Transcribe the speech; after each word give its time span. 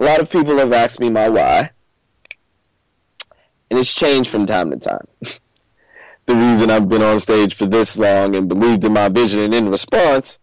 A 0.00 0.04
lot 0.04 0.20
of 0.20 0.30
people 0.30 0.56
have 0.56 0.72
asked 0.72 0.98
me 0.98 1.10
my 1.10 1.28
why, 1.28 1.72
and 3.68 3.78
it's 3.78 3.94
changed 3.94 4.30
from 4.30 4.46
time 4.46 4.70
to 4.70 4.78
time. 4.78 5.06
the 6.26 6.34
reason 6.34 6.70
I've 6.70 6.88
been 6.88 7.02
on 7.02 7.20
stage 7.20 7.54
for 7.54 7.66
this 7.66 7.98
long 7.98 8.34
and 8.34 8.48
believed 8.48 8.82
in 8.86 8.94
my 8.94 9.10
vision, 9.10 9.40
and 9.40 9.54
in 9.54 9.68
response, 9.68 10.38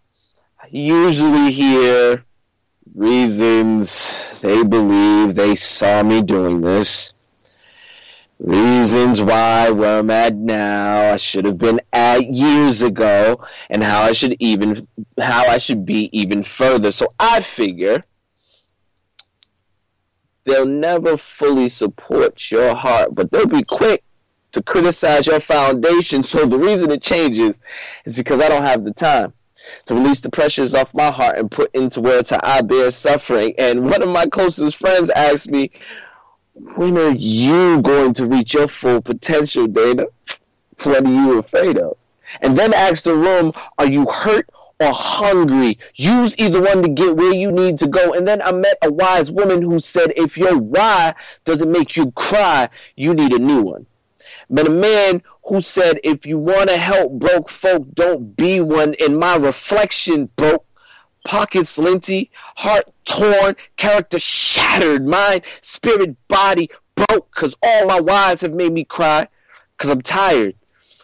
I 0.62 0.68
usually 0.70 1.52
hear 1.52 2.24
reasons 2.94 4.40
they 4.42 4.64
believe 4.64 5.34
they 5.34 5.56
saw 5.56 6.04
me 6.04 6.22
doing 6.22 6.62
this 6.62 7.14
reasons 8.40 9.20
why 9.22 9.70
where 9.72 10.00
I'm 10.00 10.12
at 10.12 10.36
now 10.36 11.14
I 11.14 11.18
should 11.18 11.46
have 11.46 11.58
been 11.58 11.82
at 11.92 12.32
years 12.32 12.82
ago 12.84 13.44
and 13.70 13.84
how 13.84 14.02
I 14.02 14.12
should 14.12 14.36
even 14.40 14.88
how 15.20 15.48
I 15.48 15.58
should 15.58 15.86
be 15.86 16.10
even 16.18 16.44
further. 16.44 16.92
So 16.92 17.08
I 17.20 17.42
figure 17.42 18.00
they'll 20.48 20.66
never 20.66 21.18
fully 21.18 21.70
support 21.70 22.50
your 22.50 22.74
heart, 22.74 23.14
but 23.14 23.30
they'll 23.30 23.48
be 23.48 23.64
quick 23.68 24.04
to 24.54 24.64
criticize 24.64 25.28
your 25.28 25.42
foundation. 25.42 26.24
So 26.24 26.46
the 26.46 26.58
reason 26.58 26.90
it 26.90 27.02
changes 27.02 27.60
is 28.06 28.14
because 28.14 28.40
I 28.40 28.48
don't 28.48 28.66
have 28.66 28.86
the 28.86 28.94
time 28.94 29.34
to 29.86 29.94
release 29.94 30.22
the 30.22 30.32
pressures 30.32 30.74
off 30.74 30.94
my 30.96 31.12
heart 31.12 31.38
and 31.38 31.52
put 31.52 31.76
into 31.76 32.00
words 32.00 32.30
how 32.30 32.40
I 32.42 32.62
bear 32.62 32.90
suffering. 32.92 33.54
And 33.58 33.84
one 33.90 34.02
of 34.02 34.10
my 34.10 34.26
closest 34.26 34.78
friends 34.78 35.10
asked 35.10 35.50
me, 35.50 35.70
when 36.54 36.98
are 36.98 37.12
you 37.12 37.82
going 37.82 38.14
to 38.14 38.26
reach 38.26 38.54
your 38.54 38.70
full 38.70 39.02
potential, 39.02 39.68
Dana? 39.68 40.06
What 40.84 41.06
are 41.06 41.12
you 41.12 41.40
afraid 41.40 41.78
of? 41.78 41.98
And 42.42 42.58
then 42.58 42.74
asked 42.74 43.04
the 43.04 43.16
room, 43.16 43.52
are 43.78 43.86
you 43.86 44.06
hurt 44.06 44.50
or 44.80 44.94
hungry? 44.94 45.80
Use 45.96 46.36
either 46.38 46.62
one 46.62 46.84
to 46.84 46.90
get 46.90 47.16
where 47.16 47.34
you 47.34 47.52
need 47.52 47.80
to 47.80 47.88
go. 47.88 48.14
And 48.14 48.28
then 48.28 48.42
I 48.42 48.52
met 48.52 48.78
a 48.84 48.92
wise 48.92 49.32
woman 49.32 49.62
who 49.62 49.80
said, 49.80 50.14
if 50.16 50.38
your 50.38 50.58
why 50.58 51.14
doesn't 51.46 51.72
make 51.72 51.96
you 51.96 52.12
cry, 52.12 52.70
you 52.96 53.14
need 53.14 53.34
a 53.34 53.40
new 53.40 53.62
one. 53.62 53.86
But 54.50 54.68
a 54.68 54.72
man 54.72 55.24
who 55.46 55.62
said, 55.62 56.00
if 56.04 56.26
you 56.26 56.38
want 56.38 56.70
to 56.70 56.78
help 56.78 57.14
broke 57.14 57.50
folk, 57.50 57.86
don't 57.94 58.36
be 58.36 58.60
one. 58.60 58.94
In 58.96 59.18
my 59.18 59.36
reflection 59.36 60.30
broke 60.36 60.66
pockets 61.26 61.78
linty, 61.78 62.32
heart 62.56 62.86
torn, 63.04 63.56
character 63.76 64.20
shattered, 64.20 65.06
mind, 65.06 65.44
spirit, 65.62 66.16
body 66.30 66.70
broke, 66.96 67.30
cause 67.32 67.56
all 67.62 67.86
my 67.86 68.00
wives 68.00 68.42
have 68.42 68.54
made 68.54 68.72
me 68.72 68.86
cry, 68.86 69.28
cause 69.78 69.90
I'm 69.90 70.02
tired 70.02 70.56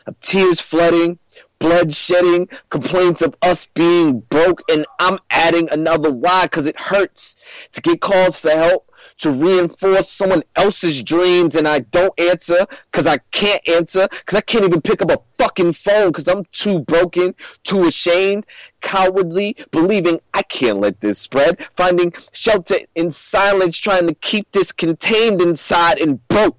of 0.07 0.19
tears 0.21 0.61
flooding, 0.61 1.19
blood 1.63 1.93
shedding, 1.93 2.49
complaints 2.69 3.21
of 3.21 3.33
us 3.41 3.67
being 3.73 4.19
broke, 4.19 4.61
and 4.69 4.85
I'm 4.99 5.17
adding 5.29 5.69
another 5.71 6.11
why, 6.11 6.45
cause 6.49 6.65
it 6.65 6.77
hurts 6.77 7.37
to 7.71 7.79
get 7.79 8.01
calls 8.01 8.37
for 8.37 8.49
help, 8.49 8.91
to 9.19 9.31
reinforce 9.31 10.09
someone 10.09 10.43
else's 10.57 11.01
dreams 11.01 11.55
and 11.55 11.65
I 11.65 11.79
don't 11.79 12.13
answer 12.19 12.65
because 12.91 13.07
I 13.07 13.19
can't 13.31 13.61
answer 13.69 14.09
because 14.11 14.37
I 14.37 14.41
can't 14.41 14.65
even 14.65 14.81
pick 14.81 15.01
up 15.01 15.09
a 15.09 15.21
fucking 15.37 15.71
phone 15.71 16.07
because 16.07 16.27
I'm 16.27 16.43
too 16.51 16.79
broken, 16.79 17.33
too 17.63 17.85
ashamed, 17.85 18.45
cowardly, 18.81 19.55
believing 19.71 20.19
I 20.33 20.41
can't 20.43 20.81
let 20.81 20.99
this 20.99 21.17
spread, 21.17 21.65
finding 21.77 22.11
shelter 22.33 22.75
in 22.95 23.09
silence, 23.09 23.77
trying 23.77 24.07
to 24.07 24.15
keep 24.15 24.51
this 24.51 24.73
contained 24.73 25.41
inside 25.41 25.99
and 25.99 26.27
broke 26.27 26.57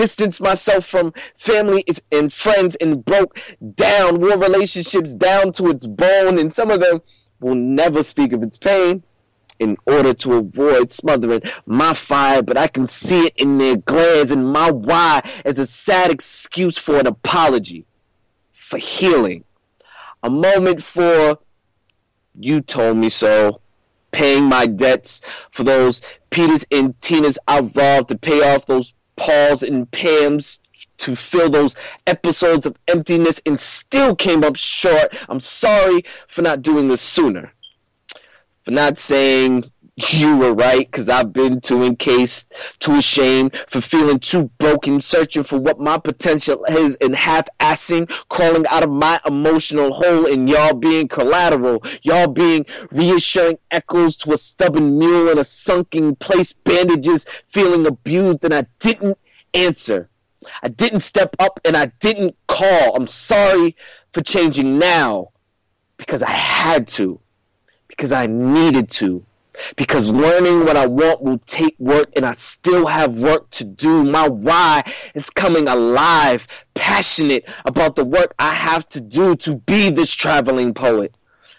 distance 0.00 0.40
myself 0.40 0.86
from 0.86 1.12
family 1.36 1.84
and 2.10 2.32
friends 2.32 2.74
and 2.76 3.04
broke 3.04 3.38
down, 3.74 4.18
wore 4.18 4.38
relationships 4.38 5.12
down 5.12 5.52
to 5.52 5.68
its 5.68 5.86
bone, 5.86 6.38
and 6.38 6.50
some 6.50 6.70
of 6.70 6.80
them 6.80 7.02
will 7.38 7.54
never 7.54 8.02
speak 8.02 8.32
of 8.32 8.42
its 8.42 8.56
pain 8.56 9.02
in 9.58 9.76
order 9.84 10.14
to 10.14 10.36
avoid 10.36 10.90
smothering 10.90 11.42
my 11.66 11.92
fire, 11.92 12.42
but 12.42 12.56
I 12.56 12.66
can 12.66 12.86
see 12.86 13.26
it 13.26 13.34
in 13.36 13.58
their 13.58 13.76
glares 13.76 14.30
and 14.30 14.50
my 14.50 14.70
why 14.70 15.20
as 15.44 15.58
a 15.58 15.66
sad 15.66 16.10
excuse 16.10 16.78
for 16.78 16.98
an 16.98 17.06
apology, 17.06 17.84
for 18.52 18.78
healing, 18.78 19.44
a 20.22 20.30
moment 20.30 20.82
for 20.82 21.38
you 22.38 22.62
told 22.62 22.96
me 22.96 23.10
so, 23.10 23.60
paying 24.12 24.44
my 24.44 24.66
debts 24.66 25.20
for 25.50 25.62
those 25.62 26.00
Peters 26.30 26.64
and 26.72 26.98
Tinas 27.00 27.36
I 27.46 27.60
robbed 27.60 28.08
to 28.08 28.16
pay 28.16 28.54
off 28.54 28.64
those 28.64 28.94
Pauls 29.20 29.62
and 29.62 29.88
Pams 29.90 30.58
to 30.96 31.14
fill 31.14 31.50
those 31.50 31.76
episodes 32.06 32.64
of 32.64 32.74
emptiness 32.88 33.40
and 33.44 33.60
still 33.60 34.16
came 34.16 34.42
up 34.42 34.56
short. 34.56 35.14
I'm 35.28 35.40
sorry 35.40 36.04
for 36.28 36.40
not 36.40 36.62
doing 36.62 36.88
this 36.88 37.02
sooner 37.02 37.52
for 38.64 38.70
not 38.70 38.98
saying 38.98 39.70
you 40.08 40.36
were 40.36 40.54
right 40.54 40.90
because 40.90 41.08
I've 41.08 41.32
been 41.32 41.60
too 41.60 41.82
encased, 41.82 42.54
too 42.78 42.96
ashamed, 42.96 43.56
for 43.68 43.80
feeling 43.80 44.18
too 44.18 44.44
broken, 44.58 45.00
searching 45.00 45.42
for 45.42 45.58
what 45.58 45.80
my 45.80 45.98
potential 45.98 46.64
is 46.68 46.96
and 46.96 47.14
half 47.14 47.48
assing, 47.58 48.10
crawling 48.28 48.66
out 48.68 48.82
of 48.82 48.90
my 48.90 49.20
emotional 49.26 49.92
hole, 49.92 50.26
and 50.26 50.48
y'all 50.48 50.74
being 50.74 51.08
collateral, 51.08 51.82
y'all 52.02 52.28
being 52.28 52.66
reassuring 52.92 53.58
echoes 53.70 54.16
to 54.18 54.32
a 54.32 54.38
stubborn 54.38 54.98
mule 54.98 55.30
in 55.30 55.38
a 55.38 55.44
sunken 55.44 56.16
place, 56.16 56.52
bandages, 56.52 57.26
feeling 57.48 57.86
abused, 57.86 58.44
and 58.44 58.54
I 58.54 58.66
didn't 58.78 59.18
answer. 59.54 60.08
I 60.62 60.68
didn't 60.68 61.00
step 61.00 61.36
up 61.38 61.60
and 61.64 61.76
I 61.76 61.86
didn't 62.00 62.34
call. 62.46 62.96
I'm 62.96 63.06
sorry 63.06 63.76
for 64.12 64.22
changing 64.22 64.78
now 64.78 65.30
because 65.98 66.22
I 66.22 66.30
had 66.30 66.86
to 66.88 67.20
because 67.88 68.12
I 68.12 68.26
needed 68.26 68.88
to. 68.90 69.24
Because 69.76 70.12
learning 70.12 70.64
what 70.64 70.76
I 70.76 70.86
want 70.86 71.22
will 71.22 71.38
take 71.38 71.76
work 71.78 72.10
and 72.16 72.24
I 72.24 72.32
still 72.32 72.86
have 72.86 73.18
work 73.18 73.50
to 73.50 73.64
do. 73.64 74.04
My 74.04 74.28
why 74.28 74.82
is 75.14 75.30
coming 75.30 75.68
alive, 75.68 76.46
passionate 76.74 77.44
about 77.64 77.96
the 77.96 78.04
work 78.04 78.34
I 78.38 78.54
have 78.54 78.88
to 78.90 79.00
do 79.00 79.36
to 79.36 79.56
be 79.56 79.90
this 79.90 80.12
traveling 80.12 80.74
poet. 80.74 81.16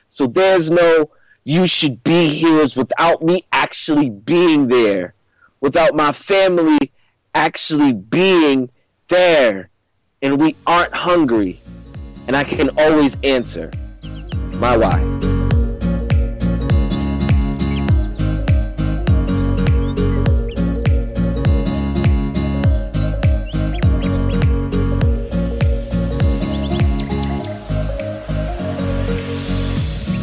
So 0.10 0.28
there's 0.28 0.70
no 0.70 1.10
you 1.44 1.66
should 1.66 2.04
be 2.04 2.30
here 2.30 2.68
without 2.76 3.24
me 3.24 3.46
actually 3.52 4.10
being 4.10 4.68
there, 4.68 5.16
without 5.60 5.96
my 5.96 6.12
family 6.12 6.92
actually 7.34 7.94
being 7.94 8.70
there. 9.08 9.70
And 10.22 10.40
we 10.40 10.56
aren't 10.68 10.94
hungry. 10.94 11.60
And 12.28 12.36
I 12.36 12.44
can 12.44 12.70
always 12.78 13.18
answer 13.24 13.72
my 14.54 14.78
why. 14.78 15.21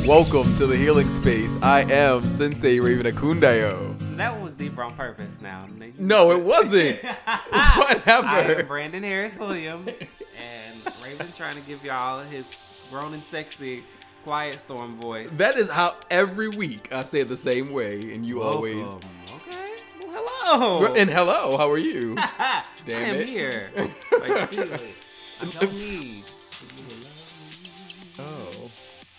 Welcome 0.08 0.54
to 0.56 0.66
the 0.66 0.74
healing 0.74 1.06
space. 1.06 1.54
I 1.60 1.82
am 1.82 2.22
Sensei 2.22 2.80
Raven 2.80 3.04
Akundayo. 3.04 3.94
That 4.16 4.40
was 4.40 4.54
deeper 4.54 4.82
on 4.82 4.94
purpose 4.94 5.36
now. 5.42 5.68
No, 5.98 6.30
it 6.30 6.42
wasn't. 6.42 7.02
Whatever. 7.04 8.26
I 8.26 8.54
am 8.58 8.66
Brandon 8.66 9.02
Harris 9.02 9.38
Williams, 9.38 9.90
and 9.90 10.94
Raven's 11.04 11.36
trying 11.36 11.56
to 11.56 11.60
give 11.68 11.84
y'all 11.84 12.22
his 12.22 12.50
grown 12.90 13.12
and 13.12 13.22
sexy 13.26 13.82
quiet 14.24 14.58
storm 14.60 14.92
voice. 14.92 15.30
That 15.32 15.56
is 15.58 15.68
how 15.68 15.94
every 16.10 16.48
week 16.48 16.90
I 16.90 17.04
say 17.04 17.20
it 17.20 17.28
the 17.28 17.36
same 17.36 17.70
way, 17.70 18.14
and 18.14 18.24
you 18.24 18.38
Welcome. 18.38 18.56
always. 18.56 18.80
Okay. 18.80 19.76
Well, 20.06 20.78
hello. 20.78 20.94
And 20.94 21.10
hello, 21.10 21.58
how 21.58 21.70
are 21.70 21.76
you? 21.76 22.14
Damn 22.86 23.04
I 23.04 23.08
am 23.08 23.16
it. 23.16 23.28
here. 23.28 23.70
Like, 24.18 24.50
seriously, 24.50 24.94
I 25.40 25.44
don't 25.44 25.74
need 25.74 26.24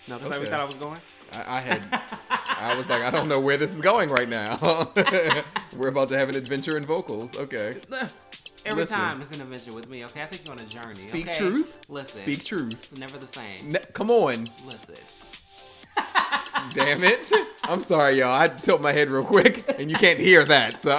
no, 0.09 0.18
because 0.18 0.34
okay. 0.34 0.47
I 0.47 0.50
thought 0.50 0.59
I 0.59 0.66
was 0.66 0.75
going. 0.75 1.00
I, 1.31 1.58
I 1.58 1.59
had. 1.59 2.02
I 2.30 2.75
was 2.75 2.90
like, 2.90 3.02
I 3.02 3.12
don't 3.12 3.30
know 3.30 3.40
where 3.40 3.58
this 3.58 3.74
is 3.74 3.81
going 3.81 4.09
right 4.09 4.28
now. 4.28 4.58
We're 5.78 5.88
about 5.88 6.10
to 6.10 6.18
have 6.18 6.30
an 6.30 6.36
adventure 6.36 6.78
in 6.78 6.83
vocals. 6.83 7.36
Okay. 7.38 7.75
Every 8.66 8.83
Listen. 8.83 8.98
time 8.98 9.22
it's 9.22 9.31
an 9.31 9.42
adventure 9.42 9.74
with 9.74 9.88
me. 9.88 10.04
Okay, 10.06 10.22
I 10.22 10.25
take 10.25 10.45
you 10.45 10.51
on 10.51 10.60
a 10.60 10.66
journey. 10.66 10.94
Speak 10.94 11.28
okay? 11.28 11.38
truth. 11.38 11.80
Listen. 11.88 12.24
Speak 12.24 12.44
truth. 12.44 12.89
It's 12.92 12.98
never 13.00 13.18
the 13.18 13.28
same. 13.28 13.72
Ne- 13.72 13.80
come 13.94 14.12
on. 14.12 14.50
Listen. 14.66 14.95
Damn 16.74 17.04
it. 17.04 17.31
I'm 17.63 17.80
sorry, 17.81 18.19
y'all. 18.19 18.38
I 18.38 18.50
tilt 18.50 18.81
my 18.81 18.92
head 18.92 19.10
real 19.10 19.24
quick, 19.24 19.63
and 19.80 19.89
you 19.89 19.95
can't 19.95 20.19
hear 20.19 20.44
that. 20.45 20.81
So 20.81 20.89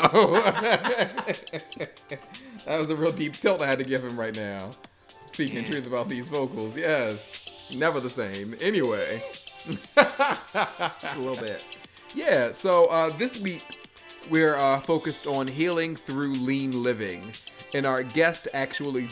that 2.67 2.79
was 2.79 2.91
a 2.91 2.97
real 2.97 3.13
deep 3.13 3.35
tilt 3.35 3.61
I 3.61 3.67
had 3.67 3.79
to 3.79 3.85
give 3.85 4.05
him 4.05 4.19
right 4.19 4.35
now. 4.35 4.71
Speaking 5.33 5.63
yeah. 5.63 5.71
truth 5.71 5.87
about 5.87 6.09
these 6.09 6.29
vocals, 6.29 6.77
yes. 6.77 7.50
Never 7.77 8.01
the 8.01 8.11
same. 8.11 8.55
Anyway. 8.61 9.23
Just 9.67 11.17
a 11.17 11.19
little 11.19 11.37
bit. 11.37 11.65
Yeah, 12.15 12.53
so 12.53 12.87
uh, 12.87 13.11
this 13.11 13.39
week 13.41 13.63
we're 14.31 14.57
uh, 14.57 14.81
focused 14.81 15.27
on 15.27 15.47
healing 15.47 15.97
through 15.97 16.33
lean 16.35 16.83
living. 16.83 17.33
And 17.75 17.87
our 17.87 18.03
guest 18.03 18.49
actually, 18.53 19.09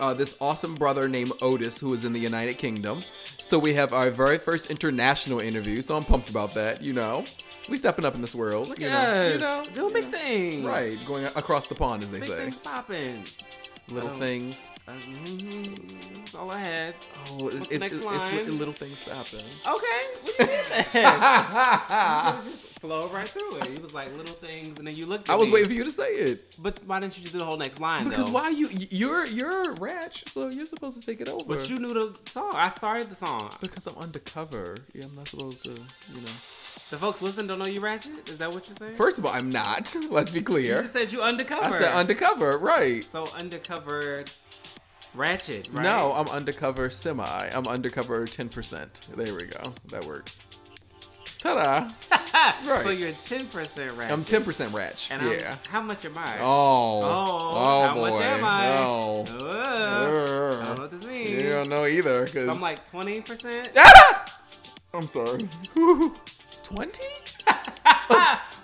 uh, 0.00 0.14
this 0.14 0.36
awesome 0.40 0.74
brother 0.74 1.08
named 1.08 1.32
Otis, 1.40 1.78
who 1.78 1.94
is 1.94 2.04
in 2.04 2.12
the 2.12 2.20
United 2.20 2.58
Kingdom. 2.58 3.00
So 3.38 3.58
we 3.58 3.74
have 3.74 3.92
our 3.92 4.10
very 4.10 4.38
first 4.38 4.70
international 4.70 5.38
interview, 5.40 5.82
so 5.82 5.96
I'm 5.96 6.04
pumped 6.04 6.30
about 6.30 6.54
that, 6.54 6.82
you 6.82 6.92
know. 6.92 7.24
We 7.68 7.78
stepping 7.78 8.04
up 8.04 8.14
in 8.16 8.20
this 8.22 8.34
world. 8.34 8.68
Look 8.68 8.80
you 8.80 8.88
know. 8.88 9.30
You 9.32 9.38
know, 9.38 9.64
doing 9.72 9.92
big 9.92 10.04
things. 10.06 10.64
right? 10.64 10.98
Going 11.06 11.24
across 11.26 11.68
the 11.68 11.76
pond, 11.76 12.02
as 12.02 12.10
they 12.10 12.18
Big 12.20 12.28
say. 12.28 12.36
things 12.36 12.58
popping. 12.58 13.24
Little 13.88 14.10
Um, 14.10 14.16
things. 14.18 14.74
Uh, 14.88 14.92
mhm, 14.92 16.16
That's 16.18 16.34
all 16.34 16.50
I 16.50 16.58
had. 16.58 16.94
Oh, 17.30 17.48
it's, 17.48 17.56
what's 17.58 17.68
the 17.68 17.78
next 17.78 17.96
it's, 17.96 18.04
line? 18.06 18.36
li- 18.36 18.44
little 18.52 18.72
things 18.74 19.04
happen. 19.04 19.40
Okay, 19.66 20.02
that. 20.92 22.40
you 22.44 22.50
just 22.50 22.62
flow 22.80 23.08
right 23.08 23.28
through 23.28 23.56
it. 23.58 23.66
He 23.66 23.78
was 23.80 23.92
like 23.92 24.14
little 24.16 24.34
things, 24.36 24.78
and 24.78 24.86
then 24.86 24.94
you 24.96 25.06
looked. 25.06 25.28
At 25.28 25.34
I 25.34 25.36
was 25.36 25.48
me. 25.48 25.54
waiting 25.54 25.68
for 25.68 25.74
you 25.74 25.84
to 25.84 25.92
say 25.92 26.14
it. 26.14 26.54
But 26.60 26.80
why 26.86 27.00
didn't 27.00 27.16
you 27.16 27.22
just 27.22 27.32
do 27.34 27.38
the 27.40 27.44
whole 27.44 27.56
next 27.58 27.80
line 27.80 28.08
Because 28.08 28.26
though? 28.26 28.32
why 28.32 28.50
you 28.50 28.68
you're 28.90 29.26
you're 29.26 29.74
Ratch, 29.74 30.24
so 30.30 30.48
you're 30.48 30.66
supposed 30.66 30.98
to 31.00 31.04
take 31.06 31.20
it 31.20 31.28
over. 31.28 31.44
But 31.44 31.68
you 31.68 31.78
knew 31.78 31.92
the 31.94 32.16
song. 32.30 32.52
I 32.54 32.70
started 32.70 33.08
the 33.08 33.14
song. 33.16 33.50
because 33.60 33.86
I'm 33.86 33.96
undercover. 33.98 34.76
Yeah, 34.94 35.04
I'm 35.06 35.14
not 35.16 35.28
supposed 35.28 35.64
to, 35.64 35.70
you 35.70 36.20
know. 36.22 36.30
The 36.92 36.98
folks 36.98 37.22
listen 37.22 37.46
don't 37.46 37.58
know 37.58 37.64
you 37.64 37.80
ratchet. 37.80 38.28
Is 38.28 38.36
that 38.36 38.52
what 38.52 38.68
you're 38.68 38.76
saying? 38.76 38.96
First 38.96 39.16
of 39.16 39.24
all, 39.24 39.32
I'm 39.32 39.48
not. 39.48 39.96
Let's 40.10 40.30
be 40.30 40.42
clear. 40.42 40.76
you 40.76 40.80
just 40.82 40.92
said 40.92 41.10
you 41.10 41.22
undercover. 41.22 41.64
I 41.64 41.80
said 41.80 41.94
undercover, 41.94 42.58
right? 42.58 43.02
So 43.02 43.28
undercover 43.28 44.26
ratchet, 45.14 45.70
right? 45.72 45.84
No, 45.84 46.12
I'm 46.12 46.28
undercover 46.28 46.90
semi. 46.90 47.24
I'm 47.24 47.66
undercover 47.66 48.26
10%. 48.26 49.06
There 49.14 49.34
we 49.34 49.44
go. 49.44 49.72
That 49.90 50.04
works. 50.04 50.42
Ta-da! 51.38 51.90
right. 52.70 52.82
So 52.82 52.90
you're 52.90 53.12
ten 53.24 53.46
percent 53.46 53.96
ratchet. 53.96 54.12
I'm 54.12 54.22
10% 54.22 54.74
ratchet. 54.74 55.12
And 55.12 55.22
I'm- 55.22 55.32
yeah. 55.32 55.56
how 55.70 55.80
much 55.80 56.04
am 56.04 56.18
I? 56.18 56.36
Oh. 56.40 57.00
Oh, 57.02 57.50
oh 57.54 57.86
how 57.86 57.94
boy. 57.94 58.10
much 58.10 58.22
am 58.22 58.44
I? 58.44 58.68
Oh. 58.76 59.24
I 59.26 60.60
don't 60.60 60.76
know 60.76 60.82
what 60.82 60.90
this 60.90 61.06
means. 61.06 61.30
You 61.30 61.52
don't 61.52 61.70
know 61.70 61.86
either, 61.86 62.26
because 62.26 62.44
So 62.48 62.52
I'm 62.52 62.60
like 62.60 62.86
twenty 62.86 63.22
percent. 63.22 63.70
I'm 64.94 65.02
sorry. 65.02 65.48
20? 66.74 67.00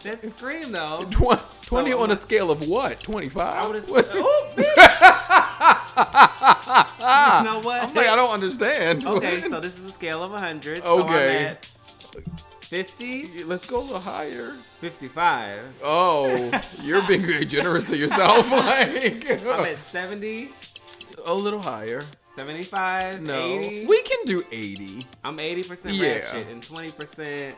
That's 0.03 0.33
scream 0.37 0.73
though. 0.73 1.05
Tw- 1.11 1.41
20 1.67 1.91
So, 1.91 2.01
on 2.03 2.11
a 2.11 2.17
scale 2.17 2.51
of 2.51 2.67
what? 2.69 3.01
25? 3.01 3.41
I 3.41 3.67
would 3.67 3.77
have. 3.77 3.89
Oh, 3.91 4.51
bitch. 4.57 4.65
you 7.39 7.45
know 7.45 7.61
what? 7.61 7.83
I'm 7.83 7.95
like, 7.95 8.07
I 8.09 8.17
don't 8.17 8.31
understand. 8.33 9.07
Okay, 9.07 9.41
so 9.41 9.61
this 9.61 9.79
is 9.79 9.85
a 9.85 9.91
scale 9.91 10.23
of 10.23 10.31
100. 10.31 10.83
Okay. 10.83 10.85
So 10.85 11.03
I'm 11.05 11.11
at 11.13 11.67
50, 12.63 13.45
Let's 13.45 13.67
go 13.67 13.81
a 13.81 13.83
little 13.83 13.99
higher. 14.01 14.55
55. 14.81 15.61
Oh, 15.83 16.51
you're 16.83 17.03
being 17.07 17.23
very 17.23 17.45
generous 17.45 17.89
to 17.91 17.97
yourself. 17.97 18.51
like, 18.51 19.29
I'm 19.43 19.65
at 19.65 19.79
70, 19.81 20.51
a 21.27 21.35
little 21.35 21.61
higher. 21.61 22.05
75, 22.37 23.21
No, 23.23 23.35
80. 23.37 23.87
we 23.87 24.03
can 24.03 24.19
do 24.25 24.43
80. 24.53 25.07
I'm 25.25 25.39
80% 25.39 25.93
Yeah. 25.95 26.15
ratchet 26.19 26.47
and 26.51 26.63
20%. 26.63 27.55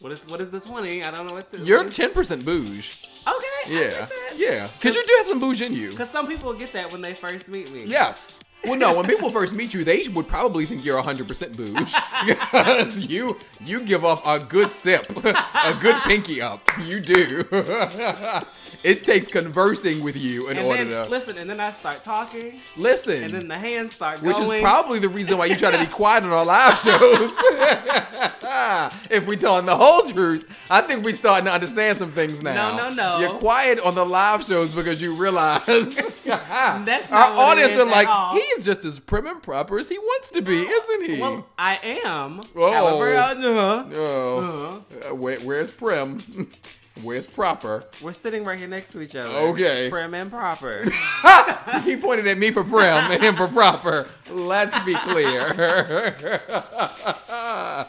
What 0.00 0.12
is 0.12 0.26
what 0.26 0.40
is 0.40 0.50
the 0.50 0.60
20? 0.60 1.02
I 1.04 1.10
don't 1.10 1.26
know 1.26 1.32
what 1.32 1.50
the. 1.50 1.58
You're 1.58 1.84
10% 1.84 2.44
bouge. 2.44 3.08
Okay. 3.26 3.74
Yeah, 3.74 4.06
yeah. 4.36 4.68
Because 4.78 4.94
you 4.94 5.06
do 5.06 5.14
have 5.18 5.26
some 5.26 5.40
bouge 5.40 5.62
in 5.62 5.74
you. 5.74 5.90
Because 5.90 6.10
some 6.10 6.26
people 6.26 6.52
get 6.52 6.72
that 6.74 6.92
when 6.92 7.00
they 7.00 7.14
first 7.14 7.48
meet 7.48 7.72
me. 7.72 7.84
Yes. 7.86 8.40
Well, 8.64 8.76
no. 8.76 8.96
When 8.96 9.06
people 9.06 9.30
first 9.30 9.54
meet 9.54 9.72
you, 9.72 9.84
they 9.84 10.08
would 10.08 10.28
probably 10.28 10.66
think 10.66 10.84
you're 10.84 11.00
100% 11.00 11.56
booge 11.56 11.94
because 12.26 12.98
you 12.98 13.38
you 13.64 13.80
give 13.80 14.04
off 14.04 14.26
a 14.26 14.38
good 14.38 14.70
sip, 14.70 15.08
a 15.24 15.76
good 15.80 15.96
pinky 16.02 16.40
up. 16.40 16.68
You 16.84 17.00
do. 17.00 17.44
it 18.84 19.04
takes 19.04 19.28
conversing 19.28 20.02
with 20.02 20.16
you 20.16 20.48
in 20.48 20.56
And 20.58 20.66
order 20.66 20.84
then, 20.84 21.04
to 21.04 21.10
listen, 21.10 21.38
and 21.38 21.48
then 21.48 21.60
I 21.60 21.70
start 21.70 22.02
talking, 22.02 22.60
listen. 22.76 23.22
and 23.24 23.32
then 23.32 23.48
the 23.48 23.58
hands 23.58 23.92
start 23.94 24.22
which 24.22 24.36
going. 24.36 24.58
is 24.58 24.62
probably 24.62 24.98
the 24.98 25.08
reason 25.08 25.38
why 25.38 25.46
you 25.46 25.56
try 25.56 25.70
to 25.70 25.78
be 25.78 25.86
quiet 25.86 26.24
on 26.24 26.30
our 26.30 26.44
live 26.44 26.78
shows. 26.78 27.32
if 29.10 29.26
we 29.26 29.36
telling 29.36 29.64
the 29.64 29.76
whole 29.76 30.02
truth, 30.02 30.48
I 30.70 30.80
think 30.82 31.04
we 31.04 31.12
starting 31.12 31.46
to 31.46 31.52
understand 31.52 31.98
some 31.98 32.12
things 32.12 32.42
now. 32.42 32.76
No, 32.76 32.88
no, 32.90 32.94
no. 32.94 33.18
You're 33.20 33.38
quiet 33.38 33.78
on 33.80 33.94
the 33.94 34.04
live 34.04 34.44
shows 34.44 34.72
because 34.72 35.00
you 35.00 35.14
realize 35.14 35.64
That's 36.24 37.10
our 37.10 37.30
audience 37.36 37.76
are 37.76 37.84
like, 37.86 38.08
all. 38.08 38.34
he's 38.34 38.64
just 38.64 38.84
as 38.84 38.98
prim 38.98 39.26
and 39.26 39.42
proper 39.42 39.78
as 39.78 39.88
he 39.88 39.98
wants 39.98 40.30
to 40.32 40.42
be, 40.42 40.58
isn't 40.60 41.04
he? 41.04 41.20
Well, 41.20 41.46
I 41.58 41.78
am. 42.04 42.40
Oh. 42.54 42.72
However, 42.72 43.16
uh, 43.16 43.34
uh, 43.34 43.84
oh, 43.94 44.84
Uh, 45.10 45.14
where, 45.14 45.38
where's 45.40 45.70
prim? 45.70 46.50
Where's 47.02 47.26
proper? 47.26 47.84
we're 48.00 48.14
sitting 48.14 48.44
right 48.44 48.58
here 48.58 48.68
next 48.68 48.92
to 48.92 49.02
each 49.02 49.14
other. 49.14 49.28
Okay. 49.50 49.90
Prim 49.90 50.14
and 50.14 50.30
proper. 50.30 50.84
he 51.84 51.96
pointed 51.96 52.26
at 52.26 52.38
me 52.38 52.50
for 52.50 52.64
prim 52.64 53.10
and 53.10 53.22
him 53.22 53.36
for 53.36 53.48
proper. 53.48 54.08
Let's 54.30 54.78
be 54.84 54.94
clear. 54.94 55.52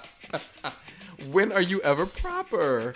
when 1.32 1.54
are 1.54 1.62
you 1.62 1.80
ever 1.82 2.06
proper? 2.06 2.94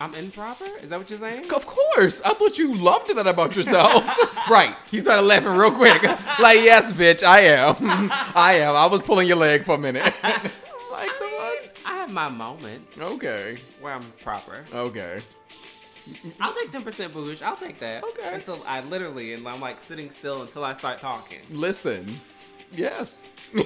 I'm 0.00 0.14
improper? 0.14 0.68
Is 0.80 0.90
that 0.90 0.98
what 0.98 1.10
you're 1.10 1.18
saying? 1.18 1.52
Of 1.52 1.66
course. 1.66 2.22
I 2.22 2.32
thought 2.34 2.56
you 2.56 2.72
loved 2.72 3.14
that 3.16 3.26
about 3.26 3.56
yourself. 3.56 4.04
right. 4.50 4.74
He 4.90 5.00
started 5.00 5.22
laughing 5.22 5.52
real 5.52 5.72
quick. 5.72 6.02
Like, 6.38 6.60
yes, 6.60 6.92
bitch, 6.92 7.24
I 7.24 7.40
am. 7.40 8.10
I 8.34 8.58
am. 8.60 8.76
I 8.76 8.86
was 8.86 9.02
pulling 9.02 9.26
your 9.26 9.38
leg 9.38 9.64
for 9.64 9.74
a 9.74 9.78
minute. 9.78 10.14
Like 11.90 11.96
the 11.96 11.96
what? 11.96 11.96
I 11.96 11.96
have 12.00 12.12
my 12.12 12.28
moments. 12.28 13.00
Okay. 13.00 13.58
Where 13.80 13.92
I'm 13.94 14.02
proper. 14.22 14.64
Okay. 14.74 15.20
I'll 16.40 16.54
take 16.54 16.70
10% 16.70 17.12
booge. 17.12 17.42
I'll 17.42 17.56
take 17.56 17.78
that. 17.80 18.02
Okay. 18.02 18.34
Until 18.34 18.62
I 18.66 18.80
literally, 18.80 19.34
and 19.34 19.46
I'm 19.46 19.60
like 19.60 19.80
sitting 19.80 20.10
still 20.10 20.40
until 20.42 20.64
I 20.64 20.72
start 20.72 21.00
talking. 21.00 21.40
Listen. 21.50 22.08
Yes. 22.72 23.26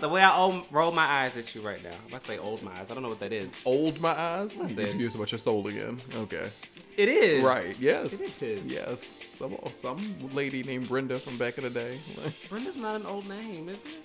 The 0.00 0.08
way 0.10 0.22
I 0.22 0.32
o- 0.34 0.64
roll 0.70 0.90
my 0.92 1.04
eyes 1.04 1.36
at 1.36 1.54
you 1.54 1.60
right 1.60 1.82
now. 1.82 1.90
I'm 1.90 2.08
about 2.08 2.22
to 2.22 2.28
say 2.28 2.38
old 2.38 2.62
my 2.62 2.72
eyes. 2.78 2.90
I 2.90 2.94
don't 2.94 3.02
know 3.02 3.08
what 3.10 3.20
that 3.20 3.32
is. 3.32 3.52
Old 3.64 4.00
my 4.00 4.18
eyes. 4.18 4.56
Listen. 4.56 4.78
You 4.78 4.86
confused 4.86 5.16
about 5.16 5.32
your 5.32 5.38
soul 5.38 5.66
again. 5.66 6.00
Okay. 6.14 6.48
It 6.98 7.08
is. 7.08 7.44
Right. 7.44 7.78
Yes. 7.78 8.20
It 8.20 8.42
is. 8.42 8.64
Yes. 8.64 9.14
Some 9.30 9.56
some 9.76 10.16
lady 10.32 10.64
named 10.64 10.88
Brenda 10.88 11.20
from 11.20 11.38
back 11.38 11.56
in 11.56 11.62
the 11.62 11.70
day. 11.70 12.00
Brenda's 12.50 12.76
not 12.76 12.96
an 12.96 13.06
old 13.06 13.28
name, 13.28 13.68
is 13.68 13.78
it? 13.78 14.02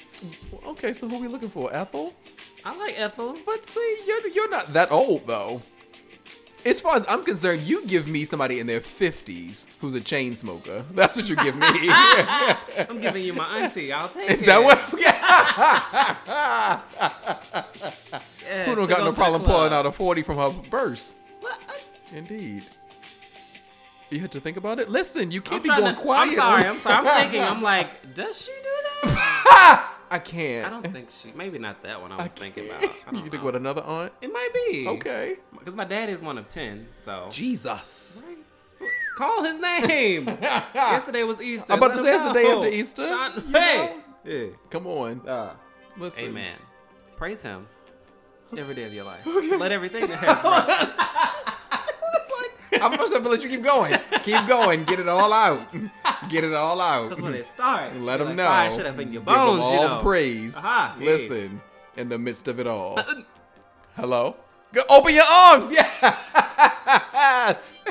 okay, 0.67 0.93
so 0.93 1.09
who 1.09 1.15
are 1.15 1.21
we 1.21 1.27
looking 1.27 1.49
for? 1.49 1.73
Ethel? 1.73 2.13
I 2.63 2.77
like 2.77 2.93
Ethel. 2.99 3.35
But 3.47 3.65
see, 3.65 3.97
you're 4.05 4.27
you're 4.27 4.49
not 4.49 4.73
that 4.73 4.91
old 4.91 5.25
though. 5.25 5.63
As 6.65 6.79
far 6.79 6.95
as 6.95 7.03
I'm 7.09 7.25
concerned, 7.25 7.63
you 7.63 7.85
give 7.87 8.07
me 8.07 8.25
somebody 8.25 8.59
in 8.59 8.67
their 8.67 8.79
fifties 8.79 9.65
who's 9.81 9.95
a 9.95 9.99
chain 9.99 10.37
smoker. 10.37 10.85
That's 10.93 11.15
what 11.17 11.27
you 11.27 11.35
give 11.37 11.55
me. 11.57 11.65
I'm 12.87 13.01
giving 13.01 13.23
you 13.23 13.33
my 13.33 13.57
auntie. 13.57 13.91
I'll 13.91 14.07
take 14.07 14.29
Is 14.29 14.41
it. 14.43 14.45
that 14.45 14.63
what? 14.63 14.79
Yes, 18.45 18.67
Who 18.67 18.75
don't 18.75 18.87
got 18.87 18.99
no 19.03 19.13
problem 19.13 19.41
club. 19.41 19.55
pulling 19.55 19.73
out 19.73 19.85
a 19.87 19.91
forty 19.91 20.21
from 20.21 20.37
her 20.37 20.51
purse? 20.69 21.15
What? 21.41 21.59
Indeed. 22.13 22.63
You 24.13 24.19
had 24.19 24.31
to 24.33 24.39
think 24.39 24.57
about 24.57 24.79
it. 24.79 24.89
Listen, 24.89 25.31
you 25.31 25.39
I'm 25.39 25.43
can't 25.43 25.63
be 25.63 25.69
trying 25.69 25.81
going 25.81 25.95
to- 25.95 26.01
quiet. 26.01 26.29
I'm 26.29 26.35
sorry. 26.35 26.63
I'm 26.65 26.79
sorry. 26.79 27.07
I'm 27.07 27.15
thinking. 27.23 27.41
I'm 27.43 27.61
like, 27.61 28.13
does 28.15 28.41
she 28.43 28.51
do 28.51 29.09
that? 29.09 29.89
I 30.11 30.19
can't. 30.19 30.67
I 30.67 30.69
don't 30.69 30.93
think 30.93 31.09
she. 31.09 31.31
Maybe 31.31 31.57
not 31.57 31.81
that 31.83 31.99
one. 31.99 32.11
I 32.11 32.21
was 32.21 32.33
thinking 32.33 32.69
about. 32.69 32.83
I 32.83 33.11
You 33.13 33.21
think 33.21 33.33
know. 33.33 33.43
what 33.43 33.55
another 33.55 33.81
aunt? 33.81 34.13
It 34.21 34.31
might 34.31 34.49
be. 34.53 34.87
Okay. 34.87 35.37
Because 35.57 35.75
my 35.75 35.85
dad 35.85 36.09
is 36.09 36.21
one 36.21 36.37
of 36.37 36.47
ten. 36.49 36.87
So. 36.91 37.29
Jesus. 37.31 38.23
Right. 38.27 38.37
Call 39.17 39.43
his 39.43 39.59
name. 39.59 40.27
Yesterday 40.75 41.23
was 41.23 41.41
Easter. 41.41 41.73
I'm 41.73 41.79
about 41.79 41.93
to 41.95 42.03
say 42.03 42.13
it's 42.13 42.23
the 42.23 42.33
day 42.33 42.45
after 42.51 42.67
Easter, 42.67 43.07
Sean- 43.07 43.51
hey. 43.53 43.95
Yeah. 44.25 44.45
Come 44.69 44.85
on. 44.87 45.27
Uh, 45.27 45.53
Listen. 45.97 46.25
amen. 46.25 46.55
Praise 47.17 47.41
him 47.41 47.67
every 48.57 48.75
day 48.75 48.83
of 48.85 48.93
your 48.93 49.03
life. 49.05 49.21
Let 49.25 49.71
everything 49.71 50.07
that 50.07 50.19
has. 50.19 51.49
I'm 52.81 52.97
just 52.97 53.13
gonna 53.13 53.29
let 53.29 53.43
you 53.43 53.49
keep 53.49 53.63
going. 53.63 53.97
Keep 54.23 54.47
going. 54.47 54.83
Get 54.85 54.99
it 54.99 55.07
all 55.07 55.31
out. 55.33 55.67
Get 56.29 56.43
it 56.43 56.53
all 56.53 56.79
out. 56.81 57.09
Because 57.09 57.21
when 57.23 57.35
it 57.35 57.47
starts, 57.47 57.95
Let 57.97 58.17
them 58.17 58.27
like, 58.29 58.35
know. 58.37 58.45
Fire 58.47 58.71
shut 58.71 58.85
up 58.85 58.99
in 58.99 59.13
your 59.13 59.21
Give 59.23 59.33
'em 59.33 59.39
bones, 59.39 59.61
all 59.63 59.73
you 59.73 59.79
know. 59.81 59.89
the 59.95 60.01
praise. 60.01 60.55
Uh-huh, 60.57 60.93
yeah. 60.99 61.05
Listen, 61.05 61.61
in 61.97 62.09
the 62.09 62.17
midst 62.17 62.47
of 62.47 62.59
it 62.59 62.67
all. 62.67 62.99
Hello? 63.95 64.37
Go, 64.73 64.81
open 64.89 65.13
your 65.13 65.25
arms. 65.25 65.71
Yes. 67.13 67.75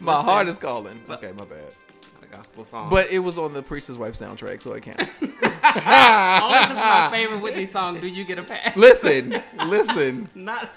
my 0.00 0.12
Listen. 0.12 0.24
heart 0.28 0.48
is 0.48 0.58
calling. 0.58 1.00
Okay, 1.08 1.32
my 1.32 1.44
bad. 1.44 1.74
It's 2.28 2.36
not 2.36 2.40
a 2.40 2.42
gospel 2.42 2.64
song. 2.64 2.90
But 2.90 3.10
it 3.10 3.20
was 3.20 3.38
on 3.38 3.52
the 3.54 3.62
Preacher's 3.62 3.96
Wife 3.98 4.14
soundtrack, 4.14 4.60
so 4.62 4.72
it 4.72 4.82
counts. 4.82 5.22
only 5.22 5.34
because 5.34 5.54
my 5.54 7.08
favorite 7.12 7.40
Whitney 7.40 7.66
song, 7.66 8.00
"Do 8.00 8.06
You 8.06 8.24
Get 8.24 8.38
a 8.38 8.42
Pass?" 8.42 8.76
listen, 8.76 9.42
listen. 9.66 10.28
Not. 10.34 10.74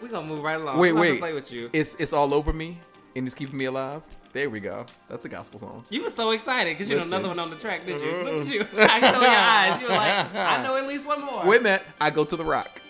We 0.00 0.08
gonna 0.08 0.26
move 0.26 0.42
right 0.42 0.60
along. 0.60 0.78
Wait, 0.78 0.90
I'm 0.90 0.98
wait. 0.98 1.18
Play 1.18 1.32
with 1.32 1.52
you. 1.52 1.70
It's 1.72 1.94
it's 1.96 2.12
all 2.12 2.32
over 2.34 2.52
me, 2.52 2.78
and 3.16 3.26
it's 3.26 3.34
keeping 3.34 3.58
me 3.58 3.66
alive. 3.66 4.02
There 4.32 4.50
we 4.50 4.58
go. 4.58 4.84
That's 5.08 5.24
a 5.24 5.28
gospel 5.28 5.60
song. 5.60 5.84
You 5.90 6.02
were 6.02 6.10
so 6.10 6.32
excited 6.32 6.74
because 6.76 6.88
you 6.88 6.96
know 6.96 7.04
another 7.04 7.28
one 7.28 7.38
on 7.38 7.50
the 7.50 7.56
track, 7.56 7.86
did 7.86 8.00
you? 8.00 8.06
Mm-hmm. 8.08 8.26
Look 8.26 8.40
at 8.40 8.52
you. 8.52 8.60
I 8.82 9.00
can 9.00 9.12
tell 9.12 9.22
your 9.22 9.30
eyes. 9.30 9.80
You 9.80 9.86
were 9.86 9.92
like, 9.94 10.34
I 10.34 10.62
know 10.64 10.76
at 10.76 10.86
least 10.88 11.06
one 11.06 11.24
more. 11.24 11.46
Wait 11.46 11.60
a 11.60 11.62
minute. 11.62 11.82
I 12.00 12.10
go 12.10 12.24
to 12.24 12.36
the 12.36 12.44
rock. 12.44 12.80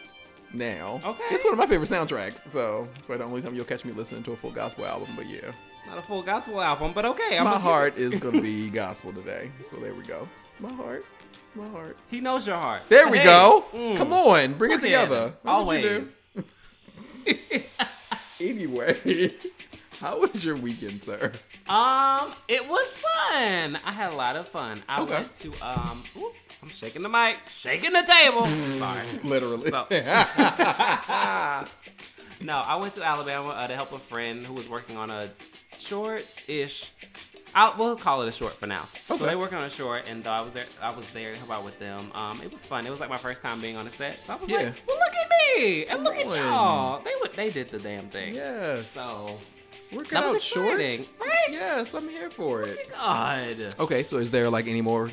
Now. 0.54 1.00
Okay. 1.04 1.24
It's 1.32 1.44
one 1.44 1.52
of 1.52 1.58
my 1.58 1.66
favorite 1.66 1.90
soundtracks, 1.90 2.48
so 2.48 2.88
it's 2.94 3.06
probably 3.06 3.18
the 3.18 3.24
only 3.24 3.42
time 3.42 3.54
you'll 3.54 3.64
catch 3.64 3.84
me 3.84 3.92
listening 3.92 4.22
to 4.22 4.32
a 4.32 4.36
full 4.36 4.52
gospel 4.52 4.86
album. 4.86 5.08
But 5.16 5.28
yeah, 5.28 5.50
Not 5.86 5.98
a 5.98 6.02
full 6.02 6.22
gospel 6.22 6.60
album, 6.60 6.92
but 6.94 7.04
okay. 7.04 7.36
I'm 7.38 7.44
my 7.44 7.58
heart 7.58 7.98
is 7.98 8.18
gonna 8.18 8.40
be 8.40 8.70
gospel 8.82 9.12
today. 9.12 9.50
So 9.70 9.76
there 9.76 9.94
we 9.94 10.02
go. 10.04 10.28
My 10.60 10.72
heart. 10.72 11.04
My 11.54 11.68
heart. 11.68 11.96
He 12.10 12.20
knows 12.20 12.46
your 12.46 12.56
heart. 12.56 12.82
There 12.88 13.08
we 13.08 13.18
Hey, 13.18 13.24
go. 13.24 13.64
mm, 13.72 13.96
Come 13.96 14.12
on, 14.12 14.54
bring 14.54 14.72
it 14.72 14.80
together. 14.80 15.34
What 15.42 15.52
Always. 15.52 16.26
Anyway, 18.40 19.32
how 20.00 20.18
was 20.20 20.44
your 20.44 20.56
weekend, 20.56 21.00
sir? 21.02 21.30
Um, 21.68 22.32
it 22.48 22.68
was 22.68 22.96
fun. 22.98 23.78
I 23.86 23.92
had 23.92 24.12
a 24.12 24.16
lot 24.16 24.34
of 24.36 24.48
fun. 24.48 24.82
I 24.88 25.00
Okay. 25.02 25.14
went 25.14 25.32
to 25.34 25.52
um. 25.66 26.02
ooh, 26.18 26.32
I'm 26.62 26.68
shaking 26.70 27.02
the 27.02 27.08
mic, 27.08 27.36
shaking 27.48 27.92
the 27.92 28.02
table. 28.02 28.44
Sorry. 28.44 29.06
Literally. 29.22 29.70
So- 29.70 29.86
No, 32.42 32.56
I 32.58 32.76
went 32.76 32.94
to 32.94 33.04
Alabama 33.06 33.48
uh, 33.50 33.66
to 33.66 33.74
help 33.74 33.92
a 33.92 33.98
friend 33.98 34.44
who 34.44 34.52
was 34.54 34.68
working 34.68 34.96
on 34.96 35.10
a 35.10 35.30
short-ish. 35.76 36.92
I'll, 37.54 37.74
we'll 37.78 37.94
call 37.96 38.22
it 38.22 38.28
a 38.28 38.32
short 38.32 38.54
for 38.54 38.66
now. 38.66 38.88
Okay. 39.08 39.18
So 39.18 39.26
they 39.26 39.36
working 39.36 39.56
on 39.58 39.64
a 39.64 39.70
short, 39.70 40.08
and 40.08 40.26
uh, 40.26 40.30
I 40.32 40.40
was 40.42 40.52
there. 40.54 40.64
I 40.82 40.92
was 40.92 41.08
there 41.10 41.32
to 41.32 41.38
help 41.38 41.52
out 41.52 41.64
with 41.64 41.78
them. 41.78 42.10
Um, 42.14 42.40
it 42.42 42.52
was 42.52 42.66
fun. 42.66 42.86
It 42.86 42.90
was 42.90 42.98
like 43.00 43.08
my 43.10 43.16
first 43.16 43.42
time 43.42 43.60
being 43.60 43.76
on 43.76 43.86
a 43.86 43.90
set. 43.92 44.18
So 44.26 44.32
I 44.32 44.36
was 44.36 44.48
Yeah. 44.48 44.56
like, 44.58 44.74
"Well, 44.88 44.98
look 44.98 45.14
at 45.14 45.30
me, 45.58 45.86
and 45.86 46.02
look 46.04 46.16
at 46.16 46.26
y'all. 46.26 47.00
They 47.02 47.12
would, 47.20 47.32
they 47.34 47.50
did 47.50 47.70
the 47.70 47.78
damn 47.78 48.08
thing. 48.08 48.34
yes. 48.34 48.90
So 48.90 49.38
Work 49.92 50.06
it 50.06 50.10
that 50.10 50.24
was 50.26 50.34
out 50.36 50.42
short. 50.42 50.80
exciting, 50.80 51.06
right? 51.20 51.48
Yes, 51.50 51.94
I'm 51.94 52.08
here 52.08 52.28
for 52.30 52.62
it. 52.64 52.90
God. 52.90 53.74
Okay, 53.78 54.02
so 54.02 54.16
is 54.18 54.32
there 54.32 54.50
like 54.50 54.66
any 54.66 54.80
more 54.80 55.10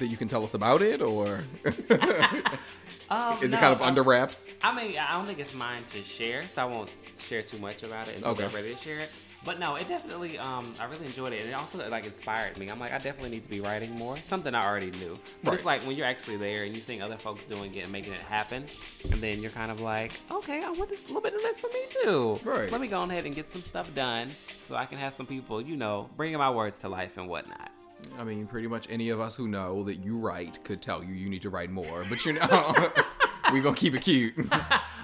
that 0.00 0.06
you 0.08 0.16
can 0.16 0.26
tell 0.26 0.42
us 0.42 0.54
about 0.54 0.82
it, 0.82 1.00
or 1.00 1.44
Um, 3.10 3.38
is 3.42 3.52
it 3.52 3.60
kind 3.60 3.72
of 3.74 3.80
under 3.82 4.02
wraps? 4.02 4.46
I 4.62 4.74
mean, 4.74 4.96
I 4.98 5.12
don't 5.12 5.26
think 5.26 5.38
it's 5.38 5.54
mine 5.54 5.82
to 5.92 6.02
share, 6.02 6.46
so 6.46 6.62
I 6.62 6.64
won't 6.66 6.90
share 7.18 7.42
too 7.42 7.58
much 7.58 7.82
about 7.82 8.08
it 8.08 8.16
until 8.16 8.32
Okay. 8.32 8.46
we're 8.46 8.50
ready 8.54 8.74
to 8.74 8.80
share 8.80 8.98
it. 9.00 9.10
But 9.44 9.60
no, 9.60 9.76
it 9.76 9.88
definitely, 9.88 10.36
um, 10.38 10.74
I 10.80 10.86
really 10.86 11.06
enjoyed 11.06 11.32
it, 11.32 11.40
and 11.42 11.50
it 11.50 11.52
also 11.52 11.88
like 11.88 12.04
inspired 12.04 12.58
me. 12.58 12.68
I'm 12.68 12.80
like, 12.80 12.92
I 12.92 12.98
definitely 12.98 13.30
need 13.30 13.44
to 13.44 13.48
be 13.48 13.60
writing 13.60 13.92
more. 13.92 14.16
Something 14.26 14.52
I 14.54 14.66
already 14.66 14.90
knew, 14.90 15.16
but 15.44 15.54
it's 15.54 15.64
like 15.64 15.80
when 15.86 15.96
you're 15.96 16.08
actually 16.08 16.38
there 16.38 16.64
and 16.64 16.74
you're 16.74 16.82
seeing 16.82 17.02
other 17.02 17.16
folks 17.16 17.44
doing 17.44 17.72
it 17.74 17.84
and 17.84 17.92
making 17.92 18.12
it 18.14 18.18
happen, 18.18 18.64
and 19.10 19.20
then 19.20 19.40
you're 19.40 19.52
kind 19.52 19.70
of 19.70 19.80
like, 19.80 20.12
okay, 20.30 20.62
I 20.64 20.70
want 20.72 20.90
this 20.90 21.02
a 21.04 21.06
little 21.06 21.20
bit 21.22 21.34
of 21.34 21.40
this 21.42 21.58
for 21.60 21.68
me 21.68 21.80
too. 21.88 22.40
Right. 22.44 22.64
So 22.64 22.72
let 22.72 22.80
me 22.80 22.88
go 22.88 23.00
ahead 23.00 23.26
and 23.26 23.34
get 23.34 23.48
some 23.48 23.62
stuff 23.62 23.94
done, 23.94 24.28
so 24.60 24.74
I 24.74 24.86
can 24.86 24.98
have 24.98 25.14
some 25.14 25.24
people, 25.26 25.62
you 25.62 25.76
know, 25.76 26.10
bringing 26.16 26.36
my 26.38 26.50
words 26.50 26.76
to 26.78 26.88
life 26.88 27.16
and 27.16 27.28
whatnot. 27.28 27.70
I 28.18 28.24
mean, 28.24 28.46
pretty 28.46 28.68
much 28.68 28.86
any 28.90 29.10
of 29.10 29.20
us 29.20 29.36
who 29.36 29.48
know 29.48 29.82
that 29.84 30.04
you 30.04 30.18
write 30.18 30.62
could 30.64 30.82
tell 30.82 31.02
you 31.04 31.14
you 31.14 31.28
need 31.28 31.42
to 31.42 31.50
write 31.50 31.70
more, 31.70 32.04
but 32.08 32.24
you 32.24 32.34
know, 32.34 32.90
we 33.52 33.60
gonna 33.60 33.76
keep 33.76 33.94
it 33.94 34.02
cute. 34.02 34.34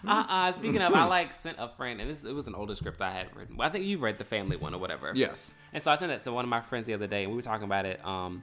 Uh-uh. 0.07 0.53
Speaking 0.53 0.83
of, 0.83 0.93
I 0.95 1.05
like 1.05 1.33
sent 1.33 1.57
a 1.59 1.69
friend, 1.69 2.01
and 2.01 2.11
this 2.11 2.25
it 2.25 2.33
was 2.33 2.47
an 2.47 2.55
older 2.55 2.75
script 2.75 3.01
I 3.01 3.11
had 3.13 3.35
written. 3.37 3.57
I 3.61 3.69
think 3.71 3.85
you 3.85 3.99
read 3.99 4.19
the 4.19 4.25
family 4.25 4.57
one 4.57 4.75
or 4.75 4.79
whatever. 4.79 5.13
yes. 5.15 5.55
And 5.73 5.83
so 5.83 5.91
I 5.91 5.95
sent 5.97 6.13
it 6.13 6.23
to 6.25 6.33
one 6.33 6.45
of 6.45 6.49
my 6.49 6.61
friends 6.61 6.87
the 6.87 6.95
other 6.95 7.07
day, 7.07 7.23
and 7.23 7.33
we 7.33 7.37
were 7.37 7.43
talking 7.43 7.65
about 7.65 7.85
it. 7.87 8.05
Um, 8.05 8.43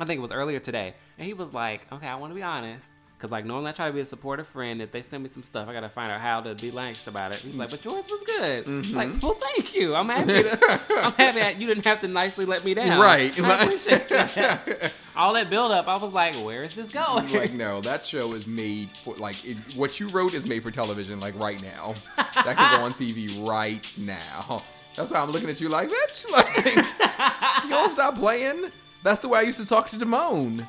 I 0.00 0.04
think 0.04 0.18
it 0.18 0.22
was 0.22 0.32
earlier 0.32 0.58
today, 0.58 0.94
and 1.18 1.26
he 1.26 1.32
was 1.34 1.52
like, 1.54 1.90
"Okay, 1.92 2.06
I 2.06 2.16
want 2.16 2.30
to 2.30 2.34
be 2.34 2.42
honest." 2.42 2.90
Cause 3.22 3.30
like 3.30 3.44
normally 3.44 3.68
I 3.68 3.72
try 3.72 3.86
to 3.86 3.92
be 3.92 4.00
a 4.00 4.04
supportive 4.04 4.48
friend. 4.48 4.82
If 4.82 4.90
they 4.90 5.00
send 5.00 5.22
me 5.22 5.28
some 5.28 5.44
stuff, 5.44 5.68
I 5.68 5.72
gotta 5.72 5.88
find 5.88 6.10
out 6.10 6.20
how 6.20 6.40
to 6.40 6.56
be 6.56 6.72
nice 6.72 7.06
about 7.06 7.32
it. 7.32 7.36
He's 7.38 7.54
like, 7.54 7.70
"But 7.70 7.84
yours 7.84 8.08
was 8.10 8.24
good." 8.24 8.66
He's 8.66 8.96
like, 8.96 9.10
mm-hmm. 9.10 9.24
"Well, 9.24 9.34
thank 9.34 9.76
you. 9.76 9.94
I'm 9.94 10.08
happy. 10.08 10.42
To, 10.42 10.50
I'm 11.04 11.12
happy 11.12 11.38
that 11.38 11.60
you 11.60 11.68
didn't 11.68 11.84
have 11.84 12.00
to 12.00 12.08
nicely 12.08 12.46
let 12.46 12.64
me 12.64 12.74
down." 12.74 13.00
Right. 13.00 13.40
I 13.40 13.62
appreciate 13.62 14.08
that. 14.08 14.92
All 15.16 15.34
that 15.34 15.48
build 15.50 15.70
up, 15.70 15.86
I 15.86 15.98
was 15.98 16.12
like, 16.12 16.34
"Where 16.34 16.64
is 16.64 16.74
this 16.74 16.88
going?" 16.88 17.32
like 17.32 17.52
no, 17.52 17.80
that 17.82 18.04
show 18.04 18.32
is 18.32 18.48
made 18.48 18.90
for 18.96 19.14
like 19.14 19.44
it, 19.44 19.56
what 19.76 20.00
you 20.00 20.08
wrote 20.08 20.34
is 20.34 20.44
made 20.48 20.64
for 20.64 20.72
television, 20.72 21.20
like 21.20 21.38
right 21.38 21.62
now. 21.62 21.94
That 22.16 22.56
could 22.56 22.76
go 22.76 22.84
on 22.84 22.92
TV 22.92 23.48
right 23.48 23.88
now. 23.98 24.64
That's 24.96 25.12
why 25.12 25.20
I'm 25.20 25.30
looking 25.30 25.48
at 25.48 25.60
you 25.60 25.68
like, 25.68 25.90
bitch, 25.90 26.28
like 26.28 26.66
you 27.62 27.70
don't 27.70 27.88
stop 27.88 28.16
playing. 28.16 28.72
That's 29.04 29.20
the 29.20 29.28
way 29.28 29.38
I 29.38 29.42
used 29.42 29.60
to 29.60 29.66
talk 29.66 29.88
to 29.90 29.96
Damone. 29.96 30.66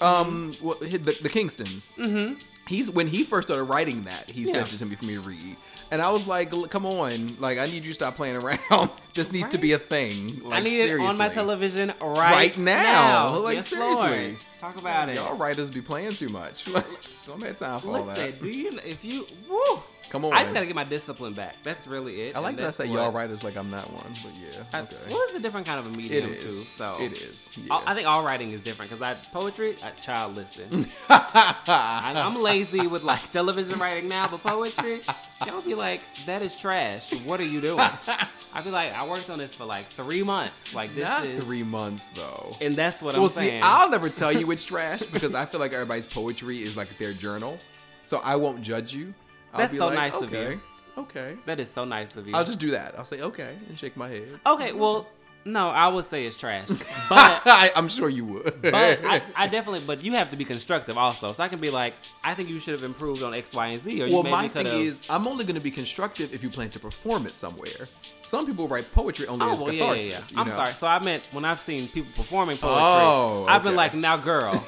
Um, 0.00 0.52
well, 0.62 0.76
the, 0.80 0.98
the 0.98 1.28
Kingstons. 1.28 1.88
Mm-hmm. 1.96 2.34
He's 2.66 2.90
when 2.90 3.06
he 3.06 3.24
first 3.24 3.48
started 3.48 3.64
writing 3.64 4.04
that, 4.04 4.30
he 4.30 4.44
Yeah. 4.44 4.54
sent 4.54 4.72
it 4.72 4.78
to 4.78 4.86
me 4.86 4.96
for 4.96 5.04
me 5.04 5.14
to 5.14 5.20
read. 5.20 5.56
And 5.90 6.00
I 6.00 6.10
was 6.10 6.26
like, 6.26 6.50
"Come 6.70 6.86
on, 6.86 7.36
like 7.38 7.58
I 7.58 7.66
need 7.66 7.84
you 7.84 7.90
to 7.90 7.94
stop 7.94 8.16
playing 8.16 8.36
around. 8.36 8.90
this 9.14 9.30
needs 9.30 9.48
to 9.48 9.58
be 9.58 9.72
a 9.72 9.78
thing. 9.78 10.40
Like 10.42 10.60
I 10.60 10.60
need 10.60 10.80
it 10.80 10.98
on 10.98 11.18
my 11.18 11.28
television 11.28 11.92
right, 12.00 12.32
Right 12.32 12.58
now. 12.58 13.36
Like, 13.38 13.56
yes, 13.56 13.68
seriously. 13.68 13.94
Lord. 14.24 14.36
Talk 14.58 14.78
about 14.80 15.10
it. 15.10 15.16
Y'all 15.16 15.36
writers 15.36 15.70
be 15.70 15.82
playing 15.82 16.14
too 16.14 16.30
much. 16.30 16.66
Like, 16.74 16.86
don't 17.26 17.42
have 17.42 17.58
time 17.58 17.80
for 17.80 17.88
all 17.88 17.92
Listen, 17.94 18.14
that. 18.14 18.40
do 18.40 18.48
you 18.48 18.78
if 18.84 19.04
you 19.04 19.26
woo, 19.48 19.82
Come 20.10 20.24
on. 20.24 20.32
I 20.32 20.42
just 20.42 20.54
gotta 20.54 20.66
get 20.66 20.74
my 20.74 20.84
discipline 20.84 21.32
back. 21.34 21.56
That's 21.62 21.86
really 21.86 22.22
it. 22.22 22.36
I 22.36 22.40
like 22.40 22.56
that 22.56 22.66
I 22.66 22.70
say 22.70 22.88
what- 22.88 22.94
y'all 22.94 23.12
writers 23.12 23.42
like 23.42 23.56
I'm 23.56 23.70
not 23.70 23.90
one, 23.92 24.12
but 24.22 24.32
yeah. 24.40 24.62
I- 24.72 24.80
Okay. 24.84 24.96
Well, 25.08 25.20
it's 25.22 25.34
a 25.34 25.40
different 25.40 25.66
kind 25.66 25.78
of 25.78 25.86
a 25.86 25.96
medium 25.96 26.34
too. 26.36 26.64
So 26.68 26.98
it 27.00 27.12
is. 27.12 27.48
I- 27.56 27.60
Yeah. 27.78 27.82
I 27.86 27.94
think 27.94 28.06
all 28.06 28.22
writing 28.24 28.52
is 28.52 28.60
different 28.60 28.90
because 28.90 29.02
I 29.02 29.14
poetry, 29.32 29.76
I, 29.82 29.90
child 30.00 30.36
listen. 30.36 30.86
I, 31.08 32.12
I'm 32.16 32.40
lazy 32.40 32.86
with 32.86 33.02
like 33.02 33.30
television 33.30 33.78
writing 33.78 34.08
now, 34.08 34.28
but 34.28 34.42
poetry, 34.42 35.00
y'all 35.46 35.62
be 35.62 35.74
like, 35.74 36.00
that 36.26 36.42
is 36.42 36.54
trash. 36.56 37.12
What 37.24 37.40
are 37.40 37.44
you 37.44 37.60
doing? 37.60 37.80
I'd 38.54 38.62
be 38.62 38.70
like, 38.70 38.92
I 38.94 39.06
worked 39.06 39.30
on 39.30 39.38
this 39.38 39.54
for 39.54 39.64
like 39.64 39.88
three 39.90 40.22
months. 40.22 40.74
Like 40.74 40.94
this 40.94 41.04
not 41.04 41.26
is 41.26 41.42
three 41.42 41.64
months 41.64 42.06
though. 42.14 42.52
and 42.60 42.76
that's 42.76 43.02
what 43.02 43.14
well, 43.14 43.24
I'm 43.24 43.28
saying. 43.28 43.46
Well, 43.46 43.46
see, 43.46 43.50
saying. 43.50 43.62
I'll 43.64 43.90
never 43.90 44.08
tell 44.08 44.32
you 44.32 44.50
it's 44.52 44.64
trash 44.64 45.02
because 45.02 45.34
I 45.34 45.44
feel 45.46 45.60
like 45.60 45.72
everybody's 45.72 46.06
poetry 46.06 46.62
is 46.62 46.76
like 46.76 46.96
their 46.98 47.12
journal, 47.12 47.58
so 48.04 48.20
I 48.22 48.36
won't 48.36 48.62
judge 48.62 48.94
you. 48.94 49.12
I'll 49.54 49.60
That's 49.60 49.76
so 49.76 49.86
like, 49.86 49.94
nice 49.96 50.20
of 50.20 50.32
you. 50.32 50.60
Okay. 50.98 51.36
that 51.46 51.58
is 51.60 51.70
so 51.70 51.84
nice 51.84 52.16
of 52.16 52.26
you. 52.26 52.34
I'll 52.34 52.44
just 52.44 52.58
do 52.58 52.70
that. 52.72 52.98
I'll 52.98 53.04
say 53.04 53.20
okay 53.22 53.56
and 53.68 53.78
shake 53.78 53.96
my 53.96 54.08
head. 54.08 54.40
okay, 54.46 54.72
well, 54.72 55.06
no, 55.46 55.68
I 55.68 55.88
would 55.88 56.04
say 56.04 56.24
it's 56.24 56.36
trash, 56.36 56.68
but 57.08 57.42
I, 57.44 57.70
I'm 57.76 57.86
sure 57.88 58.08
you 58.08 58.24
would. 58.24 58.62
but 58.62 58.74
I, 58.74 59.22
I 59.36 59.46
definitely, 59.46 59.82
but 59.86 60.02
you 60.02 60.12
have 60.12 60.30
to 60.30 60.36
be 60.36 60.44
constructive 60.44 60.96
also. 60.96 61.32
So 61.32 61.42
I 61.44 61.48
can 61.48 61.60
be 61.60 61.68
like, 61.70 61.92
I 62.24 62.32
think 62.34 62.48
you 62.48 62.58
should 62.58 62.72
have 62.72 62.82
improved 62.82 63.22
on 63.22 63.34
X, 63.34 63.54
Y, 63.54 63.66
and 63.66 63.82
Z, 63.82 64.02
or 64.02 64.08
well, 64.10 64.22
my 64.22 64.48
thing 64.48 64.66
have. 64.66 64.74
is, 64.76 65.02
I'm 65.10 65.26
only 65.28 65.44
going 65.44 65.56
to 65.56 65.60
be 65.60 65.70
constructive 65.70 66.32
if 66.32 66.42
you 66.42 66.48
plan 66.48 66.70
to 66.70 66.78
perform 66.80 67.26
it 67.26 67.38
somewhere. 67.38 67.88
Some 68.22 68.46
people 68.46 68.68
write 68.68 68.90
poetry 68.94 69.26
only 69.26 69.44
Oh 69.46 69.52
as 69.52 69.58
well, 69.60 69.70
catharsis. 69.70 70.02
yeah, 70.06 70.12
yeah. 70.12 70.22
you 70.30 70.40
I'm 70.40 70.48
know? 70.48 70.54
sorry. 70.54 70.72
So 70.72 70.86
I 70.86 70.98
meant 71.00 71.28
when 71.32 71.44
I've 71.44 71.60
seen 71.60 71.88
people 71.88 72.10
performing 72.16 72.56
poetry, 72.56 72.80
Oh, 72.80 73.44
I've 73.48 73.62
been 73.62 73.76
like, 73.76 73.92
now, 73.94 74.16
girl. 74.16 74.64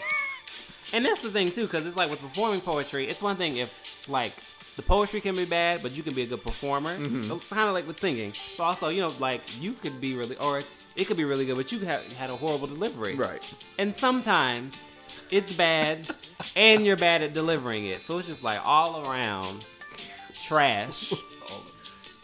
and 0.92 1.06
that's 1.06 1.22
the 1.22 1.30
thing 1.30 1.48
too, 1.50 1.62
because 1.62 1.86
it's 1.86 1.96
like 1.96 2.10
with 2.10 2.20
performing 2.20 2.60
poetry, 2.60 3.08
it's 3.08 3.22
one 3.22 3.36
thing 3.36 3.56
if 3.56 3.72
like 4.08 4.34
the 4.76 4.82
poetry 4.82 5.20
can 5.20 5.34
be 5.34 5.46
bad, 5.46 5.82
but 5.82 5.96
you 5.96 6.02
can 6.02 6.14
be 6.14 6.22
a 6.22 6.26
good 6.26 6.42
performer. 6.42 6.96
Mm-hmm. 6.96 7.32
It's 7.32 7.52
kind 7.52 7.68
of 7.68 7.74
like 7.74 7.86
with 7.86 7.98
singing. 7.98 8.32
So 8.34 8.64
also, 8.64 8.88
you 8.88 9.00
know, 9.00 9.12
like 9.18 9.42
you 9.60 9.72
could 9.72 10.00
be 10.00 10.14
really, 10.14 10.36
or 10.36 10.60
it 10.96 11.06
could 11.06 11.16
be 11.16 11.24
really 11.24 11.46
good, 11.46 11.56
but 11.56 11.72
you 11.72 11.78
have 11.80 12.12
had 12.14 12.30
a 12.30 12.36
horrible 12.36 12.66
delivery. 12.66 13.14
Right. 13.14 13.42
And 13.78 13.94
sometimes 13.94 14.94
it's 15.30 15.52
bad, 15.52 16.08
and 16.56 16.84
you're 16.84 16.96
bad 16.96 17.22
at 17.22 17.32
delivering 17.32 17.86
it. 17.86 18.06
So 18.06 18.18
it's 18.18 18.28
just 18.28 18.42
like 18.42 18.60
all 18.64 19.08
around 19.08 19.64
trash. 20.34 21.12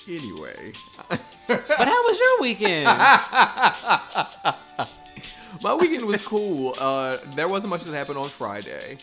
Anyway, 0.08 0.72
But 1.46 1.60
how 1.68 2.02
was 2.02 2.18
your 2.18 2.40
weekend? 2.40 2.86
my 5.62 5.74
weekend 5.74 6.06
was 6.06 6.20
cool. 6.22 6.74
Uh, 6.76 7.18
there 7.36 7.48
wasn't 7.48 7.70
much 7.70 7.84
that 7.84 7.94
happened 7.94 8.18
on 8.18 8.28
Friday. 8.28 8.98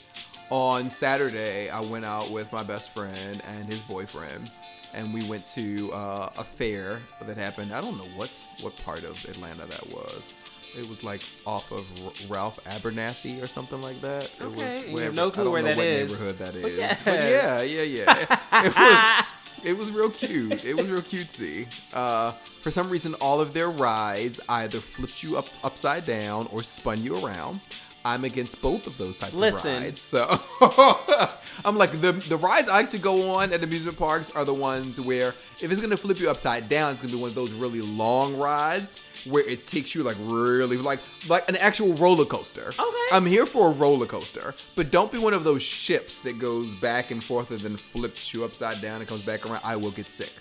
On 0.50 0.90
Saturday, 0.90 1.70
I 1.70 1.80
went 1.82 2.06
out 2.06 2.32
with 2.32 2.52
my 2.52 2.64
best 2.64 2.90
friend 2.90 3.42
and 3.48 3.72
his 3.72 3.82
boyfriend, 3.84 4.50
and 4.96 5.14
we 5.14 5.24
went 5.26 5.46
to 5.48 5.92
uh, 5.94 6.30
a 6.40 6.44
fair 6.44 7.02
that 7.24 7.38
happened. 7.38 7.72
I 7.72 7.82
don't 7.82 7.98
know 7.98 8.08
what's 8.16 8.54
what 8.64 8.76
part 8.84 9.04
of 9.04 9.24
Atlanta 9.26 9.68
that 9.68 9.88
was. 9.92 10.34
It 10.76 10.88
was 10.90 11.04
like 11.04 11.22
off 11.46 11.72
of 11.72 11.86
R- 12.04 12.12
Ralph 12.30 12.64
Abernathy 12.66 13.42
or 13.44 13.48
something 13.48 13.80
like 13.82 14.02
that. 14.02 14.24
It 14.24 14.42
Okay, 14.42 14.56
was 14.56 14.84
and 14.86 14.92
you 14.92 14.98
have 15.00 15.14
no 15.14 15.30
clue 15.30 15.42
I 15.42 15.44
don't 15.46 15.54
where 15.54 15.62
know 15.62 15.68
that 15.70 15.78
what 15.78 15.86
is. 15.86 16.12
neighborhood 16.12 16.38
that 16.40 16.54
But 16.62 16.72
is. 16.72 17.02
But 17.04 17.14
yeah, 17.20 17.62
yeah, 17.62 17.82
yeah. 17.84 18.28
It 18.66 18.76
was 18.76 19.26
it 19.66 19.78
was 19.78 19.92
real 19.92 20.10
cute. 20.10 20.66
It 20.66 20.76
was 20.76 20.88
real 20.90 21.02
cutesy. 21.02 21.68
Uh, 21.94 22.32
for 22.64 22.72
some 22.72 22.90
reason, 22.90 23.14
all 23.16 23.40
of 23.40 23.54
their 23.54 23.70
rides 23.70 24.40
either 24.50 24.80
flipped 24.80 25.22
you 25.22 25.38
up 25.38 25.48
upside 25.64 26.08
down 26.08 26.48
or 26.52 26.64
spun 26.64 27.04
you 27.04 27.24
around. 27.24 27.60
I'm 28.06 28.24
against 28.24 28.62
both 28.62 28.88
of 28.88 28.98
those 28.98 29.18
types 29.18 29.34
Listen. 29.34 29.76
of 29.76 29.82
rides. 29.82 30.02
So 30.02 30.26
I'm 31.66 31.78
like 31.78 32.00
the 32.02 32.14
the 32.14 32.38
rides 32.38 32.70
I 32.70 32.78
like 32.78 32.90
to 32.92 32.98
go 32.98 33.32
on 33.32 33.52
at 33.52 33.64
amusement 33.64 33.98
parks 33.98 34.32
are 34.32 34.46
the 34.46 34.54
ones 34.54 35.00
where 35.02 35.30
if 35.62 35.72
it's 35.72 35.82
gonna 35.82 35.98
flip 35.98 36.20
you 36.20 36.30
upside 36.30 36.70
down, 36.70 36.94
it's 36.94 37.02
gonna 37.02 37.14
be 37.14 37.20
one 37.20 37.30
of 37.30 37.36
those 37.36 37.52
really 37.52 37.82
long 37.82 38.38
rides 38.38 39.04
where 39.26 39.48
it 39.48 39.68
takes 39.68 39.94
you 39.94 40.04
like 40.04 40.16
really 40.22 40.78
like 40.78 41.02
like 41.28 41.48
an 41.50 41.58
actual 41.58 41.94
roller 41.96 42.26
coaster. 42.26 42.68
Okay. 42.68 42.98
I'm 43.12 43.26
here 43.26 43.46
for 43.46 43.70
a 43.70 43.72
roller 43.72 44.06
coaster, 44.06 44.56
but 44.76 44.92
don't 44.92 45.12
be 45.12 45.18
one 45.18 45.34
of 45.34 45.44
those 45.44 45.62
ships 45.62 46.20
that 46.20 46.40
goes 46.40 46.76
back 46.76 47.12
and 47.12 47.24
forth 47.24 47.52
and 47.52 47.60
then 47.60 47.76
flips 47.76 48.34
you 48.34 48.46
upside 48.46 48.82
down 48.82 49.02
and 49.02 49.10
comes 49.10 49.26
back 49.26 49.46
around. 49.50 49.62
I 49.64 49.76
will 49.76 49.92
get 49.92 50.10
sick. 50.10 50.32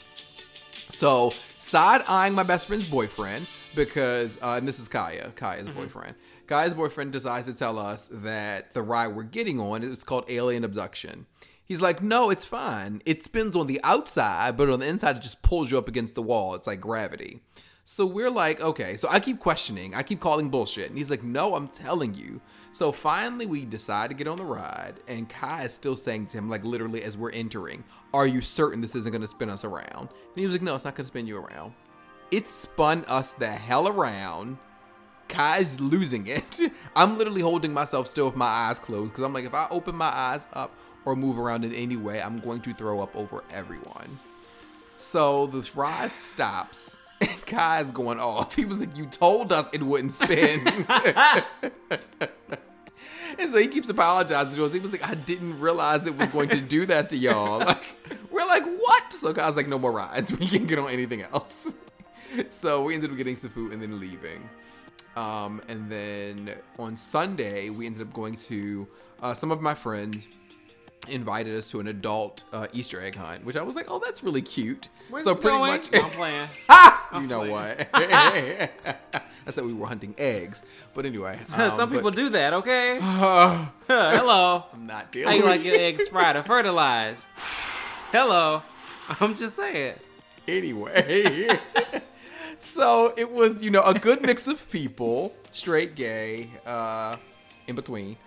So 0.88 1.32
side 1.56 2.02
eyeing 2.08 2.34
my 2.34 2.42
best 2.42 2.66
friend's 2.66 2.88
boyfriend 2.88 3.46
because, 3.74 4.38
uh, 4.42 4.54
and 4.58 4.66
this 4.66 4.78
is 4.80 4.88
Kaya, 4.88 5.32
Kaya's 5.36 5.68
boyfriend. 5.68 6.14
Kaya's 6.48 6.74
boyfriend 6.74 7.12
decides 7.12 7.46
to 7.46 7.54
tell 7.54 7.78
us 7.78 8.08
that 8.10 8.72
the 8.72 8.82
ride 8.82 9.08
we're 9.08 9.22
getting 9.22 9.60
on 9.60 9.82
is 9.82 10.02
called 10.02 10.24
alien 10.28 10.64
abduction. 10.64 11.26
He's 11.64 11.82
like, 11.82 12.02
no, 12.02 12.30
it's 12.30 12.46
fine. 12.46 13.02
It 13.04 13.22
spins 13.22 13.54
on 13.54 13.66
the 13.66 13.80
outside, 13.84 14.56
but 14.56 14.70
on 14.70 14.80
the 14.80 14.86
inside, 14.86 15.16
it 15.16 15.22
just 15.22 15.42
pulls 15.42 15.70
you 15.70 15.76
up 15.76 15.88
against 15.88 16.14
the 16.14 16.22
wall. 16.22 16.54
It's 16.54 16.66
like 16.66 16.80
gravity. 16.80 17.40
So 17.84 18.06
we're 18.06 18.30
like, 18.30 18.62
okay. 18.62 18.96
So 18.96 19.08
I 19.10 19.20
keep 19.20 19.38
questioning. 19.38 19.94
I 19.94 20.02
keep 20.02 20.20
calling 20.20 20.48
bullshit. 20.48 20.88
And 20.88 20.96
he's 20.96 21.10
like, 21.10 21.22
no, 21.22 21.54
I'm 21.54 21.68
telling 21.68 22.14
you. 22.14 22.40
So 22.72 22.92
finally, 22.92 23.44
we 23.44 23.66
decide 23.66 24.08
to 24.08 24.14
get 24.14 24.28
on 24.28 24.38
the 24.38 24.44
ride. 24.44 24.94
And 25.08 25.28
Kai 25.28 25.64
is 25.64 25.74
still 25.74 25.96
saying 25.96 26.28
to 26.28 26.38
him, 26.38 26.48
like 26.48 26.64
literally 26.64 27.02
as 27.02 27.18
we're 27.18 27.32
entering, 27.32 27.84
are 28.14 28.26
you 28.26 28.40
certain 28.40 28.80
this 28.80 28.94
isn't 28.94 29.12
going 29.12 29.20
to 29.20 29.28
spin 29.28 29.50
us 29.50 29.64
around? 29.64 30.08
And 30.08 30.36
he 30.36 30.46
was 30.46 30.54
like, 30.54 30.62
no, 30.62 30.74
it's 30.74 30.86
not 30.86 30.94
going 30.94 31.04
to 31.04 31.08
spin 31.08 31.26
you 31.26 31.38
around. 31.38 31.74
It 32.30 32.46
spun 32.48 33.04
us 33.06 33.34
the 33.34 33.48
hell 33.48 33.88
around. 33.88 34.58
Kai's 35.28 35.78
losing 35.78 36.26
it. 36.26 36.60
I'm 36.96 37.18
literally 37.18 37.42
holding 37.42 37.72
myself 37.72 38.06
still 38.06 38.26
with 38.26 38.36
my 38.36 38.46
eyes 38.46 38.78
closed 38.78 39.12
because 39.12 39.24
I'm 39.24 39.32
like, 39.32 39.44
if 39.44 39.54
I 39.54 39.68
open 39.70 39.94
my 39.94 40.06
eyes 40.06 40.46
up 40.52 40.74
or 41.04 41.14
move 41.16 41.38
around 41.38 41.64
in 41.64 41.74
any 41.74 41.96
way, 41.96 42.20
I'm 42.20 42.38
going 42.38 42.60
to 42.62 42.72
throw 42.72 43.00
up 43.00 43.14
over 43.14 43.44
everyone. 43.50 44.18
So 44.96 45.46
the 45.46 45.68
ride 45.74 46.14
stops. 46.14 46.98
And 47.20 47.46
Kai's 47.46 47.90
going 47.90 48.20
off. 48.20 48.54
He 48.54 48.64
was 48.64 48.78
like, 48.78 48.96
You 48.96 49.06
told 49.06 49.50
us 49.50 49.68
it 49.72 49.82
wouldn't 49.82 50.12
spin. 50.12 50.64
and 53.38 53.50
so 53.50 53.58
he 53.58 53.66
keeps 53.66 53.88
apologizing 53.88 54.54
to 54.54 54.64
us. 54.64 54.72
He 54.72 54.78
was 54.78 54.92
like, 54.92 55.04
I 55.04 55.16
didn't 55.16 55.58
realize 55.58 56.06
it 56.06 56.16
was 56.16 56.28
going 56.28 56.48
to 56.50 56.60
do 56.60 56.86
that 56.86 57.10
to 57.10 57.16
y'all. 57.16 57.58
Like, 57.58 57.82
we're 58.30 58.46
like, 58.46 58.62
What? 58.64 59.12
So 59.12 59.34
Kai's 59.34 59.56
like, 59.56 59.66
No 59.66 59.80
more 59.80 59.90
rides. 59.90 60.32
We 60.38 60.46
can't 60.46 60.68
get 60.68 60.78
on 60.78 60.90
anything 60.90 61.22
else. 61.22 61.74
so 62.50 62.84
we 62.84 62.94
ended 62.94 63.10
up 63.10 63.16
getting 63.16 63.34
some 63.36 63.50
food 63.50 63.72
and 63.72 63.82
then 63.82 63.98
leaving. 63.98 64.48
Um, 65.18 65.60
and 65.68 65.90
then 65.90 66.54
on 66.78 66.96
Sunday, 66.96 67.70
we 67.70 67.86
ended 67.86 68.02
up 68.02 68.12
going 68.12 68.36
to 68.36 68.86
uh, 69.20 69.34
some 69.34 69.50
of 69.50 69.60
my 69.60 69.74
friends 69.74 70.28
invited 71.08 71.56
us 71.56 71.70
to 71.72 71.80
an 71.80 71.88
adult 71.88 72.44
uh, 72.52 72.68
Easter 72.72 73.00
egg 73.02 73.16
hunt, 73.16 73.44
which 73.44 73.56
I 73.56 73.62
was 73.62 73.74
like, 73.74 73.86
oh, 73.88 73.98
that's 73.98 74.22
really 74.22 74.42
cute. 74.42 74.88
Where's 75.10 75.24
so 75.24 75.34
pretty 75.34 75.56
going? 75.56 75.72
much, 75.72 75.88
I'm 75.92 76.10
playing. 76.10 76.48
you 77.14 77.26
know 77.26 77.38
playing. 77.40 77.50
what? 77.52 77.88
I 79.46 79.50
said 79.50 79.64
we 79.64 79.72
were 79.72 79.86
hunting 79.86 80.14
eggs, 80.18 80.62
but 80.94 81.04
anyway, 81.04 81.32
um, 81.56 81.70
Some 81.70 81.90
people 81.90 82.10
but- 82.10 82.16
do 82.16 82.28
that, 82.30 82.54
okay? 82.54 82.98
Uh, 83.90 84.16
Hello. 84.18 84.64
I'm 84.74 84.86
not 84.86 85.10
dealing. 85.10 85.28
How 85.28 85.34
you 85.34 85.44
like 85.44 85.64
your 85.64 85.74
eggs 85.74 86.10
fried 86.10 86.36
or 86.36 86.42
fertilized? 86.42 87.26
Hello. 88.12 88.62
I'm 89.18 89.34
just 89.34 89.56
saying. 89.56 89.94
anyway. 90.46 91.58
So 92.58 93.14
it 93.16 93.30
was, 93.30 93.62
you 93.62 93.70
know, 93.70 93.82
a 93.82 93.94
good 93.94 94.22
mix 94.22 94.46
of 94.46 94.70
people, 94.70 95.34
straight, 95.50 95.94
gay, 95.94 96.50
uh, 96.66 97.16
in 97.66 97.74
between. 97.74 98.16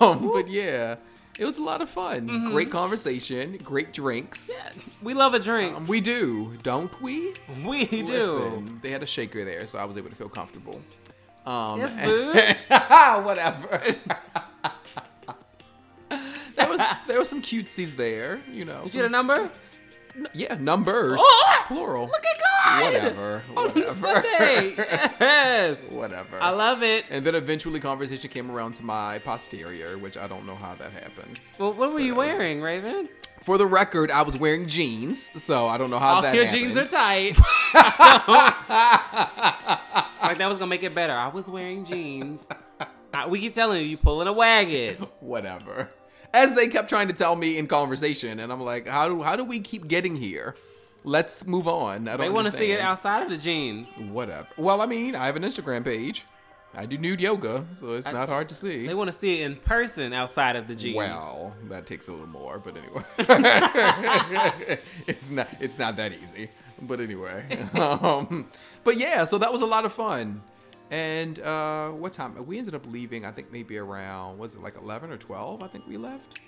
Um, 0.00 0.32
but 0.32 0.48
yeah, 0.48 0.96
it 1.38 1.44
was 1.44 1.58
a 1.58 1.62
lot 1.62 1.80
of 1.80 1.88
fun. 1.88 2.26
Mm-hmm. 2.28 2.50
Great 2.50 2.70
conversation, 2.72 3.56
great 3.62 3.92
drinks. 3.92 4.50
We 5.00 5.14
love 5.14 5.32
a 5.32 5.38
drink. 5.38 5.76
Um, 5.76 5.86
we 5.86 6.00
do, 6.00 6.56
don't 6.64 7.00
we? 7.00 7.34
we 7.64 7.86
do. 7.86 8.78
They 8.82 8.90
had 8.90 9.04
a 9.04 9.06
shaker 9.06 9.44
there, 9.44 9.68
so 9.68 9.78
I 9.78 9.84
was 9.84 9.96
able 9.96 10.10
to 10.10 10.16
feel 10.16 10.28
comfortable. 10.28 10.82
Um, 11.46 11.78
Yes, 11.78 12.68
whatever. 13.24 13.80
there 16.56 16.68
was 16.68 16.80
there 17.06 17.18
was 17.18 17.28
some 17.28 17.40
cutesies 17.40 17.96
there, 17.96 18.40
you 18.50 18.64
know. 18.64 18.82
You 18.84 18.90
get 18.90 19.04
a 19.04 19.08
number? 19.08 19.50
Yeah, 20.34 20.54
numbers. 20.60 21.18
Oh, 21.22 21.64
plural. 21.66 22.06
Look 22.06 22.24
at 22.26 22.40
God. 22.64 22.82
Whatever. 22.84 23.42
On 23.56 23.68
Whatever. 23.68 23.94
Sunday. 23.94 24.74
Yes. 25.20 25.90
whatever. 25.90 26.38
I 26.42 26.50
love 26.50 26.82
it. 26.82 27.04
and 27.10 27.24
then 27.26 27.34
eventually 27.34 27.80
conversation 27.80 28.30
came 28.30 28.50
around 28.50 28.74
to 28.76 28.82
my 28.84 29.18
posterior, 29.20 29.98
which 29.98 30.16
I 30.16 30.26
don't 30.26 30.46
know 30.46 30.54
how 30.56 30.74
that 30.76 30.92
happened. 30.92 31.38
Well, 31.58 31.72
what 31.72 31.92
were 31.92 32.00
you 32.00 32.14
wearing, 32.14 32.60
Raven? 32.60 33.08
For 33.42 33.56
the 33.56 33.66
record, 33.66 34.10
I 34.10 34.22
was 34.22 34.38
wearing 34.38 34.66
jeans, 34.68 35.30
so 35.42 35.66
I 35.66 35.78
don't 35.78 35.88
know 35.90 35.98
how 35.98 36.18
Oh, 36.18 36.22
that 36.22 36.34
your 36.34 36.44
happened. 36.44 36.62
jeans 36.62 36.76
are 36.76 36.84
tight. 36.86 37.38
like 40.22 40.38
that 40.38 40.46
was 40.48 40.58
gonna 40.58 40.66
make 40.68 40.82
it 40.82 40.94
better. 40.94 41.14
I 41.14 41.28
was 41.28 41.48
wearing 41.48 41.84
jeans. 41.84 42.46
I- 43.12 43.26
we 43.28 43.40
keep 43.40 43.52
telling 43.54 43.80
you, 43.82 43.86
you 43.88 43.96
pulling 43.96 44.28
a 44.28 44.32
wagon. 44.32 44.96
whatever. 45.20 45.88
As 46.32 46.54
they 46.54 46.68
kept 46.68 46.88
trying 46.88 47.08
to 47.08 47.14
tell 47.14 47.34
me 47.34 47.58
in 47.58 47.66
conversation, 47.66 48.38
and 48.40 48.52
I'm 48.52 48.60
like, 48.60 48.86
how 48.86 49.08
do 49.08 49.22
how 49.22 49.36
do 49.36 49.44
we 49.44 49.60
keep 49.60 49.88
getting 49.88 50.16
here? 50.16 50.54
Let's 51.02 51.46
move 51.46 51.66
on. 51.66 52.08
I 52.08 52.12
don't 52.12 52.20
They 52.20 52.30
want 52.30 52.46
to 52.46 52.52
see 52.52 52.72
it 52.72 52.80
outside 52.80 53.22
of 53.22 53.30
the 53.30 53.38
jeans. 53.38 53.90
Whatever. 53.98 54.48
Well, 54.58 54.82
I 54.82 54.86
mean, 54.86 55.16
I 55.16 55.26
have 55.26 55.36
an 55.36 55.42
Instagram 55.42 55.82
page. 55.82 56.26
I 56.74 56.86
do 56.86 56.98
nude 56.98 57.20
yoga, 57.20 57.66
so 57.74 57.94
it's 57.94 58.06
not 58.06 58.28
hard 58.28 58.48
to 58.50 58.54
see. 58.54 58.86
They 58.86 58.94
want 58.94 59.08
to 59.08 59.18
see 59.18 59.40
it 59.40 59.46
in 59.46 59.56
person 59.56 60.12
outside 60.12 60.54
of 60.54 60.68
the 60.68 60.74
jeans. 60.76 60.96
Well, 60.96 61.54
that 61.68 61.86
takes 61.86 62.06
a 62.06 62.12
little 62.12 62.28
more, 62.28 62.60
but 62.60 62.76
anyway, 62.76 63.02
it's 65.08 65.30
not 65.30 65.48
it's 65.58 65.78
not 65.78 65.96
that 65.96 66.12
easy. 66.12 66.48
But 66.82 67.00
anyway, 67.00 67.44
um, 67.74 68.48
but 68.84 68.96
yeah, 68.96 69.24
so 69.24 69.36
that 69.38 69.52
was 69.52 69.62
a 69.62 69.66
lot 69.66 69.84
of 69.84 69.92
fun. 69.92 70.42
And 70.90 71.38
uh, 71.40 71.90
what 71.90 72.12
time? 72.12 72.34
We 72.46 72.58
ended 72.58 72.74
up 72.74 72.84
leaving. 72.86 73.24
I 73.24 73.30
think 73.30 73.52
maybe 73.52 73.78
around 73.78 74.38
was 74.38 74.54
it 74.54 74.60
like 74.62 74.76
eleven 74.76 75.10
or 75.12 75.16
twelve? 75.16 75.62
I 75.62 75.68
think 75.68 75.86
we 75.86 75.96
left. 75.96 76.40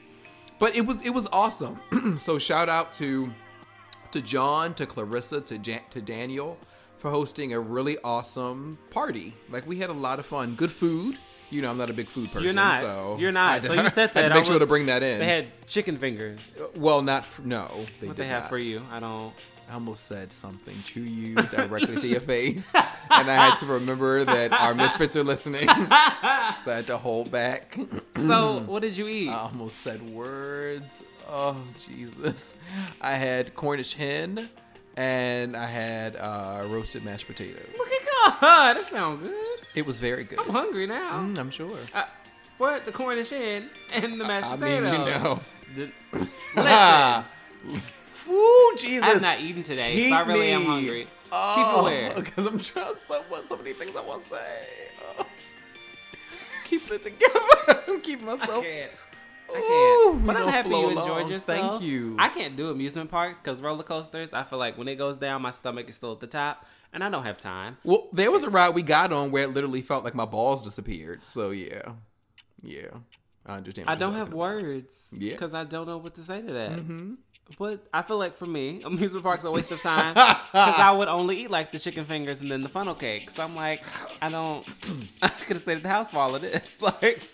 But 0.59 0.77
it 0.77 0.85
was 0.87 1.01
it 1.03 1.11
was 1.11 1.29
awesome. 1.33 1.81
so 2.19 2.39
shout 2.39 2.69
out 2.69 2.93
to 2.95 3.33
to 4.11 4.21
John, 4.21 4.75
to 4.75 4.87
Clarissa, 4.87 5.41
to 5.43 5.59
Jan- 5.59 5.83
to 5.91 6.01
Daniel 6.03 6.59
for 6.99 7.11
hosting 7.11 7.53
a 7.53 7.61
really 7.61 7.99
awesome 8.05 8.79
party. 8.91 9.35
Like 9.49 9.67
we 9.67 9.79
had 9.79 9.91
a 9.91 9.95
lot 9.95 10.19
of 10.19 10.27
fun. 10.27 10.55
Good 10.57 10.73
food. 10.73 11.19
You 11.51 11.61
know, 11.61 11.71
I'm 11.71 11.77
not 11.77 11.91
a 11.91 11.93
big 11.93 12.09
food 12.09 12.29
person. 12.33 12.45
You're 12.45 12.55
not. 12.55 12.81
So 12.81 13.17
You're 13.21 13.31
not. 13.31 13.65
So 13.65 13.75
you 13.75 13.91
said 13.91 14.11
that. 14.15 14.33
I 14.33 14.35
make 14.35 14.47
sure 14.47 14.59
to 14.59 14.67
bring 14.67 14.87
that 14.87 15.03
in. 15.03 15.19
They 15.19 15.27
had 15.27 15.67
chicken 15.67 15.99
fingers. 15.99 16.59
well, 16.79 17.03
not 17.03 17.23
f- 17.25 17.41
no. 17.45 17.85
They 18.01 18.09
What 18.09 18.17
they 18.17 18.25
have 18.27 18.45
not. 18.45 18.49
for 18.49 18.57
you? 18.59 18.83
I 18.91 18.99
don't. 18.99 19.35
I 19.73 19.77
almost 19.77 20.05
said 20.05 20.31
something 20.35 20.77
to 20.89 21.01
you 21.03 21.35
directly 21.57 21.97
to 21.97 22.07
your 22.07 22.21
face, 22.21 22.75
and 22.75 23.31
I 23.31 23.49
had 23.49 23.55
to 23.61 23.67
remember 23.67 24.23
that 24.23 24.53
our 24.53 24.75
misfits 24.75 25.17
are 25.17 25.25
listening, 25.25 25.67
so 25.67 25.73
I 25.73 26.59
had 26.67 26.87
to 26.89 26.99
hold 26.99 27.31
back. 27.33 27.79
So 28.15 28.65
what 28.67 28.83
did 28.83 28.95
you 28.99 29.09
eat? 29.09 29.31
I 29.31 29.39
almost 29.39 29.79
said 29.79 30.03
words. 30.11 31.07
Oh 31.27 31.57
Jesus! 31.89 32.55
I 33.01 33.13
had 33.13 33.55
Cornish 33.55 33.95
hen, 33.95 34.51
and 34.99 35.57
I 35.57 35.65
had 35.65 36.17
uh, 36.17 36.65
roasted 36.67 37.03
mashed 37.03 37.27
potatoes. 37.27 37.65
Look 37.79 37.89
at 37.89 38.41
God. 38.43 38.77
That 38.77 38.85
sounds 38.85 39.27
good. 39.27 39.59
It 39.75 39.87
was 39.87 40.01
very 40.01 40.25
good. 40.25 40.39
I'm 40.39 40.51
hungry 40.51 40.87
now. 40.87 41.13
Mm, 41.21 41.39
I'm 41.39 41.51
sure. 41.51 41.79
Uh, 41.95 42.05
for 42.59 42.79
the 42.85 42.93
Cornish 42.93 43.31
hen 43.31 43.71
and 43.91 44.21
the 44.21 44.27
mashed 44.27 44.49
I 44.51 44.57
potatoes. 44.57 44.91
mean, 44.91 45.01
you 45.01 45.07
know. 45.07 45.41
Listen, 46.57 47.25
Ooh, 48.29 48.75
Jesus. 48.79 49.03
I've 49.09 49.23
not 49.23 49.41
eaten 49.41 49.63
today, 49.63 50.09
so 50.11 50.17
I 50.17 50.21
really 50.23 50.51
am 50.51 50.65
hungry. 50.65 51.07
Oh, 51.33 51.81
aware. 51.81 52.13
Because 52.15 52.47
I'm 52.47 52.59
trying 52.59 52.95
so 53.09 53.23
much, 53.31 53.45
so 53.45 53.57
many 53.57 53.73
things 53.73 53.97
I 53.97 54.01
want 54.03 54.23
to 54.25 54.29
say. 54.31 54.57
Oh. 55.19 55.27
Keeping 56.65 56.95
it 56.97 57.03
together. 57.03 57.83
I'm 57.89 58.01
keeping 58.01 58.29
I 58.29 58.37
myself. 58.37 58.65
can't. 58.65 58.91
I 59.55 59.59
Ooh, 59.59 60.13
can't. 60.15 60.27
But 60.27 60.37
I'm 60.37 60.49
happy 60.49 60.69
you 60.71 60.89
enjoyed 60.91 60.99
along. 61.09 61.31
yourself. 61.31 61.71
Thank 61.81 61.83
you. 61.83 62.17
I 62.19 62.29
can't 62.29 62.57
do 62.57 62.71
amusement 62.71 63.11
parks 63.11 63.39
because 63.39 63.61
roller 63.61 63.83
coasters. 63.83 64.33
I 64.33 64.45
feel 64.45 64.59
like 64.59 64.79
when 64.79 64.89
it 64.89 64.97
goes 64.97 65.19
down, 65.19 65.43
my 65.43 65.51
stomach 65.51 65.89
is 65.89 65.97
still 65.97 66.13
at 66.13 66.21
the 66.21 66.27
top, 66.27 66.65
and 66.93 67.03
I 67.05 67.11
don't 67.11 67.25
have 67.25 67.39
time. 67.39 67.77
Well, 67.85 68.09
there 68.13 68.31
was 68.31 68.43
a 68.45 68.51
ride 68.51 68.75
we 68.75 68.83
got 68.83 69.13
on 69.13 69.31
where 69.31 69.45
it 69.45 69.51
literally 69.55 69.83
felt 69.83 70.05
like 70.05 70.15
my 70.15 70.25
balls 70.25 70.63
disappeared. 70.63 71.25
So 71.27 71.51
yeah, 71.51 71.93
yeah, 72.63 72.89
I 73.45 73.57
understand. 73.57 73.89
I 73.89 73.93
you're 73.93 73.99
don't 74.01 74.15
have 74.15 74.29
talking 74.29 74.39
words 74.39 75.15
Yeah. 75.19 75.33
because 75.33 75.53
I 75.53 75.65
don't 75.65 75.87
know 75.87 75.99
what 75.99 76.15
to 76.15 76.23
say 76.23 76.41
to 76.41 76.53
that. 76.53 76.73
Mhm. 76.79 77.17
But 77.59 77.87
I 77.93 78.03
feel 78.03 78.19
like 78.19 78.37
for 78.37 78.47
me, 78.47 78.83
amusement 78.85 79.25
parks 79.25 79.45
are 79.45 79.49
a 79.49 79.51
waste 79.51 79.71
of 79.73 79.81
time 79.81 80.15
because 80.53 80.79
I 80.79 80.91
would 80.93 81.09
only 81.09 81.43
eat 81.43 81.51
like 81.51 81.73
the 81.73 81.79
chicken 81.79 82.05
fingers 82.05 82.41
and 82.41 82.51
then 82.51 82.61
the 82.61 82.69
funnel 82.69 82.95
cake. 82.95 83.31
So 83.31 83.43
I'm 83.45 83.55
like, 83.57 83.83
I 84.21 84.29
don't. 84.29 84.67
I 85.23 85.29
could 85.29 85.57
have 85.57 85.59
stayed 85.63 85.77
at 85.79 85.83
the 85.83 85.89
house 85.89 86.11
for 86.13 86.19
all 86.19 86.35
of 86.35 86.43
this. 86.43 86.79
Like, 87.03 87.29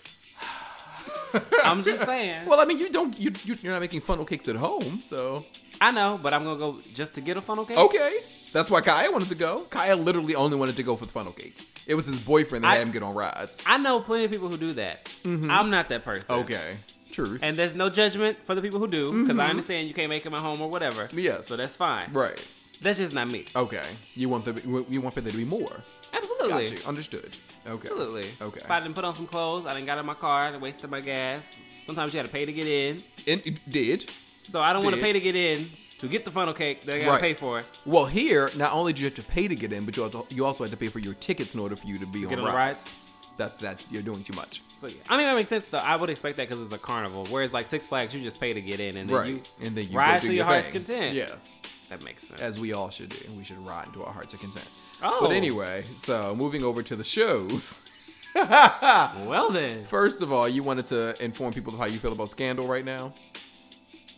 I'm 1.63 1.83
just 1.83 2.03
saying. 2.05 2.47
Well, 2.47 2.59
I 2.59 2.65
mean, 2.65 2.79
you 2.79 2.89
don't. 2.89 3.17
You, 3.19 3.31
you 3.43 3.55
you're 3.61 3.71
not 3.73 3.81
making 3.81 4.01
funnel 4.01 4.25
cakes 4.25 4.47
at 4.47 4.55
home, 4.55 4.99
so 5.03 5.45
I 5.79 5.91
know, 5.91 6.19
but 6.21 6.33
I'm 6.33 6.43
gonna 6.43 6.57
go 6.57 6.77
just 6.95 7.13
to 7.15 7.21
get 7.21 7.37
a 7.37 7.41
funnel 7.41 7.65
cake. 7.65 7.77
okay. 7.77 8.17
That's 8.51 8.71
why 8.71 8.81
Kaya 8.81 9.11
wanted 9.11 9.29
to 9.29 9.35
go. 9.35 9.61
Kaya 9.69 9.95
literally 9.95 10.33
only 10.33 10.57
wanted 10.57 10.75
to 10.77 10.81
go 10.83 10.95
for 10.95 11.05
the 11.05 11.11
funnel 11.11 11.31
cake. 11.31 11.55
It 11.85 11.93
was 11.93 12.07
his 12.07 12.17
boyfriend 12.19 12.63
that 12.63 12.69
I- 12.69 12.75
had 12.77 12.87
him 12.87 12.91
get 12.91 13.03
on 13.03 13.13
rides. 13.13 13.61
I 13.65 13.77
know 13.77 13.99
plenty 13.99 14.25
of 14.25 14.31
people 14.31 14.49
who 14.49 14.57
do 14.57 14.73
that. 14.73 15.11
I'm 15.23 15.69
not 15.69 15.89
that 15.89 16.03
person. 16.03 16.33
Mm-hmm. 16.35 16.45
Okay, 16.45 16.77
truth. 17.25 17.41
And 17.43 17.57
there's 17.57 17.75
no 17.75 17.89
judgment 17.89 18.43
for 18.43 18.55
the 18.55 18.61
people 18.61 18.79
who 18.79 18.87
do, 18.87 19.21
because 19.23 19.39
I 19.39 19.47
understand 19.49 19.87
you 19.87 19.93
can't 19.93 20.09
make 20.09 20.23
them 20.23 20.33
at 20.33 20.41
home 20.41 20.61
or 20.61 20.69
whatever. 20.69 21.05
Mm-hmm. 21.05 21.19
Yes. 21.19 21.47
So 21.47 21.55
that's 21.55 21.75
fine. 21.75 22.09
right. 22.13 22.43
That's 22.81 22.97
just 22.97 23.13
not 23.13 23.27
me. 23.29 23.45
Okay. 23.57 23.83
You 24.15 24.29
want 24.29 24.45
the 24.45 24.53
you 24.89 25.01
want 25.01 25.13
for 25.13 25.19
there 25.19 25.33
to 25.33 25.37
be 25.37 25.43
more. 25.43 25.83
Absolutely. 26.13 26.49
Got 26.69 26.71
you. 26.71 26.87
Understood. 26.87 27.35
Okay. 27.67 27.89
Absolutely. 27.89 28.25
Okay. 28.41 28.61
If 28.63 28.71
I 28.71 28.79
didn't 28.79 28.95
put 28.95 29.03
on 29.03 29.13
some 29.15 29.25
clothes, 29.27 29.65
I 29.65 29.73
didn't 29.73 29.85
got 29.85 29.97
in 29.97 30.05
my 30.05 30.13
car, 30.13 30.43
I 30.43 30.57
wasted 30.57 30.89
my 30.89 31.01
gas. 31.01 31.51
Sometimes 31.85 32.13
you 32.13 32.19
had 32.19 32.25
to 32.27 32.31
pay 32.31 32.45
to 32.45 32.53
get 32.53 32.67
in. 32.67 33.03
And 33.27 33.41
it 33.45 33.59
did. 33.69 34.09
So 34.43 34.61
I 34.61 34.71
don't 34.71 34.83
want 34.85 34.95
to 34.95 35.01
pay 35.01 35.11
to 35.11 35.19
get 35.19 35.35
in 35.35 35.69
to 35.97 36.07
get 36.07 36.23
the 36.23 36.31
funnel 36.31 36.53
cake 36.53 36.85
that 36.85 36.95
I 36.95 36.99
gotta 36.99 37.11
Right. 37.11 37.21
pay 37.21 37.33
for. 37.33 37.59
it. 37.59 37.65
Well, 37.85 38.05
here 38.05 38.49
not 38.55 38.71
only 38.71 38.93
do 38.93 39.01
you 39.01 39.07
have 39.07 39.15
to 39.15 39.23
pay 39.23 39.49
to 39.49 39.55
get 39.55 39.73
in, 39.73 39.83
but 39.85 39.97
you 39.97 40.03
also, 40.03 40.25
you 40.29 40.45
also 40.45 40.63
had 40.63 40.71
to 40.71 40.77
pay 40.77 40.87
for 40.87 40.99
your 40.99 41.15
tickets 41.15 41.53
in 41.55 41.59
order 41.59 41.75
for 41.75 41.85
you 41.85 41.97
to 41.99 42.05
be 42.05 42.21
Get 42.21 42.39
on 42.39 42.45
on 42.45 42.45
rides. 42.45 42.55
rides. 42.85 42.89
That's 43.37 43.59
that's 43.59 43.91
you're 43.91 44.01
doing 44.03 44.23
too 44.23 44.33
much. 44.35 44.61
So 44.79 44.87
yeah. 44.87 44.95
I 45.09 45.17
mean 45.17 45.27
that 45.27 45.35
makes 45.35 45.49
sense 45.49 45.65
though. 45.65 45.77
I 45.77 45.97
would 45.97 46.09
expect 46.09 46.37
that 46.37 46.47
because 46.47 46.63
it's 46.63 46.71
a 46.71 46.77
carnival. 46.77 47.25
Whereas 47.25 47.53
like 47.53 47.67
Six 47.67 47.85
Flags, 47.85 48.15
you 48.15 48.21
just 48.21 48.39
pay 48.39 48.53
to 48.53 48.61
get 48.61 48.79
in 48.79 48.95
and 48.95 49.09
then 49.09 49.15
right. 49.15 49.27
you 49.27 49.41
and 49.61 49.75
then 49.75 49.89
you 49.89 49.97
ride 49.97 50.21
to 50.21 50.33
your 50.33 50.45
heart's 50.45 50.67
thing. 50.67 50.83
content. 50.83 51.15
Yes. 51.15 51.53
That 51.89 52.03
makes 52.03 52.27
sense. 52.27 52.39
as 52.39 52.59
we 52.59 52.71
all 52.71 52.89
should 52.89 53.09
do. 53.09 53.17
We 53.35 53.43
should 53.43 53.57
ride 53.65 53.87
into 53.87 54.03
our 54.03 54.13
hearts 54.13 54.33
of 54.33 54.39
content. 54.39 54.67
Oh. 55.03 55.19
But 55.21 55.31
anyway, 55.31 55.83
so 55.97 56.35
moving 56.35 56.63
over 56.63 56.81
to 56.83 56.95
the 56.95 57.03
shows. 57.03 57.81
well 58.35 59.49
then, 59.49 59.83
First 59.83 60.21
of 60.21 60.31
all, 60.31 60.47
you 60.47 60.61
wanted 60.63 60.85
to 60.87 61.21
inform 61.21 61.51
people 61.51 61.73
of 61.73 61.79
how 61.79 61.87
you 61.87 61.97
feel 61.99 62.13
about 62.13 62.29
Scandal 62.29 62.67
right 62.67 62.85
now. 62.85 63.11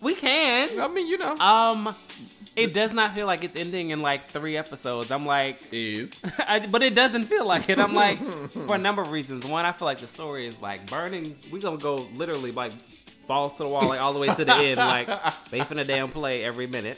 We 0.02 0.16
can. 0.16 0.80
I 0.80 0.88
mean, 0.88 1.08
you 1.08 1.18
know, 1.18 1.36
Um, 1.38 1.96
it 2.56 2.74
does 2.74 2.94
not 2.94 3.14
feel 3.16 3.28
like 3.28 3.44
it's 3.46 3.56
ending 3.56 3.92
in 3.92 4.02
like 4.02 4.30
three 4.32 4.58
episodes. 4.58 5.10
I'm 5.12 5.26
like, 5.26 5.58
is 5.72 6.22
I, 6.40 6.60
but 6.68 6.84
it 6.84 6.96
doesn't 6.96 7.26
feel 7.26 7.46
like 7.46 7.70
it. 7.70 7.80
I'm 7.80 7.94
like, 7.94 8.20
for 8.68 8.76
a 8.76 8.78
number 8.78 9.02
of 9.02 9.12
reasons. 9.12 9.46
One, 9.46 9.66
I 9.66 9.72
feel 9.72 9.86
like 9.86 10.00
the 10.00 10.08
story 10.08 10.48
is 10.48 10.60
like 10.62 10.86
burning. 10.90 11.38
We 11.52 11.60
gonna 11.60 11.78
go 11.78 12.08
literally 12.16 12.52
like 12.52 12.74
balls 13.28 13.54
to 13.54 13.60
the 13.60 13.70
wall, 13.70 13.88
like 13.88 14.02
all 14.02 14.12
the 14.14 14.20
way 14.20 14.34
to 14.34 14.44
the 14.44 14.54
end. 14.54 14.78
Like 14.78 15.08
they 15.52 15.62
finna 15.62 15.86
damn 15.88 16.10
play 16.10 16.44
every 16.44 16.68
minute. 16.68 16.98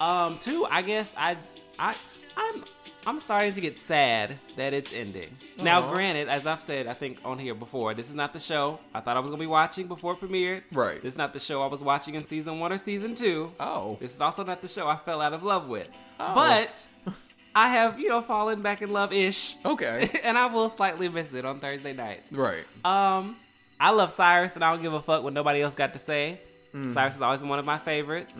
Um, 0.00 0.38
two, 0.38 0.66
I 0.70 0.82
guess 0.82 1.14
I, 1.16 1.36
I, 1.78 1.94
I'm. 2.36 2.62
I'm 3.08 3.20
starting 3.20 3.52
to 3.52 3.62
get 3.62 3.78
sad 3.78 4.38
that 4.56 4.74
it's 4.74 4.92
ending. 4.92 5.34
Now, 5.62 5.90
granted, 5.90 6.28
as 6.28 6.46
I've 6.46 6.60
said, 6.60 6.86
I 6.86 6.92
think 6.92 7.18
on 7.24 7.38
here 7.38 7.54
before, 7.54 7.94
this 7.94 8.10
is 8.10 8.14
not 8.14 8.34
the 8.34 8.38
show 8.38 8.80
I 8.92 9.00
thought 9.00 9.16
I 9.16 9.20
was 9.20 9.30
gonna 9.30 9.40
be 9.40 9.46
watching 9.46 9.86
before 9.86 10.12
it 10.12 10.20
premiered. 10.20 10.62
Right. 10.70 10.96
This 10.96 11.14
is 11.14 11.16
not 11.16 11.32
the 11.32 11.38
show 11.38 11.62
I 11.62 11.68
was 11.68 11.82
watching 11.82 12.16
in 12.16 12.24
season 12.24 12.60
one 12.60 12.70
or 12.70 12.76
season 12.76 13.14
two. 13.14 13.50
Oh. 13.58 13.96
This 13.98 14.14
is 14.14 14.20
also 14.20 14.44
not 14.44 14.60
the 14.60 14.68
show 14.68 14.86
I 14.86 14.96
fell 14.96 15.22
out 15.22 15.32
of 15.32 15.42
love 15.42 15.68
with. 15.68 15.88
Oh. 16.20 16.34
But 16.34 16.86
I 17.54 17.70
have, 17.70 17.98
you 17.98 18.10
know, 18.10 18.20
fallen 18.20 18.60
back 18.60 18.82
in 18.82 18.92
love 18.92 19.10
ish. 19.10 19.56
okay. 19.64 20.10
and 20.22 20.36
I 20.36 20.44
will 20.44 20.68
slightly 20.68 21.08
miss 21.08 21.32
it 21.32 21.46
on 21.46 21.60
Thursday 21.60 21.94
nights. 21.94 22.30
right. 22.30 22.64
Um, 22.84 23.36
I 23.80 23.88
love 23.92 24.12
Cyrus 24.12 24.54
and 24.54 24.62
I 24.62 24.70
don't 24.70 24.82
give 24.82 24.92
a 24.92 25.00
fuck 25.00 25.22
what 25.22 25.32
nobody 25.32 25.62
else 25.62 25.74
got 25.74 25.94
to 25.94 25.98
say. 25.98 26.42
Mm. 26.74 26.90
Cyrus 26.90 27.14
has 27.14 27.22
always 27.22 27.40
been 27.40 27.48
one 27.48 27.58
of 27.58 27.64
my 27.64 27.78
favorites. 27.78 28.38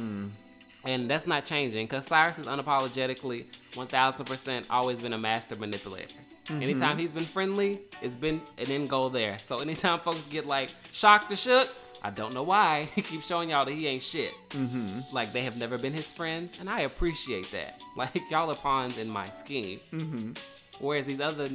And 0.84 1.10
that's 1.10 1.26
not 1.26 1.44
changing 1.44 1.86
because 1.86 2.06
Cyrus 2.06 2.38
is 2.38 2.46
unapologetically 2.46 3.46
1000% 3.74 4.64
always 4.70 5.02
been 5.02 5.12
a 5.12 5.18
master 5.18 5.56
manipulator. 5.56 6.14
Mm-hmm. 6.46 6.62
Anytime 6.62 6.98
he's 6.98 7.12
been 7.12 7.24
friendly, 7.24 7.80
it's 8.00 8.16
been 8.16 8.40
an 8.56 8.70
end 8.70 8.88
goal 8.88 9.10
there. 9.10 9.38
So 9.38 9.58
anytime 9.58 9.98
folks 10.00 10.24
get 10.26 10.46
like 10.46 10.70
shocked 10.92 11.30
or 11.32 11.36
shook, 11.36 11.68
I 12.02 12.10
don't 12.10 12.32
know 12.32 12.42
why. 12.42 12.88
He 12.94 13.02
keeps 13.02 13.26
showing 13.26 13.50
y'all 13.50 13.64
that 13.64 13.72
he 13.72 13.86
ain't 13.86 14.02
shit. 14.02 14.32
Mm-hmm. 14.50 15.00
Like 15.12 15.32
they 15.32 15.42
have 15.42 15.56
never 15.56 15.78
been 15.78 15.92
his 15.92 16.12
friends, 16.12 16.56
and 16.60 16.70
I 16.70 16.80
appreciate 16.80 17.50
that. 17.52 17.82
Like 17.96 18.30
y'all 18.30 18.48
are 18.48 18.54
pawns 18.54 18.96
in 18.96 19.08
my 19.08 19.28
scheme. 19.28 19.80
Mm-hmm. 19.92 20.32
Whereas 20.78 21.06
these 21.06 21.20
other 21.20 21.50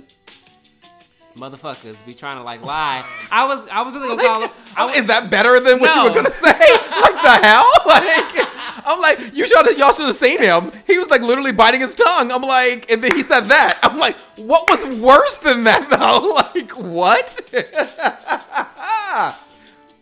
motherfuckers 1.37 2.05
be 2.05 2.13
trying 2.13 2.35
to 2.35 2.43
like 2.43 2.61
lie. 2.65 3.05
I 3.31 3.47
was 3.47 3.65
I 3.71 3.81
was 3.81 3.95
really 3.95 4.09
gonna 4.09 4.21
call 4.21 4.39
them. 4.41 4.49
I 4.75 4.85
was, 4.85 4.95
Is 4.97 5.07
that 5.07 5.31
better 5.31 5.59
than 5.61 5.79
what 5.79 5.95
you 5.95 6.03
were 6.03 6.13
gonna 6.13 6.31
say? 6.31 6.51
like 6.51 7.21
the 7.21 7.47
hell? 7.47 7.69
Like 7.85 8.53
I'm 8.85 8.99
like, 9.01 9.19
you 9.35 9.47
should 9.47 9.77
y'all 9.77 9.91
should 9.91 10.05
have 10.07 10.15
seen 10.15 10.41
him. 10.41 10.71
He 10.87 10.97
was 10.97 11.09
like 11.09 11.21
literally 11.21 11.51
biting 11.51 11.81
his 11.81 11.95
tongue. 11.95 12.31
I'm 12.31 12.41
like, 12.41 12.89
and 12.91 13.03
then 13.03 13.15
he 13.15 13.21
said 13.23 13.41
that. 13.49 13.79
I'm 13.83 13.97
like, 13.97 14.15
what 14.37 14.69
was 14.69 14.85
worse 14.99 15.37
than 15.37 15.63
that 15.65 15.89
though? 15.89 16.33
Like 16.53 16.71
what? 16.71 17.39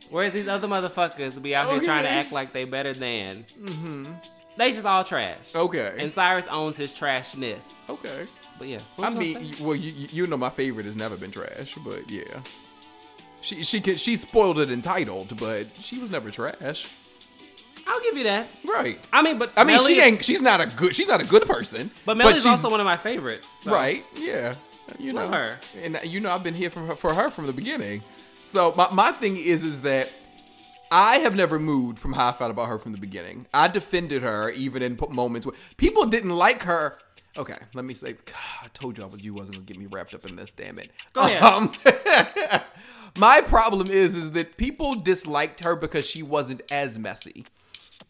Whereas 0.10 0.34
these 0.34 0.48
other 0.48 0.68
motherfuckers 0.68 1.42
be 1.42 1.56
out 1.56 1.70
here 1.72 1.82
trying 1.82 2.04
to 2.04 2.10
act 2.10 2.32
like 2.32 2.52
they 2.54 2.66
better 2.66 2.94
than. 2.94 3.46
Mm-hmm. 3.62 4.06
They 4.58 4.72
just 4.74 4.86
all 4.86 5.04
trash. 5.06 5.38
okay. 5.56 5.96
And 5.98 6.12
Cyrus 6.12 6.48
owns 6.48 6.76
his 6.76 6.92
trashness. 6.92 7.76
okay. 7.90 8.28
But 8.60 8.68
yes, 8.68 8.94
I 9.00 9.10
mean, 9.10 9.56
well, 9.60 9.76
you, 9.76 9.92
you- 9.92 10.08
you 10.12 10.28
know, 10.28 10.38
my 10.38 10.50
favorite 10.50 10.86
has 10.86 10.96
never 10.96 11.18
been 11.18 11.32
trash, 11.32 11.76
but 11.84 12.08
yeah. 12.10 12.42
She 13.42 13.64
she 13.64 13.82
can 13.82 13.96
she 13.98 14.18
spoiled 14.18 14.60
it 14.60 14.70
entitled, 14.70 15.36
but 15.40 15.66
she 15.82 15.98
was 15.98 16.12
never 16.12 16.30
trash. 16.30 16.88
I'll 17.92 18.02
give 18.02 18.18
you 18.18 18.24
that. 18.24 18.48
Right. 18.66 18.98
I 19.12 19.22
mean, 19.22 19.38
but 19.38 19.52
I 19.58 19.64
mean, 19.66 19.76
Mellie 19.76 19.94
she 19.96 20.00
is- 20.00 20.06
ain't. 20.06 20.24
She's 20.26 20.42
not 20.42 20.62
a 20.62 20.68
good. 20.68 20.96
She's 20.96 21.08
not 21.08 21.20
a 21.22 21.26
good 21.26 21.44
person. 21.46 21.92
But 22.06 22.16
Mellie's 22.18 22.42
she's- 22.44 22.46
also 22.56 22.70
one 22.72 22.80
of 22.80 22.86
my 22.86 22.98
favorites. 22.98 23.52
so- 23.64 23.72
Right. 23.72 24.04
Yeah. 24.16 24.56
You 25.00 25.14
know 25.14 25.22
Love 25.26 25.34
her. 25.34 25.60
and 25.82 26.00
you 26.04 26.20
know 26.20 26.32
I've 26.32 26.44
been 26.44 26.54
here 26.54 26.70
from 26.70 26.88
her, 26.88 26.96
for 26.96 27.14
her 27.14 27.30
from 27.30 27.48
the 27.48 27.54
beginning. 27.54 28.02
So 28.46 28.74
my 28.76 28.88
my 28.92 29.12
thing 29.12 29.38
is 29.38 29.64
is 29.64 29.82
that 29.84 30.10
I 30.92 31.18
have 31.20 31.36
never 31.36 31.60
moved 31.60 31.98
from 32.00 32.12
how 32.14 32.30
I 32.30 32.32
felt 32.34 32.52
about 32.52 32.68
her 32.68 32.78
from 32.78 32.92
the 32.92 32.98
beginning. 32.98 33.46
I 33.54 33.68
defended 33.70 34.22
her 34.24 34.50
even 34.52 34.82
in 34.82 34.98
p- 34.98 35.08
moments 35.10 35.46
where 35.46 35.56
people 35.78 36.06
didn't 36.06 36.32
like 36.36 36.64
her. 36.64 36.98
Okay, 37.38 37.56
let 37.74 37.86
me 37.86 37.94
say. 37.94 38.14
God, 38.26 38.36
I 38.64 38.68
told 38.74 38.98
you 38.98 39.06
I 39.06 39.08
was 39.08 39.24
you 39.24 39.34
wasn't 39.34 39.56
gonna 39.58 39.66
get 39.66 39.78
me 39.78 39.86
wrapped 39.86 40.14
up 40.14 40.26
in 40.26 40.36
this. 40.36 40.54
Damn 40.54 40.80
it. 40.80 40.92
Go 41.14 41.22
ahead. 41.22 41.42
Um, 41.44 41.72
my 43.18 43.42
problem 43.42 43.90
is 43.90 44.16
is 44.16 44.32
that 44.32 44.58
people 44.58 44.96
disliked 44.96 45.62
her 45.64 45.76
because 45.78 46.06
she 46.06 46.24
wasn't 46.24 46.62
as 46.72 47.00
messy. 47.00 47.46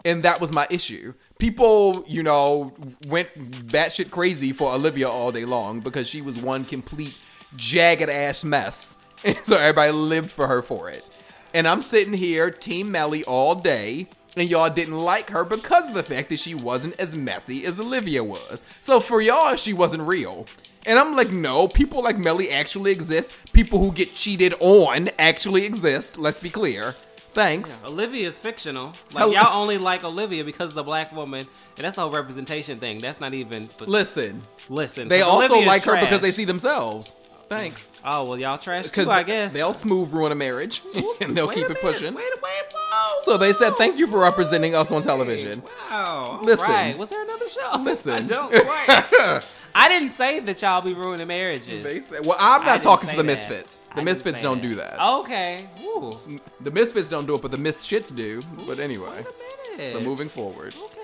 And 0.04 0.24
that 0.24 0.42
was 0.42 0.52
my 0.52 0.68
issue. 0.70 1.14
People, 1.38 2.04
you 2.08 2.24
know, 2.24 2.74
went 3.08 3.30
batshit 3.68 4.12
crazy 4.12 4.54
for 4.54 4.74
Olivia 4.74 5.10
all 5.10 5.32
day 5.32 5.46
long 5.46 5.80
because 5.80 6.08
she 6.08 6.22
was 6.22 6.38
one 6.38 6.66
complete 6.66 7.18
jagged 7.56 8.10
ass 8.10 8.44
mess. 8.44 8.98
And 9.24 9.38
so 9.38 9.56
everybody 9.56 9.92
lived 9.92 10.32
for 10.32 10.48
her 10.48 10.64
for 10.64 10.90
it. 10.90 11.06
And 11.54 11.68
I'm 11.68 11.84
sitting 11.84 12.14
here, 12.14 12.50
Team 12.50 12.92
Mellie, 12.92 13.24
all 13.26 13.54
day, 13.54 14.08
and 14.36 14.50
y'all 14.50 14.70
didn't 14.70 14.98
like 14.98 15.30
her 15.30 15.44
because 15.44 15.90
of 15.90 15.94
the 15.94 16.02
fact 16.02 16.30
that 16.30 16.40
she 16.40 16.56
wasn't 16.56 17.00
as 17.00 17.16
messy 17.16 17.66
as 17.66 17.80
Olivia 17.80 18.24
was. 18.24 18.64
So 18.82 19.00
for 19.00 19.22
y'all, 19.22 19.56
she 19.58 19.74
wasn't 19.74 20.04
real. 20.08 20.48
And 20.86 20.98
I'm 20.98 21.16
like, 21.16 21.32
no, 21.32 21.68
people 21.68 22.04
like 22.04 22.18
Mellie 22.18 22.50
actually 22.50 22.92
exist. 22.92 23.34
People 23.54 23.80
who 23.80 23.92
get 23.92 24.16
cheated 24.16 24.56
on 24.60 25.10
actually 25.20 25.66
exist. 25.66 26.18
Let's 26.18 26.40
be 26.40 26.50
clear. 26.50 26.96
Thanks. 27.34 27.84
Olivia 27.86 28.28
is 28.28 28.40
fictional. 28.40 28.88
Like 29.14 29.24
Hello- 29.24 29.34
y'all 29.34 29.62
only 29.62 29.78
like 29.78 30.04
Olivia 30.04 30.44
because 30.44 30.70
it's 30.70 30.78
a 30.78 30.84
black 30.84 31.14
woman, 31.16 31.48
and 31.78 31.86
that's 31.86 31.98
a 31.98 32.02
whole 32.02 32.12
representation 32.12 32.80
thing. 32.80 33.00
That's 33.00 33.20
not 33.20 33.34
even. 33.34 33.70
Listen, 33.80 34.42
listen, 34.70 35.08
They 35.08 35.22
also 35.22 35.48
Olivia's 35.48 35.68
like 35.68 35.84
her 35.84 36.00
because 36.00 36.22
they 36.22 36.32
see 36.32 36.46
themselves. 36.46 37.16
Thanks. 37.52 37.92
Oh 38.06 38.30
well, 38.30 38.38
y'all 38.38 38.58
trash 38.58 38.90
too, 38.92 39.10
I 39.10 39.24
guess. 39.24 39.52
they'll 39.52 39.74
smooth 39.74 40.14
ruin 40.14 40.32
a 40.32 40.36
marriage 40.36 40.82
and 41.22 41.36
they'll 41.36 41.50
Wait 41.50 41.56
keep 41.56 41.66
it 41.66 41.70
minute, 41.70 41.82
pushing. 41.82 42.14
Wait, 42.14 42.24
wait, 42.42 42.64
whoa, 42.74 43.18
So 43.24 43.38
they 43.38 43.52
said, 43.52 43.74
"Thank 43.76 43.98
you 43.98 44.08
for 44.08 44.22
representing 44.22 44.74
us 44.74 44.90
on 44.90 45.02
television." 45.02 45.62
Wow. 45.90 46.40
Listen. 46.44 46.70
right. 46.70 46.98
Was 46.98 47.10
there 47.10 47.22
another 47.22 47.50
show? 47.50 47.78
Listen. 47.82 48.14
I 48.14 48.22
don't 48.22 48.54
quite. 48.54 49.44
I 49.74 49.90
didn't 49.90 50.12
say 50.12 50.40
that 50.42 50.62
y'all 50.62 50.82
be 50.82 50.94
ruining 50.94 51.28
marriages. 51.28 52.10
They 52.10 52.20
"Well, 52.20 52.38
I'm 52.40 52.64
not 52.66 52.82
talking 52.82 53.10
to 53.10 53.16
the 53.16 53.24
that. 53.24 53.28
misfits. 53.28 53.80
The 53.96 54.02
misfits 54.02 54.42
don't 54.42 54.62
do 54.62 54.76
that. 54.76 55.00
Okay. 55.00 55.68
Ooh. 55.84 56.18
The 56.62 56.72
misfits 56.72 57.10
don't 57.10 57.26
do 57.26 57.36
it, 57.36 57.42
but 57.42 57.52
the 57.52 57.58
misshits 57.58 58.12
do. 58.12 58.42
But 58.68 58.80
anyway, 58.80 59.24
Wait 59.26 59.26
a 59.74 59.78
minute. 59.78 59.92
so 59.94 60.02
moving 60.02 60.30
forward, 60.30 60.76
Okay. 60.86 60.98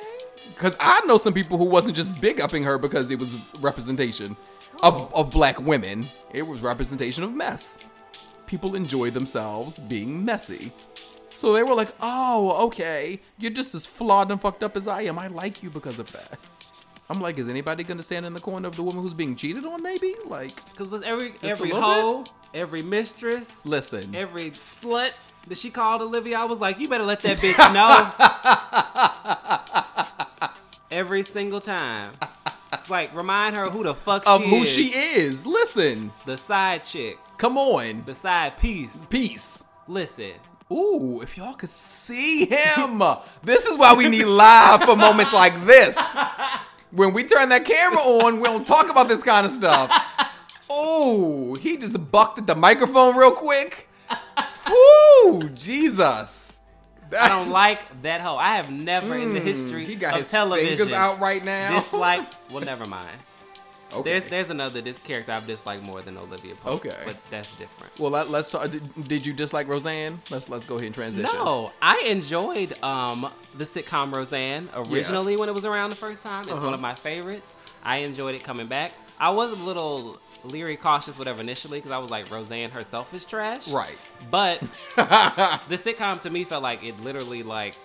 because 0.54 0.76
I 0.80 1.02
know 1.06 1.18
some 1.18 1.34
people 1.34 1.58
who 1.58 1.66
wasn't 1.66 1.96
just 1.96 2.20
big 2.20 2.42
upping 2.42 2.64
her 2.64 2.78
because 2.78 3.10
it 3.12 3.20
was 3.20 3.36
representation 3.62 4.36
Oh. 4.84 4.88
of 4.88 5.14
of 5.14 5.32
black 5.32 5.60
women. 5.62 6.08
It 6.34 6.46
was 6.46 6.62
representation 6.62 7.24
of 7.24 7.34
mess. 7.34 7.78
People 8.48 8.76
enjoy 8.76 9.10
themselves 9.12 9.80
being 9.80 10.24
messy. 10.24 10.72
So 11.36 11.54
they 11.54 11.64
were 11.64 11.76
like, 11.76 11.94
"Oh, 12.02 12.66
okay, 12.68 13.20
you're 13.38 13.52
just 13.52 13.76
as 13.76 13.86
flawed 13.86 14.32
and 14.32 14.42
fucked 14.42 14.64
up 14.64 14.76
as 14.76 14.88
I 14.88 15.04
am. 15.04 15.20
I 15.20 15.28
like 15.28 15.62
you 15.64 15.70
because 15.70 16.00
of 16.00 16.12
that." 16.14 16.38
I'm 17.10 17.22
like, 17.22 17.38
is 17.38 17.48
anybody 17.48 17.84
gonna 17.84 18.04
stand 18.04 18.26
in 18.26 18.34
the 18.34 18.40
corner 18.40 18.68
of 18.68 18.76
the 18.76 18.84
woman 18.84 19.02
who's 19.02 19.14
being 19.14 19.36
cheated 19.36 19.66
on? 19.66 19.82
Maybe 19.82 20.16
like, 20.26 20.62
Cause 20.76 21.02
every 21.04 21.36
every 21.42 21.70
hoe, 21.70 22.26
every 22.54 22.82
mistress, 22.82 23.66
listen, 23.66 24.14
every 24.14 24.52
slut 24.52 25.12
that 25.48 25.58
she 25.58 25.70
called 25.70 26.02
Olivia, 26.02 26.40
I 26.40 26.46
was 26.46 26.60
like, 26.60 26.80
you 26.80 26.90
better 26.90 27.06
let 27.06 27.22
that 27.22 27.38
bitch 27.38 27.74
know. 27.74 28.12
every 30.92 31.24
single 31.24 31.62
time. 31.62 32.12
It's 32.74 32.90
like 32.90 33.16
remind 33.16 33.56
her 33.56 33.70
who 33.70 33.84
the 33.84 33.96
fuck 33.96 34.28
of 34.28 34.42
she 34.44 34.50
who 34.50 34.56
is. 34.64 34.70
she 34.70 34.88
is. 34.88 35.46
Listen, 35.46 36.12
The 36.26 36.38
side 36.38 36.84
chick, 36.84 37.18
come 37.38 37.58
on, 37.58 38.04
the 38.06 38.14
side 38.14 38.58
piece. 38.58 39.06
peace. 39.06 39.64
Listen, 39.88 40.34
Ooh, 40.70 41.22
if 41.22 41.38
y'all 41.38 41.54
could 41.54 41.70
see 41.70 42.46
him. 42.46 43.02
this 43.44 43.66
is 43.66 43.78
why 43.78 43.94
we 43.94 44.10
need 44.10 44.26
live 44.26 44.84
for 44.84 44.98
moments 44.98 45.32
like 45.32 45.66
this. 45.66 45.98
When 46.92 47.14
we 47.14 47.24
turn 47.24 47.50
that 47.50 47.66
camera 47.66 48.00
on, 48.00 48.40
we 48.40 48.48
don't 48.48 48.66
talk 48.66 48.90
about 48.90 49.08
this 49.08 49.22
kind 49.24 49.46
of 49.46 49.52
stuff. 49.52 49.92
Oh, 50.70 51.56
he 51.56 51.78
just 51.78 52.12
bucked 52.12 52.40
at 52.40 52.46
the 52.46 52.54
microphone 52.54 53.16
real 53.16 53.32
quick. 53.32 53.88
Woo, 54.70 55.48
Jesus. 55.50 56.60
I 57.18 57.30
don't 57.30 57.50
like 57.50 58.02
that 58.02 58.20
hoe. 58.20 58.36
I 58.36 58.58
have 58.58 58.70
never 58.70 59.16
in 59.16 59.34
the 59.34 59.40
history 59.40 59.86
Hmm, 59.86 59.90
He 59.92 59.96
got 59.96 60.14
of 60.16 60.20
his 60.24 60.30
television 60.32 60.78
fingers 60.78 60.94
out 60.94 61.22
right 61.22 61.44
now. 61.44 61.80
disliked. 61.80 62.36
Well, 62.52 62.66
never 62.66 62.86
mind. 62.86 63.18
Okay. 63.94 64.10
There's 64.10 64.24
there's 64.26 64.50
another 64.50 64.82
dis- 64.82 64.98
character 65.04 65.32
I've 65.32 65.48
disliked 65.48 65.82
more 65.84 66.02
than 66.02 66.18
Olivia 66.18 66.56
Pope. 66.56 66.86
Okay. 66.86 66.96
but 67.06 67.16
that's 67.30 67.56
different. 67.56 67.98
well, 68.00 68.12
let, 68.12 68.28
us 68.28 68.52
talk. 68.52 68.70
Did, 68.70 69.08
did 69.08 69.26
you 69.26 69.34
dislike 69.34 69.68
Roseanne? 69.68 70.20
Let's 70.30 70.50
let's 70.50 70.66
go 70.66 70.76
ahead 70.76 70.88
and 70.88 70.96
transition. 70.96 71.30
No, 71.34 71.72
I 71.82 72.04
enjoyed 72.08 72.82
um 72.84 73.32
the 73.58 73.64
sitcom 73.64 74.14
Roseanne 74.14 74.70
originally 74.76 75.34
Yes. 75.34 75.40
when 75.40 75.50
it 75.50 75.54
was 75.56 75.66
around 75.66 75.90
the 75.92 75.96
first 75.96 76.22
time. 76.24 76.42
It's 76.44 76.52
Uh-huh. 76.52 76.66
one 76.66 76.74
of 76.74 76.82
my 76.82 76.96
favorites. 76.96 77.54
I 77.84 77.98
enjoyed 78.00 78.36
it 78.36 78.44
coming 78.44 78.68
back. 78.68 78.92
I 79.20 79.30
was 79.32 79.52
a 79.52 79.56
little 79.56 80.20
leery, 80.44 80.78
cautious, 80.78 81.18
whatever 81.18 81.42
initially 81.42 81.80
because 81.80 81.92
I 81.92 81.98
was 81.98 82.12
like 82.12 82.30
Roseanne 82.30 82.70
herself 82.70 83.14
is 83.14 83.26
trash. 83.26 83.68
Right. 83.70 83.98
But 84.30 84.60
the 84.96 85.78
sitcom 85.78 86.20
to 86.22 86.30
me 86.30 86.44
felt 86.44 86.62
like 86.64 86.84
it 86.84 87.00
literally 87.02 87.42
like 87.44 87.76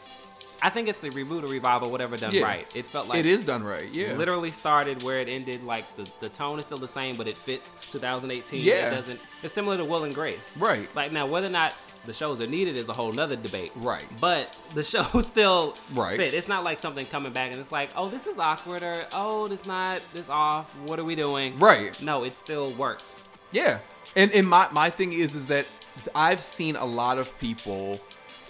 I 0.63 0.71
think 0.71 0.89
it's 0.89 1.03
a 1.05 1.11
reboot 1.11 1.43
or 1.43 1.47
revival, 1.49 1.91
whatever 1.91 2.17
done 2.17 2.33
Yeah. 2.33 2.43
right. 2.45 2.77
It 2.77 2.87
felt 2.87 3.09
like 3.09 3.19
it 3.19 3.27
is 3.27 3.45
done 3.45 3.65
right. 3.65 3.89
Yeah. 3.93 4.15
literally 4.15 4.51
started 4.53 5.03
where 5.03 5.19
it 5.19 5.29
ended. 5.29 5.65
Like 5.65 5.85
the, 5.97 6.09
the 6.21 6.29
tone 6.29 6.59
is 6.61 6.67
still 6.67 6.79
the 6.79 6.87
same, 6.89 7.17
but 7.17 7.27
it 7.27 7.35
fits 7.37 7.75
2018. 7.91 8.63
Yeah. 8.63 8.89
It 8.89 8.91
doesn't. 8.95 9.21
It's 9.43 9.53
similar 9.53 9.77
to 9.77 9.85
Will 9.85 10.05
and 10.05 10.15
Grace. 10.15 10.57
Right. 10.59 10.89
Like 10.95 11.11
now, 11.13 11.27
whether 11.27 11.49
or 11.49 11.51
not 11.51 11.75
the 12.05 12.13
shows 12.13 12.41
are 12.41 12.47
needed 12.47 12.77
is 12.77 12.89
a 12.89 12.93
whole 12.93 13.13
nother 13.13 13.37
debate. 13.37 13.73
Right. 13.77 14.05
But 14.21 14.61
the 14.75 14.83
show 14.93 15.03
still 15.21 15.77
Right. 15.95 16.17
fit. 16.17 16.35
It's 16.35 16.49
not 16.49 16.65
like 16.65 16.79
something 16.79 17.07
coming 17.07 17.33
back 17.33 17.51
and 17.51 17.61
it's 17.61 17.73
like, 17.73 17.91
oh, 17.97 18.09
this 18.09 18.27
is 18.27 18.39
awkward 18.39 18.83
or 18.83 19.07
oh, 19.13 19.49
this 19.49 19.67
not 19.67 20.01
this 20.15 20.29
off. 20.29 20.75
What 20.87 20.99
are 20.99 21.05
we 21.05 21.15
doing? 21.15 21.59
Right. 21.59 22.01
No, 22.03 22.25
it 22.25 22.37
still 22.37 22.71
worked. 22.73 23.05
Yeah. 23.51 23.79
And 24.17 24.31
and 24.33 24.49
my 24.49 24.69
my 24.73 24.91
thing 24.91 25.13
is 25.13 25.35
is 25.35 25.47
that 25.49 25.67
I've 26.15 26.43
seen 26.43 26.77
a 26.77 26.85
lot 26.85 27.19
of 27.19 27.37
people 27.39 28.01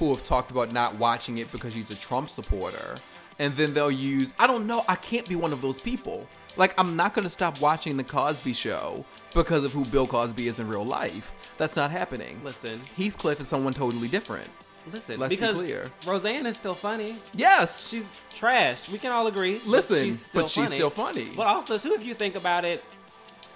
who 0.03 0.15
have 0.15 0.23
talked 0.23 0.51
about 0.51 0.73
not 0.73 0.97
watching 0.97 1.39
it 1.39 1.51
because 1.53 1.73
he's 1.73 1.91
a 1.91 1.97
Trump 1.97 2.29
supporter. 2.29 2.97
And 3.39 3.55
then 3.57 3.73
they'll 3.75 3.91
use 3.91 4.35
I 4.39 4.47
don't 4.47 4.67
know, 4.67 4.85
I 4.89 4.97
can't 4.97 5.29
be 5.29 5.37
one 5.37 5.53
of 5.53 5.63
those 5.63 5.81
people. 5.81 6.27
Like 6.57 6.75
I'm 6.79 6.97
not 6.97 7.15
going 7.15 7.25
to 7.25 7.31
stop 7.31 7.61
watching 7.61 7.97
the 7.97 8.05
Cosby 8.05 8.53
show 8.53 9.05
because 9.33 9.65
of 9.65 9.73
who 9.73 9.85
Bill 9.87 10.07
Cosby 10.07 10.49
is 10.49 10.61
in 10.61 10.69
real 10.69 10.85
life. 10.85 11.33
That's 11.57 11.77
not 11.77 11.91
happening. 11.91 12.41
Listen, 12.45 12.81
Heathcliff 12.97 13.41
is 13.41 13.49
someone 13.49 13.73
totally 13.73 14.09
different. 14.09 14.51
listen. 14.91 15.19
Let's 15.21 15.31
be 15.31 15.37
because 15.37 15.57
clear. 15.57 15.91
Roseanne 16.07 16.47
is 16.47 16.57
still 16.57 16.75
funny. 16.75 17.17
Yes. 17.35 17.89
She's 17.89 18.11
trash. 18.35 18.89
We 18.91 18.99
can 18.99 19.13
all 19.13 19.27
agree. 19.29 19.59
but 19.59 19.67
Listen, 19.67 20.03
she's 20.05 20.23
still 20.23 20.43
but 20.43 20.51
she's 20.51 20.65
funny. 20.65 20.75
still 20.77 20.91
funny. 20.91 21.29
But 21.37 21.47
also, 21.47 21.79
too, 21.79 21.93
if 21.95 22.05
you 22.05 22.15
think 22.15 22.35
about 22.35 22.65
it, 22.65 22.85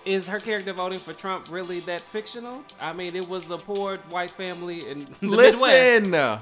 is 0.06 0.26
her 0.28 0.38
character 0.40 0.72
voting 0.72 0.98
for 0.98 1.12
Trump 1.12 1.48
really 1.50 1.80
that 1.80 2.00
fictional? 2.00 2.62
I 2.80 2.92
mean, 2.92 3.14
it 3.16 3.28
was 3.28 3.50
a 3.50 3.58
poor 3.58 3.96
white 4.08 4.30
family 4.30 4.88
in 4.88 5.04
the 5.20 5.26
Midwest. 5.26 5.60
Listen. 5.60 6.14
I- 6.14 6.40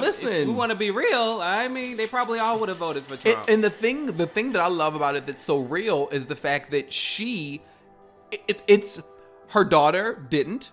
Listen. 0.00 0.28
If 0.32 0.48
we 0.48 0.54
want 0.54 0.70
to 0.72 0.76
be 0.76 0.90
real. 0.90 1.38
I 1.40 1.68
mean, 1.68 1.96
they 1.96 2.08
probably 2.08 2.40
all 2.40 2.58
would 2.58 2.68
have 2.68 2.78
voted 2.78 3.04
for 3.04 3.14
And, 3.14 3.22
Trump. 3.22 3.48
and 3.48 3.62
the 3.62 3.70
thing, 3.70 4.06
the 4.06 4.26
thing 4.26 4.50
that 4.52 4.60
I 4.60 4.66
love 4.66 4.96
about 4.96 5.14
it 5.14 5.24
that's 5.24 5.40
so 5.42 5.58
real 5.58 6.08
is 6.10 6.26
the 6.26 6.34
fact 6.34 6.72
that 6.72 6.92
she, 6.92 7.62
it, 8.32 8.60
it's 8.66 9.00
her 9.50 9.62
daughter 9.62 10.20
didn't, 10.30 10.72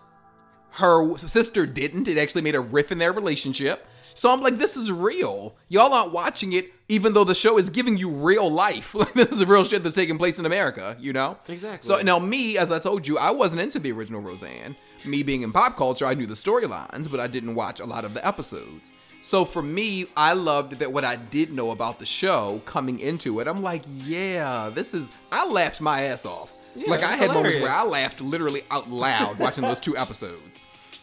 her 0.72 1.15
sister 1.20 1.67
didn't. 1.67 2.08
It 2.08 2.17
actually 2.17 2.41
made 2.41 2.56
a 2.56 2.62
riff 2.62 2.91
in 2.91 2.98
their 2.98 3.12
relationship. 3.13 3.86
So 4.15 4.34
I'm 4.34 4.41
like, 4.41 4.58
this 4.58 4.76
is 4.76 4.91
real. 4.91 5.56
Y'all 5.70 5.94
aren't 5.94 6.13
watching 6.13 6.54
it, 6.54 6.72
even 6.92 7.14
though 7.14 7.24
the 7.24 7.34
show 7.34 7.58
is 7.58 7.70
giving 7.70 7.96
you 7.96 8.10
real 8.10 8.52
life. 8.52 8.94
Like 9.02 9.14
this 9.14 9.32
is 9.32 9.46
real 9.46 9.64
shit 9.64 9.82
that's 9.82 9.96
taking 9.96 10.18
place 10.18 10.38
in 10.38 10.46
America. 10.46 10.96
You 11.00 11.14
know? 11.14 11.38
Exactly. 11.48 11.88
So 11.88 12.02
now 12.02 12.20
me, 12.20 12.58
as 12.58 12.72
I 12.72 12.78
told 12.78 13.08
you, 13.08 13.18
I 13.18 13.32
wasn't 13.32 13.62
into 13.62 13.80
the 13.80 13.92
original 13.94 14.22
Roseanne. 14.22 14.76
Me 15.06 15.24
being 15.24 15.42
in 15.42 15.52
pop 15.52 15.76
culture, 15.76 16.06
I 16.06 16.14
knew 16.14 16.28
the 16.28 16.36
storylines, 16.36 17.10
but 17.10 17.20
I 17.20 17.26
didn't 17.26 17.56
watch 17.56 17.80
a 17.80 17.86
lot 17.86 18.06
of 18.06 18.14
the 18.14 18.26
episodes. 18.28 18.92
So 19.22 19.46
for 19.46 19.64
me, 19.64 20.06
I 20.16 20.34
loved 20.34 20.74
that 20.80 20.92
what 20.92 21.04
I 21.06 21.16
did 21.16 21.52
know 21.54 21.72
about 21.72 21.98
the 21.98 22.06
show 22.06 22.62
coming 22.66 23.00
into 23.00 23.40
it. 23.40 23.48
I'm 23.48 23.64
like, 23.64 23.84
yeah, 23.88 24.70
this 24.70 24.94
is. 24.94 25.10
I 25.32 25.48
laughed 25.48 25.82
my 25.82 26.04
ass 26.04 26.26
off. 26.26 26.52
Yeah, 26.76 26.90
like 26.90 27.04
I 27.04 27.16
had 27.16 27.32
moments 27.32 27.58
where 27.58 27.72
I 27.72 27.84
laughed 27.86 28.22
literally 28.22 28.62
out 28.70 28.90
loud 28.90 29.40
watching 29.40 29.64
those 29.64 29.80
two 29.80 29.98
episodes. 29.98 30.60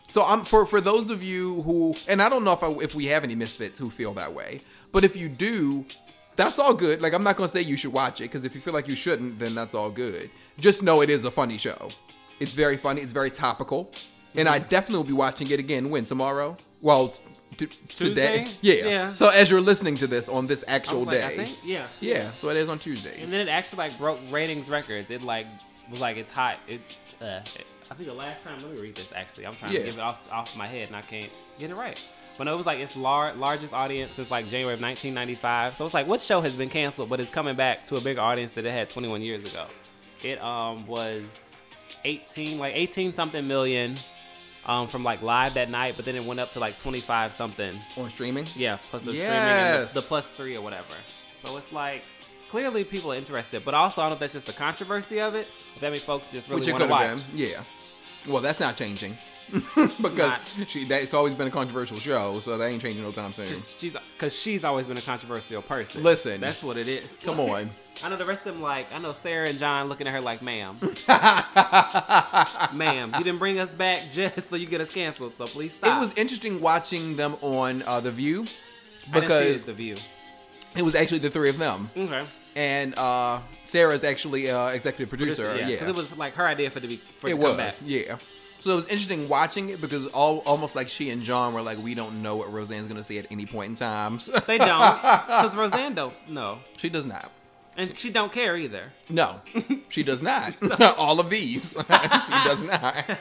So 0.09 0.25
I'm 0.25 0.45
for 0.45 0.65
for 0.65 0.81
those 0.81 1.11
of 1.11 1.23
you 1.23 1.61
who, 1.63 1.95
and 2.09 2.23
I 2.23 2.29
don't 2.29 2.45
know 2.45 2.53
if 2.53 2.63
I, 2.63 2.71
if 2.83 2.95
we 2.95 3.07
have 3.07 3.25
any 3.25 3.35
misfits 3.35 3.79
who 3.79 3.91
feel 3.91 4.15
that 4.15 4.33
way, 4.33 4.61
but 4.93 5.05
if 5.05 5.17
you 5.17 5.29
do, 5.29 5.85
that's 6.37 6.59
all 6.59 6.75
good. 6.75 7.01
Like 7.01 7.13
I'm 7.15 7.23
not 7.25 7.37
gonna 7.37 7.49
say 7.49 7.63
you 7.63 7.77
should 7.77 7.93
watch 7.93 8.21
it 8.21 8.25
because 8.25 8.45
if 8.45 8.55
you 8.55 8.61
feel 8.61 8.75
like 8.75 8.89
you 8.89 8.95
shouldn't, 8.95 9.39
then 9.39 9.55
that's 9.55 9.75
all 9.75 9.91
good. 9.91 10.31
Just 10.59 10.83
know 10.83 11.01
it 11.03 11.11
is 11.11 11.25
a 11.25 11.31
funny 11.31 11.59
show. 11.59 11.89
It's 12.41 12.53
very 12.55 12.77
funny. 12.77 13.01
It's 13.01 13.13
very 13.13 13.31
topical, 13.31 13.91
and 14.37 14.49
I 14.49 14.59
definitely 14.59 14.97
will 14.99 15.05
be 15.05 15.13
watching 15.13 15.51
it 15.51 15.59
again. 15.59 15.91
When 15.91 16.05
tomorrow? 16.05 16.57
Well, 16.81 17.09
t- 17.57 17.67
today. 17.67 18.45
Tuesday? 18.45 18.47
Yeah. 18.61 18.75
Yeah. 18.89 19.13
So 19.13 19.29
as 19.31 19.51
you're 19.51 19.61
listening 19.61 19.97
to 19.97 20.07
this 20.07 20.29
on 20.29 20.47
this 20.47 20.65
actual 20.69 21.01
like, 21.01 21.11
day, 21.11 21.27
I 21.27 21.37
think, 21.45 21.59
yeah. 21.65 21.87
yeah. 22.01 22.33
So 22.35 22.49
it 22.51 22.57
is 22.57 22.69
on 22.69 22.79
Tuesday. 22.79 23.21
And 23.21 23.33
then 23.33 23.41
it 23.49 23.51
actually 23.51 23.79
like 23.79 23.99
broke 23.99 24.21
ratings 24.31 24.71
records. 24.71 25.11
It 25.11 25.23
like 25.23 25.47
was 25.91 26.01
like 26.01 26.17
it's 26.17 26.31
hot. 26.31 26.59
It, 26.69 26.81
uh, 27.21 27.41
it- 27.57 27.67
I 27.91 27.95
think 27.95 28.07
the 28.11 28.15
last 28.15 28.45
time. 28.45 28.59
Let 28.59 28.71
me 28.71 28.79
read 28.81 28.95
this. 28.95 29.13
Actually, 29.17 29.47
I'm 29.47 29.57
trying 29.57 29.73
Yeah. 29.73 29.79
to 29.81 29.85
give 29.87 29.95
it 29.95 30.01
off 30.01 30.31
off 30.31 30.55
my 30.57 30.67
head 30.67 30.89
and 30.89 30.95
I 30.97 31.01
can't 31.01 31.31
get 31.59 31.71
it 31.71 31.75
right. 31.75 31.99
But 32.39 32.47
it 32.49 32.57
was 32.57 32.67
like 32.67 32.79
its 32.79 32.97
lar- 32.97 33.35
largest 33.35 33.75
audience 33.75 34.15
since 34.15 34.31
like 34.31 34.49
January 34.49 34.75
of 34.75 34.81
1995. 34.81 35.75
So 35.75 35.85
it's 35.85 35.93
like 35.95 36.07
what 36.07 36.21
show 36.21 36.41
has 36.41 36.55
been 36.55 36.69
canceled 36.71 37.09
but 37.11 37.19
is 37.21 37.29
coming 37.31 37.57
back 37.57 37.85
to 37.87 37.97
a 37.97 38.01
bigger 38.01 38.21
audience 38.21 38.53
that 38.53 38.65
it 38.65 38.73
had 38.73 38.89
21 38.89 39.23
years 39.23 39.53
ago. 39.53 39.67
It 40.23 40.41
um 40.43 40.87
was 40.87 41.47
18 42.05 42.59
like 42.59 42.75
18 42.77 43.13
something 43.13 43.47
million 43.47 43.97
um 44.67 44.87
from 44.87 45.03
like 45.03 45.21
live 45.23 45.55
that 45.55 45.69
night, 45.71 45.95
but 45.97 46.05
then 46.05 46.15
it 46.17 46.25
went 46.25 46.39
up 46.41 46.53
to 46.53 46.61
like 46.61 46.77
25 46.77 47.33
something 47.35 47.75
on 47.97 48.09
streaming. 48.11 48.47
yeah, 48.57 48.79
plus 48.85 49.05
the 49.05 49.13
streaming 49.13 49.33
and 49.33 49.89
the, 49.89 49.95
the 49.95 50.03
plus 50.03 50.31
three 50.31 50.57
or 50.57 50.63
whatever. 50.63 50.95
So 51.45 51.57
it's 51.57 51.73
like 51.73 52.05
clearly 52.51 52.85
people 52.85 53.13
are 53.13 53.17
interested, 53.17 53.65
but 53.65 53.75
also 53.75 54.01
I 54.01 54.05
don't 54.05 54.11
know 54.11 54.15
if 54.15 54.21
that's 54.21 54.33
just 54.35 54.47
the 54.47 54.53
controversy 54.53 55.21
of 55.21 55.35
it. 55.35 55.49
If 55.75 55.81
that 55.81 55.89
many 55.91 55.99
folks 56.01 56.31
just 56.31 56.49
really 56.49 56.71
want 56.71 56.85
to 56.85 56.89
watch. 56.89 57.09
been. 57.11 57.21
Yeah. 57.37 57.63
Well, 58.29 58.43
that's 58.43 58.61
not 58.61 58.77
changing. 58.77 59.17
because 60.03 60.39
she 60.69 60.85
that 60.85 61.03
it's 61.03 61.15
always 61.15 61.35
been 61.35 61.47
a 61.49 61.51
controversial 61.51 61.97
show, 61.99 62.39
so 62.41 62.59
that 62.59 62.65
ain't 62.67 62.83
changing 62.83 63.03
no 63.03 63.11
time 63.11 63.33
soon. 63.33 63.47
She's 63.47 63.97
because 64.17 64.39
she's 64.39 64.65
always 64.65 64.87
been 64.87 64.99
a 64.99 65.03
controversial 65.03 65.63
person. 65.63 66.03
Listen. 66.03 66.41
that's 66.41 66.63
what 66.63 66.77
it 66.77 66.89
is. 66.89 67.17
Come 67.23 67.41
on. 67.41 67.71
I 68.05 68.09
know 68.09 68.17
the 68.17 68.25
rest 68.25 68.47
of 68.47 68.53
them 68.55 68.63
like 68.63 68.87
I 68.93 68.99
know 68.99 69.13
Sarah 69.13 69.49
and 69.49 69.59
John 69.59 69.89
looking 69.89 70.07
at 70.07 70.13
her 70.13 70.21
like, 70.21 70.41
ma'am, 70.43 70.79
ma'am, 72.73 73.13
you 73.19 73.25
didn't 73.25 73.39
bring 73.39 73.59
us 73.59 73.75
back 73.75 74.03
just 74.11 74.49
so 74.49 74.57
you 74.57 74.67
get 74.67 74.81
us 74.81 74.91
canceled. 74.91 75.37
So 75.37 75.47
please 75.47 75.75
stop. 75.75 75.97
It 75.97 76.01
was 76.01 76.15
interesting 76.15 76.61
watching 76.61 77.17
them 77.17 77.35
on 77.43 77.83
uh, 77.87 78.01
The 78.01 78.11
View 78.11 78.41
I 78.41 78.45
didn't 78.45 78.55
see 79.15 79.21
because 79.21 79.65
the 79.67 79.73
view. 79.73 79.97
it 80.77 80.83
was 80.83 80.95
actually 80.95 81.19
the 81.21 81.31
three 81.31 81.49
of 81.49 81.59
them, 81.59 81.89
Okay. 81.97 82.23
and 82.57 82.95
uh, 82.99 83.41
Sarah's 83.65 84.05
actually 84.05 84.51
uh, 84.51 84.69
executive 84.69 85.09
producer. 85.09 85.55
yeah, 85.57 85.63
yeah, 85.63 85.67
because 85.71 85.89
it 85.89 85.95
was 85.95 86.17
like 86.17 86.37
her 86.37 86.47
idea 86.47 86.71
for 86.71 86.79
it 86.79 86.83
to 86.83 86.89
be 86.89 86.97
for 86.97 87.29
it, 87.29 87.31
to 87.31 87.37
come 87.37 87.43
was. 87.45 87.57
back. 87.57 87.75
Yeah. 87.85 88.17
So 88.59 88.73
it 88.73 88.77
was 88.77 88.87
interesting 88.87 89.29
watching 89.29 89.69
it 89.71 89.81
because 89.81 90.07
all 90.09 90.39
almost 90.47 90.75
like 90.75 90.89
she 90.89 91.11
and 91.11 91.23
John 91.23 91.55
were 91.55 91.63
like, 91.63 91.79
we 91.83 91.95
don't 91.95 92.23
know 92.23 92.37
what 92.37 92.53
Roseanne's 92.53 92.89
gonna 92.89 93.05
say 93.05 93.19
at 93.19 93.27
any 93.31 93.47
point 93.47 93.71
in 93.71 93.75
time. 93.77 94.19
They 94.47 94.59
don't, 94.59 94.97
because 94.97 95.55
Roseanne 95.57 95.95
don't 95.95 96.29
know, 96.29 96.59
she 96.77 96.89
does 96.89 97.07
not. 97.07 97.31
and 97.77 97.97
she 97.97 98.11
don't 98.11 98.33
care 98.33 98.57
either. 98.57 98.93
No, 99.09 99.41
she 99.89 100.03
does 100.03 100.23
not. 100.23 100.55
All 100.99 101.21
of 101.21 101.31
these, 101.31 101.77
she 101.79 101.85
does 102.49 102.65
not. 102.65 103.21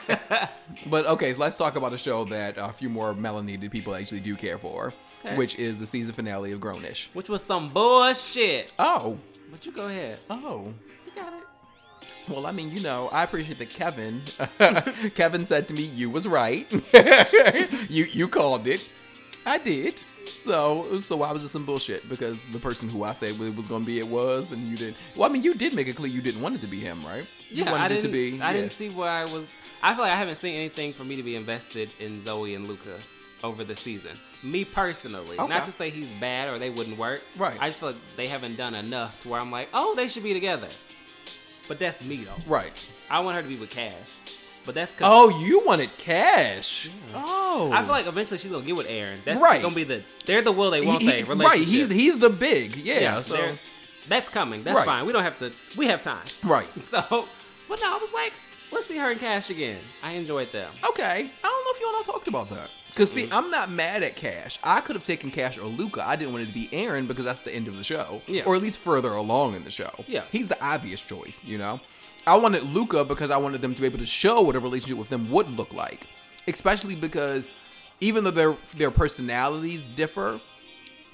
but 0.86 1.06
okay, 1.06 1.32
so 1.34 1.38
let's 1.40 1.56
talk 1.56 1.76
about 1.76 1.92
a 1.92 1.98
show 1.98 2.24
that 2.24 2.56
a 2.58 2.72
few 2.72 2.88
more 2.88 3.14
melanated 3.14 3.70
people 3.70 3.94
actually 3.94 4.20
do 4.20 4.34
care 4.34 4.58
for, 4.58 4.92
Okay. 5.24 5.36
which 5.36 5.54
is 5.56 5.78
the 5.78 5.86
season 5.86 6.14
finale 6.14 6.50
of 6.52 6.60
Grownish. 6.60 7.08
which 7.12 7.28
was 7.28 7.42
some 7.44 7.68
bullshit. 7.72 8.72
Oh, 8.78 9.18
But 9.52 9.64
you 9.66 9.72
go 9.72 9.86
ahead. 9.86 10.18
oh. 10.30 10.72
You 11.06 11.14
got 11.14 11.32
it. 11.34 11.44
Well, 12.28 12.46
I 12.46 12.52
mean, 12.52 12.70
you 12.72 12.80
know, 12.80 13.08
I 13.10 13.22
appreciate 13.22 13.58
that 13.58 13.70
Kevin. 13.70 14.22
Kevin 15.14 15.46
said 15.46 15.68
to 15.68 15.74
me, 15.74 15.82
"You 15.82 16.10
was 16.10 16.26
right. 16.28 16.66
you 17.90 18.04
you 18.04 18.28
called 18.28 18.66
it. 18.66 18.88
I 19.46 19.58
did." 19.58 20.02
So 20.26 21.00
so 21.00 21.22
I 21.22 21.32
was 21.32 21.40
just 21.42 21.52
some 21.52 21.64
bullshit 21.64 22.06
because 22.08 22.44
the 22.52 22.58
person 22.58 22.88
who 22.88 23.02
I 23.04 23.14
said 23.14 23.30
it 23.40 23.56
was 23.56 23.66
gonna 23.66 23.84
be 23.84 23.98
it 23.98 24.06
was, 24.08 24.52
and 24.52 24.62
you 24.68 24.76
didn't. 24.76 24.96
Well, 25.16 25.28
I 25.28 25.32
mean, 25.32 25.42
you 25.42 25.54
did 25.54 25.74
make 25.74 25.88
it 25.88 25.96
clear 25.96 26.08
you 26.12 26.20
didn't 26.20 26.42
want 26.42 26.54
it 26.54 26.60
to 26.60 26.66
be 26.66 26.78
him, 26.80 27.00
right? 27.02 27.26
You 27.50 27.64
Yeah, 27.64 27.70
wanted 27.72 27.82
I 27.82 27.86
it 27.86 27.88
didn't. 27.88 28.02
to 28.04 28.08
be. 28.36 28.42
I 28.42 28.52
didn't 28.52 28.72
see 28.72 28.90
where 28.90 29.08
I 29.08 29.24
was. 29.24 29.48
I 29.82 29.94
feel 29.94 30.02
like 30.02 30.12
I 30.12 30.16
haven't 30.16 30.36
seen 30.38 30.54
anything 30.54 30.92
for 30.92 31.04
me 31.04 31.16
to 31.16 31.22
be 31.22 31.34
invested 31.36 31.88
in 32.00 32.20
Zoe 32.20 32.54
and 32.54 32.66
Luca 32.68 32.98
over 33.44 33.62
the 33.64 33.76
season. 33.76 34.10
Me 34.42 34.64
personally, 34.64 35.38
Okay. 35.38 35.46
not 35.54 35.64
to 35.64 35.70
say 35.72 35.88
he's 35.90 36.12
bad 36.14 36.52
or 36.52 36.58
they 36.58 36.70
wouldn't 36.70 36.98
work. 36.98 37.22
Right. 37.36 37.56
I 37.60 37.68
just 37.68 37.78
feel 37.80 37.90
like 37.90 37.98
they 38.16 38.26
haven't 38.26 38.56
done 38.56 38.74
enough 38.74 39.18
to 39.20 39.28
where 39.28 39.40
I'm 39.40 39.52
like, 39.52 39.68
oh, 39.72 39.94
they 39.94 40.08
should 40.08 40.24
be 40.24 40.34
together. 40.34 40.66
But 41.68 41.78
that's 41.78 42.02
me 42.04 42.24
though. 42.24 42.32
Right. 42.52 42.72
I 43.10 43.20
want 43.20 43.36
her 43.36 43.42
to 43.42 43.48
be 43.48 43.56
with 43.56 43.70
Cash. 43.70 43.92
But 44.66 44.74
that's 44.74 44.92
cause 44.92 45.08
Oh, 45.10 45.38
you 45.40 45.64
wanted 45.64 45.88
cash. 45.96 46.90
Oh. 47.14 47.70
I 47.72 47.80
feel 47.82 47.90
like 47.90 48.06
eventually 48.06 48.36
she's 48.38 48.50
gonna 48.50 48.66
get 48.66 48.76
with 48.76 48.86
Aaron. 48.88 49.18
That's 49.24 49.40
Right. 49.40 49.62
gonna 49.62 49.74
be 49.74 49.84
the 49.84 50.02
they're 50.26 50.42
the 50.42 50.52
will 50.52 50.70
they 50.70 50.82
won't 50.82 51.00
He- 51.00 51.08
they 51.10 51.18
he- 51.18 51.22
relationship. 51.22 51.48
right. 51.50 51.58
He's 51.66 51.88
he's 51.88 52.18
the 52.18 52.28
big. 52.28 52.76
Yeah. 52.76 53.22
so 53.22 53.32
they're- 53.34 53.58
that's 54.08 54.28
coming. 54.28 54.64
That's 54.64 54.76
Right. 54.76 54.84
fine. 54.86 55.06
We 55.06 55.12
don't 55.14 55.22
have 55.22 55.38
to. 55.38 55.52
We 55.76 55.86
have 55.86 56.02
time. 56.02 56.24
right. 56.42 56.66
So, 56.80 57.00
but 57.68 57.80
no, 57.80 57.94
I 57.94 57.98
was 57.98 58.12
like, 58.12 58.32
let's 58.70 58.86
see 58.86 58.96
her 58.98 59.10
and 59.10 59.18
Cash 59.20 59.48
again. 59.50 59.78
I 60.02 60.12
enjoyed 60.12 60.52
them. 60.52 60.70
Okay. 60.90 61.30
I 61.42 61.46
don't 61.46 61.64
know 61.64 61.70
if 61.74 61.80
you 61.80 61.88
and 61.88 61.96
I 61.96 62.02
talked 62.12 62.28
about 62.28 62.50
that. 62.50 62.68
Cause 62.98 63.10
Mm. 63.10 63.14
see, 63.14 63.28
I'm 63.30 63.50
not 63.50 63.70
mad 63.70 64.02
at 64.02 64.16
Cash. 64.16 64.58
I 64.62 64.80
could 64.80 64.96
have 64.96 65.02
taken 65.04 65.30
Cash 65.30 65.56
or 65.56 65.64
Luca. 65.66 66.06
I 66.06 66.16
didn't 66.16 66.32
want 66.32 66.42
it 66.44 66.48
to 66.48 66.52
be 66.52 66.68
Aaron 66.72 67.06
because 67.06 67.24
that's 67.24 67.40
the 67.40 67.54
end 67.54 67.68
of 67.68 67.76
the 67.78 67.84
show, 67.84 68.20
Yeah. 68.26 68.42
or 68.44 68.56
at 68.56 68.60
least 68.62 68.78
further 68.78 69.12
along 69.12 69.54
in 69.54 69.64
the 69.64 69.70
show. 69.70 69.90
Yeah. 70.06 70.24
He's 70.32 70.48
the 70.48 70.60
obvious 70.62 71.00
choice, 71.00 71.40
you 71.44 71.58
know. 71.58 71.80
I 72.26 72.36
wanted 72.36 72.62
Luca 72.64 73.04
because 73.04 73.30
I 73.30 73.36
wanted 73.38 73.62
them 73.62 73.74
to 73.74 73.80
be 73.80 73.86
able 73.86 73.98
to 73.98 74.06
show 74.06 74.42
what 74.42 74.56
a 74.56 74.60
relationship 74.60 74.98
with 74.98 75.08
them 75.08 75.30
would 75.30 75.48
look 75.56 75.72
like, 75.72 76.06
especially 76.46 76.94
because 76.96 77.48
even 78.00 78.24
though 78.24 78.30
their 78.30 78.56
their 78.76 78.90
personalities 78.90 79.88
differ, 79.88 80.40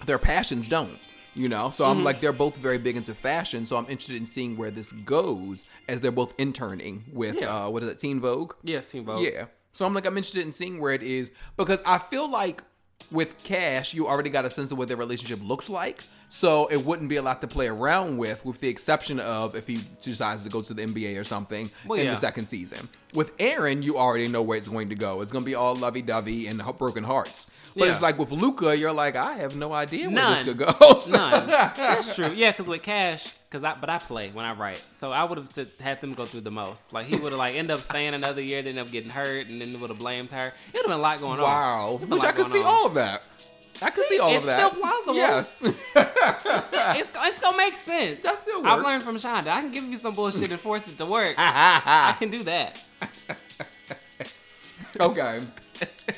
their 0.06 0.18
passions 0.18 0.66
don't. 0.68 0.98
You 1.36 1.48
know, 1.48 1.70
so 1.70 1.84
Mm-hmm. 1.84 1.98
I'm 1.98 2.04
like 2.04 2.20
they're 2.20 2.32
both 2.32 2.56
very 2.58 2.78
big 2.78 2.96
into 2.96 3.12
fashion, 3.14 3.66
so 3.66 3.76
I'm 3.76 3.84
interested 3.86 4.14
in 4.16 4.24
seeing 4.26 4.56
where 4.56 4.70
this 4.70 4.92
goes 4.92 5.66
as 5.88 6.00
they're 6.00 6.12
both 6.12 6.32
interning 6.38 7.04
with 7.12 7.34
Yeah. 7.40 7.66
uh, 7.66 7.70
what 7.70 7.82
is 7.82 7.88
it, 7.88 7.98
Teen 7.98 8.20
Vogue? 8.20 8.52
Yes, 8.62 8.86
Teen 8.86 9.04
Vogue. 9.04 9.22
Yeah. 9.24 9.46
So 9.74 9.84
I'm 9.84 9.92
like, 9.92 10.06
I'm 10.06 10.16
interested 10.16 10.46
in 10.46 10.52
seeing 10.52 10.80
where 10.80 10.92
it 10.92 11.02
is 11.02 11.30
because 11.56 11.82
I 11.84 11.98
feel 11.98 12.30
like 12.30 12.62
with 13.10 13.42
Cash, 13.42 13.92
you 13.92 14.06
already 14.06 14.30
got 14.30 14.44
a 14.44 14.50
sense 14.50 14.72
of 14.72 14.78
what 14.78 14.88
their 14.88 14.96
relationship 14.96 15.40
looks 15.42 15.68
like. 15.68 16.04
So 16.28 16.66
it 16.66 16.84
wouldn't 16.84 17.08
be 17.08 17.16
a 17.16 17.22
lot 17.22 17.40
to 17.42 17.46
play 17.46 17.68
around 17.68 18.18
with, 18.18 18.44
with 18.44 18.60
the 18.60 18.68
exception 18.68 19.20
of 19.20 19.54
if 19.54 19.66
he 19.66 19.80
decides 20.00 20.42
to 20.44 20.48
go 20.50 20.62
to 20.62 20.74
the 20.74 20.84
NBA 20.84 21.20
or 21.20 21.24
something 21.24 21.70
Well, 21.86 21.98
in 21.98 22.06
yeah. 22.06 22.12
the 22.14 22.20
second 22.20 22.48
season. 22.48 22.88
With 23.14 23.32
Aaron, 23.38 23.82
you 23.82 23.96
already 23.98 24.26
know 24.26 24.42
where 24.42 24.58
it's 24.58 24.66
going 24.68 24.88
to 24.88 24.96
go. 24.96 25.20
It's 25.20 25.30
going 25.30 25.44
to 25.44 25.48
be 25.48 25.54
all 25.54 25.76
lovey 25.76 26.02
dovey 26.02 26.48
and 26.48 26.60
broken 26.78 27.04
hearts. 27.04 27.48
But 27.76 27.88
it's 27.88 28.02
like 28.02 28.18
with 28.18 28.30
Luca, 28.32 28.76
you're 28.76 28.92
like, 28.92 29.14
I 29.16 29.34
have 29.34 29.54
no 29.56 29.72
idea 29.72 30.06
where 30.06 30.14
None. 30.14 30.46
this 30.46 30.54
could 30.54 30.78
go. 30.78 30.98
So- 30.98 31.12
None. 31.16 31.46
That's 31.48 32.14
true. 32.16 32.32
Yeah, 32.32 32.50
because 32.50 32.66
with 32.68 32.82
Cash, 32.82 33.32
because 33.48 33.62
I 33.64 33.74
but 33.80 33.88
I 33.90 33.98
play 33.98 34.30
when 34.30 34.44
I 34.44 34.52
write, 34.54 34.82
so 34.92 35.12
I 35.12 35.22
would 35.24 35.38
have 35.38 35.50
had 35.80 36.00
them 36.00 36.14
go 36.14 36.24
through 36.24 36.40
the 36.42 36.50
most. 36.52 36.92
Like 36.92 37.06
he 37.06 37.16
would 37.16 37.30
have 37.32 37.38
like 37.38 37.54
end 37.56 37.70
up 37.70 37.80
staying 37.82 38.14
another 38.14 38.40
year, 38.42 38.62
then 38.62 38.78
end 38.78 38.86
up 38.86 38.90
getting 38.92 39.10
hurt, 39.10 39.46
and 39.48 39.60
then 39.60 39.78
would 39.80 39.90
have 39.90 39.98
blamed 39.98 40.30
her. 40.32 40.48
It 40.48 40.52
would 40.74 40.82
have 40.82 40.86
been 40.86 40.92
a 40.98 41.02
lot 41.02 41.20
going 41.20 41.38
on. 41.40 41.44
Wow. 41.44 41.96
Been 42.00 42.12
a 42.12 42.14
Which 42.16 42.24
I 42.24 42.32
could 42.32 42.46
see 42.46 42.58
on. 42.60 42.64
all 42.66 42.86
of 42.86 42.94
that. 42.94 43.24
I 43.82 43.90
could 43.90 44.04
see, 44.04 44.16
See, 44.16 44.18
all 44.18 44.30
of 44.30 44.36
it's 44.36 44.46
that. 44.46 44.72
still 44.72 44.80
plausible. 44.80 45.14
Yes. 45.14 45.62
It's 46.96 47.10
it's 47.14 47.40
gonna 47.40 47.56
make 47.56 47.76
sense. 47.76 48.22
That 48.22 48.36
still 48.36 48.64
I've 48.66 48.82
learned 48.82 49.02
from 49.02 49.16
Shonda. 49.16 49.48
I 49.48 49.60
can 49.62 49.70
give 49.70 49.84
you 49.84 49.96
some 49.96 50.14
bullshit 50.14 50.52
and 50.52 50.60
force 50.60 50.86
it 50.86 50.98
to 50.98 51.06
work. 51.06 51.34
I 51.38 52.14
can 52.18 52.30
do 52.30 52.42
that. 52.44 52.78
okay. 55.00 55.40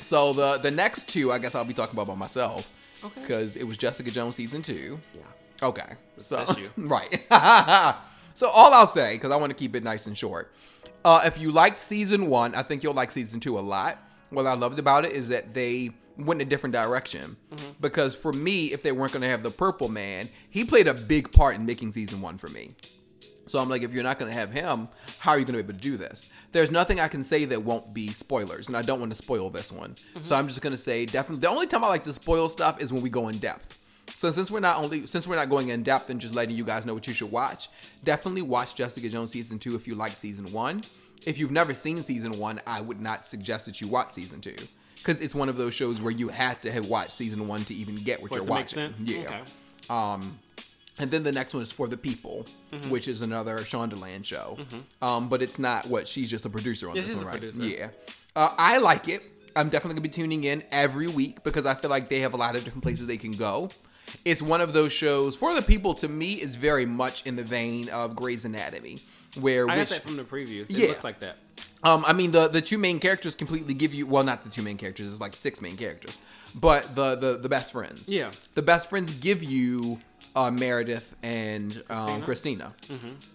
So 0.01 0.33
the 0.33 0.57
the 0.57 0.71
next 0.71 1.09
two, 1.09 1.31
I 1.31 1.39
guess 1.39 1.55
I'll 1.55 1.65
be 1.65 1.73
talking 1.73 1.95
about 1.95 2.07
by 2.07 2.15
myself. 2.15 2.69
Okay. 3.03 3.21
Because 3.21 3.55
it 3.55 3.63
was 3.63 3.77
Jessica 3.77 4.11
Jones 4.11 4.35
season 4.35 4.61
two. 4.61 4.99
Yeah. 5.13 5.67
Okay. 5.67 5.93
So 6.17 6.45
you. 6.57 6.69
right. 6.77 7.23
so 8.33 8.49
all 8.49 8.73
I'll 8.73 8.87
say, 8.87 9.15
because 9.15 9.31
I 9.31 9.35
want 9.37 9.51
to 9.51 9.55
keep 9.55 9.75
it 9.75 9.83
nice 9.83 10.07
and 10.07 10.17
short, 10.17 10.51
uh, 11.05 11.21
if 11.25 11.39
you 11.39 11.51
liked 11.51 11.79
season 11.79 12.27
one, 12.27 12.55
I 12.55 12.63
think 12.63 12.83
you'll 12.83 12.93
like 12.93 13.11
season 13.11 13.39
two 13.39 13.57
a 13.57 13.61
lot. 13.61 13.97
What 14.29 14.45
I 14.45 14.53
loved 14.53 14.79
about 14.79 15.05
it 15.05 15.13
is 15.13 15.29
that 15.29 15.53
they 15.53 15.91
went 16.17 16.41
in 16.41 16.47
a 16.47 16.49
different 16.49 16.73
direction. 16.73 17.37
Mm-hmm. 17.51 17.71
Because 17.79 18.15
for 18.15 18.33
me, 18.33 18.67
if 18.73 18.83
they 18.83 18.91
weren't 18.91 19.11
going 19.11 19.21
to 19.21 19.29
have 19.29 19.43
the 19.43 19.51
Purple 19.51 19.89
Man, 19.89 20.29
he 20.49 20.63
played 20.65 20.87
a 20.87 20.93
big 20.93 21.31
part 21.31 21.55
in 21.55 21.65
making 21.65 21.93
season 21.93 22.21
one 22.21 22.37
for 22.37 22.47
me. 22.47 22.75
So 23.47 23.59
I'm 23.59 23.69
like, 23.69 23.81
if 23.81 23.93
you're 23.93 24.03
not 24.03 24.19
going 24.19 24.29
to 24.29 24.37
have 24.37 24.51
him, 24.51 24.89
how 25.19 25.31
are 25.31 25.39
you 25.39 25.45
going 25.45 25.57
to 25.57 25.63
be 25.63 25.69
able 25.69 25.79
to 25.79 25.83
do 25.83 25.95
this? 25.95 26.29
There's 26.51 26.69
nothing 26.71 26.99
I 26.99 27.07
can 27.07 27.23
say 27.23 27.45
that 27.45 27.63
won't 27.63 27.93
be 27.93 28.09
spoilers, 28.09 28.67
and 28.67 28.75
I 28.75 28.81
don't 28.81 28.99
want 28.99 29.11
to 29.11 29.15
spoil 29.15 29.49
this 29.49 29.71
one. 29.71 29.95
So 30.21 30.35
I'm 30.35 30.47
just 30.47 30.61
going 30.61 30.71
to 30.71 30.77
say 30.77 31.05
definitely. 31.05 31.41
The 31.41 31.49
only 31.49 31.67
time 31.67 31.83
I 31.83 31.87
like 31.87 32.03
to 32.05 32.13
spoil 32.13 32.49
stuff 32.49 32.81
is 32.81 32.91
when 32.91 33.01
we 33.01 33.09
go 33.09 33.29
in 33.29 33.37
depth. 33.37 33.79
So 34.15 34.31
since 34.31 34.49
we're 34.49 34.59
not 34.59 34.77
only 34.77 35.05
since 35.05 35.27
we're 35.27 35.35
not 35.35 35.49
going 35.49 35.69
in 35.69 35.83
depth 35.83 36.09
and 36.09 36.19
just 36.19 36.33
letting 36.33 36.55
you 36.55 36.63
guys 36.63 36.85
know 36.85 36.93
what 36.93 37.07
you 37.07 37.13
should 37.13 37.31
watch, 37.31 37.69
definitely 38.03 38.41
watch 38.41 38.75
Jessica 38.75 39.07
Jones 39.09 39.31
season 39.31 39.59
two 39.59 39.75
if 39.75 39.87
you 39.87 39.95
like 39.95 40.13
season 40.13 40.51
one. 40.51 40.81
If 41.25 41.37
you've 41.37 41.51
never 41.51 41.73
seen 41.73 42.01
season 42.03 42.37
one, 42.39 42.59
I 42.65 42.81
would 42.81 43.01
not 43.01 43.27
suggest 43.27 43.65
that 43.65 43.81
you 43.81 43.87
watch 43.87 44.11
season 44.11 44.41
two 44.41 44.55
because 44.97 45.21
it's 45.21 45.33
one 45.35 45.49
of 45.49 45.57
those 45.57 45.73
shows 45.73 46.01
where 46.01 46.11
you 46.11 46.27
have 46.29 46.59
to 46.61 46.71
have 46.71 46.85
watched 46.87 47.13
season 47.13 47.47
one 47.47 47.63
to 47.65 47.73
even 47.73 47.95
get 47.95 48.21
what 48.21 48.31
For 48.31 48.37
you're 48.37 48.45
watching. 48.45 48.67
sense? 48.93 49.01
Yeah. 49.01 49.19
Okay. 49.19 49.41
Um, 49.89 50.39
and 50.99 51.11
then 51.11 51.23
the 51.23 51.31
next 51.31 51.53
one 51.53 51.61
is 51.63 51.71
For 51.71 51.87
the 51.87 51.97
People, 51.97 52.45
Mm-hmm. 52.73 52.89
which 52.89 53.07
is 53.07 53.21
another 53.21 53.59
Shondaland 53.59 54.25
show. 54.25 54.57
Um, 55.01 55.29
but 55.29 55.41
it's 55.41 55.57
not 55.57 55.85
what 55.85 56.07
she's 56.07 56.29
just 56.29 56.43
a 56.45 56.49
producer 56.49 56.89
on 56.89 56.95
Yeah, 56.95 57.03
this 57.03 57.15
one, 57.15 57.23
a 57.23 57.27
right? 57.27 57.31
producer. 57.39 57.63
Yeah. 57.63 57.89
Uh, 58.35 58.53
I 58.57 58.79
like 58.79 59.07
it. 59.07 59.21
I'm 59.55 59.69
definitely 59.69 59.93
gonna 59.95 60.01
be 60.01 60.09
tuning 60.09 60.43
in 60.43 60.63
every 60.71 61.07
week 61.07 61.43
because 61.43 61.65
I 61.65 61.73
feel 61.75 61.89
like 61.89 62.09
they 62.09 62.19
have 62.19 62.33
a 62.33 62.37
lot 62.37 62.55
of 62.55 62.63
different 62.65 62.83
places 62.83 63.07
they 63.07 63.17
can 63.17 63.31
go. 63.31 63.69
It's 64.25 64.41
one 64.41 64.61
of 64.61 64.73
those 64.73 64.91
shows 64.91 65.35
for 65.35 65.53
the 65.55 65.61
people. 65.61 65.93
To 65.95 66.07
me, 66.07 66.33
is 66.33 66.55
very 66.55 66.85
much 66.85 67.25
in 67.25 67.35
the 67.35 67.43
vein 67.43 67.89
of 67.89 68.15
Grey's 68.15 68.45
Anatomy, 68.45 68.99
where 69.39 69.69
I 69.69 69.77
got 69.77 69.87
that 69.89 70.03
from 70.03 70.17
the 70.17 70.23
previews. 70.23 70.69
It 70.69 70.71
Yeah. 70.77 70.87
looks 70.89 71.03
like 71.03 71.19
that. 71.21 71.37
Um, 71.87 72.03
I 72.05 72.13
mean, 72.13 72.31
the 72.31 72.47
the 72.47 72.61
two 72.61 72.77
main 72.77 72.99
characters 72.99 73.35
completely 73.35 73.73
give 73.73 73.93
you 73.93 74.05
well, 74.07 74.23
not 74.23 74.43
the 74.43 74.49
two 74.49 74.61
main 74.61 74.77
characters. 74.77 75.11
It's 75.11 75.21
like 75.21 75.35
six 75.35 75.61
main 75.61 75.77
characters, 75.77 76.17
but 76.55 76.95
the 76.95 77.15
the 77.15 77.37
the 77.37 77.49
best 77.49 77.71
friends. 77.71 78.03
Yeah. 78.07 78.31
the 78.55 78.61
best 78.61 78.89
friends 78.89 79.11
give 79.27 79.41
you 79.43 79.99
uh, 80.35 80.51
Meredith 80.51 81.15
and 81.23 81.81
um, 81.89 82.21
Cristina. 82.23 82.73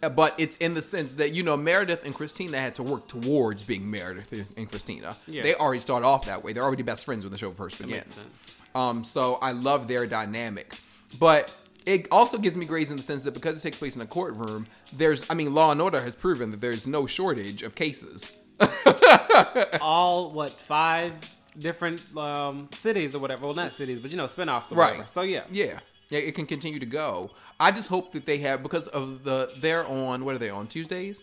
Uh, 0.03 0.09
But 0.09 0.35
it's 0.38 0.57
in 0.59 0.75
the 0.75 0.83
sense 0.83 1.15
that 1.15 1.31
you 1.33 1.43
know 1.43 1.57
Meredith 1.57 2.05
and 2.05 2.15
Cristina 2.15 2.59
had 2.59 2.75
to 2.77 2.83
work 2.83 3.09
towards 3.09 3.62
being 3.62 3.91
Meredith 3.91 4.33
and 4.57 4.69
Cristina. 4.69 5.17
Yeah. 5.27 5.43
They 5.43 5.55
already 5.55 5.81
start 5.81 6.05
off 6.05 6.27
that 6.27 6.45
way. 6.45 6.53
They're 6.53 6.62
already 6.62 6.83
best 6.85 7.05
friends 7.05 7.25
when 7.25 7.33
the 7.33 7.38
show 7.38 7.53
first 7.53 7.81
makes 7.81 7.93
begins. 7.93 8.15
sense. 8.15 8.29
Um, 8.75 9.05
so 9.05 9.38
I 9.43 9.53
love 9.53 9.88
their 9.88 10.07
dynamic, 10.07 10.77
but 11.19 11.53
it 11.85 12.07
also 12.11 12.38
gives 12.38 12.57
me 12.57 12.65
grace 12.67 12.91
in 12.91 12.97
the 12.97 13.03
sense 13.03 13.23
that 13.25 13.35
because 13.35 13.59
it 13.59 13.62
takes 13.62 13.79
place 13.79 13.97
in 13.97 14.03
a 14.03 14.07
courtroom, 14.07 14.67
there's 14.93 15.25
I 15.31 15.35
mean 15.35 15.53
Law 15.55 15.73
and 15.73 15.81
Order 15.81 16.01
has 16.01 16.15
proven 16.15 16.51
that 16.53 16.61
there's 16.61 16.87
no 16.87 17.07
shortage 17.07 17.62
of 17.62 17.75
cases. 17.75 18.31
All 19.81 20.31
what 20.31 20.51
five 20.53 21.35
different 21.59 22.03
um, 22.16 22.68
cities 22.72 23.14
or 23.14 23.18
whatever. 23.18 23.46
Well, 23.46 23.55
not 23.55 23.75
cities, 23.75 24.01
but 24.01 24.11
you 24.11 24.16
know, 24.16 24.25
spinoffs 24.25 24.72
or 24.72 24.77
Right. 24.77 24.90
whatever. 24.92 25.09
So 25.09 25.22
yeah. 25.22 25.44
Yeah. 25.51 25.79
Yeah, 26.11 26.18
it 26.18 26.35
can 26.35 26.44
continue 26.46 26.79
to 26.79 26.87
go. 26.87 27.31
I 27.59 27.70
just 27.70 27.88
hope 27.88 28.12
that 28.12 28.27
they 28.27 28.38
have 28.38 28.62
because 28.62 28.87
of 28.88 29.25
the 29.25 29.51
they're 29.61 29.87
on 29.87 30.25
what 30.25 30.35
are 30.35 30.38
they 30.38 30.51
on 30.51 30.66
Tuesdays? 30.66 31.22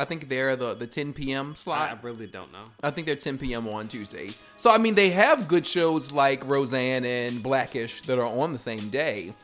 I 0.00 0.04
think 0.04 0.28
they're 0.28 0.56
the 0.56 0.74
the 0.74 0.86
10 0.86 1.12
p.m. 1.12 1.54
Slot. 1.54 1.90
I 1.90 1.98
really 2.02 2.26
don't 2.26 2.52
know. 2.52 2.64
I 2.82 2.90
think 2.90 3.06
they're 3.06 3.16
10 3.16 3.38
p.m. 3.38 3.68
on 3.68 3.86
Tuesdays. 3.88 4.40
So 4.56 4.70
I 4.70 4.78
mean, 4.78 4.94
they 4.94 5.10
have 5.10 5.46
good 5.48 5.66
shows 5.66 6.10
like 6.12 6.44
Roseanne 6.46 7.04
and 7.04 7.42
Blackish 7.42 8.02
that 8.02 8.18
are 8.18 8.26
on 8.26 8.52
the 8.52 8.58
same 8.58 8.88
day. 8.90 9.34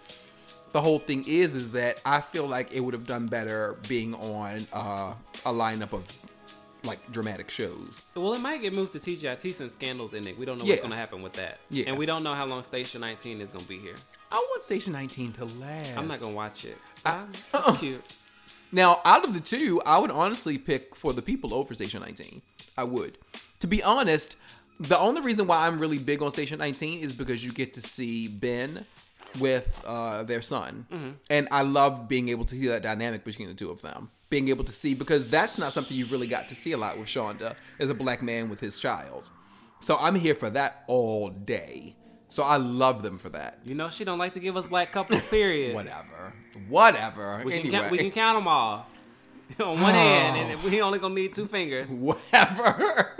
The 0.72 0.80
whole 0.80 0.98
thing 0.98 1.24
is, 1.28 1.54
is 1.54 1.70
that 1.72 1.98
I 2.04 2.20
feel 2.20 2.48
like 2.48 2.72
it 2.72 2.80
would 2.80 2.94
have 2.94 3.06
done 3.06 3.28
better 3.28 3.76
being 3.86 4.12
on 4.16 4.66
uh, 4.72 5.14
a 5.46 5.52
lineup 5.52 5.92
of 5.92 6.02
like 6.84 7.10
dramatic 7.12 7.50
shows. 7.50 8.02
Well, 8.14 8.34
it 8.34 8.40
might 8.40 8.60
get 8.62 8.74
moved 8.74 8.92
to 8.92 8.98
TGIT 8.98 9.54
since 9.54 9.72
Scandal's 9.72 10.14
in 10.14 10.26
it. 10.26 10.38
We 10.38 10.44
don't 10.44 10.58
know 10.58 10.64
Yeah. 10.64 10.72
what's 10.72 10.80
going 10.82 10.90
to 10.92 10.96
happen 10.96 11.22
with 11.22 11.32
that. 11.34 11.58
Yeah. 11.70 11.84
And 11.88 11.96
we 11.98 12.06
don't 12.06 12.22
know 12.22 12.34
how 12.34 12.46
long 12.46 12.62
Station 12.64 13.00
19 13.00 13.40
is 13.40 13.50
going 13.50 13.62
to 13.62 13.68
be 13.68 13.78
here. 13.78 13.96
I 14.30 14.36
want 14.36 14.62
Station 14.62 14.92
19 14.92 15.32
to 15.32 15.44
last. 15.46 15.96
I'm 15.96 16.06
not 16.08 16.20
going 16.20 16.32
to 16.32 16.36
watch 16.36 16.64
it. 16.64 16.76
Um, 17.06 17.32
uh-uh. 17.52 17.76
cute. 17.76 18.02
Now, 18.72 19.00
out 19.04 19.24
of 19.24 19.34
the 19.34 19.40
two, 19.40 19.80
I 19.86 19.98
would 19.98 20.10
honestly 20.10 20.58
pick 20.58 20.94
for 20.96 21.12
the 21.12 21.22
people 21.22 21.54
over 21.54 21.74
Station 21.74 22.00
19. 22.00 22.42
I 22.76 22.84
would. 22.84 23.18
To 23.60 23.66
be 23.66 23.82
honest, 23.82 24.36
the 24.80 24.98
only 24.98 25.20
reason 25.22 25.46
why 25.46 25.66
I'm 25.66 25.78
really 25.78 25.98
big 25.98 26.22
on 26.22 26.32
Station 26.32 26.58
19 26.58 27.00
is 27.00 27.12
because 27.12 27.44
you 27.44 27.52
get 27.52 27.72
to 27.74 27.80
see 27.80 28.26
Ben 28.28 28.84
with 29.38 29.78
uh, 29.86 30.22
their 30.24 30.42
son. 30.42 31.16
And 31.30 31.48
I 31.50 31.62
love 31.62 32.08
being 32.08 32.28
able 32.28 32.44
to 32.46 32.54
see 32.54 32.66
that 32.68 32.82
dynamic 32.82 33.24
between 33.24 33.48
the 33.48 33.54
two 33.54 33.70
of 33.70 33.80
them. 33.82 34.10
Being 34.34 34.48
able 34.48 34.64
to 34.64 34.72
see, 34.72 34.94
because 34.94 35.30
that's 35.30 35.58
not 35.58 35.72
something 35.72 35.96
you've 35.96 36.10
really 36.10 36.26
got 36.26 36.48
to 36.48 36.56
see 36.56 36.72
a 36.72 36.76
lot 36.76 36.98
with 36.98 37.06
Shonda 37.06 37.54
as 37.78 37.88
a 37.88 37.94
black 37.94 38.20
man 38.20 38.48
with 38.48 38.58
his 38.58 38.80
child. 38.80 39.30
So 39.78 39.96
I'm 39.96 40.16
here 40.16 40.34
for 40.34 40.50
that 40.50 40.82
all 40.88 41.30
day. 41.30 41.94
So 42.26 42.42
I 42.42 42.56
love 42.56 43.04
them 43.04 43.16
for 43.16 43.28
that. 43.28 43.60
You 43.64 43.76
know, 43.76 43.90
she 43.90 44.04
don't 44.04 44.18
like 44.18 44.32
to 44.32 44.40
give 44.40 44.56
us 44.56 44.66
black 44.66 44.90
couples, 44.90 45.22
period. 45.26 45.72
Whatever. 45.76 46.32
Whatever. 46.68 47.42
We, 47.44 47.60
can 47.60 47.70
count, 47.70 47.92
we 47.92 47.98
can 47.98 48.10
count 48.10 48.36
them 48.36 48.48
all 48.48 48.88
on 49.60 49.80
one 49.80 49.94
hand, 49.94 50.36
and 50.36 50.60
oh. 50.60 50.68
we 50.68 50.82
only 50.82 50.98
to 50.98 51.08
need 51.08 51.32
two 51.32 51.46
fingers. 51.46 51.88
whatever. 51.92 53.16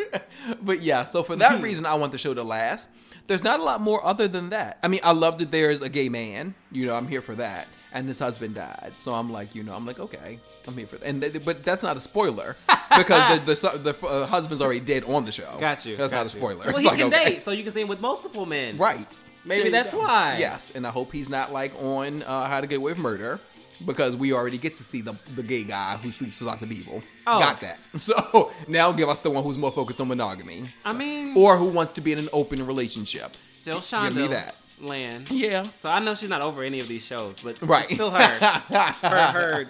but 0.63 0.81
yeah, 0.81 1.05
so 1.05 1.23
for 1.23 1.37
that 1.37 1.63
reason, 1.63 1.87
I 1.87 1.95
want 1.95 2.11
the 2.11 2.19
show 2.19 2.35
to 2.35 2.43
last. 2.43 2.89
There's 3.29 3.45
not 3.45 3.61
a 3.61 3.63
lot 3.63 3.81
more 3.81 4.05
other 4.05 4.27
than 4.27 4.51
that. 4.51 4.81
I 4.83 4.89
mean, 4.89 5.01
I 5.05 5.13
love 5.13 5.39
that 5.39 5.53
there's 5.53 5.81
a 5.81 5.89
gay 5.89 6.09
man. 6.09 6.57
You 6.73 6.87
know, 6.87 6.97
I'm 6.97 7.07
here 7.07 7.23
for 7.23 7.37
that. 7.37 7.69
And 7.95 8.09
his 8.09 8.19
husband 8.19 8.57
died, 8.57 8.93
so 8.97 9.15
I'm 9.15 9.31
like, 9.31 9.55
you 9.55 9.63
know, 9.63 9.73
I'm 9.73 9.87
like, 9.87 10.01
okay, 10.01 10.41
I'm 10.67 10.77
here 10.77 10.87
for 10.89 10.97
that. 10.97 11.07
And 11.07 11.23
th- 11.23 11.45
but 11.45 11.63
that's 11.63 11.85
not 11.85 11.97
a 11.97 12.01
spoiler 12.01 12.57
because 12.99 13.39
the 13.39 13.45
the, 13.47 13.57
su- 13.57 13.79
the 13.79 13.95
uh, 14.07 14.27
husband's 14.27 14.61
already 14.61 14.81
dead 14.81 15.05
on 15.05 15.25
the 15.25 15.31
show. 15.31 15.57
Got 15.61 15.87
you. 15.87 15.97
That's 15.97 16.11
got 16.11 16.19
not 16.19 16.27
a 16.27 16.29
spoiler. 16.31 16.59
Well, 16.67 16.71
It's 16.71 16.81
he 16.81 16.87
like, 16.89 16.99
can 16.99 17.15
okay. 17.15 17.25
date, 17.37 17.43
so 17.45 17.53
you 17.53 17.63
can 17.63 17.73
see 17.73 17.83
him 17.83 17.89
with 17.89 18.01
multiple 18.01 18.47
men. 18.47 18.77
Right. 18.79 19.07
Maybe 19.45 19.69
that's 19.69 19.93
go. 19.95 20.01
why. 20.01 20.39
Yes, 20.41 20.73
and 20.75 20.85
I 20.87 20.91
hope 20.91 21.13
he's 21.13 21.29
not 21.29 21.53
like 21.53 21.73
on 21.81 22.23
uh, 22.25 22.49
How 22.49 22.61
to 22.61 22.67
Get 22.67 22.79
Away 22.79 22.93
with 22.93 22.99
Murder 22.99 23.39
because 23.87 24.17
we 24.17 24.33
already 24.33 24.59
get 24.59 24.77
to 24.79 24.83
see 24.83 25.01
the 25.01 25.15
the 25.37 25.43
gay 25.45 25.63
guy 25.63 25.97
who 25.99 26.11
sleeps 26.11 26.41
with 26.41 26.49
other 26.49 26.67
people. 26.67 27.01
Oh. 27.29 27.39
Got 27.39 27.61
that. 27.61 27.79
So 28.01 28.51
now 28.67 28.91
give 28.91 29.09
us 29.09 29.21
the 29.21 29.31
one 29.31 29.45
who's 29.45 29.57
more 29.59 29.71
focused 29.71 30.01
on 30.01 30.09
monogamy 30.09 30.65
I 30.85 30.93
mean, 30.93 31.37
or 31.37 31.57
who 31.57 31.67
wants 31.67 31.93
to 31.93 32.01
be 32.01 32.11
in 32.11 32.19
an 32.19 32.29
open 32.33 32.67
relationship. 32.67 33.27
still 33.27 33.79
Shonda 33.79 34.09
Give 34.09 34.17
me 34.17 34.27
that. 34.29 34.57
Land. 34.81 35.31
Yeah. 35.31 35.63
So 35.77 35.91
I 35.91 36.01
know 36.01 36.15
she's 36.15 36.29
not 36.29 36.43
over 36.43 36.63
any 36.63 36.81
of 36.81 36.89
these 36.89 37.05
shows, 37.05 37.41
but 37.41 37.61
Right. 37.63 37.85
it's 37.85 37.95
still 37.95 38.11
her. 38.11 38.19
her, 38.39 38.93
her, 39.03 39.67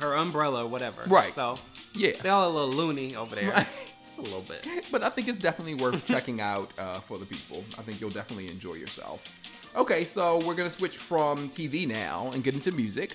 her 0.00 0.14
umbrella 0.16 0.66
whatever. 0.66 1.02
Right. 1.06 1.32
So 1.32 1.56
Yeah. 1.94 2.12
they 2.22 2.28
all 2.28 2.48
a 2.48 2.52
little 2.52 2.74
loony 2.74 3.16
over 3.16 3.34
there. 3.34 3.50
Right. 3.50 3.66
Just 4.04 4.18
a 4.18 4.22
little 4.22 4.42
bit. 4.42 4.66
But 4.90 5.02
I 5.04 5.08
think 5.08 5.28
it's 5.28 5.38
definitely 5.38 5.74
worth 5.74 6.04
checking 6.14 6.40
out 6.40 6.72
uh, 6.78 7.00
for 7.00 7.18
the 7.18 7.26
people. 7.26 7.64
I 7.78 7.82
think 7.82 8.00
you'll 8.00 8.10
definitely 8.10 8.48
enjoy 8.48 8.74
yourself. 8.74 9.22
Okay, 9.76 10.04
so 10.04 10.38
we're 10.44 10.54
gonna 10.56 10.70
switch 10.70 10.96
from 10.96 11.48
TV 11.48 11.86
now 11.86 12.30
and 12.34 12.42
get 12.42 12.54
into 12.54 12.72
music, 12.72 13.14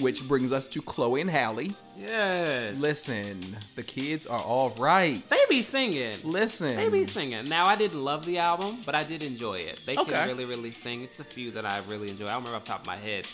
which 0.00 0.26
brings 0.26 0.52
us 0.52 0.66
to 0.68 0.82
Chloe 0.82 1.20
and 1.20 1.30
Halle. 1.30 1.72
Yes. 1.96 2.76
Listen, 2.76 3.56
the 3.76 3.82
kids 3.82 4.26
are 4.26 4.40
all 4.40 4.70
right. 4.78 5.26
They 5.28 5.38
be 5.48 5.62
singing. 5.62 6.16
Listen, 6.24 6.76
They 6.76 6.88
be 6.88 7.04
singing. 7.04 7.48
Now 7.48 7.66
I 7.66 7.76
didn't 7.76 8.02
love 8.02 8.24
the 8.26 8.38
album, 8.38 8.78
but 8.86 8.94
I 8.94 9.04
did 9.04 9.22
enjoy 9.22 9.54
it. 9.58 9.82
They 9.86 9.96
Okay. 9.96 10.12
can 10.12 10.28
really, 10.28 10.44
really 10.44 10.70
sing. 10.70 11.02
It's 11.02 11.20
a 11.20 11.24
few 11.24 11.50
that 11.52 11.64
I 11.66 11.80
really 11.88 12.08
enjoy. 12.10 12.24
I 12.26 12.28
don't 12.32 12.38
remember 12.44 12.56
off 12.56 12.64
the 12.64 12.70
top 12.70 12.80
of 12.80 12.86
my 12.86 12.96
head 12.96 13.26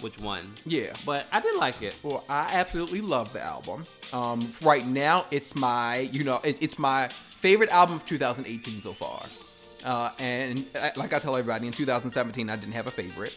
which 0.00 0.18
ones. 0.20 0.62
Yeah. 0.64 0.92
But 1.04 1.26
I 1.32 1.40
did 1.40 1.56
like 1.56 1.82
it. 1.82 1.94
Well, 2.02 2.24
I 2.28 2.48
absolutely 2.52 3.00
love 3.00 3.32
the 3.32 3.42
album. 3.42 3.84
Um, 4.12 4.48
right 4.62 4.86
now, 4.86 5.26
it's 5.30 5.54
my, 5.56 5.98
you 6.12 6.22
know, 6.24 6.40
it, 6.44 6.62
it's 6.62 6.78
my 6.78 7.08
favorite 7.08 7.70
album 7.70 7.96
of 7.96 8.06
2018 8.06 8.80
so 8.80 8.92
far. 8.92 9.22
Uh, 9.84 10.10
and 10.18 10.64
uh, 10.80 10.90
like 10.96 11.12
I 11.12 11.18
tell 11.18 11.36
everybody, 11.36 11.66
in 11.66 11.72
2017, 11.72 12.48
I 12.50 12.56
didn't 12.56 12.72
have 12.74 12.86
a 12.86 12.90
favorite. 12.92 13.34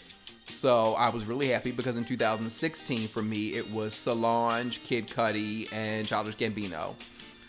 So 0.50 0.94
I 0.96 1.10
was 1.10 1.26
really 1.26 1.48
happy 1.50 1.72
because 1.72 1.98
in 1.98 2.04
2016, 2.06 3.08
for 3.08 3.22
me, 3.22 3.56
it 3.56 3.70
was 3.72 3.94
Solange, 3.96 4.82
Kid 4.84 5.08
Cudi, 5.08 5.72
and 5.72 6.06
Childish 6.06 6.36
Gambino. 6.36 6.96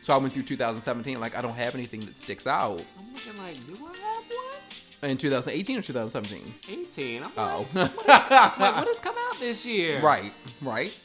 So 0.01 0.14
I 0.14 0.16
went 0.18 0.34
through 0.34 0.43
2017, 0.45 1.20
like, 1.20 1.36
I 1.36 1.40
don't 1.43 1.55
have 1.55 1.74
anything 1.74 2.01
that 2.01 2.18
sticks 2.18 2.47
out. 2.47 2.82
I'm 2.99 3.12
looking 3.12 3.36
like, 3.38 3.55
do 3.66 3.74
I 3.84 3.97
have 3.99 4.24
one? 5.01 5.11
In 5.11 5.16
2018 5.16 5.78
or 5.78 5.82
2017? 5.82 6.55
18. 6.68 7.22
I'm 7.24 7.30
Oh. 7.36 7.66
like, 7.74 7.97
wait, 8.07 8.07
what 8.07 8.86
has 8.86 9.01
come 9.01 9.14
out 9.28 9.38
this 9.40 9.66
year? 9.66 10.01
Right, 10.01 10.32
right. 10.61 10.97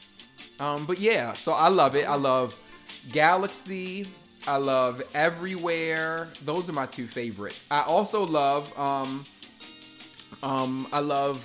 Um, 0.60 0.86
but 0.86 1.00
yeah, 1.00 1.34
so 1.34 1.52
I 1.54 1.68
love 1.70 1.96
it. 1.96 2.08
I 2.08 2.16
love 2.16 2.56
Galaxy. 3.12 4.08
I 4.48 4.58
love 4.58 5.02
Everywhere. 5.16 6.30
Those 6.46 6.70
are 6.70 6.74
my 6.74 6.86
two 6.86 7.08
favorites. 7.08 7.66
I 7.70 7.82
also 7.82 8.26
love 8.26 8.72
um 8.80 9.26
um 10.44 10.88
I 10.94 11.00
love 11.00 11.44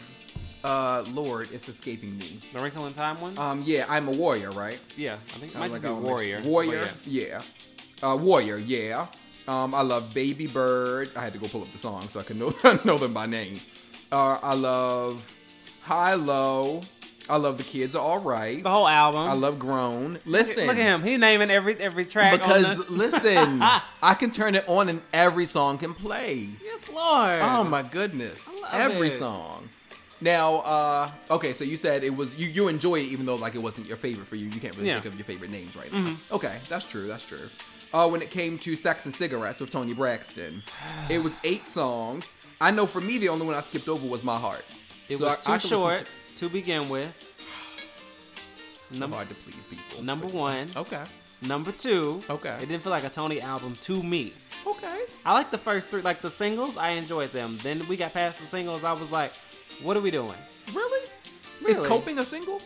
uh 0.65 1.05
Lord, 1.13 1.49
it's 1.53 1.69
escaping 1.69 2.17
me. 2.19 2.41
The 2.53 2.61
Wrinkle 2.61 2.87
in 2.87 2.93
Time 2.93 3.21
one? 3.21 3.39
Um 3.39 3.63
yeah, 3.67 3.85
I'm 3.89 4.09
a 4.09 4.13
warrior, 4.13 4.51
right? 4.51 4.79
yeah, 4.97 5.15
I 5.15 5.39
think 5.39 5.53
it 5.53 5.57
I'm 5.57 5.61
might 5.61 5.71
like, 5.73 5.83
just 5.83 5.95
be 5.95 6.01
Warrior. 6.01 6.37
mix- 6.39 6.49
Warrior, 6.49 6.89
yeah. 7.07 7.43
Uh 8.03 8.17
Warrior, 8.17 8.57
yeah. 8.59 9.07
Um 9.49 9.75
I 9.75 9.81
love 9.83 10.15
Baby 10.15 10.47
Bird. 10.47 11.11
I 11.17 11.23
had 11.25 11.33
to 11.33 11.39
go 11.39 11.49
pull 11.49 11.63
up 11.63 11.73
the 11.73 11.79
song 11.79 12.09
so 12.09 12.21
I 12.21 12.23
could 12.23 12.37
know 12.37 12.55
know 12.85 12.99
them 12.99 13.13
by 13.15 13.27
name. 13.27 13.61
Uh 14.11 14.39
I 14.43 14.55
love 14.55 15.37
High 15.83 16.15
Low. 16.15 16.83
I 17.31 17.37
love 17.37 17.57
The 17.57 17.63
Kids 17.63 17.95
Are 17.95 18.03
Alright. 18.03 18.65
The 18.65 18.69
whole 18.71 18.89
album. 18.89 19.21
I 19.31 19.33
love 19.35 19.59
Grown. 19.61 20.19
Listen. 20.27 20.67
Look 20.67 20.77
at 20.77 20.83
him. 20.83 21.05
He's 21.05 21.19
naming 21.21 21.51
every 21.53 21.77
every 21.79 22.05
track. 22.05 22.33
Because 22.33 22.77
the... 22.85 22.85
listen, 22.93 23.61
I 24.03 24.15
can 24.19 24.31
turn 24.33 24.57
it 24.57 24.69
on 24.69 24.89
and 24.89 25.01
every 25.13 25.47
song 25.47 25.79
can 25.79 25.95
play. 25.95 26.49
yes, 26.63 26.89
Lord. 26.89 27.41
Oh 27.43 27.63
my 27.65 27.83
goodness. 27.83 28.53
I 28.67 28.83
love 28.87 28.93
Every 28.93 29.09
it. 29.09 29.13
song. 29.13 29.69
Now, 30.23 30.57
uh, 30.61 31.11
okay, 31.33 31.53
so 31.53 31.65
you 31.65 31.77
said 31.77 32.05
it 32.05 32.15
was 32.17 32.37
you 32.37 32.47
you 32.49 32.69
enjoy 32.69 33.01
it 33.01 33.07
even 33.07 33.27
though 33.27 33.35
like 33.37 33.55
it 33.57 33.63
wasn't 33.63 33.89
your 33.89 33.97
favorite 33.97 34.29
for 34.29 34.37
you. 34.37 34.47
You 34.47 34.61
can't 34.61 34.75
really 34.77 34.87
Yeah. 34.89 34.95
Mm-hmm. 34.95 35.03
think 35.03 35.15
of 35.15 35.19
your 35.19 35.27
favorite 35.27 35.51
names 35.51 35.77
right 35.77 35.93
now. 35.93 36.17
Okay, 36.31 36.59
that's 36.69 36.87
true, 36.87 37.07
that's 37.09 37.25
true. 37.25 37.49
Uh, 37.93 38.09
when 38.09 38.23
it 38.23 38.31
came 38.31 38.57
to 38.61 38.75
Sex 38.77 39.05
and 39.05 39.15
Cigarettes 39.15 39.61
with 39.61 39.71
Toni 39.71 39.93
Braxton, 39.95 40.63
it 41.11 41.19
was 41.23 41.37
eight 41.45 41.67
songs. 41.67 42.33
I 42.61 42.71
know 42.71 42.87
for 42.87 43.01
me 43.01 43.19
the 43.19 43.29
only 43.29 43.45
one 43.45 43.55
I 43.57 43.61
skipped 43.63 43.89
over 43.89 44.07
was 44.07 44.23
My 44.25 44.39
Heart. 44.39 44.65
It 45.09 45.19
So 45.19 45.25
was 45.25 45.35
I- 45.35 45.41
I 45.41 45.43
too 45.45 45.53
listen 45.55 45.69
short 45.71 46.07
to 46.37 46.49
begin 46.49 46.89
with. 46.89 47.13
to- 48.93 48.99
Number 48.99 49.17
hard 49.17 49.29
to 49.29 49.35
please 49.35 49.67
people. 49.67 50.05
number 50.05 50.27
one. 50.29 50.69
Okay. 50.77 51.03
Number 51.43 51.73
two. 51.73 52.23
Okay. 52.31 52.57
It 52.63 52.69
didn't 52.69 52.83
feel 52.85 52.93
like 52.93 53.03
a 53.05 53.11
Toni 53.11 53.41
album 53.41 53.75
to 53.83 54.01
me. 54.03 54.33
Okay. 54.65 55.01
I 55.25 55.33
like 55.33 55.51
the 55.51 55.59
first 55.59 55.91
three, 55.91 56.03
like 56.03 56.21
the 56.23 56.31
singles. 56.31 56.77
I 56.77 56.91
enjoyed 56.91 57.33
them. 57.33 57.59
Then 57.63 57.87
we 57.89 57.97
got 57.97 58.13
past 58.13 58.39
the 58.41 58.47
singles. 58.47 58.85
I 58.85 58.93
was 58.93 59.11
like, 59.11 59.33
what 59.83 59.97
are 59.97 60.01
we 60.01 60.11
doing? 60.11 60.35
Really? 60.75 61.09
Is 61.69 61.79
coping 61.81 62.19
a 62.19 62.25
single? 62.25 62.61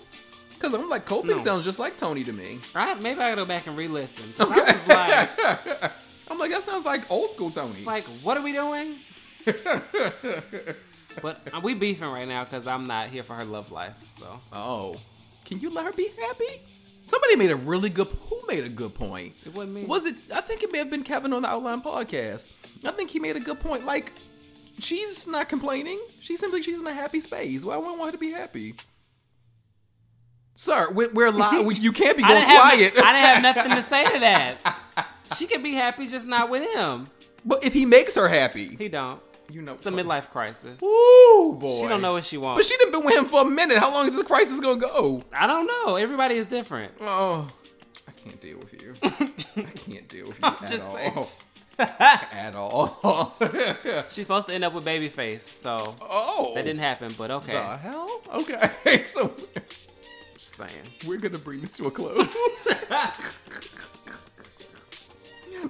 Because 0.55 0.73
I'm 0.73 0.89
like 0.89 1.05
coping 1.05 1.37
No. 1.37 1.39
sounds 1.45 1.65
just 1.65 1.79
like 1.79 1.97
Toni 1.99 2.25
to 2.25 2.33
me. 2.33 2.61
I 2.75 2.95
maybe 2.95 3.21
I 3.21 3.31
gotta 3.31 3.43
go 3.43 3.45
back 3.47 3.67
and 3.67 3.77
re-listen. 3.77 4.33
'Cause 4.39 4.49
I 4.51 4.73
was 4.73 4.89
like, 4.89 5.93
I'm 6.31 6.39
like 6.39 6.51
that 6.51 6.63
sounds 6.63 6.85
like 6.85 7.11
old 7.11 7.31
school 7.33 7.51
Toni. 7.51 7.85
like, 7.85 8.05
what 8.23 8.37
are 8.39 8.43
we 8.43 8.53
doing? 8.53 8.97
but 11.23 11.41
uh, 11.53 11.61
we 11.63 11.75
beefing 11.75 12.09
right 12.11 12.27
now 12.29 12.45
because 12.45 12.67
I'm 12.67 12.87
not 12.87 13.09
here 13.09 13.23
for 13.23 13.35
her 13.35 13.45
love 13.45 13.71
life. 13.73 13.95
So 14.19 14.41
oh, 14.53 14.97
can 15.45 15.61
you 15.61 15.71
let 15.71 15.85
her 15.85 15.93
be 15.93 16.09
happy? 16.21 16.63
Somebody 17.05 17.37
made 17.37 17.51
a 17.51 17.57
really 17.57 17.89
good. 17.91 18.09
Who 18.29 18.41
made 18.49 18.65
a 18.65 18.69
good 18.69 18.95
point? 18.95 19.35
it 19.45 19.55
wasn't 19.55 19.75
me. 19.75 19.85
Was 19.85 20.07
it? 20.07 20.17
I 20.35 20.41
think 20.41 20.63
it 20.63 20.73
may 20.73 20.79
have 20.79 20.91
been 20.91 21.05
Kevin 21.05 21.33
on 21.33 21.43
the 21.43 21.49
Outline 21.49 21.81
podcast. 21.83 22.51
I 22.85 22.91
think 22.93 23.11
he 23.11 23.21
made 23.21 23.37
a 23.37 23.41
good 23.41 23.61
point. 23.61 23.85
Like, 23.85 24.13
she's 24.79 25.27
not 25.27 25.49
complaining. 25.49 26.01
She 26.21 26.37
simply 26.37 26.63
she's 26.63 26.81
in 26.81 26.87
a 26.87 26.93
happy 26.93 27.21
space. 27.21 27.65
Why 27.65 27.77
wouldn't 27.77 27.99
want 27.99 28.09
her 28.09 28.13
to 28.13 28.19
be 28.19 28.31
happy. 28.33 28.75
Sir, 30.55 30.91
we're, 30.93 31.11
we're 31.13 31.31
live. 31.31 31.79
You 31.79 31.93
can't 31.93 32.17
be 32.17 32.23
going 32.27 32.43
have, 32.43 32.61
quiet. 32.63 32.93
I 32.97 33.13
didn't 33.13 33.25
have 33.25 33.43
nothing 33.43 33.73
to 33.73 33.83
say 33.83 34.05
to 34.13 34.19
that. 34.21 34.77
She 35.37 35.49
could 35.49 35.61
be 35.61 35.73
happy, 35.75 36.07
just 36.07 36.25
not 36.25 36.49
with 36.51 36.63
him. 36.73 37.09
but 37.45 37.65
if 37.65 37.75
he 37.75 37.85
makes 37.85 38.15
her 38.15 38.29
happy, 38.29 38.77
He 38.77 38.89
don't. 38.89 39.21
you 39.51 39.61
know, 39.61 39.73
It's 39.73 39.85
a 39.85 39.91
midlife 39.91 40.31
crisis. 40.31 40.81
Ooh, 40.81 41.57
boy. 41.59 41.83
She 41.83 41.89
don't 41.89 42.01
know 42.01 42.13
what 42.13 42.25
she 42.25 42.39
wants. 42.39 42.61
But 42.61 42.65
she 42.65 42.77
didn't 42.79 42.93
been 42.93 43.05
with 43.05 43.17
him 43.17 43.25
for 43.25 43.41
a 43.43 43.45
minute. 43.45 43.79
How 43.79 43.93
long 43.93 44.07
is 44.07 44.15
this 44.15 44.23
crisis 44.23 44.61
gonna 44.61 44.79
go? 44.81 45.25
I 45.33 45.49
don't 45.49 45.67
know. 45.67 45.97
Everybody 45.97 46.37
is 46.37 46.47
different. 46.47 46.93
Oh, 47.01 47.51
I 48.07 48.13
can't 48.13 48.41
deal 48.41 48.59
with 48.59 48.81
you. 48.81 48.95
I 49.03 49.71
can't 49.75 50.07
deal 50.09 50.29
with 50.29 50.39
you 50.39 50.45
at 50.47 50.61
just 50.61 50.93
saying. 50.93 51.27
at 51.79 52.55
all. 52.55 53.35
She's 54.09 54.25
supposed 54.25 54.49
to 54.49 54.55
end 54.55 54.65
up 54.65 54.73
with 54.73 54.85
Babyface, 54.85 55.43
so 55.43 55.95
oh, 56.01 56.53
that 56.55 56.65
didn't 56.65 56.81
happen. 56.81 57.13
But 57.19 57.31
okay, 57.31 57.53
The 57.53 57.77
hell? 57.77 58.23
Okay, 58.33 59.03
so 59.05 59.35
just 60.39 60.57
saying. 60.57 60.71
we're 61.07 61.19
gonna 61.19 61.39
bring 61.39 61.61
this 61.61 61.73
to 61.77 61.87
a 61.87 61.91
close. 61.91 62.27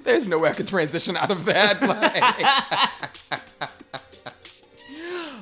There's 0.03 0.27
no 0.27 0.39
way 0.39 0.49
I 0.49 0.53
can 0.53 0.65
transition 0.65 1.17
out 1.17 1.31
of 1.31 1.45
that. 1.45 1.81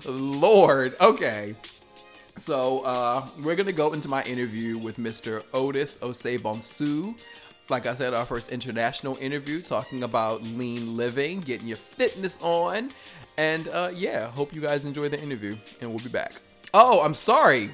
Lord. 0.06 0.96
Okay. 1.00 1.56
So 2.38 2.80
uh, 2.82 3.28
we're 3.44 3.56
gonna 3.56 3.72
go 3.72 3.94
into 3.94 4.08
my 4.08 4.24
interview 4.24 4.78
with 4.78 4.98
Mr. 4.98 5.44
Otis 5.54 5.98
Osei-Bonsu. 6.00 7.18
Like 7.70 7.88
I 7.88 7.96
said, 7.96 8.14
our 8.14 8.26
first 8.26 8.52
international 8.52 9.18
interview 9.20 9.62
talking 9.62 10.04
about 10.04 10.44
lean 10.44 10.96
living, 10.96 11.42
getting 11.42 11.68
your 11.68 11.78
fitness 11.78 12.38
on, 12.42 12.92
and 13.38 13.68
uh, 13.70 13.90
yeah, 13.94 14.28
hope 14.30 14.54
you 14.54 14.62
guys 14.62 14.86
enjoy 14.86 15.10
the 15.10 15.20
interview, 15.22 15.58
and 15.82 15.90
we'll 15.90 16.04
be 16.04 16.10
back. 16.10 16.34
Oh, 16.74 17.04
I'm 17.04 17.14
sorry. 17.14 17.72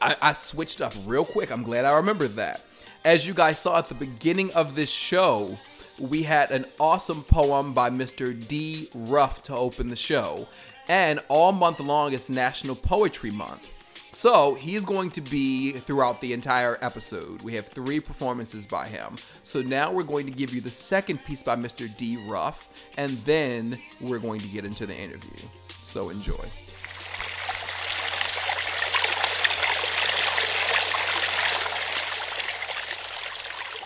I, 0.00 0.16
I 0.20 0.32
switched 0.32 0.80
up 0.80 0.94
real 1.04 1.24
quick. 1.24 1.50
I'm 1.50 1.62
glad 1.62 1.84
I 1.84 1.92
remembered 1.96 2.34
that. 2.36 2.64
As 3.04 3.26
you 3.26 3.34
guys 3.34 3.58
saw 3.58 3.78
at 3.78 3.86
the 3.86 3.94
beginning 3.94 4.52
of 4.54 4.74
this 4.74 4.90
show, 4.90 5.56
we 6.00 6.22
had 6.22 6.50
an 6.50 6.66
awesome 6.80 7.22
poem 7.22 7.72
by 7.72 7.88
Mr. 7.90 8.36
D. 8.48 8.88
Ruff 8.94 9.42
to 9.44 9.54
open 9.54 9.88
the 9.88 9.96
show. 9.96 10.48
And 10.88 11.20
all 11.28 11.52
month 11.52 11.80
long, 11.80 12.12
it's 12.12 12.28
National 12.28 12.74
Poetry 12.74 13.30
Month. 13.30 13.75
So 14.18 14.54
he's 14.54 14.86
going 14.86 15.10
to 15.10 15.20
be 15.20 15.72
throughout 15.72 16.22
the 16.22 16.32
entire 16.32 16.78
episode. 16.80 17.42
We 17.42 17.52
have 17.56 17.66
three 17.66 18.00
performances 18.00 18.66
by 18.66 18.86
him. 18.86 19.18
So 19.44 19.60
now 19.60 19.92
we're 19.92 20.04
going 20.04 20.24
to 20.24 20.32
give 20.32 20.54
you 20.54 20.62
the 20.62 20.70
second 20.70 21.22
piece 21.26 21.42
by 21.42 21.54
Mr. 21.54 21.94
D. 21.98 22.16
Ruff, 22.26 22.66
and 22.96 23.10
then 23.26 23.78
we're 24.00 24.18
going 24.18 24.40
to 24.40 24.48
get 24.48 24.64
into 24.64 24.86
the 24.86 24.98
interview. 24.98 25.46
So 25.84 26.08
enjoy. 26.08 26.32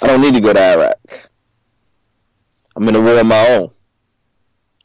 I 0.01 0.07
don't 0.07 0.21
need 0.21 0.35
to 0.35 0.41
go 0.41 0.53
to 0.53 0.61
Iraq. 0.61 1.29
I'm 2.77 2.89
in 2.89 2.95
a 2.95 3.01
war 3.01 3.19
of 3.19 3.27
my 3.27 3.49
own. 3.49 3.71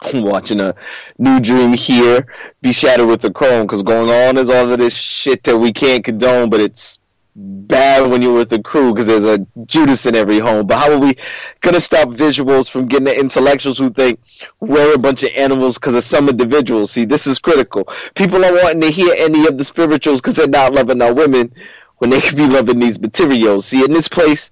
Watching 0.13 0.59
a 0.59 0.75
new 1.17 1.39
dream 1.39 1.73
here 1.73 2.27
be 2.61 2.71
shattered 2.71 3.07
with 3.07 3.21
the 3.21 3.31
chrome 3.31 3.65
because 3.65 3.83
going 3.83 4.09
on 4.09 4.37
is 4.37 4.49
all 4.49 4.69
of 4.69 4.77
this 4.79 4.93
shit 4.93 5.43
that 5.43 5.57
we 5.57 5.71
can't 5.71 6.03
condone, 6.03 6.49
but 6.49 6.59
it's 6.59 6.99
bad 7.35 8.09
when 8.09 8.21
you're 8.21 8.33
with 8.33 8.49
the 8.49 8.61
crew 8.61 8.93
because 8.93 9.07
there's 9.07 9.25
a 9.25 9.45
Judas 9.65 10.05
in 10.05 10.15
every 10.15 10.39
home. 10.39 10.67
But 10.67 10.79
how 10.79 10.91
are 10.91 10.99
we 10.99 11.17
gonna 11.61 11.81
stop 11.81 12.09
visuals 12.09 12.69
from 12.69 12.87
getting 12.87 13.05
the 13.05 13.19
intellectuals 13.19 13.77
who 13.77 13.89
think 13.89 14.19
we're 14.59 14.93
a 14.93 14.97
bunch 14.97 15.23
of 15.23 15.31
animals 15.35 15.75
because 15.75 15.95
of 15.95 16.03
some 16.03 16.29
individuals? 16.29 16.91
See, 16.91 17.05
this 17.05 17.27
is 17.27 17.39
critical. 17.39 17.87
People 18.15 18.43
are 18.45 18.53
wanting 18.53 18.81
to 18.81 18.89
hear 18.89 19.13
any 19.17 19.47
of 19.47 19.57
the 19.57 19.65
spirituals 19.65 20.21
because 20.21 20.35
they're 20.35 20.47
not 20.47 20.73
loving 20.73 21.01
our 21.01 21.13
women 21.13 21.53
when 21.97 22.09
they 22.09 22.21
could 22.21 22.37
be 22.37 22.47
loving 22.47 22.79
these 22.79 22.99
materials. 22.99 23.65
See, 23.65 23.83
in 23.83 23.91
this 23.91 24.07
place, 24.07 24.49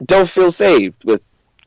I 0.00 0.04
don't 0.04 0.28
feel 0.28 0.52
saved 0.52 1.04
with 1.04 1.22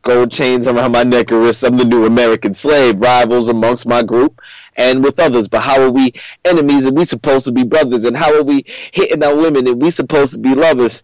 gold 0.10 0.32
chains 0.32 0.66
around 0.66 0.92
my 0.92 1.04
neck 1.04 1.30
and 1.30 1.40
wrists. 1.40 1.62
I'm 1.62 1.78
the 1.78 1.86
new 1.86 2.06
American 2.06 2.52
slave, 2.52 3.00
rivals 3.00 3.48
amongst 3.48 3.86
my 3.86 4.02
group 4.02 4.42
and 4.76 5.04
with 5.04 5.20
others. 5.20 5.48
But 5.48 5.62
how 5.62 5.80
are 5.80 5.92
we 5.92 6.14
enemies 6.44 6.88
and 6.88 6.98
we 6.98 7.04
supposed 7.04 7.46
to 7.46 7.52
be 7.52 7.64
brothers? 7.64 8.06
And 8.06 8.18
how 8.18 8.36
are 8.36 8.42
we 8.42 8.66
hitting 8.92 9.24
our 9.24 9.36
women 9.36 9.68
and 9.68 9.80
we 9.80 9.92
supposed 9.92 10.34
to 10.34 10.40
be 10.40 10.56
lovers? 10.56 11.04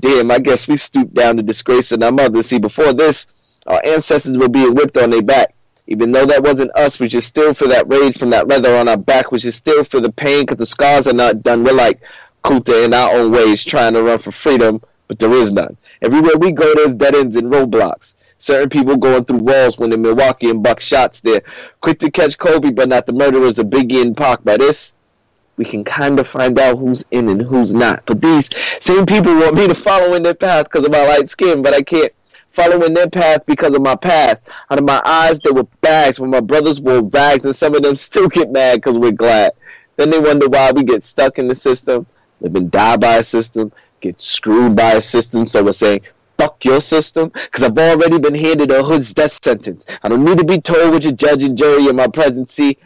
Damn, 0.00 0.32
I 0.32 0.40
guess 0.40 0.66
we 0.66 0.76
stooped 0.76 1.14
down 1.14 1.36
to 1.36 1.44
disgracing 1.44 2.02
our 2.02 2.10
mothers. 2.10 2.46
See, 2.46 2.58
before 2.58 2.92
this, 2.92 3.28
our 3.68 3.80
ancestors 3.84 4.36
were 4.36 4.48
being 4.48 4.74
whipped 4.74 4.96
on 4.96 5.10
their 5.10 5.22
back. 5.22 5.54
Even 5.86 6.10
though 6.10 6.26
that 6.26 6.42
wasn't 6.42 6.74
us, 6.74 6.98
we 6.98 7.06
just 7.06 7.28
still 7.28 7.54
feel 7.54 7.68
that 7.68 7.86
rage 7.86 8.18
from 8.18 8.30
that 8.30 8.48
leather 8.48 8.74
on 8.74 8.88
our 8.88 8.96
back. 8.96 9.30
We 9.30 9.38
just 9.38 9.58
still 9.58 9.84
feel 9.84 10.00
the 10.00 10.10
pain 10.10 10.42
because 10.42 10.58
the 10.58 10.66
scars 10.66 11.06
are 11.06 11.12
not 11.12 11.44
done. 11.44 11.62
We're 11.62 11.72
like 11.72 12.00
Kunta 12.42 12.84
in 12.84 12.94
our 12.94 13.12
own 13.14 13.30
ways, 13.30 13.64
trying 13.64 13.94
to 13.94 14.02
run 14.02 14.18
for 14.18 14.32
freedom, 14.32 14.82
but 15.06 15.20
there 15.20 15.32
is 15.34 15.52
none. 15.52 15.76
Everywhere 16.02 16.36
we 16.36 16.50
go, 16.50 16.74
there's 16.74 16.96
dead 16.96 17.14
ends 17.14 17.36
and 17.36 17.52
roadblocks. 17.52 18.16
Certain 18.40 18.70
people 18.70 18.96
going 18.96 19.26
through 19.26 19.36
walls 19.36 19.76
when 19.76 19.92
in 19.92 20.00
Milwaukee 20.00 20.48
and 20.48 20.62
buck 20.62 20.80
shots 20.80 21.20
there. 21.20 21.42
Quick 21.82 21.98
to 21.98 22.10
catch 22.10 22.38
Kobe, 22.38 22.70
but 22.70 22.88
not 22.88 23.04
the 23.04 23.12
murderers 23.12 23.58
of 23.58 23.66
Biggie 23.66 24.00
and 24.00 24.16
Pac. 24.16 24.42
By 24.42 24.56
this, 24.56 24.94
we 25.58 25.66
can 25.66 25.84
kind 25.84 26.18
of 26.18 26.26
find 26.26 26.58
out 26.58 26.78
who's 26.78 27.04
in 27.10 27.28
and 27.28 27.42
who's 27.42 27.74
not. 27.74 28.02
But 28.06 28.22
these 28.22 28.48
same 28.78 29.04
people 29.04 29.34
want 29.34 29.56
me 29.56 29.68
to 29.68 29.74
follow 29.74 30.14
in 30.14 30.22
their 30.22 30.32
path 30.32 30.64
because 30.64 30.86
of 30.86 30.90
my 30.90 31.06
light 31.06 31.28
skin, 31.28 31.60
but 31.60 31.74
I 31.74 31.82
can't 31.82 32.14
following 32.50 32.94
their 32.94 33.10
path 33.10 33.44
because 33.44 33.74
of 33.74 33.82
my 33.82 33.94
past. 33.94 34.48
Out 34.70 34.78
of 34.78 34.84
my 34.84 35.02
eyes, 35.04 35.38
there 35.40 35.52
were 35.52 35.66
bags 35.82 36.18
when 36.18 36.30
my 36.30 36.40
brothers 36.40 36.80
wore 36.80 37.02
rags, 37.02 37.44
and 37.44 37.54
some 37.54 37.74
of 37.74 37.82
them 37.82 37.94
still 37.94 38.26
get 38.26 38.50
mad 38.50 38.76
because 38.76 38.98
we're 38.98 39.12
glad. 39.12 39.52
Then 39.96 40.08
they 40.08 40.18
wonder 40.18 40.48
why 40.48 40.72
we 40.72 40.82
get 40.82 41.04
stuck 41.04 41.38
in 41.38 41.46
the 41.46 41.54
system, 41.54 42.06
live 42.40 42.54
and 42.54 42.70
die 42.70 42.96
by 42.96 43.16
a 43.16 43.22
system, 43.22 43.70
get 44.00 44.18
screwed 44.18 44.74
by 44.74 44.92
a 44.92 45.00
system. 45.02 45.46
So 45.46 45.62
we're 45.62 45.72
saying, 45.72 46.00
fuck 46.40 46.64
your 46.64 46.80
system, 46.80 47.28
because 47.28 47.62
I've 47.62 47.76
already 47.76 48.18
been 48.18 48.34
handed 48.34 48.70
a 48.70 48.82
hood's 48.82 49.12
death 49.12 49.38
sentence. 49.44 49.84
I 50.02 50.08
don't 50.08 50.24
need 50.24 50.38
to 50.38 50.44
be 50.44 50.58
told 50.58 50.92
what 50.92 51.04
your 51.04 51.12
judge 51.12 51.42
and 51.42 51.56
jury 51.56 51.86
in 51.86 51.96
my 51.96 52.08
presence 52.08 52.54
see. 52.54 52.78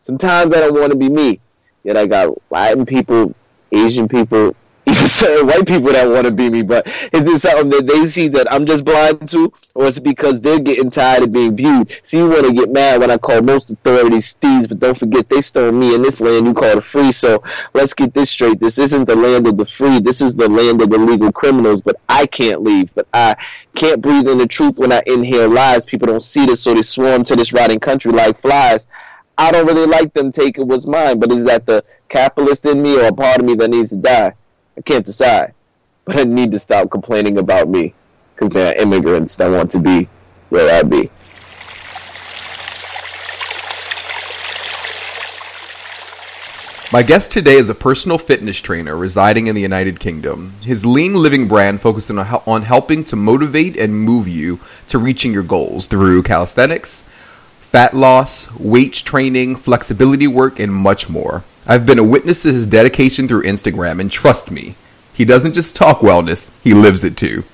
Sometimes 0.00 0.52
I 0.52 0.60
don't 0.60 0.78
want 0.78 0.92
to 0.92 0.98
be 0.98 1.08
me. 1.08 1.40
Yet 1.84 1.96
I 1.96 2.06
got 2.06 2.36
Latin 2.50 2.84
people, 2.84 3.34
Asian 3.72 4.08
people, 4.08 4.54
certain 5.06 5.46
white 5.46 5.66
people 5.66 5.92
that 5.92 6.08
want 6.08 6.24
to 6.26 6.30
be 6.30 6.48
me. 6.48 6.62
But 6.62 6.86
is 7.12 7.24
this 7.24 7.42
something 7.42 7.68
that 7.70 7.86
they 7.86 8.06
see 8.06 8.28
that 8.28 8.50
I'm 8.52 8.64
just 8.64 8.84
blind 8.84 9.28
to, 9.30 9.52
or 9.74 9.86
is 9.86 9.98
it 9.98 10.02
because 10.02 10.40
they're 10.40 10.58
getting 10.58 10.90
tired 10.90 11.24
of 11.24 11.32
being 11.32 11.56
viewed? 11.56 11.94
See, 12.04 12.18
you 12.18 12.28
want 12.28 12.46
to 12.46 12.52
get 12.52 12.70
mad 12.70 13.00
when 13.00 13.10
I 13.10 13.18
call 13.18 13.42
most 13.42 13.70
authorities 13.70 14.32
thieves, 14.34 14.66
but 14.66 14.78
don't 14.78 14.98
forget 14.98 15.28
they 15.28 15.40
stole 15.40 15.72
me 15.72 15.94
in 15.94 16.02
this 16.02 16.20
land 16.20 16.46
you 16.46 16.54
call 16.54 16.76
the 16.76 16.82
free. 16.82 17.12
So 17.12 17.42
let's 17.74 17.92
get 17.92 18.14
this 18.14 18.30
straight. 18.30 18.60
This 18.60 18.78
isn't 18.78 19.04
the 19.04 19.16
land 19.16 19.46
of 19.46 19.56
the 19.56 19.66
free. 19.66 20.00
This 20.00 20.20
is 20.20 20.34
the 20.34 20.48
land 20.48 20.80
of 20.80 20.90
the 20.90 20.98
legal 20.98 21.32
criminals. 21.32 21.82
But 21.82 22.00
I 22.08 22.26
can't 22.26 22.62
leave. 22.62 22.94
But 22.94 23.08
I 23.12 23.36
can't 23.74 24.00
breathe 24.00 24.28
in 24.28 24.38
the 24.38 24.46
truth 24.46 24.78
when 24.78 24.92
I 24.92 25.02
inhale 25.06 25.50
lies. 25.50 25.86
People 25.86 26.06
don't 26.06 26.22
see 26.22 26.46
this, 26.46 26.62
so 26.62 26.74
they 26.74 26.82
swarm 26.82 27.24
to 27.24 27.36
this 27.36 27.52
rotting 27.52 27.80
country 27.80 28.12
like 28.12 28.38
flies. 28.38 28.86
I 29.36 29.52
don't 29.52 29.66
really 29.66 29.86
like 29.86 30.14
them 30.14 30.32
taking 30.32 30.66
what's 30.66 30.86
mine, 30.86 31.20
but 31.20 31.30
is 31.30 31.44
that 31.44 31.64
the 31.64 31.84
capitalist 32.08 32.66
in 32.66 32.82
me 32.82 32.98
or 32.98 33.06
a 33.06 33.12
part 33.12 33.38
of 33.38 33.44
me 33.44 33.54
that 33.54 33.70
needs 33.70 33.90
to 33.90 33.96
die? 33.96 34.34
I 34.78 34.80
can't 34.80 35.04
decide. 35.04 35.54
But 36.04 36.20
I 36.20 36.24
need 36.24 36.52
to 36.52 36.58
stop 36.58 36.90
complaining 36.90 37.36
about 37.36 37.68
me 37.68 37.92
because 38.34 38.48
there 38.50 38.72
are 38.72 38.80
immigrants 38.80 39.36
that 39.36 39.50
want 39.50 39.70
to 39.72 39.78
be 39.78 40.08
where 40.48 40.74
I 40.74 40.82
be. 40.82 41.10
My 46.90 47.02
guest 47.02 47.30
today 47.30 47.56
is 47.56 47.68
a 47.68 47.74
personal 47.74 48.16
fitness 48.16 48.56
trainer 48.56 48.96
residing 48.96 49.48
in 49.48 49.54
the 49.54 49.60
United 49.60 50.00
Kingdom. 50.00 50.54
His 50.62 50.86
lean 50.86 51.12
living 51.12 51.46
brand 51.46 51.82
focuses 51.82 52.16
on, 52.16 52.20
on 52.46 52.62
helping 52.62 53.04
to 53.04 53.16
motivate 53.16 53.76
and 53.76 53.94
move 53.94 54.26
you 54.26 54.60
to 54.88 54.98
reaching 54.98 55.34
your 55.34 55.42
goals 55.42 55.88
through 55.88 56.22
calisthenics, 56.22 57.04
fat 57.70 57.92
loss, 57.92 58.50
weight 58.58 58.94
training, 58.94 59.54
flexibility 59.54 60.26
work, 60.26 60.58
and 60.58 60.72
much 60.72 61.10
more. 61.10 61.44
I've 61.66 61.84
been 61.84 61.98
a 61.98 62.04
witness 62.04 62.40
to 62.42 62.52
his 62.52 62.66
dedication 62.66 63.28
through 63.28 63.42
Instagram, 63.42 64.00
and 64.00 64.10
trust 64.10 64.50
me, 64.50 64.74
he 65.12 65.26
doesn't 65.26 65.52
just 65.52 65.76
talk 65.76 65.98
wellness, 65.98 66.50
he 66.64 66.72
lives 66.72 67.04
it 67.04 67.14
too. 67.14 67.44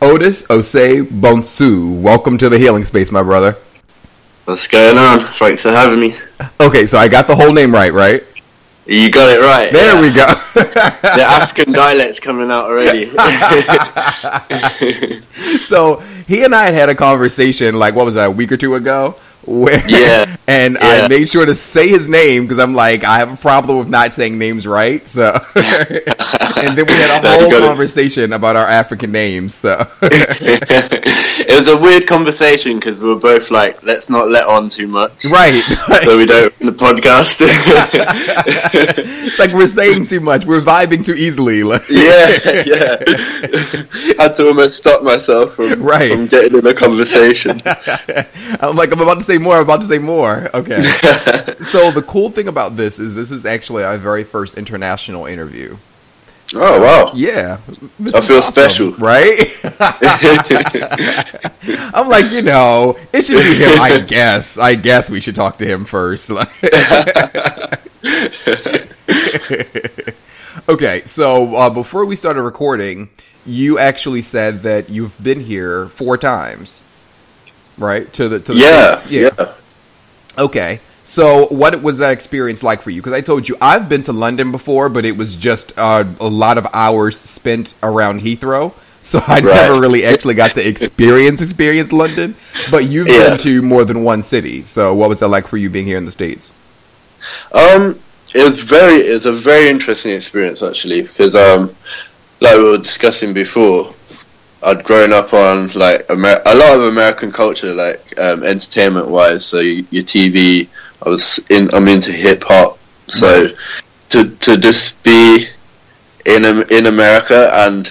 Otis 0.00 0.46
Osei 0.46 1.02
Bonsu, 1.02 2.00
welcome 2.00 2.38
to 2.38 2.48
the 2.48 2.60
healing 2.60 2.84
space, 2.84 3.10
my 3.10 3.24
brother. 3.24 3.56
What's 4.44 4.68
going 4.68 4.98
on? 4.98 5.18
Thanks 5.34 5.62
for 5.62 5.70
having 5.70 5.98
me. 5.98 6.14
Okay, 6.60 6.86
so 6.86 6.98
I 6.98 7.08
got 7.08 7.26
the 7.26 7.34
whole 7.34 7.52
name 7.52 7.74
right, 7.74 7.92
right? 7.92 8.22
You 8.86 9.10
got 9.10 9.36
it 9.36 9.40
right. 9.40 9.72
There 9.72 9.94
yeah. 9.94 10.00
we 10.00 10.10
go. 10.10 10.26
the 10.54 11.24
African 11.26 11.72
dialect's 11.72 12.20
coming 12.20 12.52
out 12.52 12.66
already. 12.66 13.06
so 15.58 15.96
he 16.28 16.44
and 16.44 16.54
I 16.54 16.66
had 16.66 16.74
had 16.74 16.88
a 16.88 16.94
conversation, 16.94 17.80
like 17.80 17.96
what 17.96 18.06
was 18.06 18.14
that, 18.14 18.26
a 18.26 18.30
week 18.30 18.52
or 18.52 18.56
two 18.56 18.76
ago, 18.76 19.16
where 19.46 19.82
Yeah. 19.88 20.36
and 20.46 20.74
Yeah. 20.74 21.04
I 21.04 21.08
made 21.08 21.28
sure 21.28 21.46
to 21.46 21.54
say 21.54 21.88
his 21.88 22.08
name 22.08 22.42
because 22.44 22.58
I'm 22.58 22.74
like 22.74 23.04
I 23.04 23.18
have 23.18 23.32
a 23.32 23.36
problem 23.36 23.78
with 23.78 23.88
not 23.88 24.12
saying 24.12 24.38
names 24.38 24.66
right. 24.66 25.06
So 25.08 25.32
and 25.54 26.76
then 26.76 26.86
we 26.86 26.92
had 26.92 27.24
a 27.24 27.28
whole 27.40 27.50
conversation 27.60 28.32
about 28.32 28.56
our 28.56 28.66
African 28.66 29.12
names. 29.12 29.54
So 29.54 29.86
it 30.02 31.54
was 31.58 31.68
a 31.68 31.76
weird 31.76 32.06
conversation 32.06 32.78
because 32.78 33.00
we 33.00 33.08
were 33.08 33.20
both 33.20 33.50
like, 33.50 33.82
let's 33.82 34.08
not 34.10 34.28
let 34.28 34.46
on 34.46 34.68
too 34.68 34.86
much. 34.88 35.24
right, 35.26 35.62
So 36.04 36.16
we 36.18 36.26
don't 36.26 36.52
in 36.60 36.66
the 36.66 36.72
podcast. 36.72 37.40
it's 39.26 39.38
like 39.38 39.52
we're 39.52 39.66
saying 39.66 40.06
too 40.06 40.20
much. 40.20 40.44
We're 40.44 40.60
vibing 40.60 41.04
too 41.04 41.14
easily. 41.14 41.62
Like- 41.62 41.88
yeah, 41.88 42.38
yeah. 42.66 42.96
Had 44.18 44.34
to 44.36 44.48
almost 44.48 44.76
stop 44.78 45.02
myself 45.02 45.54
from, 45.54 45.82
Right. 45.82 46.10
from 46.12 46.26
getting 46.26 46.58
in 46.58 46.66
a 46.66 46.74
conversation. 46.74 47.62
I'm 48.60 48.76
like, 48.76 48.92
I'm 48.92 49.00
about 49.00 49.18
to 49.18 49.24
say 49.24 49.35
more. 49.38 49.56
I'm 49.56 49.62
about 49.62 49.80
to 49.82 49.86
say 49.86 49.98
more. 49.98 50.48
Okay. 50.54 50.82
so 51.62 51.90
the 51.90 52.02
cool 52.06 52.30
thing 52.30 52.48
about 52.48 52.76
this 52.76 52.98
is 52.98 53.14
this 53.14 53.30
is 53.30 53.44
actually 53.46 53.84
our 53.84 53.96
very 53.98 54.24
first 54.24 54.56
international 54.58 55.26
interview. 55.26 55.76
oh 56.54 56.80
wow. 56.80 57.10
Yeah, 57.14 57.58
this 57.98 58.14
I 58.14 58.20
feel 58.20 58.38
awesome, 58.38 58.52
special. 58.52 58.92
right? 58.92 59.56
I'm 61.94 62.08
like, 62.08 62.30
you 62.30 62.42
know, 62.42 62.96
it 63.12 63.24
should 63.24 63.38
be 63.42 63.54
him. 63.64 63.80
I 63.80 64.00
guess. 64.06 64.56
I 64.58 64.74
guess 64.76 65.10
we 65.10 65.20
should 65.20 65.34
talk 65.34 65.58
to 65.58 65.66
him 65.66 65.84
first. 65.84 66.30
okay, 70.68 71.02
so 71.06 71.56
uh, 71.56 71.70
before 71.70 72.04
we 72.04 72.16
started 72.16 72.42
recording, 72.42 73.08
you 73.44 73.78
actually 73.78 74.22
said 74.22 74.62
that 74.62 74.88
you've 74.88 75.20
been 75.22 75.40
here 75.40 75.86
four 75.88 76.16
times, 76.18 76.82
right? 77.78 78.10
To 78.14 78.28
the 78.28 78.40
to 78.40 78.52
the 78.54 78.58
Yeah, 78.60 78.94
States? 78.96 79.10
yeah. 79.38 79.52
Okay. 80.38 80.80
So, 81.04 81.46
what 81.46 81.82
was 81.82 81.98
that 81.98 82.10
experience 82.10 82.64
like 82.64 82.82
for 82.82 82.90
you? 82.90 83.00
Because 83.00 83.12
I 83.12 83.20
told 83.20 83.48
you 83.48 83.56
I've 83.60 83.88
been 83.88 84.02
to 84.04 84.12
London 84.12 84.50
before, 84.50 84.88
but 84.88 85.04
it 85.04 85.16
was 85.16 85.36
just 85.36 85.72
uh, 85.78 86.04
a 86.20 86.26
lot 86.28 86.58
of 86.58 86.66
hours 86.74 87.16
spent 87.18 87.74
around 87.82 88.20
Heathrow. 88.22 88.72
So 89.06 89.20
I 89.24 89.34
Right. 89.38 89.44
never 89.44 89.80
really 89.80 90.04
actually 90.04 90.34
got 90.34 90.50
to 90.54 90.66
experience 90.68 91.40
experience 91.40 91.92
London. 91.92 92.34
But 92.72 92.86
you've 92.86 93.06
Yeah. 93.06 93.28
been 93.28 93.38
to 93.38 93.62
more 93.62 93.84
than 93.84 94.02
one 94.02 94.24
city. 94.24 94.64
So 94.66 94.92
what 94.94 95.08
was 95.08 95.20
that 95.20 95.28
like 95.28 95.46
for 95.46 95.56
you 95.56 95.70
being 95.70 95.86
here 95.86 95.96
in 95.96 96.06
the 96.06 96.10
states? 96.10 96.50
Um, 97.52 98.00
it 98.34 98.42
was 98.42 98.60
very, 98.60 98.96
it 98.96 99.14
was 99.14 99.26
a 99.26 99.32
very 99.32 99.68
interesting 99.68 100.12
experience 100.12 100.60
actually 100.60 101.02
because, 101.02 101.36
um, 101.36 101.70
like 102.40 102.56
we 102.56 102.64
were 102.64 102.78
discussing 102.78 103.32
before, 103.32 103.94
I'd 104.66 104.82
grown 104.84 105.12
up 105.12 105.32
on 105.32 105.68
like 105.74 106.06
Amer- 106.10 106.42
a 106.44 106.54
lot 106.56 106.76
of 106.76 106.82
American 106.82 107.30
culture, 107.32 107.72
like 107.72 108.18
um, 108.18 108.42
entertainment 108.42 109.08
wise. 109.08 109.44
So 109.46 109.60
your 109.60 110.02
TV, 110.02 110.68
I 111.04 111.08
was 111.08 111.38
in, 111.48 111.68
I'm 111.72 111.86
into 111.88 112.10
hip 112.12 112.42
hop. 112.44 112.78
So 113.06 113.48
to 114.10 114.30
to 114.44 114.56
just 114.56 115.00
be 115.04 115.46
in 116.24 116.44
in 116.70 116.86
America 116.86 117.50
and 117.52 117.90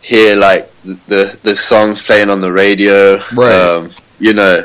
hear 0.00 0.36
like 0.36 0.70
the 0.84 1.38
the 1.42 1.54
songs 1.54 2.02
playing 2.02 2.30
on 2.30 2.40
the 2.40 2.50
radio, 2.52 3.18
Right. 3.34 3.52
um, 3.54 3.90
you 4.18 4.32
know, 4.32 4.64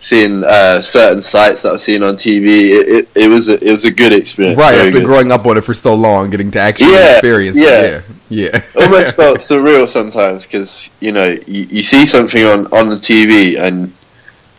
seeing 0.00 0.44
uh, 0.44 0.80
certain 0.80 1.22
sites 1.22 1.62
that 1.62 1.74
I've 1.74 1.80
seen 1.80 2.02
on 2.02 2.14
TV. 2.14 2.70
It, 2.70 2.88
it, 2.88 3.08
it 3.14 3.28
was 3.28 3.48
a, 3.48 3.54
it 3.54 3.72
was 3.72 3.84
a 3.84 3.90
good 3.90 4.12
experience. 4.12 4.58
Right, 4.58 4.74
very 4.74 4.86
I've 4.88 4.92
been 4.92 5.02
good. 5.02 5.08
growing 5.08 5.32
up 5.32 5.46
on 5.46 5.56
it 5.58 5.62
for 5.62 5.74
so 5.74 5.94
long, 5.94 6.30
getting 6.30 6.50
to 6.52 6.60
actually 6.60 6.92
Yeah, 6.92 7.12
experience 7.12 7.58
yeah. 7.58 7.80
it. 7.82 8.04
Yeah, 8.28 8.50
yeah. 8.52 8.82
Almost 8.82 9.16
felt 9.16 9.38
surreal 9.38 9.88
sometimes 9.88 10.46
because 10.46 10.90
you 11.00 11.12
know 11.12 11.26
you, 11.46 11.62
you 11.64 11.82
see 11.82 12.06
something 12.06 12.44
on 12.44 12.66
on 12.72 12.88
the 12.88 12.96
TV 12.96 13.58
and 13.58 13.92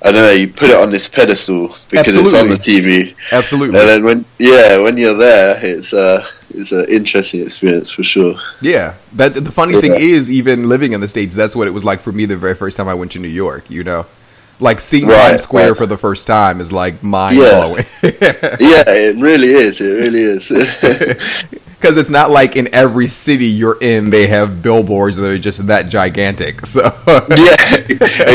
I 0.04 0.12
don't 0.12 0.24
know 0.24 0.32
you 0.32 0.48
put 0.48 0.70
it 0.72 0.76
on 0.76 0.90
this 0.90 1.08
pedestal 1.08 1.68
because 1.90 2.16
it's 2.16 2.34
on 2.34 2.50
the 2.50 2.56
TV. 2.56 3.16
Absolutely. 3.32 3.80
And 3.80 3.88
then 3.88 4.04
when 4.04 4.26
yeah, 4.40 4.78
when 4.78 4.98
you're 4.98 5.18
there, 5.18 5.64
it's 5.64 5.94
uh 5.94 6.26
it's 6.50 6.72
an 6.72 6.86
interesting 6.90 7.44
experience 7.44 7.92
for 7.92 8.04
sure. 8.04 8.36
Yeah, 8.62 8.96
that 9.14 9.34
the 9.36 9.52
funny 9.52 9.80
thing 9.80 9.94
is, 9.94 10.30
even 10.30 10.68
living 10.70 10.94
in 10.94 11.02
the 11.02 11.08
states, 11.08 11.34
that's 11.36 11.56
what 11.56 11.68
it 11.68 11.72
was 11.72 11.84
like 11.84 12.02
for 12.02 12.12
me 12.12 12.26
the 12.26 12.36
very 12.36 12.56
first 12.56 12.78
time 12.78 12.88
I 12.88 12.94
went 12.96 13.12
to 13.14 13.20
New 13.20 13.28
York. 13.28 13.70
You 13.70 13.84
know, 13.84 14.06
like 14.62 14.80
seeing 14.80 15.08
Right, 15.08 15.32
Times 15.32 15.44
Square 15.44 15.70
right. 15.70 15.78
for 15.78 15.86
the 15.86 15.98
first 15.98 16.28
time 16.28 16.62
is 16.62 16.72
like 16.72 17.02
mind 17.04 17.38
Yeah. 17.38 17.50
blowing. 17.50 17.86
Yeah, 18.04 18.84
it 18.88 19.18
really 19.18 19.50
is. 19.50 19.82
It 19.82 19.88
really 19.88 20.22
is. 20.22 21.46
Because 21.82 21.98
it's 21.98 22.12
not 22.12 22.30
like 22.30 22.56
in 22.58 22.70
every 22.76 23.08
city 23.08 23.48
you're 23.48 23.80
in, 23.82 24.12
they 24.12 24.28
have 24.28 24.62
billboards 24.62 25.18
that 25.18 25.26
are 25.32 25.40
just 25.40 25.66
that 25.66 25.90
gigantic. 25.90 26.64
So 26.68 26.82
yeah, 27.28 27.76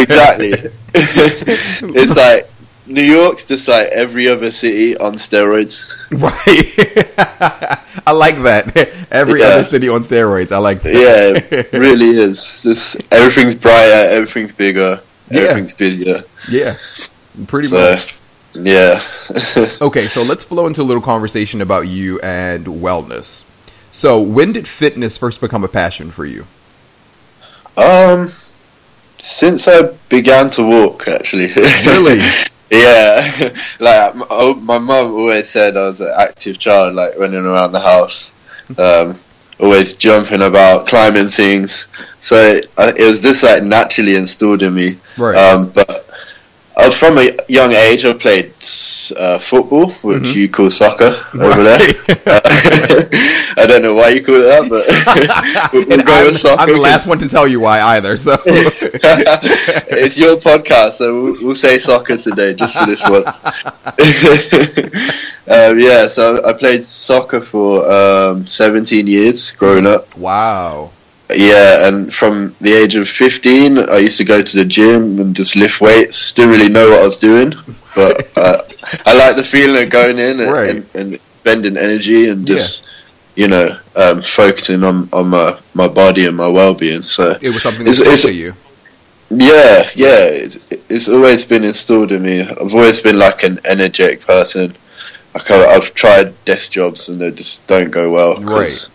exactly. 0.02 0.52
it's 0.94 2.16
like 2.16 2.50
New 2.88 3.02
York's 3.04 3.46
just 3.46 3.68
like 3.68 3.86
every 3.88 4.26
other 4.28 4.50
city 4.50 4.96
on 4.96 5.14
steroids. 5.14 5.94
right, 6.10 7.88
I 8.04 8.10
like 8.12 8.42
that. 8.42 8.76
Every 9.12 9.40
Yeah. 9.40 9.46
other 9.48 9.64
city 9.64 9.88
on 9.88 10.02
steroids. 10.02 10.50
I 10.50 10.58
like 10.58 10.82
that. 10.82 10.92
Yeah, 10.94 11.58
it 11.60 11.72
really 11.72 12.08
is. 12.18 12.62
Just 12.62 12.96
everything's 13.12 13.54
brighter, 13.54 14.10
everything's 14.10 14.52
bigger, 14.52 15.00
Yeah. 15.30 15.40
everything's 15.40 15.74
busier. 15.74 16.22
yeah, 16.50 16.76
pretty 17.46 17.68
So, 17.68 17.76
much. 17.92 18.14
yeah. 18.54 19.00
Okay, 19.80 20.06
so 20.06 20.22
let's 20.22 20.44
flow 20.44 20.66
into 20.66 20.82
a 20.82 20.84
little 20.84 21.02
conversation 21.02 21.60
about 21.60 21.88
you 21.88 22.20
and 22.20 22.66
wellness. 22.66 23.44
So, 23.90 24.20
when 24.20 24.52
did 24.52 24.68
fitness 24.68 25.16
first 25.18 25.40
become 25.40 25.64
a 25.64 25.68
passion 25.68 26.10
for 26.10 26.24
you? 26.24 26.46
um, 27.76 28.30
since 29.20 29.66
I 29.68 29.92
began 30.08 30.50
to 30.50 30.62
walk, 30.62 31.08
actually. 31.08 31.52
Really? 31.52 32.20
yeah. 32.70 33.26
like 33.80 34.14
oh, 34.30 34.54
my 34.62 34.78
mum 34.78 35.12
always 35.12 35.48
said 35.48 35.76
I 35.76 35.84
was 35.88 36.00
an 36.00 36.12
active 36.16 36.58
child, 36.58 36.94
like 36.94 37.18
running 37.18 37.44
around 37.44 37.72
the 37.72 37.80
house. 37.80 38.32
Um, 38.78 39.14
always 39.58 39.94
jumping 39.94 40.42
about, 40.42 40.86
climbing 40.86 41.28
things. 41.28 41.86
So 42.20 42.36
it, 42.36 42.70
uh, 42.76 42.92
it 42.96 43.08
was 43.08 43.22
just 43.22 43.42
like 43.42 43.62
naturally 43.62 44.16
installed 44.16 44.62
in 44.62 44.74
me. 44.74 44.98
Right. 45.16 45.36
Um, 45.36 45.70
but 45.70 46.08
uh, 46.76 46.90
from 46.90 47.16
a 47.18 47.30
young 47.48 47.72
age, 47.72 48.04
I 48.04 48.12
played 48.12 48.52
uh, 49.16 49.38
football, 49.38 49.88
which 50.02 50.24
Mhm. 50.24 50.34
you 50.34 50.48
call 50.48 50.68
soccer 50.70 51.16
over 51.34 51.62
there. 51.62 51.80
Uh, 52.26 52.40
I 53.58 53.64
don't 53.66 53.80
know 53.82 53.94
why 53.94 54.08
you 54.10 54.22
call 54.22 54.34
it 54.36 54.46
that, 54.52 54.68
but 54.68 54.84
we'll, 55.72 55.86
we'll 55.88 56.02
go 56.04 56.12
I'm, 56.12 56.26
with 56.26 56.36
soccer. 56.38 56.60
I'm 56.62 56.68
the 56.72 56.76
last 56.80 57.06
one 57.06 57.18
to 57.20 57.28
tell 57.28 57.46
you 57.48 57.60
why 57.60 57.80
either. 57.96 58.16
So 58.18 58.36
it's 58.46 60.18
your 60.18 60.36
podcast, 60.36 60.94
so 60.94 61.14
we'll, 61.22 61.36
we'll 61.42 61.54
say 61.54 61.78
soccer 61.78 62.16
today, 62.18 62.52
just 62.54 62.76
for 62.76 62.86
this 62.86 63.02
one. 63.08 63.24
um, 65.48 65.78
yeah, 65.78 66.08
so 66.08 66.44
I 66.44 66.52
played 66.52 66.84
soccer 66.84 67.40
for 67.40 67.90
um, 67.90 68.46
17 68.46 69.06
years 69.06 69.50
growing 69.52 69.86
up. 69.86 70.14
wow. 70.16 70.90
Yeah, 71.34 71.88
and 71.88 72.12
from 72.12 72.54
the 72.60 72.72
age 72.72 72.94
of 72.94 73.08
15, 73.08 73.78
I 73.90 73.98
used 73.98 74.18
to 74.18 74.24
go 74.24 74.42
to 74.42 74.56
the 74.56 74.64
gym 74.64 75.18
and 75.20 75.34
just 75.34 75.56
lift 75.56 75.80
weights. 75.80 76.32
Didn't 76.32 76.52
really 76.52 76.68
know 76.72 76.88
what 76.90 77.00
I 77.00 77.06
was 77.06 77.18
doing, 77.18 77.52
but 77.96 78.30
uh, 78.36 78.62
I 79.04 79.16
like 79.16 79.36
the 79.36 79.42
feeling 79.44 79.82
of 79.84 79.90
going 79.90 80.18
in 80.18 80.38
and, 80.40 80.50
Right. 80.50 80.70
and, 80.70 80.86
and 80.94 81.18
spending 81.40 81.76
energy 81.76 82.28
and 82.28 82.48
Yeah. 82.48 82.54
just, 82.56 82.84
you 83.34 83.48
know, 83.48 83.76
um, 83.96 84.22
focusing 84.22 84.84
on, 84.84 85.08
on 85.12 85.28
my, 85.28 85.58
my 85.74 85.88
body 85.88 86.26
and 86.26 86.36
my 86.36 86.46
well 86.46 86.74
being. 86.74 87.02
So, 87.02 87.36
It 87.40 87.50
was 87.50 87.62
something 87.62 87.84
that 87.86 87.98
It's- 88.00 88.24
it's- 88.24 88.34
you. 88.36 88.54
yeah, 89.30 89.82
yeah, 89.96 90.18
it's, 90.30 90.58
it's 90.88 91.08
always 91.08 91.44
been 91.44 91.64
installed 91.64 92.12
in 92.12 92.22
me. 92.22 92.42
I've 92.42 92.72
always 92.74 93.00
been 93.00 93.18
like 93.18 93.42
an 93.42 93.58
energetic 93.64 94.20
person. 94.24 94.76
Like 95.34 95.50
I, 95.50 95.74
I've 95.74 95.92
tried 95.92 96.32
desk 96.44 96.70
jobs 96.72 97.08
and 97.08 97.20
they 97.20 97.30
just 97.32 97.66
don't 97.66 97.90
go 97.90 98.10
well. 98.12 98.36
'cause 98.36 98.90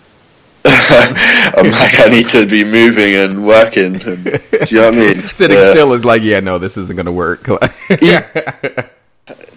I'm 0.63 1.69
like 1.71 1.99
I 1.99 2.07
need 2.09 2.29
to 2.29 2.45
be 2.47 2.63
moving 2.63 3.15
and 3.15 3.45
working. 3.45 3.95
And, 3.95 4.23
do 4.23 4.39
you 4.69 4.77
know 4.77 4.85
what 4.89 4.93
I 4.95 4.99
mean? 4.99 5.21
Sitting 5.33 5.57
still 5.71 5.93
is 5.93 6.05
like, 6.05 6.21
yeah, 6.21 6.39
no, 6.39 6.57
this 6.57 6.77
isn't 6.77 6.95
gonna 6.95 7.11
work. 7.11 7.47
yeah, 8.01 8.27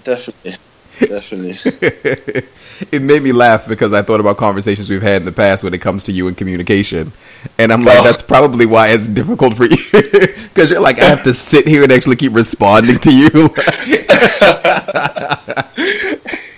Definitely, 0.04 0.56
definitely. 1.00 1.58
it 2.92 3.02
made 3.02 3.22
me 3.22 3.32
laugh 3.32 3.66
because 3.66 3.92
I 3.92 4.02
thought 4.02 4.20
about 4.20 4.36
conversations 4.36 4.88
we've 4.90 5.02
had 5.02 5.16
in 5.22 5.24
the 5.24 5.32
past 5.32 5.64
when 5.64 5.72
it 5.74 5.80
comes 5.80 6.04
to 6.04 6.12
you 6.12 6.28
and 6.28 6.36
communication, 6.36 7.12
and 7.58 7.72
I'm 7.72 7.84
like, 7.84 7.98
Oh. 8.00 8.04
that's 8.04 8.22
probably 8.22 8.66
why 8.66 8.88
it's 8.88 9.08
difficult 9.08 9.56
for 9.56 9.64
you 9.64 9.76
because 9.92 10.70
you're 10.70 10.80
like, 10.80 10.98
I 10.98 11.04
have 11.04 11.24
to 11.24 11.34
sit 11.34 11.66
here 11.66 11.82
and 11.82 11.92
actually 11.92 12.16
keep 12.16 12.34
responding 12.34 12.98
to 13.00 13.14
you. 13.14 13.48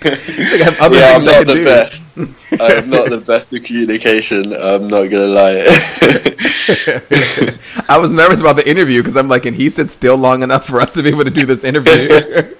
Like 0.03 0.13
I 0.13 0.63
have 0.63 0.79
other 0.79 0.97
yeah, 0.97 1.13
I'm 1.15 1.25
not 1.25 1.47
the 1.47 1.53
do. 1.53 1.63
best. 1.63 2.03
I'm 2.59 2.89
not 2.89 3.09
the 3.09 3.17
best 3.17 3.51
at 3.53 3.63
communication. 3.63 4.53
I'm 4.53 4.87
not 4.87 5.05
gonna 5.05 5.27
lie. 5.27 5.63
I 7.89 7.97
was 7.97 8.11
nervous 8.11 8.39
about 8.39 8.55
the 8.57 8.69
interview 8.69 9.01
because 9.01 9.17
I'm 9.17 9.27
like, 9.27 9.45
and 9.45 9.55
he 9.55 9.69
sit 9.69 9.89
still 9.89 10.17
long 10.17 10.43
enough 10.43 10.65
for 10.65 10.79
us 10.79 10.93
to 10.93 11.03
be 11.03 11.09
able 11.09 11.23
to 11.25 11.31
do 11.31 11.45
this 11.45 11.63
interview? 11.63 11.91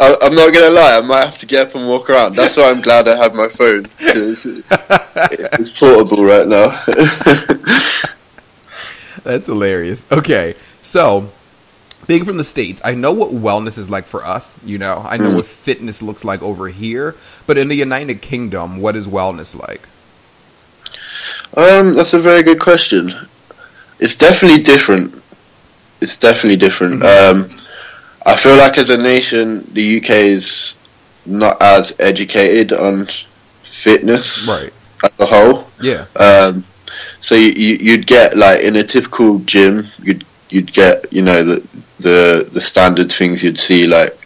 I, 0.00 0.16
I'm 0.22 0.34
not 0.34 0.54
gonna 0.54 0.70
lie. 0.70 0.98
I 0.98 1.00
might 1.00 1.24
have 1.24 1.38
to 1.38 1.46
get 1.46 1.68
up 1.68 1.74
and 1.74 1.88
walk 1.88 2.08
around. 2.10 2.36
That's 2.36 2.56
why 2.56 2.70
I'm 2.70 2.80
glad 2.80 3.08
I 3.08 3.16
have 3.16 3.34
my 3.34 3.48
phone 3.48 3.86
'cause 3.98 4.46
it's 4.46 5.78
portable 5.78 6.24
right 6.24 6.46
now. 6.46 6.68
That's 9.24 9.46
hilarious. 9.46 10.06
Okay, 10.12 10.54
so 10.82 11.30
being 12.08 12.24
from 12.24 12.38
the 12.38 12.44
states, 12.44 12.80
I 12.82 12.94
know 12.94 13.12
what 13.12 13.30
wellness 13.30 13.78
is 13.78 13.88
like 13.88 14.06
for 14.06 14.24
us. 14.26 14.58
You 14.64 14.78
know, 14.78 15.04
I 15.06 15.16
know 15.18 15.36
what 15.36 15.46
fitness 15.66 16.02
looks 16.02 16.24
like 16.24 16.42
over 16.42 16.66
here. 16.68 17.14
But 17.46 17.58
in 17.58 17.68
the 17.68 17.76
United 17.76 18.20
Kingdom, 18.22 18.80
what 18.80 18.96
is 18.96 19.06
wellness 19.06 19.54
like? 19.54 19.82
Um, 21.56 21.94
that's 21.94 22.14
a 22.14 22.18
very 22.18 22.42
good 22.42 22.58
question. 22.60 23.12
It's 24.00 24.16
definitely 24.16 24.62
different. 24.62 25.22
It's 26.00 26.16
definitely 26.16 26.56
different. 26.56 27.02
Um, 27.04 27.50
I 28.24 28.36
feel 28.36 28.56
like 28.56 28.78
as 28.78 28.90
a 28.90 28.96
nation, 28.96 29.66
the 29.72 29.98
UK 29.98 30.10
is 30.10 30.76
not 31.26 31.60
as 31.60 31.94
educated 31.98 32.72
on 32.72 33.06
fitness 33.62 34.48
Right. 34.48 34.72
as 35.04 35.10
a 35.20 35.26
whole. 35.26 35.68
Yeah. 35.80 36.06
Um, 36.16 36.64
so 37.20 37.34
you, 37.34 37.48
you, 37.52 37.74
you'd 37.80 38.06
get 38.06 38.36
like 38.36 38.60
in 38.62 38.76
a 38.76 38.82
typical 38.82 39.40
gym, 39.40 39.84
you'd 40.02 40.24
you'd 40.50 40.72
get 40.72 41.12
you 41.12 41.20
know 41.22 41.44
the 41.44 41.68
the 41.98 42.48
the 42.52 42.60
standard 42.60 43.10
things 43.10 43.42
you'd 43.42 43.58
see 43.58 43.86
like 43.86 44.16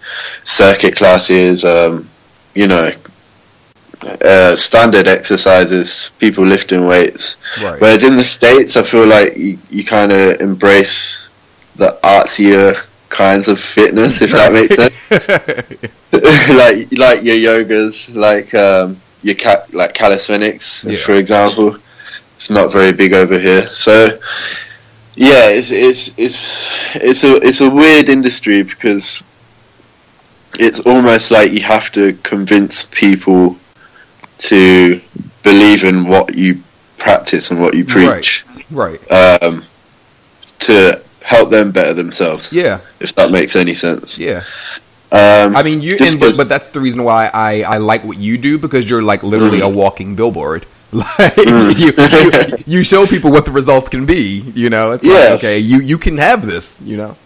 circuit 0.44 0.96
classes, 0.96 1.64
um, 1.64 2.08
you 2.54 2.66
know, 2.68 2.90
uh, 4.24 4.56
standard 4.56 5.06
exercises, 5.08 6.10
people 6.18 6.44
lifting 6.44 6.86
weights. 6.86 7.36
Right. 7.62 7.80
Whereas 7.80 8.04
in 8.04 8.16
the 8.16 8.24
states, 8.24 8.76
I 8.76 8.82
feel 8.82 9.06
like 9.06 9.36
you, 9.36 9.58
you 9.70 9.84
kind 9.84 10.12
of 10.12 10.40
embrace 10.40 11.28
the 11.76 11.98
artsier 12.02 12.84
kinds 13.08 13.48
of 13.48 13.60
fitness, 13.60 14.22
if 14.22 14.32
that 14.32 14.52
makes 14.52 14.74
sense. 14.74 14.94
like 16.56 16.88
like 16.98 17.22
your 17.22 17.36
yogas, 17.36 18.14
like 18.14 18.52
um, 18.54 18.96
your 19.22 19.34
ca- 19.36 19.66
like 19.72 19.94
calisthenics, 19.94 20.84
Yeah. 20.84 20.96
for 20.96 21.14
example. 21.14 21.76
It's 22.36 22.50
not 22.50 22.72
very 22.72 22.92
big 22.92 23.12
over 23.12 23.38
here, 23.38 23.68
so 23.68 24.18
yeah, 25.14 25.48
it's 25.48 25.70
it's 25.70 26.08
it's 26.16 26.96
it's 26.96 27.24
a 27.24 27.36
it's 27.36 27.60
a 27.60 27.68
weird 27.70 28.08
industry 28.08 28.62
because 28.62 29.22
it's 30.58 30.80
almost 30.80 31.30
like 31.30 31.52
you 31.52 31.62
have 31.62 31.90
to 31.92 32.14
convince 32.22 32.84
people 32.86 33.56
to 34.38 35.00
believe 35.42 35.84
in 35.84 36.06
what 36.06 36.34
you 36.34 36.62
practice 36.98 37.50
and 37.50 37.60
what 37.60 37.74
you 37.74 37.84
preach 37.84 38.44
right. 38.70 39.00
um, 39.10 39.62
to 40.58 41.02
help 41.22 41.50
them 41.50 41.72
better 41.72 41.94
themselves. 41.94 42.52
Yeah. 42.52 42.80
If 43.00 43.14
that 43.14 43.30
makes 43.30 43.56
any 43.56 43.74
sense. 43.74 44.18
Yeah. 44.18 44.44
Um, 45.10 45.56
I 45.56 45.62
mean, 45.62 45.82
you. 45.82 45.96
And, 46.00 46.18
but, 46.18 46.36
but 46.36 46.48
that's 46.48 46.68
the 46.68 46.80
reason 46.80 47.04
why 47.04 47.30
I 47.32 47.62
I 47.62 47.76
like 47.78 48.02
what 48.02 48.16
you 48.16 48.38
do 48.38 48.56
because 48.58 48.88
you're 48.88 49.02
like 49.02 49.22
literally 49.22 49.60
Mm. 49.60 49.66
a 49.66 49.68
walking 49.68 50.14
billboard. 50.16 50.64
Like 51.02 51.34
Mm. 51.36 51.72
you, 51.78 51.92
you, 52.58 52.64
you 52.78 52.84
show 52.84 53.06
people 53.06 53.30
what 53.30 53.46
the 53.46 53.50
results 53.52 53.88
can 53.88 54.04
be. 54.04 54.40
You 54.54 54.68
know. 54.70 54.92
It's 54.92 55.02
like, 55.04 55.12
Yeah. 55.12 55.34
okay, 55.36 55.58
you 55.58 55.80
you 55.80 55.96
can 55.98 56.18
have 56.18 56.46
this. 56.46 56.78
You 56.82 56.96
know. 56.98 57.16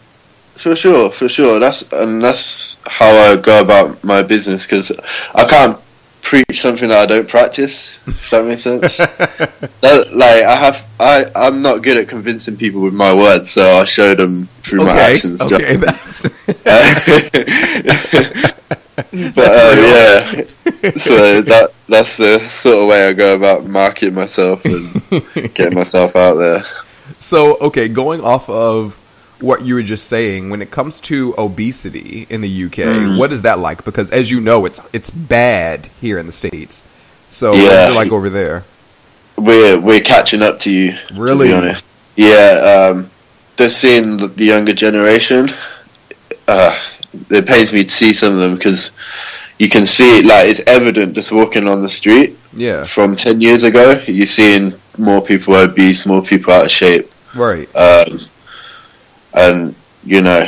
For 0.54 0.76
sure, 0.76 1.10
for 1.10 1.28
sure. 1.28 1.58
That's 1.58 1.82
and 1.92 2.22
that's 2.22 2.78
how 2.86 3.10
I 3.12 3.36
go 3.36 3.60
about 3.60 4.02
my 4.04 4.22
business 4.22 4.64
because 4.64 4.92
I 5.34 5.44
can't 5.48 5.78
preach 6.22 6.60
something 6.60 6.88
that 6.88 6.98
I 7.02 7.06
don't 7.06 7.28
practice. 7.28 7.96
If 8.06 8.30
that 8.30 8.44
makes 8.46 8.62
sense. 8.62 8.96
that, 9.82 10.12
like 10.14 10.44
I 10.44 10.54
have, 10.56 10.86
I 10.98 11.24
I'm 11.34 11.60
not 11.60 11.82
good 11.82 11.96
at 11.98 12.08
convincing 12.08 12.56
people 12.56 12.80
with 12.82 12.94
my 12.94 13.12
words, 13.14 13.50
so 13.50 13.62
I 13.80 13.84
show 13.84 14.14
them 14.14 14.48
through 14.62 14.84
my 14.86 14.96
actions. 14.98 15.40
Okay. 15.42 15.76
That's. 15.76 16.26
but 19.34 19.38
uh, 19.38 19.74
yeah, 19.76 20.24
so 20.96 21.42
that 21.42 21.70
that's 21.88 22.16
the 22.16 22.38
sort 22.38 22.78
of 22.82 22.88
way 22.88 23.06
I 23.08 23.12
go 23.12 23.34
about 23.34 23.66
marketing 23.66 24.14
myself 24.14 24.64
and 24.64 24.92
getting 25.54 25.74
myself 25.78 26.16
out 26.16 26.34
there. 26.34 26.62
So, 27.18 27.56
okay, 27.58 27.88
going 27.88 28.20
off 28.22 28.48
of 28.48 28.94
what 29.40 29.62
you 29.62 29.74
were 29.74 29.82
just 29.82 30.08
saying, 30.08 30.48
when 30.50 30.62
it 30.62 30.70
comes 30.70 31.00
to 31.02 31.34
obesity 31.36 32.26
in 32.30 32.40
the 32.40 32.48
UK, 32.64 32.72
Mm. 32.78 33.18
what 33.18 33.32
is 33.32 33.42
that 33.42 33.58
like? 33.58 33.84
Because 33.84 34.10
as 34.10 34.30
you 34.30 34.40
know, 34.40 34.64
it's 34.64 34.80
it's 34.92 35.10
bad 35.10 35.88
here 36.00 36.18
in 36.18 36.26
the 36.26 36.32
states. 36.32 36.80
So, 37.28 37.50
what's 37.52 37.62
Yeah. 37.64 37.90
it 37.90 37.94
like 37.94 38.12
over 38.12 38.30
there? 38.30 38.64
We're 39.36 39.78
we're 39.78 40.00
catching 40.00 40.42
up 40.42 40.58
to 40.60 40.70
you. 40.72 40.96
Really? 41.14 41.48
To 41.48 41.52
be 41.54 41.58
honest. 41.58 41.84
Yeah, 42.16 42.88
um, 42.94 43.10
they're 43.56 43.68
seeing 43.68 44.16
the- 44.16 44.28
the 44.28 44.46
younger 44.46 44.72
generation. 44.72 45.50
Uh, 46.48 46.74
it 47.30 47.46
pains 47.46 47.72
me 47.72 47.84
to 47.84 47.90
see 47.90 48.12
some 48.12 48.32
of 48.32 48.38
them 48.38 48.54
because 48.56 48.90
you 49.58 49.68
can 49.68 49.86
see 49.86 50.22
like 50.22 50.46
it's 50.48 50.62
evident 50.66 51.14
just 51.14 51.32
walking 51.32 51.66
on 51.68 51.82
the 51.82 51.88
street 51.90 52.36
Yeah, 52.54 52.82
from 52.84 53.16
ten 53.16 53.40
years 53.40 53.62
ago. 53.62 54.02
You're 54.06 54.26
seeing 54.26 54.74
more 54.98 55.20
people 55.22 55.54
obese, 55.56 56.06
more 56.06 56.22
people 56.22 56.52
out 56.52 56.66
of 56.66 56.70
shape, 56.70 57.10
right. 57.34 57.68
um, 57.76 58.18
and 59.34 59.74
you 60.04 60.22
know. 60.22 60.42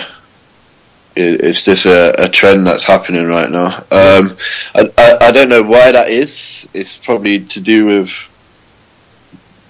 it- 1.16 1.40
It's 1.42 1.62
just 1.64 1.84
a, 1.86 2.14
a 2.24 2.28
trend 2.28 2.64
that's 2.66 2.84
happening 2.84 3.26
right 3.26 3.50
now. 3.50 3.66
Um, 3.90 4.36
I, 4.74 4.82
I, 4.96 5.08
I 5.28 5.32
don't 5.32 5.48
know 5.48 5.62
why 5.64 5.90
that 5.90 6.10
is. 6.10 6.68
It's 6.72 6.96
probably 6.96 7.40
to 7.54 7.60
do 7.60 7.86
with 7.86 8.10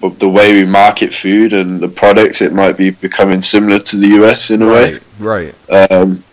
of 0.03 0.17
the 0.19 0.29
way 0.29 0.53
we 0.53 0.65
market 0.69 1.11
food 1.13 1.51
and 1.53 1.79
the 1.81 1.87
products, 1.89 2.41
it 2.41 2.53
might 2.53 2.77
be 2.77 2.89
becoming 2.91 3.41
similar 3.41 3.79
to 3.79 3.97
the 3.97 4.07
US 4.23 4.49
in 4.51 4.61
a 4.61 4.65
Right, 4.67 5.01
right. 5.19 5.91
Um, 5.91 6.23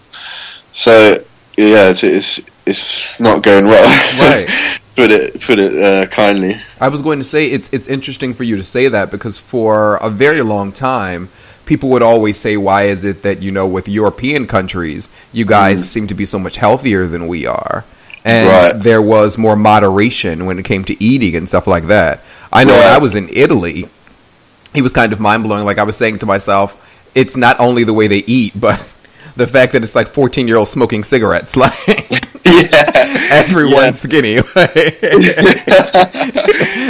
so 0.77 1.25
yeah, 1.57 1.89
it's, 1.91 2.05
it's 2.05 2.41
it's 2.67 3.19
not 3.21 3.43
going 3.43 3.65
well. 3.65 3.85
Right. 4.21 4.47
put 4.97 5.11
it 5.11 5.41
put 5.41 5.59
it 5.59 5.83
uh, 5.83 6.07
kindly. 6.07 6.57
I 6.81 6.89
was 6.89 7.01
going 7.03 7.19
to 7.19 7.25
say 7.25 7.47
it's 7.47 7.73
it's 7.73 7.87
interesting 7.89 8.35
for 8.35 8.45
you 8.45 8.57
to 8.57 8.65
say 8.65 8.89
that 8.89 9.11
because 9.11 9.39
for 9.39 9.97
a 9.97 10.11
very 10.11 10.43
long 10.43 10.73
time 10.73 11.31
people 11.65 11.89
would 11.91 12.03
always 12.03 12.37
say 12.37 12.57
why 12.57 12.85
is 12.85 13.05
it 13.05 13.23
that 13.23 13.43
you 13.43 13.51
know 13.51 13.67
with 13.67 13.89
European 13.89 14.47
countries 14.47 15.09
you 15.33 15.45
guys 15.45 15.89
seem 15.91 16.07
to 16.07 16.15
be 16.15 16.25
so 16.25 16.39
much 16.39 16.57
healthier 16.57 17.07
than 17.07 17.27
we 17.27 17.47
are 17.47 17.85
and 18.25 18.47
Right. 18.47 18.83
there 18.83 19.01
was 19.03 19.39
more 19.39 19.57
moderation 19.57 20.47
when 20.47 20.59
it 20.59 20.65
came 20.65 20.85
to 20.85 21.03
eating 21.03 21.35
and 21.37 21.49
stuff 21.49 21.67
like 21.67 21.87
that. 21.87 22.21
I 22.53 22.65
know 22.65 22.73
when 22.73 22.93
I 22.93 22.99
was 22.99 23.15
in 23.15 23.29
Italy, 23.31 23.89
he 24.75 24.83
was 24.83 24.93
kind 24.93 25.13
of 25.13 25.21
mind 25.21 25.45
blowing. 25.45 25.65
Like 25.65 25.79
I 25.79 25.85
was 25.85 25.97
saying 25.97 26.19
to 26.19 26.27
myself, 26.27 26.75
it's 27.15 27.37
not 27.37 27.59
only 27.61 27.85
the 27.85 27.95
way 27.95 28.09
they 28.09 28.25
eat, 28.27 28.53
but 28.61 28.81
the 29.37 29.47
fact 29.47 29.73
that 29.73 29.85
it's 29.85 29.95
like 29.95 30.09
14 30.09 30.49
year 30.49 30.57
olds 30.57 30.71
smoking 30.71 31.05
cigarettes. 31.05 31.57
Like 32.47 32.71
yeah, 32.71 33.17
everyone's 33.33 34.01
skinny. 34.01 34.35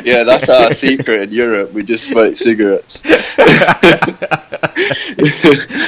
yeah, 0.04 0.22
that's 0.22 0.50
our 0.50 0.74
secret 0.74 1.22
in 1.22 1.32
Europe. 1.32 1.72
We 1.72 1.82
just 1.82 2.06
smoke 2.06 2.34
cigarettes. 2.34 3.02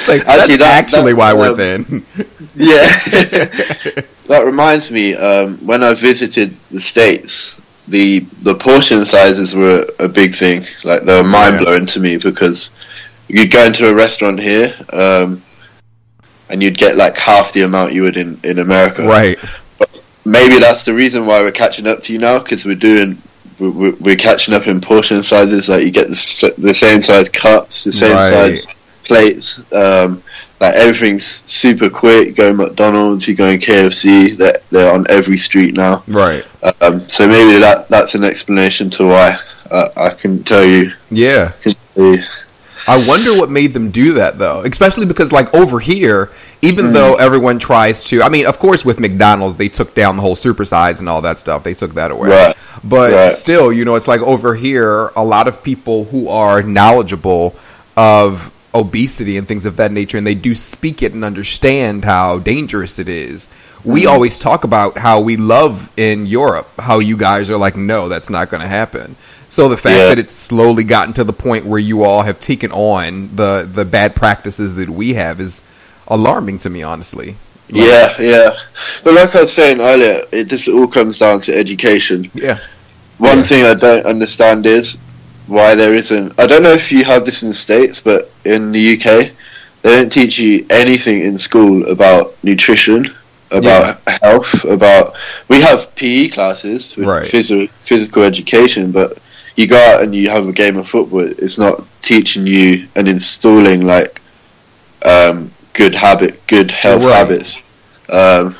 like, 0.09 0.25
that's 0.25 0.63
actually, 0.63 1.13
why 1.13 1.35
we're 1.35 1.51
um, 1.51 1.57
thin. 1.57 2.07
Yeah, 2.55 2.87
that 4.27 4.43
reminds 4.45 4.91
me. 4.91 5.15
Um, 5.15 5.59
when 5.59 5.83
I 5.83 5.93
visited 5.95 6.57
the 6.71 6.81
states, 6.81 7.61
the 7.87 8.21
the 8.43 8.55
portion 8.55 9.05
sizes 9.05 9.55
were 9.55 9.87
a 9.99 10.09
big 10.09 10.35
thing. 10.35 10.67
Like 10.83 11.05
they 11.05 11.21
were 11.21 11.29
mind 11.29 11.59
blowing 11.59 11.87
to 11.87 12.01
me 12.01 12.17
because 12.17 12.71
you'd 13.29 13.51
go 13.51 13.65
into 13.65 13.89
a 13.89 13.95
restaurant 13.95 14.41
here, 14.41 14.75
um, 14.93 15.43
and 16.51 16.63
you'd 16.63 16.79
get 16.79 16.97
like 16.97 17.17
half 17.17 17.53
the 17.53 17.63
amount 17.63 17.93
you 17.93 18.03
would 18.03 18.17
in 18.17 18.39
in 18.43 18.59
America. 18.59 19.03
Right. 19.07 19.39
But 19.79 19.91
Maybe 20.25 20.59
that's 20.59 20.85
the 20.85 20.93
reason 20.95 21.27
why 21.27 21.41
we're 21.41 21.53
catching 21.53 21.87
up 21.87 22.03
to 22.03 22.13
you 22.13 22.19
now 22.19 22.39
because 22.39 22.65
we're 22.65 22.75
doing. 22.75 23.21
we- 23.59 23.69
we- 23.71 23.91
We're 23.93 24.17
catching 24.17 24.55
up 24.55 24.67
in 24.67 24.81
portion 24.81 25.23
sizes. 25.23 25.69
Like 25.69 25.83
you 25.83 25.91
get 25.91 26.09
the, 26.09 26.55
the 26.59 26.75
same 26.75 27.01
size 27.01 27.29
cups, 27.29 27.85
the 27.85 27.93
same 27.93 28.15
Right. 28.17 28.33
size 28.33 28.67
plates. 29.05 29.61
Um, 29.73 30.23
like 30.61 30.75
everything's 30.75 31.25
super 31.51 31.89
quick. 31.89 32.29
You 32.29 32.33
go 32.35 32.53
McDonald's, 32.53 33.27
you 33.29 33.35
go 33.35 33.57
KFC. 33.57 34.37
They're, 34.37 34.59
they're 34.71 34.93
on 34.93 35.07
every 35.09 35.37
street 35.39 35.75
now. 35.77 36.03
Right. 36.09 36.45
Um, 36.83 37.01
so 37.09 37.27
maybe 37.27 37.59
that 37.61 37.89
that's 37.89 38.15
an 38.15 38.25
explanation 38.25 38.91
to 38.91 39.07
why. 39.07 39.39
Uh, 39.71 39.89
I 39.97 40.11
can 40.11 40.43
tell 40.45 40.65
you. 40.65 40.93
Yeah. 41.11 41.53
can 41.63 41.75
tell 41.95 42.15
you. 42.17 42.23
I 42.89 43.07
wonder 43.07 43.37
what 43.39 43.51
made 43.51 43.75
them 43.75 43.91
do 43.91 44.15
that 44.15 44.39
though, 44.39 44.61
especially 44.61 45.07
because 45.07 45.31
like 45.31 45.53
over 45.55 45.79
here, 45.81 46.31
even 46.63 46.87
Mm. 46.87 46.93
though 46.95 47.15
everyone 47.17 47.59
tries 47.59 48.03
to, 48.05 48.23
I 48.23 48.29
mean, 48.29 48.47
of 48.47 48.59
course, 48.59 48.85
with 48.85 48.99
McDonald's 48.99 49.57
they 49.59 49.69
took 49.69 49.95
down 49.95 50.17
the 50.17 50.23
whole 50.23 50.37
supersize 50.37 50.99
and 50.99 51.09
all 51.09 51.21
that 51.23 51.39
stuff. 51.39 51.63
They 51.63 51.75
took 51.75 51.95
that 51.95 52.11
away. 52.11 52.31
Right. 52.31 52.57
But 52.83 53.13
Right. 53.13 53.33
still, 53.33 53.73
you 53.73 53.85
know, 53.85 53.95
it's 53.97 54.09
like 54.09 54.21
over 54.23 54.55
here, 54.55 55.11
a 55.17 55.25
lot 55.25 55.49
of 55.49 55.63
people 55.63 56.09
who 56.11 56.29
are 56.29 56.63
knowledgeable 56.63 57.55
of 57.97 58.51
obesity 58.75 59.37
and 59.37 59.47
things 59.49 59.67
of 59.67 59.77
that 59.77 59.93
nature, 59.93 60.19
and 60.19 60.27
they 60.27 60.35
do 60.35 60.55
speak 60.55 61.03
it 61.03 61.13
and 61.13 61.25
understand 61.25 62.05
how 62.05 62.39
dangerous 62.39 62.99
it 62.99 63.09
is. 63.09 63.49
We 63.85 64.03
Mm. 64.03 64.09
always 64.11 64.39
talk 64.39 64.65
about 64.65 64.99
how 64.99 65.21
we 65.21 65.37
love 65.37 65.89
in 65.97 66.27
Europe, 66.27 66.69
how 66.81 66.99
you 66.99 67.17
guys 67.17 67.49
are 67.51 67.57
like, 67.57 67.77
no, 67.77 68.09
that's 68.09 68.29
not 68.31 68.51
going 68.51 68.61
to 68.63 68.69
happen. 68.69 69.17
So 69.49 69.69
the 69.69 69.77
fact 69.77 69.97
Yeah. 69.97 70.09
that 70.11 70.19
it's 70.19 70.35
slowly 70.35 70.85
gotten 70.85 71.15
to 71.15 71.25
the 71.25 71.33
point 71.33 71.65
where 71.67 71.79
you 71.79 72.05
all 72.05 72.23
have 72.23 72.39
taken 72.41 72.71
on 72.73 73.31
the 73.35 73.69
the 73.73 73.85
bad 73.85 74.15
practices 74.15 74.75
that 74.77 74.91
we 74.91 75.15
have 75.15 75.41
is 75.41 75.63
alarming 76.07 76.59
to 76.61 76.71
me, 76.71 76.83
honestly. 76.83 77.37
Like, 77.71 77.85
Yeah, 77.85 78.15
yeah. 78.21 78.51
But 79.05 79.15
like 79.15 79.35
I 79.35 79.43
was 79.43 79.53
saying 79.53 79.81
earlier, 79.81 80.23
it 80.33 80.49
just 80.49 80.69
all 80.69 80.87
comes 80.87 81.19
down 81.19 81.41
to 81.41 81.57
education. 81.57 82.31
yeah, 82.35 82.59
One 83.19 83.39
Yeah. 83.39 83.45
thing 83.45 83.65
I 83.67 83.75
don't 83.75 84.07
understand 84.07 84.65
is 84.67 84.97
why 85.47 85.75
there 85.75 85.95
isn't. 85.95 86.33
I 86.39 86.47
don't 86.47 86.63
know 86.63 86.73
if 86.73 86.93
you 86.93 87.05
have 87.05 87.25
this 87.25 87.43
in 87.43 87.49
the 87.49 87.55
states, 87.55 88.01
but 88.01 88.31
in 88.45 88.73
the 88.73 88.81
UK, 88.81 89.33
they 89.83 89.97
don't 89.97 90.13
teach 90.13 90.39
you 90.39 90.65
anything 90.71 91.23
in 91.23 91.37
school 91.39 91.87
about 91.91 92.35
nutrition, 92.43 93.15
about 93.51 93.99
health, 94.23 94.65
about. 94.65 95.15
We 95.49 95.61
have 95.63 95.95
PE 95.95 96.29
classes 96.29 96.97
with 96.97 97.07
Right. 97.09 97.25
phys- 97.25 97.69
physical 97.81 98.23
education, 98.23 98.93
but 98.93 99.19
you 99.59 99.67
go 99.67 99.77
out 99.77 100.03
and 100.05 100.15
you 100.15 100.31
have 100.31 100.47
a 100.47 100.53
game 100.53 100.77
of 100.77 100.87
football. 100.89 101.21
It's 101.21 101.59
not 101.59 101.85
teaching 102.01 102.47
you 102.47 102.87
and 102.95 103.09
installing 103.09 103.85
like 103.85 104.23
um, 105.05 105.51
good 105.73 105.95
habit, 105.97 106.47
good 106.47 106.71
health 106.71 107.03
Right. 107.05 107.15
habits. 107.17 107.57
Um, 108.09 108.55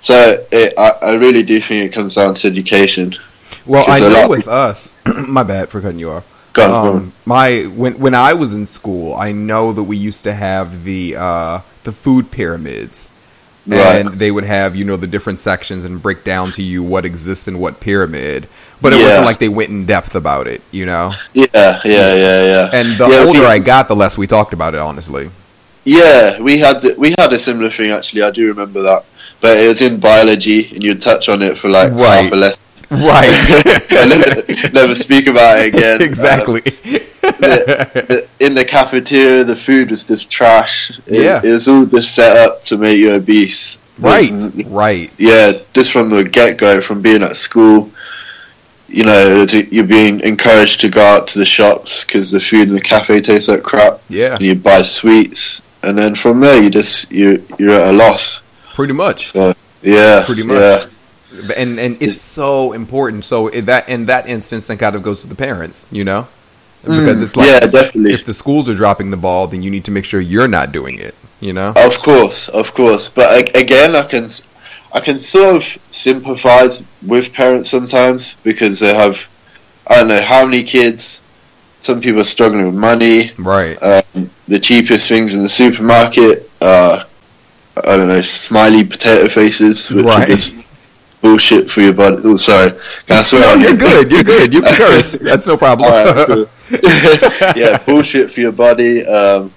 so 0.00 0.46
it, 0.50 0.72
I, 0.78 0.92
I 1.02 1.14
really 1.16 1.42
do 1.42 1.60
think 1.60 1.84
it 1.84 1.92
comes 1.94 2.14
down 2.14 2.34
to 2.34 2.48
education. 2.48 3.14
Well, 3.66 3.84
I 3.86 4.00
know 4.00 4.28
with 4.28 4.48
us, 4.48 4.94
my 5.28 5.42
bad 5.42 5.68
for 5.68 5.82
cutting 5.82 5.98
you 5.98 6.10
off. 6.10 6.26
Go 6.54 6.64
on, 6.64 6.70
go 6.70 6.76
on. 6.76 6.96
Um, 6.96 7.12
my 7.26 7.62
when 7.64 7.98
when 7.98 8.14
I 8.14 8.32
was 8.32 8.54
in 8.54 8.66
school, 8.66 9.14
I 9.14 9.32
know 9.32 9.72
that 9.74 9.82
we 9.82 9.98
used 9.98 10.24
to 10.24 10.32
have 10.32 10.84
the 10.84 11.14
uh, 11.16 11.60
the 11.84 11.92
food 11.92 12.30
pyramids, 12.30 13.10
Right. 13.66 14.00
and 14.06 14.18
they 14.18 14.30
would 14.30 14.44
have 14.44 14.74
you 14.74 14.84
know 14.86 14.96
the 14.96 15.06
different 15.06 15.40
sections 15.40 15.84
and 15.84 16.02
break 16.02 16.24
down 16.24 16.52
to 16.52 16.62
you 16.62 16.82
what 16.82 17.04
exists 17.04 17.46
in 17.46 17.58
what 17.58 17.80
pyramid. 17.80 18.48
But 18.80 18.92
it 18.92 19.00
Yeah. 19.00 19.06
wasn't 19.06 19.24
like 19.26 19.38
they 19.40 19.48
went 19.48 19.70
in 19.70 19.86
depth 19.86 20.14
about 20.14 20.46
it, 20.46 20.62
you 20.70 20.86
know. 20.86 21.12
Yeah, 21.34 21.46
yeah, 21.54 21.80
yeah, 21.84 22.42
yeah. 22.44 22.70
And 22.72 22.88
the 22.96 23.08
yeah, 23.08 23.24
older 23.24 23.40
we, 23.40 23.46
I 23.46 23.58
got, 23.58 23.88
the 23.88 23.96
less 23.96 24.16
we 24.16 24.26
talked 24.26 24.52
about 24.52 24.74
it. 24.74 24.80
Honestly, 24.80 25.30
yeah, 25.84 26.40
we 26.40 26.58
had 26.58 26.80
the, 26.80 26.94
we 26.98 27.14
had 27.18 27.32
a 27.32 27.38
similar 27.38 27.70
thing 27.70 27.90
actually. 27.90 28.22
I 28.22 28.30
do 28.30 28.46
remember 28.48 28.82
that, 28.82 29.04
but 29.40 29.56
it 29.58 29.68
was 29.68 29.82
in 29.82 29.98
biology, 29.98 30.72
and 30.74 30.82
you'd 30.82 31.00
touch 31.00 31.28
on 31.28 31.42
it 31.42 31.58
for 31.58 31.68
like 31.68 31.90
Right. 31.92 32.22
half 32.24 32.32
a 32.32 32.36
lesson, 32.36 32.62
right? 32.90 33.86
and 33.90 34.12
then 34.12 34.72
never 34.72 34.94
speak 34.94 35.26
about 35.26 35.58
it 35.60 35.74
again. 35.74 36.00
exactly. 36.10 36.60
Um, 36.60 37.34
the- 37.40 38.04
the- 38.38 38.44
in 38.46 38.54
the 38.54 38.64
cafeteria, 38.64 39.42
the 39.44 39.56
food 39.56 39.90
was 39.90 40.04
just 40.04 40.30
trash. 40.30 40.92
It, 41.06 41.22
Yeah. 41.24 41.40
it 41.42 41.50
was 41.52 41.66
all 41.68 41.84
just 41.84 42.14
set 42.14 42.36
up 42.36 42.60
to 42.62 42.76
make 42.78 42.98
you 42.98 43.10
obese. 43.12 43.76
right, 43.98 44.30
There's- 44.30 44.64
right. 44.66 45.10
yeah, 45.18 45.52
just 45.74 45.90
from 45.92 46.08
the 46.10 46.22
get 46.22 46.56
go, 46.58 46.80
from 46.80 47.02
being 47.02 47.22
at 47.24 47.36
school, 47.36 47.90
you 48.88 49.04
know, 49.04 49.44
you're 49.70 49.84
being 49.86 50.20
encouraged 50.20 50.80
to 50.80 50.88
go 50.88 51.02
out 51.02 51.28
to 51.28 51.38
the 51.38 51.44
shops 51.44 52.04
because 52.04 52.30
the 52.30 52.40
food 52.40 52.68
in 52.68 52.74
the 52.74 52.80
cafe 52.80 53.20
tastes 53.20 53.48
like 53.48 53.62
crap, 53.62 54.00
Yeah, 54.08 54.34
and 54.34 54.42
you 54.42 54.54
buy 54.54 54.82
sweets, 54.82 55.62
and 55.82 55.96
then 55.96 56.14
from 56.14 56.40
there 56.40 56.62
you 56.62 56.70
just 56.70 57.12
you 57.12 57.44
you're 57.58 57.72
at 57.74 57.94
a 57.94 57.96
loss. 57.96 58.42
pretty 58.74 58.94
much. 58.94 59.34
Yeah, 59.82 60.22
Pretty 60.26 60.42
much. 60.42 60.56
Yeah, 60.58 61.52
and 61.56 61.78
and 61.78 62.02
it's 62.02 62.20
so 62.22 62.72
important. 62.72 63.24
So 63.24 63.48
in 63.48 63.66
that 63.66 63.88
in 63.88 64.06
that 64.06 64.26
instance, 64.28 64.66
that 64.68 64.78
kind 64.78 64.96
of 64.96 65.02
goes 65.02 65.20
to 65.20 65.26
the 65.26 65.34
parents, 65.36 65.84
you 65.90 66.04
know, 66.04 66.26
because 66.82 67.20
it's 67.22 67.36
like 67.36 67.48
Mm. 67.48 67.52
Yeah, 67.52 67.66
definitely. 67.70 68.12
if 68.14 68.24
the 68.24 68.32
schools 68.34 68.68
are 68.68 68.74
dropping 68.74 69.10
the 69.10 69.16
ball, 69.18 69.46
then 69.46 69.62
you 69.62 69.70
need 69.70 69.84
to 69.84 69.90
make 69.90 70.04
sure 70.06 70.20
you're 70.20 70.48
not 70.48 70.72
doing 70.72 70.98
it. 70.98 71.14
You 71.40 71.52
know, 71.52 71.72
of 71.76 71.98
course, 72.00 72.48
of 72.48 72.74
course. 72.74 73.08
But 73.10 73.54
again, 73.56 73.94
I 73.94 74.02
can 74.04 74.28
I 74.92 75.00
can 75.00 75.18
sort 75.18 75.56
of 75.56 75.62
sympathise 75.90 76.82
with 77.06 77.32
parents 77.32 77.70
sometimes 77.70 78.34
because 78.42 78.80
they 78.80 78.94
have 78.94 79.28
I 79.86 79.96
don't 79.96 80.08
know 80.08 80.20
how 80.22 80.44
many 80.44 80.62
kids. 80.62 81.20
Some 81.80 82.00
people 82.00 82.20
are 82.20 82.24
struggling 82.24 82.66
with 82.66 82.74
money. 82.74 83.30
right? 83.38 83.80
Um, 83.82 84.30
the 84.48 84.58
cheapest 84.58 85.08
things 85.08 85.34
in 85.34 85.42
the 85.42 85.48
supermarket 85.48 86.50
are, 86.60 87.06
I 87.76 87.96
don't 87.96 88.08
know, 88.08 88.20
smiley 88.20 88.84
potato 88.84 89.28
faces, 89.28 89.88
which 89.90 90.04
Right. 90.04 90.28
just 90.28 90.56
bullshit 91.22 91.70
for 91.70 91.80
your 91.80 91.92
body. 91.94 92.16
Oh, 92.24 92.36
sorry. 92.36 92.72
Can 93.06 93.18
I 93.18 93.22
swear 93.22 93.56
No, 93.56 93.62
you're 93.62 93.70
you? 93.72 93.76
good. 93.78 94.10
You're 94.12 94.24
good. 94.24 94.52
You 94.54 94.62
can 94.62 94.74
curse. 94.74 95.12
That's 95.12 95.46
no 95.46 95.56
problem. 95.56 95.90
Alright, 95.92 96.26
cool. 96.26 96.48
yeah, 97.56 97.78
bullshit 97.78 98.30
for 98.32 98.40
your 98.40 98.52
body. 98.52 99.06
Um, 99.06 99.52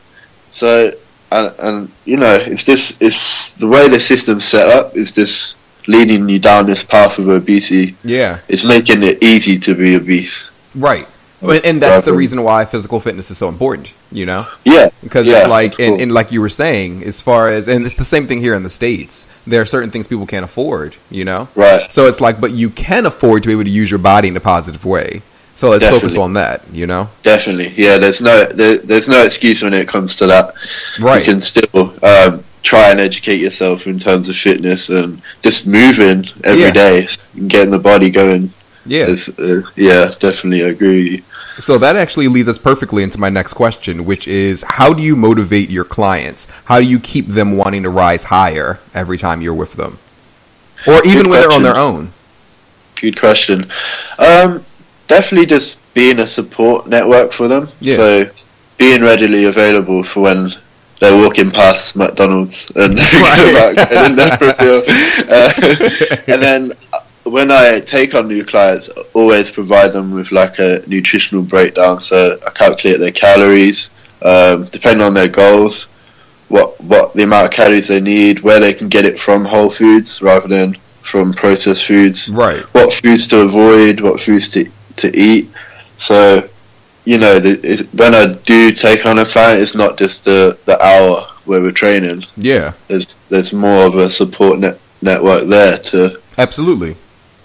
so, 0.52 0.94
and, 1.32 1.54
and 1.60 1.92
you 2.06 2.18
know, 2.18 2.36
it's 2.36 2.64
just 2.64 3.02
it's 3.02 3.54
the 3.54 3.68
way 3.68 3.88
the 3.88 4.00
system's 4.00 4.46
set 4.46 4.68
up 4.68 4.96
is 4.96 5.12
just 5.14 5.56
leading 5.88 6.30
you 6.30 6.40
down 6.40 6.66
this 6.68 6.84
path 6.84 7.18
of 7.20 7.28
obesity. 7.28 7.96
yeah, 8.04 8.40
It's 8.48 8.64
making 8.64 9.04
it 9.04 9.24
easy 9.24 9.58
to 9.60 9.76
be 9.76 9.96
obese. 9.96 10.52
right. 10.76 11.08
And 11.44 11.82
that's 11.82 12.06
the 12.06 12.14
reason 12.14 12.44
why 12.44 12.66
physical 12.66 13.00
fitness 13.00 13.32
is 13.32 13.38
so 13.40 13.50
important. 13.50 13.92
You 14.12 14.28
know, 14.28 14.46
Yeah, 14.64 14.90
because 15.02 15.26
yeah, 15.26 15.40
it's 15.40 15.50
like, 15.50 15.80
and, 15.80 15.96
cool. 15.96 16.02
and 16.02 16.12
like 16.14 16.32
you 16.32 16.40
were 16.40 16.50
saying, 16.50 17.04
as 17.04 17.20
far 17.20 17.50
as, 17.50 17.68
and 17.68 17.84
it's 17.84 17.96
the 17.98 18.04
same 18.04 18.28
thing 18.28 18.42
here 18.42 18.54
in 18.54 18.62
the 18.62 18.70
states. 18.70 19.26
There 19.48 19.60
are 19.60 19.66
certain 19.66 19.90
things 19.90 20.06
people 20.08 20.28
can't 20.28 20.46
afford. 20.46 20.96
You 21.10 21.26
know, 21.26 21.48
right. 21.56 21.82
So 21.90 22.06
it's 22.06 22.22
like, 22.22 22.40
but 22.40 22.52
you 22.52 22.70
can 22.70 23.08
afford 23.08 23.42
to 23.42 23.48
be 23.48 23.54
able 23.54 23.64
to 23.64 23.72
use 23.72 23.90
your 23.90 23.98
body 23.98 24.28
in 24.28 24.38
a 24.38 24.40
positive 24.40 24.86
way. 24.86 25.24
So 25.62 25.70
let's 25.70 25.88
focus 25.88 26.18
on 26.18 26.34
that. 26.34 26.64
You 26.74 26.88
know, 26.88 27.08
Definitely, 27.22 27.70
yeah. 27.78 28.00
There's 28.00 28.20
no 28.20 28.46
there, 28.48 28.80
there's 28.80 29.08
no 29.08 29.24
excuse 29.24 29.62
when 29.62 29.76
it 29.76 29.88
comes 29.88 30.16
to 30.16 30.26
that. 30.26 30.56
right? 31.00 31.20
You 31.20 31.34
can 31.34 31.40
still 31.40 31.94
um, 32.04 32.44
try 32.64 32.90
and 32.90 33.00
educate 33.00 33.40
yourself 33.40 33.86
in 33.86 34.00
terms 34.00 34.28
of 34.28 34.36
fitness 34.36 34.90
and 34.90 35.22
just 35.44 35.68
moving 35.68 36.26
every 36.44 36.64
Yeah. 36.64 36.72
day, 36.72 37.08
and 37.36 37.48
getting 37.48 37.70
the 37.70 37.78
body 37.78 38.10
going. 38.10 38.52
yeah. 38.88 39.06
Is, 39.06 39.30
uh, 39.38 39.62
yeah, 39.76 40.10
definitely, 40.20 40.64
I 40.66 40.70
agree. 40.70 41.24
So 41.60 41.78
that 41.78 41.96
actually 41.96 42.28
leads 42.28 42.50
us 42.50 42.58
perfectly 42.58 43.04
into 43.04 43.20
my 43.20 43.30
next 43.30 43.54
question, 43.54 44.04
which 44.06 44.28
is 44.28 44.66
how 44.68 44.94
do 44.94 45.04
you 45.04 45.16
motivate 45.16 45.70
your 45.70 45.84
clients? 45.84 46.48
How 46.66 46.80
do 46.80 46.88
you 46.88 47.00
keep 47.00 47.28
them 47.28 47.56
wanting 47.56 47.84
to 47.84 47.90
rise 47.92 48.24
higher 48.24 48.80
every 48.96 49.20
time 49.20 49.44
you're 49.44 49.54
with 49.54 49.74
them, 49.74 50.00
or 50.88 51.06
even 51.06 51.18
Good 51.22 51.28
when 51.28 51.40
they're 51.42 51.52
on 51.52 51.62
their 51.62 51.78
own? 51.78 52.14
Good 52.96 53.20
question. 53.20 53.70
Um, 54.18 54.66
definitely, 55.12 55.46
just 55.48 55.80
being 55.94 56.20
a 56.20 56.28
support 56.28 56.88
network 56.88 57.32
for 57.32 57.48
them. 57.48 57.68
Yeah. 57.80 57.96
So 57.96 58.30
being 58.78 59.02
readily 59.02 59.46
available 59.46 60.04
for 60.04 60.22
when 60.24 60.50
they're 61.00 61.16
walking 61.16 61.52
past 61.52 61.96
McDonald's 61.96 62.72
and 62.76 62.96
Right. 63.26 63.50
about 63.52 63.76
getting 63.76 64.12
in 64.12 64.16
there 64.16 64.38
for 64.38 64.46
a 64.58 64.64
meal. 64.64 64.84
Uh, 65.30 65.52
and 66.34 66.42
then 66.42 66.72
uh, 66.94 67.00
when 67.24 67.52
I 67.52 67.80
take 67.80 68.16
on 68.16 68.28
new 68.28 68.44
clients, 68.46 68.90
I 68.96 69.02
always 69.14 69.52
provide 69.52 69.94
them 69.94 70.12
with 70.12 70.32
like 70.32 70.60
a 70.60 70.84
nutritional 70.88 71.44
breakdown. 71.44 72.00
So 72.02 72.40
I 72.46 72.50
calculate 72.52 73.00
their 73.00 73.12
calories, 73.12 73.90
um, 74.22 74.66
depending 74.66 75.06
on 75.06 75.14
their 75.14 75.28
goals, 75.28 75.86
what 76.50 76.80
what 76.82 77.14
the 77.14 77.24
amount 77.24 77.46
of 77.48 77.52
calories 77.52 77.88
they 77.88 78.02
need, 78.02 78.40
where 78.42 78.60
they 78.60 78.74
can 78.74 78.90
get 78.90 79.06
it 79.06 79.18
from 79.20 79.46
whole 79.46 79.70
foods 79.70 80.22
rather 80.22 80.48
than 80.48 80.76
from 81.02 81.34
processed 81.34 81.86
foods, 81.86 82.30
Right. 82.30 82.62
what 82.74 82.94
foods 82.94 83.26
to 83.28 83.42
avoid, 83.42 84.02
what 84.02 84.20
foods 84.20 84.50
to 84.50 84.70
to 85.02 85.16
eat. 85.18 85.50
So, 86.00 86.48
you 87.06 87.18
know, 87.18 87.40
the, 87.40 87.60
it, 87.64 87.88
when 87.94 88.14
I 88.16 88.34
do 88.46 88.72
take 88.72 89.06
on 89.06 89.20
a 89.20 89.26
client, 89.26 89.62
it's 89.62 89.76
not 89.76 89.98
just 89.98 90.26
the 90.26 90.58
the 90.66 90.82
hour 90.82 91.28
where 91.46 91.62
we're 91.62 91.72
training. 91.72 92.24
Yeah. 92.38 92.74
There's 92.88 93.16
there's 93.30 93.54
more 93.54 93.86
of 93.86 93.96
a 93.96 94.10
support 94.10 94.60
net, 94.60 94.80
network 95.02 95.48
there 95.48 95.78
to 95.78 96.20
Absolutely. 96.38 96.96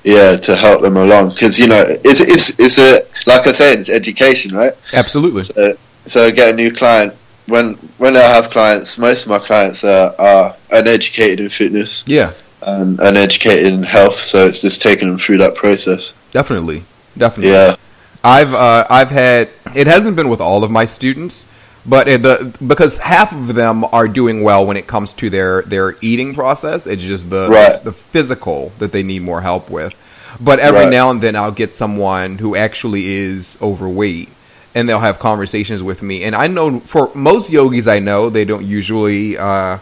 yeah 0.05 0.37
to 0.37 0.55
help 0.57 0.81
them 0.83 0.97
along 0.97 1.31
because 1.31 1.59
you 1.59 1.67
know 1.67 1.83
it's 1.89 2.21
it's 2.21 2.59
it's 2.61 2.79
a 2.79 3.01
like 3.31 3.47
I 3.47 3.53
said 3.53 3.81
it's 3.81 3.91
education 3.91 4.55
right 4.55 4.75
Absolutely. 4.93 5.43
so, 5.43 5.77
so 6.05 6.27
I 6.27 6.31
get 6.31 6.51
a 6.51 6.57
new 6.57 6.71
client 6.73 7.15
when 7.47 7.75
when 7.99 8.17
I 8.17 8.21
have 8.21 8.51
clients 8.51 8.99
most 8.99 9.25
of 9.25 9.29
my 9.31 9.39
clients 9.41 9.83
are, 9.85 10.15
are 10.19 10.57
uneducated 10.71 11.41
in 11.41 11.49
fitness 11.49 12.05
Yeah. 12.07 12.33
and 12.63 13.01
uneducated 13.01 13.67
in 13.67 13.83
health 13.83 14.15
so 14.17 14.47
it's 14.47 14.61
just 14.61 14.81
taking 14.83 15.09
them 15.09 15.19
through 15.19 15.39
that 15.39 15.55
process 15.57 16.15
Definitely. 16.31 16.85
Definitely. 17.17 17.53
yeah 17.53 17.77
I've 18.25 18.55
uh, 18.55 18.87
I've 18.91 19.11
had 19.11 19.51
it 19.75 19.87
hasn't 19.87 20.17
been 20.17 20.29
with 20.29 20.41
all 20.41 20.65
of 20.65 20.71
my 20.71 20.85
students, 20.85 21.45
but 21.85 22.09
it, 22.09 22.23
the 22.23 22.53
because 22.67 22.99
half 22.99 23.33
of 23.33 23.55
them 23.55 23.85
are 23.93 24.09
doing 24.09 24.43
well 24.43 24.67
when 24.67 24.77
it 24.77 24.89
comes 24.89 25.13
to 25.15 25.31
their 25.31 25.63
their 25.63 25.95
eating 26.01 26.35
process. 26.35 26.89
It's 26.89 27.03
just 27.03 27.31
the 27.31 27.47
Right. 27.47 27.83
the 27.85 27.93
physical 27.93 28.73
that 28.81 28.91
they 28.91 29.05
need 29.05 29.23
more 29.23 29.43
help 29.43 29.71
with. 29.71 29.95
But 30.41 30.59
every 30.59 30.81
Right. 30.81 30.91
now 30.91 31.11
and 31.11 31.21
then 31.21 31.37
I'll 31.37 31.53
get 31.53 31.77
someone 31.77 32.39
who 32.39 32.57
actually 32.57 33.07
is 33.07 33.57
overweight 33.63 34.29
and 34.75 34.89
they'll 34.89 34.99
have 34.99 35.21
conversations 35.21 35.83
with 35.83 36.03
me. 36.03 36.25
And 36.25 36.35
I 36.35 36.49
know 36.49 36.81
for 36.81 37.11
most 37.15 37.49
yogis 37.51 37.87
I 37.87 38.01
know, 38.01 38.29
they 38.29 38.45
don't 38.45 38.65
usually 38.65 39.39
uh, 39.39 39.79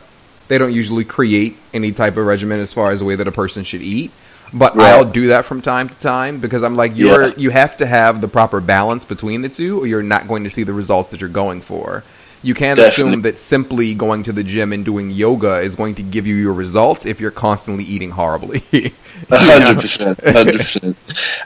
they 0.48 0.58
don't 0.58 0.72
usually 0.74 1.04
create 1.04 1.56
any 1.72 1.92
type 1.92 2.18
of 2.18 2.26
regimen 2.26 2.60
as 2.60 2.74
far 2.74 2.90
as 2.90 2.98
the 2.98 3.06
way 3.06 3.16
that 3.16 3.26
a 3.26 3.32
person 3.32 3.64
should 3.64 3.80
eat. 3.82 4.10
But 4.52 4.76
Right. 4.76 4.92
I'll 4.92 5.04
do 5.04 5.28
that 5.28 5.44
from 5.46 5.62
time 5.62 5.88
to 5.88 5.94
time 5.96 6.38
because 6.38 6.62
I'm 6.62 6.76
like 6.76 6.96
you're 6.96 7.28
Yeah. 7.28 7.34
you 7.36 7.50
have 7.50 7.76
to 7.78 7.86
have 7.86 8.20
the 8.20 8.28
proper 8.28 8.60
balance 8.60 9.04
between 9.04 9.42
the 9.42 9.48
two 9.48 9.80
or 9.80 9.86
you're 9.86 10.02
not 10.02 10.28
going 10.28 10.44
to 10.44 10.50
see 10.50 10.62
the 10.62 10.72
results 10.74 11.10
that 11.10 11.20
you're 11.20 11.28
going 11.30 11.60
for. 11.60 12.04
You 12.42 12.52
can't 12.54 12.78
assume 12.78 13.22
that 13.22 13.38
simply 13.38 13.94
going 13.94 14.24
to 14.24 14.32
the 14.32 14.42
gym 14.42 14.74
and 14.74 14.84
doing 14.84 15.10
yoga 15.10 15.60
is 15.60 15.76
going 15.76 15.94
to 15.94 16.02
give 16.02 16.26
you 16.26 16.34
your 16.34 16.52
results 16.52 17.06
if 17.06 17.18
you're 17.18 17.30
constantly 17.30 17.84
eating 17.84 18.10
horribly. 18.10 18.62
Hundred 19.30 19.80
percent, 19.80 20.20
hundred 20.22 20.58
percent, 20.58 20.96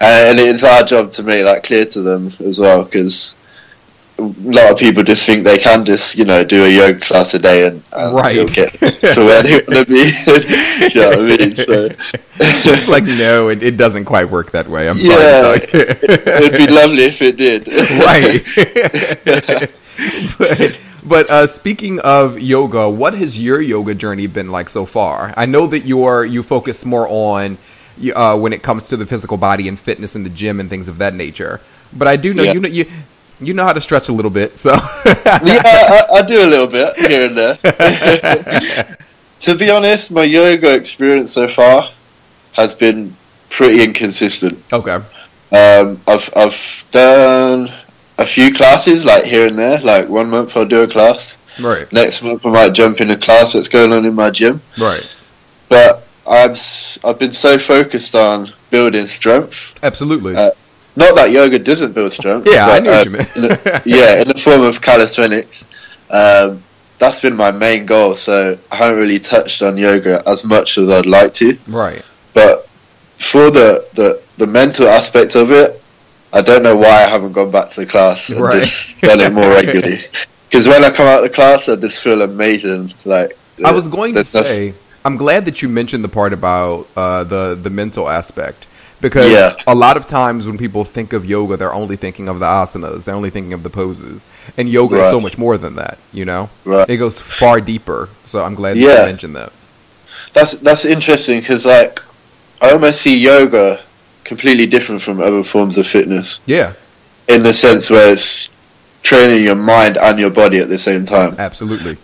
and 0.00 0.40
it's 0.40 0.64
our 0.64 0.82
job 0.82 1.12
to 1.12 1.22
make 1.22 1.44
that 1.44 1.62
clear 1.62 1.84
to 1.84 2.00
them 2.02 2.30
as 2.44 2.58
well, 2.58 2.82
because 2.82 3.34
a 4.18 4.22
lot 4.22 4.72
of 4.72 4.78
people 4.78 5.04
just 5.04 5.24
think 5.24 5.44
they 5.44 5.58
can 5.58 5.84
just, 5.84 6.16
you 6.18 6.24
know, 6.24 6.42
do 6.42 6.64
a 6.64 6.68
yoga 6.68 6.98
class 6.98 7.32
a 7.34 7.38
day 7.38 7.66
and, 7.68 7.82
and 7.92 8.14
Right. 8.14 8.34
they'll 8.34 8.48
get 8.48 8.72
to 9.14 9.20
where 9.24 9.42
they 9.44 9.60
want 9.68 9.74
to 9.74 9.84
be. 9.86 9.94
you 10.94 11.00
know 11.00 11.10
what 11.10 11.18
I 11.20 11.36
mean? 11.36 11.54
So 11.56 11.88
it's 12.40 12.88
like 12.88 13.04
no, 13.04 13.48
it, 13.48 13.62
it 13.62 13.76
doesn't 13.76 14.06
quite 14.06 14.28
work 14.28 14.50
that 14.52 14.66
way. 14.68 14.88
I'm 14.88 14.96
Yeah. 14.98 15.42
sorry. 15.42 15.60
it'd 15.72 16.58
be 16.58 16.66
lovely 16.66 17.04
if 17.04 17.22
it 17.22 17.36
did. 17.36 17.68
right. 18.08 19.70
but 20.38 20.80
but 21.04 21.30
uh, 21.30 21.46
speaking 21.46 22.00
of 22.00 22.40
yoga, 22.40 22.88
what 22.90 23.14
has 23.14 23.38
your 23.42 23.60
yoga 23.60 23.94
journey 23.94 24.26
been 24.26 24.50
like 24.50 24.68
so 24.68 24.84
far? 24.84 25.32
I 25.36 25.46
know 25.46 25.66
that 25.68 25.80
you're 25.86 26.24
you 26.24 26.42
focus 26.42 26.84
more 26.84 27.06
on 27.08 27.56
uh, 28.14 28.36
when 28.36 28.52
it 28.52 28.62
comes 28.62 28.88
to 28.88 28.96
the 28.96 29.06
physical 29.06 29.36
body 29.36 29.68
and 29.68 29.78
fitness 29.78 30.14
in 30.16 30.24
the 30.24 30.30
gym 30.30 30.60
and 30.60 30.68
things 30.68 30.88
of 30.88 30.98
that 30.98 31.14
nature. 31.14 31.60
But 31.92 32.08
I 32.08 32.16
do 32.16 32.34
know 32.34 32.42
Yeah. 32.42 32.52
you 32.52 32.60
know 32.60 32.68
you 32.68 32.86
you 33.40 33.54
know 33.54 33.64
how 33.64 33.72
to 33.72 33.80
stretch 33.80 34.08
a 34.08 34.12
little 34.12 34.30
bit, 34.30 34.58
so 34.58 34.72
yeah, 34.72 35.62
I, 35.64 36.06
I 36.14 36.22
do 36.22 36.44
a 36.44 36.48
little 36.48 36.66
bit 36.66 36.96
here 36.98 37.26
and 37.26 37.36
there. 37.38 37.56
to 39.40 39.54
be 39.56 39.70
honest, 39.70 40.10
my 40.10 40.24
yoga 40.24 40.74
experience 40.74 41.32
so 41.32 41.48
far 41.48 41.88
has 42.52 42.74
been 42.74 43.14
pretty 43.50 43.82
inconsistent. 43.84 44.62
okay, 44.72 44.96
Um, 45.52 46.00
I've 46.06 46.30
I've 46.36 46.84
done 46.90 47.72
a 48.18 48.26
few 48.26 48.52
classes 48.52 49.04
like 49.04 49.24
here 49.24 49.46
and 49.46 49.58
there. 49.58 49.78
Like 49.80 50.08
one 50.08 50.28
month 50.30 50.56
I'll 50.56 50.64
do 50.66 50.82
a 50.82 50.88
class. 50.88 51.38
right, 51.60 51.90
Next 51.92 52.22
month 52.22 52.44
I 52.44 52.50
might 52.50 52.72
jump 52.74 53.00
in 53.00 53.10
a 53.10 53.16
class 53.16 53.52
that's 53.52 53.68
going 53.68 53.92
on 53.92 54.04
in 54.04 54.14
my 54.14 54.30
gym. 54.30 54.60
right, 54.80 55.06
But 55.68 56.06
I've 56.28 56.52
s- 56.52 56.98
I've 57.04 57.18
been 57.18 57.32
so 57.32 57.58
focused 57.58 58.14
on 58.14 58.52
building 58.70 59.06
strength. 59.06 59.78
absolutely, 59.82 60.34
Uh, 60.36 60.50
Not 60.98 61.14
that 61.16 61.30
yoga 61.30 61.58
doesn't 61.58 61.92
build 61.92 62.12
strength. 62.12 62.46
Yeah, 62.50 62.66
I 62.66 62.80
but, 62.80 62.82
knew 62.82 62.90
what 62.90 63.00
uh, 63.00 63.04
you 63.04 63.10
meant. 63.16 63.36
in 63.36 63.42
the- 63.42 63.82
yeah, 63.86 64.20
in 64.22 64.28
the 64.28 64.34
form 64.46 64.62
of 64.62 64.80
calisthenics. 64.82 65.64
Um, 66.10 66.62
that's 66.98 67.20
been 67.20 67.36
my 67.36 67.52
main 67.52 67.86
goal. 67.86 68.14
So 68.16 68.58
I 68.72 68.74
haven't 68.76 68.98
really 69.00 69.20
touched 69.20 69.62
on 69.62 69.76
yoga 69.76 70.22
as 70.26 70.44
much 70.44 70.76
as 70.78 70.88
I'd 70.88 71.06
like 71.06 71.32
to. 71.34 71.56
right, 71.68 72.02
But 72.34 72.66
for 73.18 73.50
the, 73.50 73.86
the, 73.94 74.22
the 74.38 74.46
mental 74.46 74.88
aspect 74.88 75.36
of 75.36 75.50
it, 75.52 75.80
I 76.32 76.42
don't 76.42 76.62
know 76.62 76.76
why 76.76 77.04
I 77.04 77.08
haven't 77.08 77.32
gone 77.32 77.50
back 77.50 77.70
to 77.70 77.80
the 77.80 77.86
class 77.86 78.28
and 78.28 78.40
Right. 78.40 78.62
just 78.64 78.98
done 79.00 79.20
it 79.20 79.32
more 79.32 79.48
regularly. 79.60 80.00
Because 80.50 80.66
when 80.68 80.84
I 80.84 80.90
come 80.90 81.06
out 81.06 81.18
of 81.22 81.24
the 81.30 81.34
class, 81.34 81.68
I 81.68 81.76
just 81.76 82.02
feel 82.02 82.20
amazing. 82.22 82.92
Like 83.04 83.38
I 83.64 83.72
was 83.72 83.86
going 83.88 84.14
to 84.14 84.20
nothing- 84.20 84.44
say, 84.44 84.74
I'm 85.04 85.16
glad 85.16 85.44
that 85.46 85.62
you 85.62 85.68
mentioned 85.68 86.02
the 86.04 86.08
part 86.08 86.32
about 86.32 86.86
uh, 86.96 87.22
the 87.24 87.54
the 87.54 87.70
mental 87.70 88.10
aspect 88.10 88.66
because 89.00 89.30
Yeah. 89.30 89.54
a 89.66 89.74
lot 89.74 89.96
of 89.96 90.06
times 90.06 90.46
when 90.46 90.58
people 90.58 90.84
think 90.84 91.12
of 91.12 91.24
yoga, 91.24 91.56
they're 91.56 91.72
only 91.74 91.96
thinking 91.96 92.28
of 92.28 92.38
the 92.40 92.46
asanas, 92.46 93.04
they're 93.04 93.14
only 93.14 93.30
thinking 93.30 93.52
of 93.52 93.62
the 93.62 93.70
poses, 93.70 94.24
and 94.56 94.68
yoga 94.68 95.00
is 95.00 95.08
so 95.10 95.20
much 95.20 95.38
more 95.38 95.56
than 95.58 95.76
that. 95.76 95.98
You 96.12 96.24
know, 96.24 96.50
Right. 96.64 96.88
it 96.88 96.96
goes 96.96 97.20
far 97.20 97.60
deeper. 97.60 98.08
So 98.24 98.42
I'm 98.42 98.54
glad 98.54 98.76
that 98.76 98.80
Yeah. 98.80 99.00
you 99.00 99.06
mentioned 99.06 99.36
that. 99.36 99.52
that's 100.34 100.52
that's 100.54 100.84
interesting 100.84 101.40
because 101.40 101.64
like 101.64 102.00
I 102.60 102.70
almost 102.72 103.00
see 103.00 103.16
yoga 103.16 103.80
completely 104.24 104.66
different 104.66 105.00
from 105.00 105.20
other 105.20 105.42
forms 105.42 105.78
of 105.78 105.86
fitness 105.86 106.40
Yeah, 106.44 106.72
in 107.28 107.42
the 107.42 107.54
sense 107.54 107.88
where 107.88 108.12
it's 108.12 108.48
training 109.02 109.44
your 109.44 109.54
mind 109.56 109.96
and 109.96 110.18
your 110.18 110.30
body 110.30 110.58
at 110.58 110.68
the 110.68 110.78
same 110.78 111.06
time. 111.06 111.36
absolutely. 111.38 111.96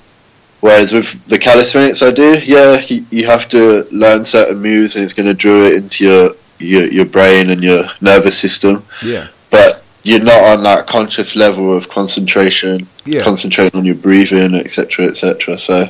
Whereas 0.61 0.93
with 0.95 1.27
the 1.27 1.39
calisthenics 1.39 2.01
I 2.03 2.11
do, 2.13 2.39
yeah, 2.43 2.81
you, 2.89 3.05
you 3.11 3.27
have 3.27 3.47
to 3.51 3.87
learn 3.91 4.25
certain 4.25 4.63
moves 4.63 4.97
and 4.97 5.05
it's 5.05 5.13
going 5.13 5.27
to 5.27 5.35
drill 5.35 5.65
it 5.67 5.75
into 5.75 6.05
your, 6.05 6.31
your 6.59 6.87
your 6.87 7.05
brain 7.05 7.51
and 7.51 7.63
your 7.63 7.85
nervous 8.01 8.39
system. 8.39 8.85
Yeah, 9.05 9.29
But 9.51 9.83
you're 10.03 10.21
not 10.21 10.43
on 10.45 10.63
that 10.65 10.87
conscious 10.87 11.35
level 11.37 11.77
of 11.77 11.89
concentration, 11.89 12.87
Yeah. 13.07 13.23
concentrating 13.23 13.79
on 13.79 13.85
your 13.87 13.95
breathing, 13.97 14.55
etc., 14.55 15.07
etc. 15.07 15.59
So, 15.59 15.89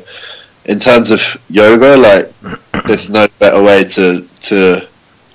in 0.67 0.79
terms 0.79 1.11
of 1.11 1.21
yoga, 1.51 1.97
like 1.97 2.33
there's 2.87 3.11
no 3.11 3.27
better 3.39 3.63
way 3.63 3.85
to 3.85 4.27
to 4.43 4.87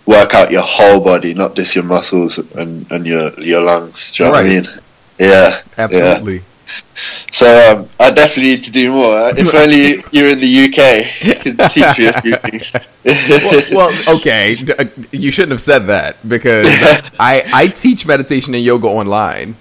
work 0.05 0.33
out 0.33 0.51
your 0.51 0.63
whole 0.63 0.99
body, 0.99 1.33
not 1.33 1.55
just 1.55 1.75
your 1.75 1.83
muscles 1.83 2.37
and, 2.39 2.89
and 2.91 3.05
your 3.05 3.31
your 3.39 3.61
lungs. 3.61 4.11
Do 4.13 4.23
you 4.23 4.29
know 4.29 4.35
what 4.35 4.45
I 4.45 4.47
mean? 4.47 4.65
Yeah, 5.19 5.61
absolutely. 5.77 6.43
So 7.31 7.45
um, 7.79 7.89
I 7.99 8.11
definitely 8.11 8.55
need 8.55 8.63
to 8.63 8.71
do 8.71 8.91
more. 8.91 9.29
If 9.37 9.53
only 9.53 10.03
you're 10.11 10.29
in 10.29 10.39
the 10.39 10.65
UK, 10.65 11.21
you 11.27 11.35
could 11.35 11.57
teach 11.69 11.97
me 11.99 12.05
a 12.07 12.21
few 12.21 12.35
things. 12.35 12.71
well, 13.73 13.89
well, 13.89 14.17
okay. 14.17 14.57
uh, 14.77 14.85
You 15.11 15.31
shouldn't 15.31 15.51
have 15.51 15.61
said 15.61 15.87
that 15.87 16.17
because 16.27 16.67
I 17.19 17.43
I 17.53 17.67
teach 17.67 18.05
meditation 18.05 18.53
and 18.55 18.63
yoga 18.63 18.87
online. 18.87 19.55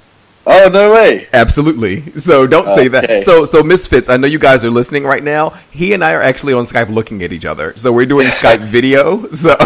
Oh 0.51 0.71
no 0.73 0.93
way! 0.95 1.27
Absolutely. 1.33 2.01
So 2.21 2.47
don't 2.47 2.75
say 2.75 2.89
that. 2.89 3.23
So 3.23 3.45
so 3.45 3.63
Misfits, 3.63 4.09
I 4.09 4.17
know 4.17 4.27
you 4.27 4.39
guys 4.39 4.65
are 4.65 4.71
listening 4.71 5.05
right 5.05 5.23
now. 5.23 5.51
He 5.71 5.93
and 5.93 6.03
I 6.03 6.15
are 6.15 6.23
actually 6.23 6.55
on 6.55 6.65
Skype 6.65 6.89
looking 6.89 7.23
at 7.23 7.33
each 7.33 7.45
other. 7.45 7.75
So 7.77 7.93
we're 7.93 8.07
doing 8.07 8.27
Skype 8.27 8.61
video. 8.79 9.29
So 9.31 9.55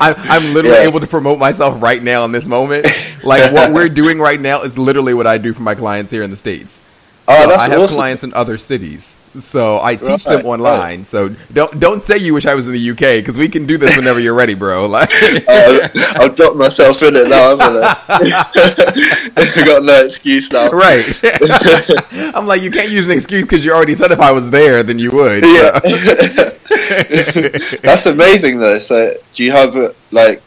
I'm, 0.00 0.14
I'm 0.18 0.54
literally 0.54 0.78
Yeah. 0.78 0.88
able 0.88 1.00
to 1.00 1.06
promote 1.06 1.38
myself 1.38 1.80
right 1.82 2.02
now 2.02 2.24
in 2.24 2.32
this 2.32 2.46
moment. 2.48 2.86
Like 3.24 3.52
what 3.52 3.72
we're 3.72 3.88
doing 3.88 4.18
right 4.18 4.40
now 4.40 4.62
is 4.62 4.76
literally 4.78 5.14
what 5.14 5.26
I 5.26 5.38
do 5.38 5.52
for 5.52 5.62
my 5.62 5.74
clients 5.74 6.10
here 6.10 6.22
in 6.22 6.30
the 6.30 6.36
states. 6.36 6.80
Oh, 7.28 7.46
So 7.46 7.48
that's 7.48 7.66
I 7.66 7.68
have 7.68 7.86
awesome. 7.86 7.86
clients 7.86 8.24
in 8.24 8.34
other 8.34 8.58
cities. 8.58 9.16
So 9.40 9.80
I 9.82 9.96
teach 9.96 10.26
Right, 10.26 10.36
them 10.36 10.46
online. 10.46 11.04
So 11.06 11.30
don't 11.52 11.80
don't 11.80 12.02
say 12.02 12.18
you 12.18 12.34
wish 12.34 12.46
I 12.46 12.54
was 12.54 12.66
in 12.68 12.74
the 12.74 12.90
UK 12.92 13.20
because 13.20 13.38
we 13.38 13.48
can 13.48 13.66
do 13.66 13.78
this 13.78 13.96
whenever 13.96 14.20
you're 14.20 14.34
ready, 14.34 14.54
bro. 14.54 14.86
Like 14.88 15.10
Uh, 15.48 15.80
I'll 16.18 16.34
drop 16.34 16.56
myself 16.56 17.02
in 17.02 17.16
it 17.16 17.28
now. 17.28 17.56
haven't 17.56 17.76
I? 17.76 17.96
I've 19.36 19.66
got 19.66 19.84
no 19.84 20.04
excuse 20.06 20.52
now. 20.52 20.70
Right. 20.70 21.06
I'm 22.34 22.46
like, 22.46 22.62
you 22.62 22.70
can't 22.70 22.90
use 22.90 23.06
an 23.06 23.12
excuse 23.12 23.42
because 23.44 23.64
you 23.64 23.72
already 23.72 23.94
said 23.94 24.12
if 24.12 24.20
I 24.20 24.32
was 24.32 24.50
there, 24.50 24.82
then 24.82 24.98
you 24.98 25.12
would. 25.12 25.44
Yeah. 25.44 25.80
That's 27.82 28.06
amazing 28.06 28.60
though. 28.60 28.78
So, 28.80 29.14
do 29.34 29.44
you 29.44 29.52
have 29.52 29.76
like 30.12 30.42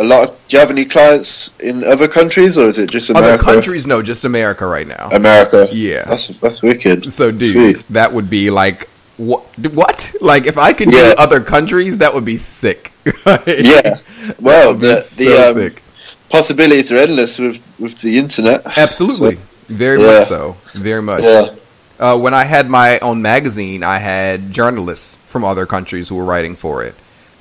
a 0.00 0.04
lot? 0.04 0.28
Of, 0.28 0.48
do 0.48 0.56
you 0.56 0.60
have 0.60 0.70
any 0.70 0.84
clients 0.84 1.50
in 1.60 1.84
other 1.84 2.08
countries, 2.08 2.56
or 2.58 2.66
is 2.68 2.78
it 2.78 2.90
just 2.90 3.10
Other 3.10 3.20
America? 3.20 3.44
countries, 3.44 3.86
no, 3.86 4.02
just 4.02 4.24
America 4.24 4.66
right 4.66 4.86
now. 4.86 5.08
America. 5.12 5.68
Yeah. 5.72 6.04
That's 6.06 6.28
that's 6.42 6.62
wicked. 6.62 7.12
So, 7.12 7.30
dude, 7.30 7.52
Sweet. 7.76 7.88
that 7.90 8.12
would 8.12 8.28
be 8.30 8.50
like 8.50 8.88
what? 9.16 9.44
What? 9.80 10.12
Like, 10.20 10.46
if 10.46 10.56
I 10.58 10.72
could 10.72 10.92
Yeah. 10.92 11.14
do 11.14 11.14
other 11.18 11.40
countries, 11.40 11.98
that 11.98 12.14
would 12.14 12.24
be 12.24 12.38
sick. 12.38 12.92
Yeah. 13.46 13.98
Well, 14.40 14.74
That'd 14.74 14.80
be 15.18 15.24
the 15.24 15.30
the 15.30 15.48
um, 15.48 15.54
sick. 15.54 15.82
possibilities 16.30 16.90
are 16.92 16.98
endless 16.98 17.38
with 17.38 17.70
with 17.78 18.00
the 18.00 18.18
internet. 18.18 18.78
Absolutely. 18.78 19.38
Very 19.68 20.00
Yeah. 20.00 20.18
much 20.18 20.28
so. 20.28 20.56
Very 20.74 21.02
much. 21.02 21.22
Yeah. 21.22 21.54
Uh, 21.98 22.16
when 22.16 22.32
I 22.32 22.44
had 22.44 22.68
my 22.70 22.98
own 23.00 23.20
magazine, 23.20 23.82
I 23.82 23.98
had 23.98 24.52
journalists 24.52 25.16
from 25.28 25.44
other 25.44 25.66
countries 25.66 26.08
who 26.08 26.14
were 26.16 26.24
writing 26.24 26.56
for 26.56 26.82
it. 26.82 26.94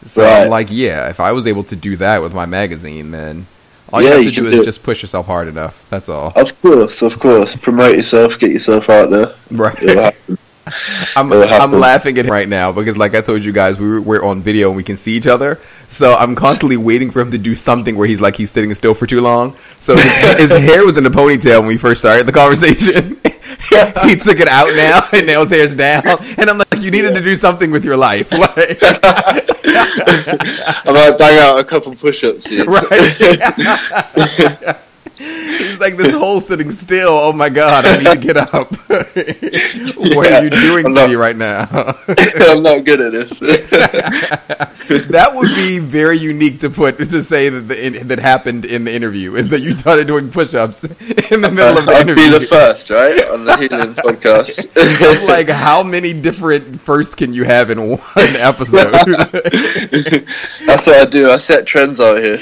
So 0.06 0.24
I'm 0.24 0.50
like, 0.50 0.68
yeah, 0.70 1.10
if 1.10 1.20
I 1.20 1.32
was 1.32 1.48
able 1.48 1.64
to 1.66 1.76
do 1.76 1.98
that 1.98 2.22
with 2.22 2.34
my 2.34 2.46
magazine, 2.46 3.12
then 3.12 3.46
all 3.92 4.02
you 4.02 4.08
Yeah, 4.08 4.16
have 4.16 4.24
you 4.24 4.32
to 4.32 4.42
do 4.42 4.48
is 4.48 4.56
do 4.56 4.64
just 4.64 4.84
push 4.84 5.02
yourself 5.02 5.26
hard 5.26 5.48
enough. 5.48 5.86
That's 5.90 6.10
all. 6.10 6.34
Of 6.36 6.62
course, 6.62 7.02
of 7.02 7.20
course. 7.20 7.56
Promote 7.56 7.96
yourself, 7.96 8.40
get 8.40 8.52
yourself 8.52 8.90
out 8.90 9.10
there. 9.10 9.34
Right. 9.52 10.16
I'm, 11.16 11.34
I'm 11.34 11.72
laughing 11.72 12.18
at 12.20 12.26
him 12.26 12.32
right 12.32 12.48
now 12.48 12.72
because, 12.72 12.98
like 12.98 13.16
I 13.16 13.22
told 13.22 13.44
you 13.44 13.52
guys, 13.52 13.80
we 13.80 13.90
were, 13.90 14.02
we're 14.02 14.24
on 14.24 14.42
video 14.42 14.68
and 14.68 14.78
we 14.78 14.84
can 14.84 14.98
see 14.98 15.14
each 15.14 15.28
other. 15.28 15.60
So 15.88 16.14
I'm 16.14 16.36
constantly 16.36 16.78
waiting 16.78 17.10
for 17.10 17.22
him 17.22 17.32
to 17.32 17.38
do 17.38 17.56
something 17.56 17.96
where 17.98 18.08
he's 18.08 18.22
like 18.22 18.36
he's 18.36 18.52
sitting 18.52 18.74
still 18.76 18.94
for 18.94 19.08
too 19.08 19.22
long. 19.22 19.56
So 19.80 19.96
his, 19.96 20.38
his 20.38 20.52
hair 20.52 20.86
was 20.86 20.98
in 20.98 21.06
a 21.06 21.10
ponytail 21.10 21.60
when 21.60 21.68
we 21.68 21.78
first 21.78 22.02
started 22.02 22.28
the 22.28 22.32
conversation. 22.32 23.20
he 24.06 24.16
took 24.16 24.40
it 24.40 24.48
out 24.48 24.70
now, 24.76 25.02
and 25.12 25.30
his 25.30 25.50
hair's 25.50 25.76
down. 25.76 26.04
And 26.38 26.50
I'm 26.50 26.58
like, 26.58 26.80
you 26.80 26.92
needed 26.92 27.14
to 27.16 27.22
do 27.22 27.36
something 27.36 27.72
with 27.72 27.84
your 27.84 27.98
life, 27.98 28.32
like, 28.58 28.78
I 30.86 30.86
might 30.86 31.18
bang 31.18 31.40
out 31.40 31.60
a 31.60 31.64
couple 31.64 31.94
push-ups 31.96 32.48
here. 32.48 32.66
right? 32.66 32.86
He's 35.50 35.80
like 35.80 35.98
this 35.98 36.14
whole 36.14 36.40
sitting 36.42 36.72
still. 36.72 37.10
Oh 37.12 37.34
my 37.34 37.50
god, 37.50 37.86
I 37.86 37.98
need 37.98 38.06
to 38.22 38.28
get 38.28 38.38
up. 38.38 38.72
what 38.90 40.32
are 40.32 40.44
you 40.44 40.50
doing 40.50 40.86
I'm 40.86 40.94
to 40.94 41.00
not- 41.02 41.10
me 41.10 41.16
right 41.16 41.36
now? 41.36 41.68
I'm 42.40 42.62
not 42.64 42.84
good 42.86 43.02
at 43.02 43.12
this. 43.12 43.40
that 45.10 45.32
would 45.36 45.50
be 45.50 45.80
very 45.80 46.18
unique 46.18 46.60
to 46.62 46.70
put 46.70 46.98
to 46.98 47.22
say 47.24 47.50
that 47.50 47.62
the, 47.62 47.86
in, 47.86 48.08
that 48.10 48.20
happened 48.20 48.66
in 48.66 48.84
the 48.86 48.94
interview 48.94 49.36
is 49.36 49.50
that 49.50 49.62
you 49.62 49.76
started 49.78 50.08
doing 50.08 50.30
push-ups 50.32 50.84
in 50.84 51.42
the 51.42 51.52
middle 51.52 51.78
of 51.78 51.86
the 51.86 51.92
I'd 51.94 52.02
interview. 52.10 52.24
be 52.32 52.40
the 52.40 52.46
first, 52.46 52.90
right, 52.90 53.28
on 53.30 53.46
the 53.46 53.58
Healing 53.58 53.94
podcast. 53.96 55.28
Like, 55.28 55.50
how 55.50 55.84
many 55.84 56.14
different 56.14 56.80
firsts 56.82 57.16
can 57.16 57.34
you 57.34 57.44
have 57.44 57.70
in 57.70 57.90
one 57.90 58.00
episode? 58.18 58.92
That's 60.66 60.86
what 60.88 60.98
I 60.98 61.06
do. 61.06 61.30
I 61.32 61.38
set 61.38 61.66
trends 61.66 62.00
out 62.00 62.18
here. 62.20 62.38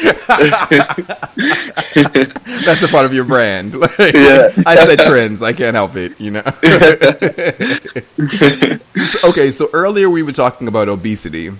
That's 2.65 2.81
a 2.83 2.87
part 2.97 3.05
of 3.05 3.13
your 3.13 3.25
brand. 3.25 3.73
Like, 3.99 4.13
Yeah. 4.13 4.51
I 4.65 4.75
said 4.85 4.99
trends. 4.99 5.41
I 5.43 5.53
can't 5.53 5.75
help 5.75 5.95
it. 5.95 6.19
You 6.19 6.31
know. 6.31 6.41
okay, 9.29 9.51
so 9.51 9.67
earlier 9.73 10.09
we 10.09 10.23
were 10.23 10.31
talking 10.31 10.67
about 10.67 10.89
obesity. 10.89 11.51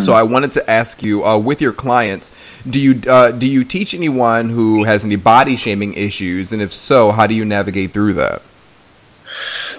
So 0.00 0.14
I 0.14 0.24
wanted 0.24 0.50
to 0.52 0.68
ask 0.68 1.00
you, 1.02 1.24
uh, 1.24 1.38
with 1.38 1.60
your 1.60 1.72
clients, 1.72 2.32
do 2.68 2.80
you 2.80 3.00
uh, 3.08 3.30
do 3.30 3.46
you 3.46 3.62
teach 3.62 3.94
anyone 3.94 4.48
who 4.48 4.82
has 4.82 5.04
any 5.04 5.14
body 5.14 5.54
shaming 5.56 5.94
issues, 5.94 6.52
and 6.52 6.60
if 6.60 6.74
so, 6.74 7.12
how 7.12 7.28
do 7.28 7.34
you 7.34 7.44
navigate 7.44 7.92
through 7.92 8.14
that? 8.14 8.42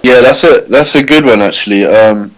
Yeah, 0.04 0.22
that's 0.22 0.46
a 0.46 0.62
that's 0.70 0.96
a 0.96 1.04
good 1.04 1.26
one 1.26 1.42
actually. 1.42 1.86
Um, 1.86 2.34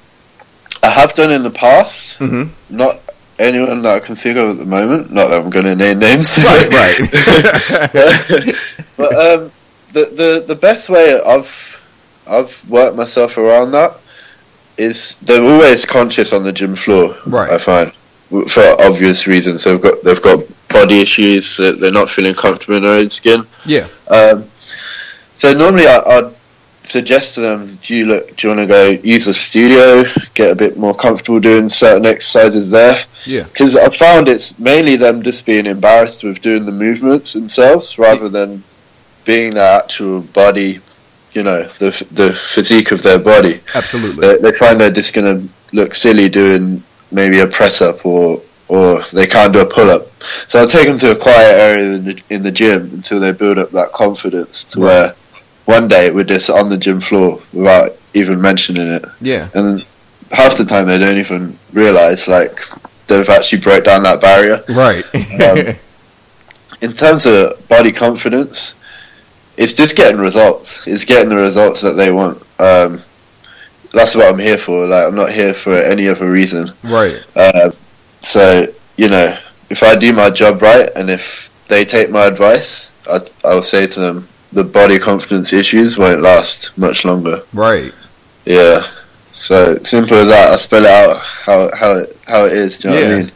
I 0.82 0.90
have 0.90 1.14
done 1.14 1.30
in 1.32 1.44
the 1.44 1.52
past. 1.52 2.18
mm-hmm. 2.20 2.50
Not 2.76 3.02
anyone 3.40 3.82
that 3.84 3.96
I 3.96 4.00
can 4.00 4.16
think 4.16 4.38
of 4.38 4.50
at 4.52 4.58
the 4.58 4.66
moment. 4.66 5.12
Not 5.12 5.30
that 5.30 5.42
I'm 5.42 5.50
going 5.50 5.66
to 5.66 5.76
name 5.76 6.00
names. 6.00 6.38
Right, 6.46 6.70
right. 6.70 7.00
but 8.98 9.16
um, 9.16 9.52
the 9.94 10.06
the 10.16 10.44
the 10.48 10.56
best 10.56 10.90
way 10.90 11.20
I've 11.26 11.82
I've 12.28 12.70
worked 12.70 12.96
myself 12.96 13.38
around 13.38 13.72
that 13.72 13.98
is 14.78 15.16
they're 15.18 15.44
always 15.44 15.86
conscious 15.86 16.32
on 16.34 16.44
the 16.44 16.52
gym 16.54 16.76
floor. 16.76 17.16
Right. 17.26 17.50
I 17.52 17.58
find 17.58 17.92
for 18.48 18.64
obvious 18.82 19.26
reasons. 19.28 19.64
They've 19.64 19.82
got 19.82 20.04
they've 20.04 20.22
got 20.22 20.44
body 20.70 21.00
issues. 21.00 21.58
that 21.58 21.80
They're 21.80 21.92
not 21.92 22.10
feeling 22.10 22.36
comfortable 22.36 22.78
in 22.78 22.84
their 22.84 22.94
own 23.00 23.10
skin. 23.10 23.44
yeah, 23.66 23.88
Um, 24.08 24.44
so 25.34 25.54
normally 25.54 25.88
I, 25.88 26.00
I'd 26.06 26.36
suggest 26.84 27.36
to 27.36 27.42
them, 27.42 27.78
do 27.84 27.96
you 27.96 28.06
look, 28.06 28.36
do 28.36 28.48
you 28.48 28.56
want 28.56 28.68
to 28.68 28.74
go 28.74 28.90
use 28.90 29.26
the 29.26 29.34
studio, 29.34 30.04
get 30.34 30.52
a 30.52 30.56
bit 30.56 30.78
more 30.78 30.94
comfortable 30.96 31.40
doing 31.40 31.70
certain 31.70 32.06
exercises 32.06 32.72
there? 32.72 33.04
yeah, 33.26 33.44
Because 33.44 33.76
I 33.78 33.90
found 33.90 34.28
it's 34.28 34.58
mainly 34.60 34.96
them 34.96 35.22
just 35.24 35.46
being 35.46 35.66
embarrassed 35.66 36.24
with 36.24 36.42
doing 36.42 36.66
the 36.66 36.72
movements 36.72 37.34
themselves 37.34 37.98
rather 38.00 38.30
than 38.30 38.64
being 39.26 39.54
their 39.56 39.80
actual 39.80 40.22
body, 40.22 40.80
you 41.34 41.44
know, 41.44 41.64
the 41.64 42.08
the 42.12 42.34
physique 42.34 42.92
of 42.92 43.04
their 43.04 43.20
body. 43.20 43.60
absolutely. 43.76 44.26
They, 44.26 44.38
they 44.38 44.52
find 44.52 44.80
they're 44.80 44.90
just 44.92 45.14
going 45.14 45.42
to 45.48 45.54
look 45.76 45.94
silly 45.94 46.30
doing 46.30 46.82
maybe 47.12 47.40
a 47.40 47.48
press 47.48 47.82
up 47.82 48.06
or 48.06 48.42
or 48.68 49.02
they 49.14 49.26
can't 49.28 49.52
do 49.52 49.60
a 49.60 49.66
pull 49.66 49.90
up. 49.90 50.12
So 50.48 50.60
I'll 50.60 50.68
take 50.68 50.88
them 50.88 50.98
to 51.00 51.12
a 51.12 51.16
quiet 51.16 51.56
area 51.60 51.92
in 51.94 52.06
the, 52.06 52.22
in 52.30 52.44
the 52.44 52.52
gym 52.52 52.92
until 52.94 53.20
they 53.20 53.32
build 53.32 53.58
up 53.58 53.72
that 53.72 53.92
confidence 53.92 54.64
to 54.66 54.80
Right. 54.80 54.86
where 54.86 55.16
one 55.70 55.88
day 55.88 56.10
we're 56.10 56.24
just 56.24 56.50
on 56.50 56.68
the 56.70 56.78
gym 56.78 57.00
floor 57.00 57.40
without 57.54 57.92
even 58.16 58.42
mentioning 58.42 58.88
it. 58.88 59.06
Yeah, 59.22 59.50
And 59.54 59.86
half 60.32 60.58
the 60.58 60.66
time 60.66 60.88
they 60.88 60.98
don't 60.98 61.18
even 61.18 61.58
realize 61.74 62.28
like 62.28 62.60
they've 63.08 63.30
actually 63.30 63.62
broke 63.62 63.84
down 63.84 64.02
that 64.04 64.20
barrier. 64.20 64.64
right. 64.70 65.06
Um, 65.44 65.76
In 66.82 66.94
terms 66.94 67.26
of 67.26 67.68
body 67.68 67.92
confidence, 67.92 68.74
it's 69.58 69.74
just 69.74 69.96
getting 69.98 70.20
results. 70.20 70.88
It's 70.88 71.04
getting 71.06 71.30
the 71.30 71.36
results 71.36 71.82
that 71.82 71.94
they 71.98 72.10
want. 72.12 72.42
Um, 72.58 73.00
that's 73.94 74.16
what 74.16 74.28
I'm 74.34 74.40
here 74.40 74.58
for. 74.58 74.88
Like 74.88 75.06
I'm 75.08 75.16
not 75.16 75.32
here 75.32 75.54
for 75.54 75.74
any 75.74 76.08
other 76.08 76.30
reason. 76.32 76.72
right. 76.84 77.22
Uh, 77.36 77.72
so 78.22 78.66
you 78.98 79.10
know, 79.10 79.38
if 79.70 79.84
I 79.84 79.96
do 79.98 80.14
my 80.14 80.30
job 80.30 80.62
right 80.62 80.90
and 80.96 81.10
if 81.10 81.52
they 81.68 81.84
take 81.86 82.10
my 82.10 82.26
advice, 82.26 82.90
I, 83.08 83.20
I'll 83.44 83.62
say 83.62 83.86
to 83.86 84.00
them, 84.00 84.28
the 84.52 84.64
body 84.64 84.98
confidence 85.00 85.54
issues 85.54 85.98
won't 85.98 86.22
last 86.22 86.78
much 86.78 87.06
longer. 87.06 87.44
Right. 87.54 87.94
Yeah. 88.46 88.82
So 89.34 89.78
simple 89.84 90.18
as 90.18 90.30
that. 90.30 90.54
I 90.54 90.58
spell 90.58 90.84
it 90.86 90.90
out 90.90 91.20
how 91.22 91.76
how 91.76 91.92
it 91.98 92.18
how 92.28 92.46
it 92.46 92.54
is. 92.54 92.78
Do 92.80 92.90
you 92.90 92.94
know 92.96 93.00
Yeah. 93.00 93.08
what 93.08 93.16
I 93.16 93.20
mean? 93.20 93.32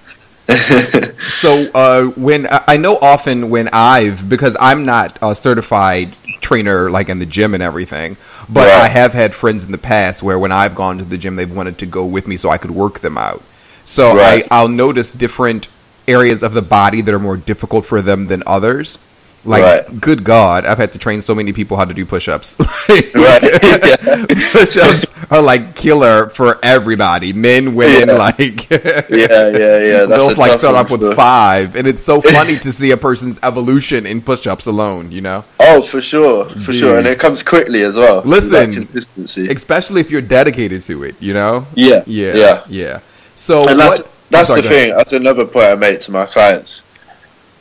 So 1.30 1.70
uh, 1.74 2.03
when 2.20 2.47
I 2.68 2.78
know 2.78 2.97
often 3.01 3.49
when 3.49 3.70
I've 3.72 4.28
because 4.28 4.57
I'm 4.59 4.86
not 4.86 5.18
a 5.22 5.34
certified 5.36 6.16
trainer 6.41 6.89
like 6.89 7.07
in 7.09 7.20
the 7.20 7.26
gym 7.26 7.53
and 7.53 7.64
everything, 7.64 8.18
but 8.49 8.68
Right. 8.68 8.82
I 8.84 8.88
have 8.89 9.14
had 9.14 9.34
friends 9.34 9.64
in 9.64 9.72
the 9.72 9.78
past 9.78 10.22
where 10.22 10.38
when 10.38 10.51
I've 10.51 10.76
gone 10.76 10.97
to 10.97 11.05
the 11.05 11.18
gym, 11.18 11.38
they've 11.38 11.49
wanted 11.55 11.78
to 11.80 11.86
go 11.86 12.05
with 12.05 12.28
me 12.28 12.36
so 12.38 12.49
I 12.49 12.57
could 12.57 12.72
work 12.72 12.99
them 12.99 13.18
out. 13.18 13.41
So 13.86 14.16
Right. 14.18 14.43
I, 14.51 14.57
I'll 14.59 14.68
notice 14.68 15.11
different 15.14 15.70
areas 16.07 16.43
of 16.43 16.53
the 16.53 16.61
body 16.61 16.99
that 17.01 17.14
are 17.14 17.20
more 17.20 17.38
difficult 17.38 17.86
for 17.86 18.01
them 18.01 18.28
than 18.28 18.43
others. 18.45 18.97
Like, 19.45 19.61
Right. 19.61 19.99
good 19.99 20.23
God, 20.23 20.65
I've 20.65 20.77
had 20.77 20.93
to 20.93 20.97
train 20.99 21.21
so 21.21 21.35
many 21.35 21.51
people 21.51 21.75
how 21.75 21.83
to 21.85 21.93
do 21.93 22.05
push-ups. 22.05 22.55
Right. 22.89 23.41
Push-ups 24.51 25.05
are 25.31 25.41
like 25.41 25.75
killer 25.75 26.29
for 26.29 26.59
everybody, 26.63 27.33
men, 27.33 27.75
women. 27.75 28.09
Yeah. 28.09 28.13
Like, 28.15 28.69
yeah, 28.69 29.01
yeah, 29.09 29.49
yeah. 29.79 30.05
They'll 30.05 30.33
like 30.35 30.59
start 30.59 30.75
off 30.75 30.91
with 30.91 31.01
for- 31.01 31.15
five, 31.15 31.75
and 31.75 31.87
it's 31.87 32.03
so 32.03 32.21
funny 32.21 32.57
to 32.59 32.71
see 32.71 32.91
a 32.91 32.97
person's 32.97 33.39
evolution 33.43 34.05
in 34.05 34.21
push-ups 34.21 34.65
alone. 34.65 35.11
You 35.11 35.21
know, 35.21 35.45
Oh, 35.59 35.81
for 35.81 36.01
sure, 36.01 36.45
for 36.49 36.71
Dude. 36.71 36.75
sure, 36.75 36.97
and 36.97 37.07
it 37.07 37.19
comes 37.19 37.43
quickly 37.43 37.83
as 37.83 37.95
well. 37.97 38.21
Listen. 38.25 38.73
Consistency. 38.73 39.47
especially 39.49 40.01
if 40.01 40.09
you're 40.11 40.21
dedicated 40.21 40.81
to 40.83 41.03
it. 41.03 41.15
You 41.19 41.33
know, 41.33 41.65
yeah, 41.75 42.03
yeah, 42.05 42.33
yeah. 42.35 42.63
yeah. 42.69 42.99
So 43.35 43.67
And 43.67 43.79
that's 43.79 43.99
what? 43.99 44.11
that's 44.29 44.47
sorry, 44.49 44.61
the 44.61 44.69
thing. 44.69 44.95
That's 44.95 45.13
another 45.13 45.45
point 45.45 45.65
I 45.65 45.75
make 45.75 45.99
to 46.01 46.11
my 46.11 46.25
clients. 46.25 46.83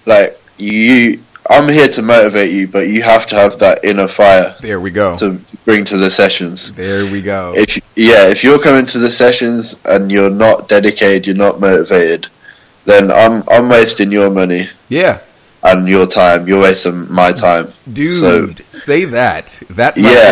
Like 0.06 0.38
you, 0.58 1.20
I'm 1.50 1.68
here 1.68 1.88
to 1.88 2.02
motivate 2.02 2.50
you, 2.52 2.68
but 2.68 2.88
you 2.88 3.02
have 3.02 3.26
to 3.28 3.34
have 3.34 3.58
that 3.58 3.84
inner 3.84 4.06
fire 4.06 4.54
There 4.60 4.80
we 4.80 4.90
go. 4.90 5.12
to 5.14 5.40
bring 5.64 5.84
to 5.86 5.96
the 5.96 6.10
sessions. 6.10 6.72
there 6.72 7.04
we 7.10 7.20
go. 7.22 7.52
If 7.56 7.76
yeah, 7.96 8.28
if 8.28 8.42
you're 8.44 8.58
coming 8.60 8.86
to 8.86 8.98
the 8.98 9.10
sessions 9.10 9.78
and 9.84 10.10
you're 10.10 10.30
not 10.30 10.68
dedicated, 10.68 11.26
you're 11.26 11.36
not 11.36 11.60
motivated, 11.60 12.28
then 12.84 13.10
I'm 13.10 13.42
I'm 13.48 13.68
wasting 13.68 14.12
your 14.12 14.30
money 14.30 14.64
yeah, 14.88 15.18
and 15.62 15.88
your 15.88 16.06
time. 16.06 16.46
You're 16.46 16.62
wasting 16.62 17.12
my 17.12 17.32
time. 17.32 17.68
dude, 17.92 18.20
So- 18.20 18.48
say 18.70 19.04
that. 19.06 19.60
That 19.70 19.96
right 19.96 20.04
Yeah. 20.04 20.30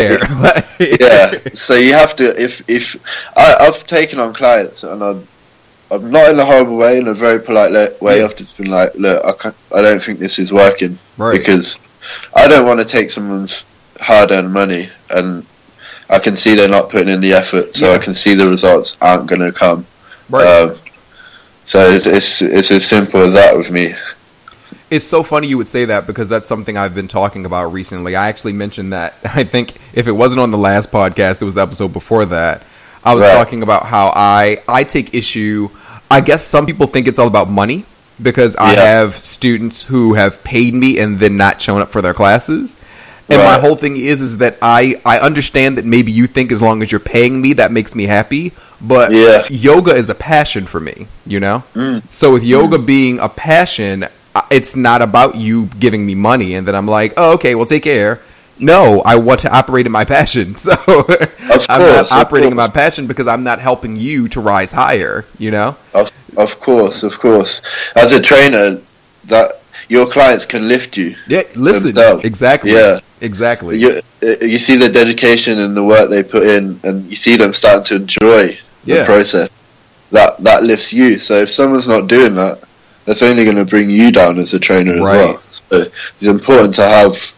there. 0.78 0.96
yeah. 1.00 1.54
So 1.54 1.74
you 1.74 1.92
have 1.94 2.14
to. 2.16 2.40
If 2.40 2.62
if 2.68 2.96
I, 3.36 3.56
I've 3.66 3.84
taken 3.84 4.18
on 4.20 4.32
clients 4.32 4.84
and 4.84 5.02
I'm, 5.02 5.26
I'm 5.91 6.11
not 6.11 6.30
in 6.30 6.38
a 6.38 6.45
horrible 6.45 6.76
way, 6.76 6.99
in 6.99 7.09
a 7.09 7.14
very 7.14 7.41
polite 7.41 7.72
way. 8.01 8.18
Yeah. 8.18 8.24
I've 8.24 8.36
just 8.36 8.57
been 8.57 8.70
like, 8.70 8.95
look, 8.95 9.24
I, 9.24 9.32
can't, 9.32 9.57
I 9.74 9.82
don't 9.82 10.01
think 10.01 10.18
this 10.18 10.38
is 10.38 10.53
working 10.53 10.99
Right. 11.18 11.36
because 11.38 11.78
I 12.34 12.47
don't 12.49 12.66
want 12.66 12.80
to 12.80 12.86
take 12.86 13.11
someone's 13.11 13.66
hard-earned 14.01 14.53
money 14.53 14.88
and 15.11 15.45
I 16.09 16.18
can 16.18 16.36
see 16.36 16.55
they're 16.55 16.68
not 16.68 16.91
putting 16.91 17.09
in 17.09 17.20
the 17.20 17.32
effort, 17.32 17.74
so 17.74 17.91
Yeah. 17.91 17.97
I 17.97 17.99
can 17.99 18.14
see 18.14 18.34
the 18.34 18.49
results 18.49 18.97
aren't 19.01 19.26
going 19.26 19.41
to 19.41 19.53
come. 19.53 19.86
right. 20.28 20.47
Um, 20.47 20.76
so 21.64 21.88
it's, 21.88 22.05
it's 22.07 22.43
it's 22.43 22.70
as 22.72 22.84
simple 22.84 23.20
as 23.22 23.34
that 23.34 23.57
with 23.57 23.70
me. 23.70 23.95
It's 24.91 25.07
so 25.07 25.22
funny 25.22 25.47
you 25.47 25.57
would 25.57 25.68
say 25.68 25.84
that 25.84 26.05
because 26.05 26.28
that's 26.28 26.49
something 26.49 26.76
I've 26.76 26.97
been 26.97 27.07
talking 27.07 27.47
about 27.47 27.72
recently. 27.72 28.16
I 28.16 28.28
actually 28.28 28.55
mentioned 28.55 28.93
that. 28.93 29.14
I 29.24 29.45
think 29.45 29.74
if 29.93 30.09
it 30.09 30.12
wasn't 30.12 30.41
on 30.41 30.51
the 30.51 30.59
last 30.59 30.91
podcast, 30.91 31.41
it 31.41 31.45
was 31.45 31.55
the 31.55 31.62
episode 31.62 31.93
before 31.93 32.26
that. 32.26 32.64
I 33.05 33.14
was 33.14 33.22
Right. 33.22 33.34
talking 33.34 33.62
about 33.62 33.86
how 33.86 34.09
I 34.14 34.62
I 34.68 34.82
take 34.82 35.14
issue 35.14 35.68
I 36.11 36.20
guess 36.20 36.44
some 36.44 36.66
people 36.66 36.86
think 36.86 37.06
it's 37.06 37.18
all 37.18 37.28
about 37.28 37.48
money 37.50 37.84
because 38.20 38.56
I 38.56 38.74
Yeah. 38.74 38.84
have 38.84 39.18
students 39.18 39.84
who 39.84 40.14
have 40.14 40.42
paid 40.44 40.74
me 40.74 40.98
and 40.98 41.18
then 41.18 41.36
not 41.36 41.62
shown 41.62 41.80
up 41.80 41.90
for 41.90 42.02
their 42.02 42.14
classes. 42.14 42.74
And 43.28 43.38
my 43.40 43.58
whole 43.61 43.76
thing 43.76 43.96
is 43.96 44.20
is 44.20 44.38
that 44.38 44.58
I 44.61 44.96
I 45.06 45.18
understand 45.20 45.78
that 45.78 45.84
maybe 45.84 46.11
you 46.11 46.26
think 46.26 46.50
as 46.50 46.61
long 46.61 46.82
as 46.82 46.90
you're 46.90 46.98
paying 46.98 47.40
me 47.40 47.52
that 47.54 47.70
makes 47.70 47.94
me 47.94 48.04
happy, 48.06 48.52
but 48.80 49.12
Yeah. 49.12 49.42
yoga 49.48 49.94
is 49.94 50.08
a 50.11 50.16
passion 50.16 50.66
for 50.66 50.80
me, 50.80 51.06
you 51.26 51.38
know? 51.38 51.62
Mm. 51.76 52.02
So 52.11 52.32
with 52.32 52.42
yoga 52.42 52.78
being 52.78 53.20
a 53.20 53.28
passion, 53.28 54.06
it's 54.50 54.74
not 54.74 55.00
about 55.00 55.36
you 55.36 55.68
giving 55.78 56.04
me 56.04 56.16
money 56.16 56.54
and 56.56 56.66
then 56.66 56.74
I'm 56.74 56.88
like, 56.88 57.12
"Oh, 57.16 57.32
okay, 57.34 57.54
well 57.54 57.66
take 57.66 57.84
care." 57.84 58.18
No, 58.61 59.00
I 59.02 59.16
want 59.16 59.40
to 59.40 59.52
operate 59.54 59.86
in 59.86 59.92
my 59.92 60.04
passion. 60.04 60.54
So 60.70 60.72
I'm 61.68 61.80
not 61.80 61.94
course, 61.96 62.12
operating 62.12 62.50
in 62.50 62.56
my 62.56 62.68
passion 62.68 63.06
because 63.06 63.26
I'm 63.26 63.42
not 63.44 63.58
helping 63.58 63.96
you 63.96 64.28
to 64.28 64.40
rise 64.40 64.72
higher, 64.72 65.24
you 65.38 65.50
know? 65.50 65.76
Of, 65.94 66.11
of 66.36 66.61
course, 66.61 67.02
of 67.02 67.18
course. 67.18 67.62
As 67.96 68.12
a 68.12 68.20
trainer, 68.20 68.80
that 69.24 69.61
your 69.88 70.06
clients 70.06 70.46
can 70.46 70.68
lift 70.68 70.96
you. 70.96 71.16
Yeah, 71.26 71.42
listen. 71.56 71.94
Themselves. 71.94 72.24
Exactly. 72.24 72.72
Yeah. 72.72 73.00
Exactly. 73.20 73.78
You, 73.78 74.00
uh, 74.22 74.36
you 74.40 74.58
see 74.58 74.76
the 74.76 74.88
dedication 74.88 75.58
and 75.58 75.76
the 75.76 75.84
work 75.84 76.08
they 76.08 76.22
put 76.22 76.44
in, 76.44 76.80
and 76.84 77.04
you 77.11 77.16
see 77.16 77.36
them 77.36 77.52
starting 77.52 77.84
to 77.84 77.96
enjoy 77.96 78.58
the 78.84 78.94
Yeah. 78.96 79.04
process. 79.04 79.50
That 80.12 80.38
that 80.44 80.62
lifts 80.64 80.92
you. 80.92 81.18
So 81.18 81.34
if 81.34 81.50
someone's 81.50 81.86
not 81.88 82.06
doing 82.08 82.34
that, 82.34 82.61
that's 83.04 83.22
only 83.22 83.44
going 83.44 83.56
to 83.58 83.64
bring 83.64 83.90
you 83.90 84.11
down 84.11 84.38
as 84.38 84.54
a 84.54 84.58
trainer 84.58 84.94
as 84.94 85.00
Right. 85.00 85.16
well. 85.16 85.42
So 85.70 85.76
it's 85.82 86.22
important 86.26 86.74
to 86.76 86.82
have 86.82 87.34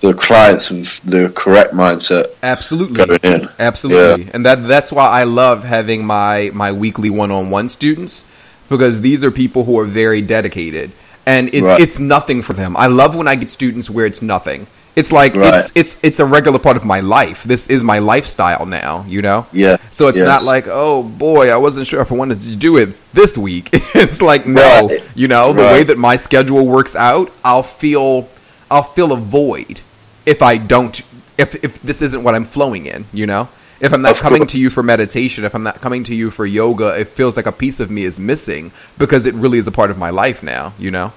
the 0.00 0.14
clients 0.14 0.70
with 0.70 1.00
the 1.02 1.28
correct 1.30 1.74
mindset 1.74 2.26
Absolutely. 2.42 3.48
Absolutely. 3.58 4.30
And 4.32 4.44
that 4.46 4.66
that's 4.68 4.92
why 4.92 5.08
I 5.08 5.24
love 5.24 5.64
having 5.64 6.04
my 6.04 6.50
my 6.54 6.72
weekly 6.72 7.10
one-on-one 7.10 7.68
students 7.68 8.24
because 8.68 9.00
these 9.00 9.24
are 9.24 9.30
people 9.30 9.64
who 9.64 9.78
are 9.78 9.84
very 9.86 10.20
dedicated 10.22 10.90
and 11.26 11.48
it's 11.52 11.62
Right. 11.62 11.80
it's 11.80 11.98
nothing 11.98 12.42
for 12.42 12.52
them. 12.52 12.76
I 12.76 12.86
love 12.86 13.14
when 13.14 13.28
I 13.28 13.34
get 13.34 13.50
students 13.50 13.90
where 13.90 14.06
it's 14.06 14.22
nothing. 14.22 14.66
It's 14.96 15.12
like 15.12 15.34
Right. 15.36 15.54
it's 15.54 15.72
it's 15.74 15.96
it's 16.02 16.20
a 16.20 16.24
regular 16.24 16.58
part 16.58 16.76
of 16.76 16.84
my 16.84 17.00
life. 17.00 17.42
This 17.44 17.66
is 17.68 17.82
my 17.84 17.98
lifestyle 17.98 18.66
now, 18.66 19.04
you 19.08 19.20
know? 19.22 19.46
Yeah. 19.52 19.76
So 19.92 20.08
it's 20.08 20.18
Yes. 20.18 20.26
not 20.26 20.42
like, 20.44 20.66
oh 20.68 21.02
boy, 21.02 21.50
I 21.50 21.56
wasn't 21.56 21.86
sure 21.86 22.00
if 22.00 22.10
I 22.12 22.14
wanted 22.14 22.40
to 22.42 22.56
do 22.56 22.76
it 22.78 22.90
this 23.12 23.36
week. 23.36 23.68
it's 23.94 24.22
like 24.22 24.46
no, 24.46 24.88
Right. 24.88 25.02
you 25.14 25.28
know, 25.28 25.52
the 25.52 25.62
way 25.62 25.82
that 25.84 25.98
my 25.98 26.16
schedule 26.16 26.66
works 26.66 26.94
out, 26.96 27.30
I'll 27.44 27.62
feel 27.64 28.28
I'll 28.70 28.82
feel 28.96 29.12
a 29.12 29.16
void 29.16 29.80
if 30.28 30.42
I 30.42 30.58
don't 30.58 31.00
if 31.38 31.54
if 31.64 31.80
this 31.82 32.02
isn't 32.02 32.22
what 32.22 32.34
I'm 32.34 32.44
flowing 32.44 32.86
in, 32.86 33.06
you 33.12 33.26
know? 33.26 33.48
If 33.80 33.92
I'm 33.92 34.02
not 34.02 34.12
Of 34.12 34.20
coming 34.20 34.40
course. 34.40 34.52
to 34.52 34.58
you 34.58 34.70
for 34.70 34.82
meditation, 34.82 35.44
if 35.44 35.54
I'm 35.54 35.62
not 35.62 35.80
coming 35.80 36.02
to 36.04 36.14
you 36.14 36.32
for 36.32 36.44
yoga, 36.44 36.98
it 37.00 37.08
feels 37.08 37.36
like 37.36 37.46
a 37.46 37.52
piece 37.52 37.78
of 37.78 37.90
me 37.92 38.02
is 38.02 38.18
missing 38.18 38.72
because 38.98 39.24
it 39.24 39.34
really 39.34 39.58
is 39.58 39.68
a 39.68 39.70
part 39.70 39.92
of 39.92 39.98
my 39.98 40.10
life 40.10 40.42
now, 40.42 40.72
you 40.78 40.90
know? 40.90 41.12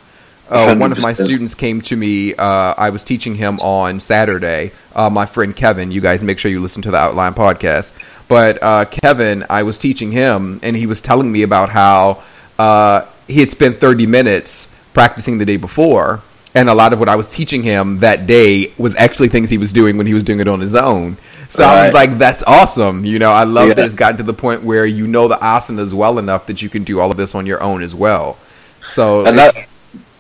Uh, 0.48 0.76
one 0.76 0.92
of 0.92 1.02
my 1.02 1.14
students 1.14 1.56
came 1.56 1.82
to 1.82 1.96
me. 1.96 2.36
Uh, 2.36 2.74
I 2.78 2.92
was 2.92 3.04
teaching 3.04 3.36
him 3.36 3.60
on 3.62 4.00
Saturday. 4.00 4.72
Uh, 4.96 5.10
my 5.10 5.26
friend 5.26 5.56
Kevin, 5.56 5.92
you 5.92 6.02
guys 6.02 6.22
make 6.24 6.38
sure 6.40 6.52
you 6.52 6.60
listen 6.62 6.84
to 6.84 6.92
the 6.92 6.98
Outline 6.98 7.34
podcast. 7.34 7.92
But 8.28 8.62
uh, 8.62 8.86
Kevin, 8.86 9.46
I 9.50 9.64
was 9.64 9.80
teaching 9.80 10.12
him, 10.12 10.60
and 10.62 10.76
he 10.76 10.86
was 10.86 11.02
telling 11.02 11.32
me 11.32 11.42
about 11.44 11.70
how 11.70 12.22
uh, 12.60 13.06
he 13.28 13.40
had 13.40 13.50
spent 13.52 13.78
30 13.78 14.06
minutes 14.06 14.70
practicing 14.94 15.38
the 15.40 15.46
day 15.46 15.58
before. 15.58 16.22
And 16.54 16.68
a 16.68 16.74
lot 16.74 16.92
of 16.92 17.00
what 17.00 17.08
I 17.08 17.16
was 17.16 17.34
teaching 17.34 17.64
him 17.64 18.00
that 18.00 18.28
day 18.28 18.74
was 18.78 18.96
actually 18.96 19.30
things 19.30 19.50
he 19.50 19.58
was 19.58 19.72
doing 19.72 19.98
when 19.98 20.06
he 20.06 20.14
was 20.14 20.24
doing 20.24 20.42
it 20.42 20.48
on 20.48 20.60
his 20.60 20.76
own. 20.76 21.18
So 21.50 21.64
I 21.64 21.86
was 21.86 21.94
like, 21.94 22.18
that's 22.18 22.44
awesome. 22.44 23.06
You 23.06 23.20
know, 23.20 23.32
I 23.32 23.44
love 23.44 23.70
that 23.70 23.80
it's 23.80 23.96
gotten 23.96 24.18
to 24.18 24.24
the 24.24 24.34
point 24.34 24.64
where 24.64 24.86
you 24.86 25.08
know 25.08 25.28
the 25.28 25.36
asanas 25.36 25.94
well 25.94 26.18
enough 26.18 26.48
that 26.48 26.62
you 26.62 26.70
can 26.70 26.84
do 26.84 27.00
all 27.00 27.12
of 27.12 27.18
this 27.18 27.36
on 27.36 27.46
your 27.46 27.62
own 27.62 27.84
as 27.84 27.94
well. 27.94 28.38
So 28.82 29.26
and 29.26 29.38
that 29.38 29.68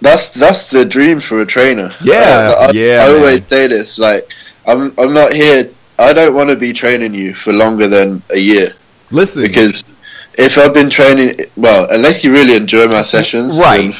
that's 0.01 0.33
that's 0.33 0.69
the 0.71 0.85
dream 0.85 1.19
for 1.19 1.41
a 1.41 1.45
trainer. 1.45 1.91
Yeah, 2.03 2.53
I, 2.57 2.65
I, 2.65 2.71
yeah, 2.71 3.05
I 3.05 3.09
always 3.13 3.39
man. 3.41 3.49
say 3.49 3.67
this. 3.67 3.97
Like, 3.97 4.29
I'm 4.67 4.93
I'm 4.97 5.13
not 5.13 5.33
here. 5.33 5.69
I 5.97 6.11
don't 6.13 6.35
want 6.35 6.49
to 6.49 6.55
be 6.55 6.73
training 6.73 7.13
you 7.13 7.33
for 7.33 7.53
longer 7.53 7.87
than 7.87 8.21
a 8.29 8.37
year 8.37 8.73
listen, 9.11 9.43
because 9.43 9.83
if 10.37 10.57
I've 10.57 10.73
been 10.73 10.89
training, 10.89 11.41
well, 11.55 11.87
unless 11.91 12.23
you 12.23 12.33
really 12.33 12.55
enjoy 12.55 12.87
my 12.87 13.01
sessions, 13.01 13.57
Right. 13.57 13.93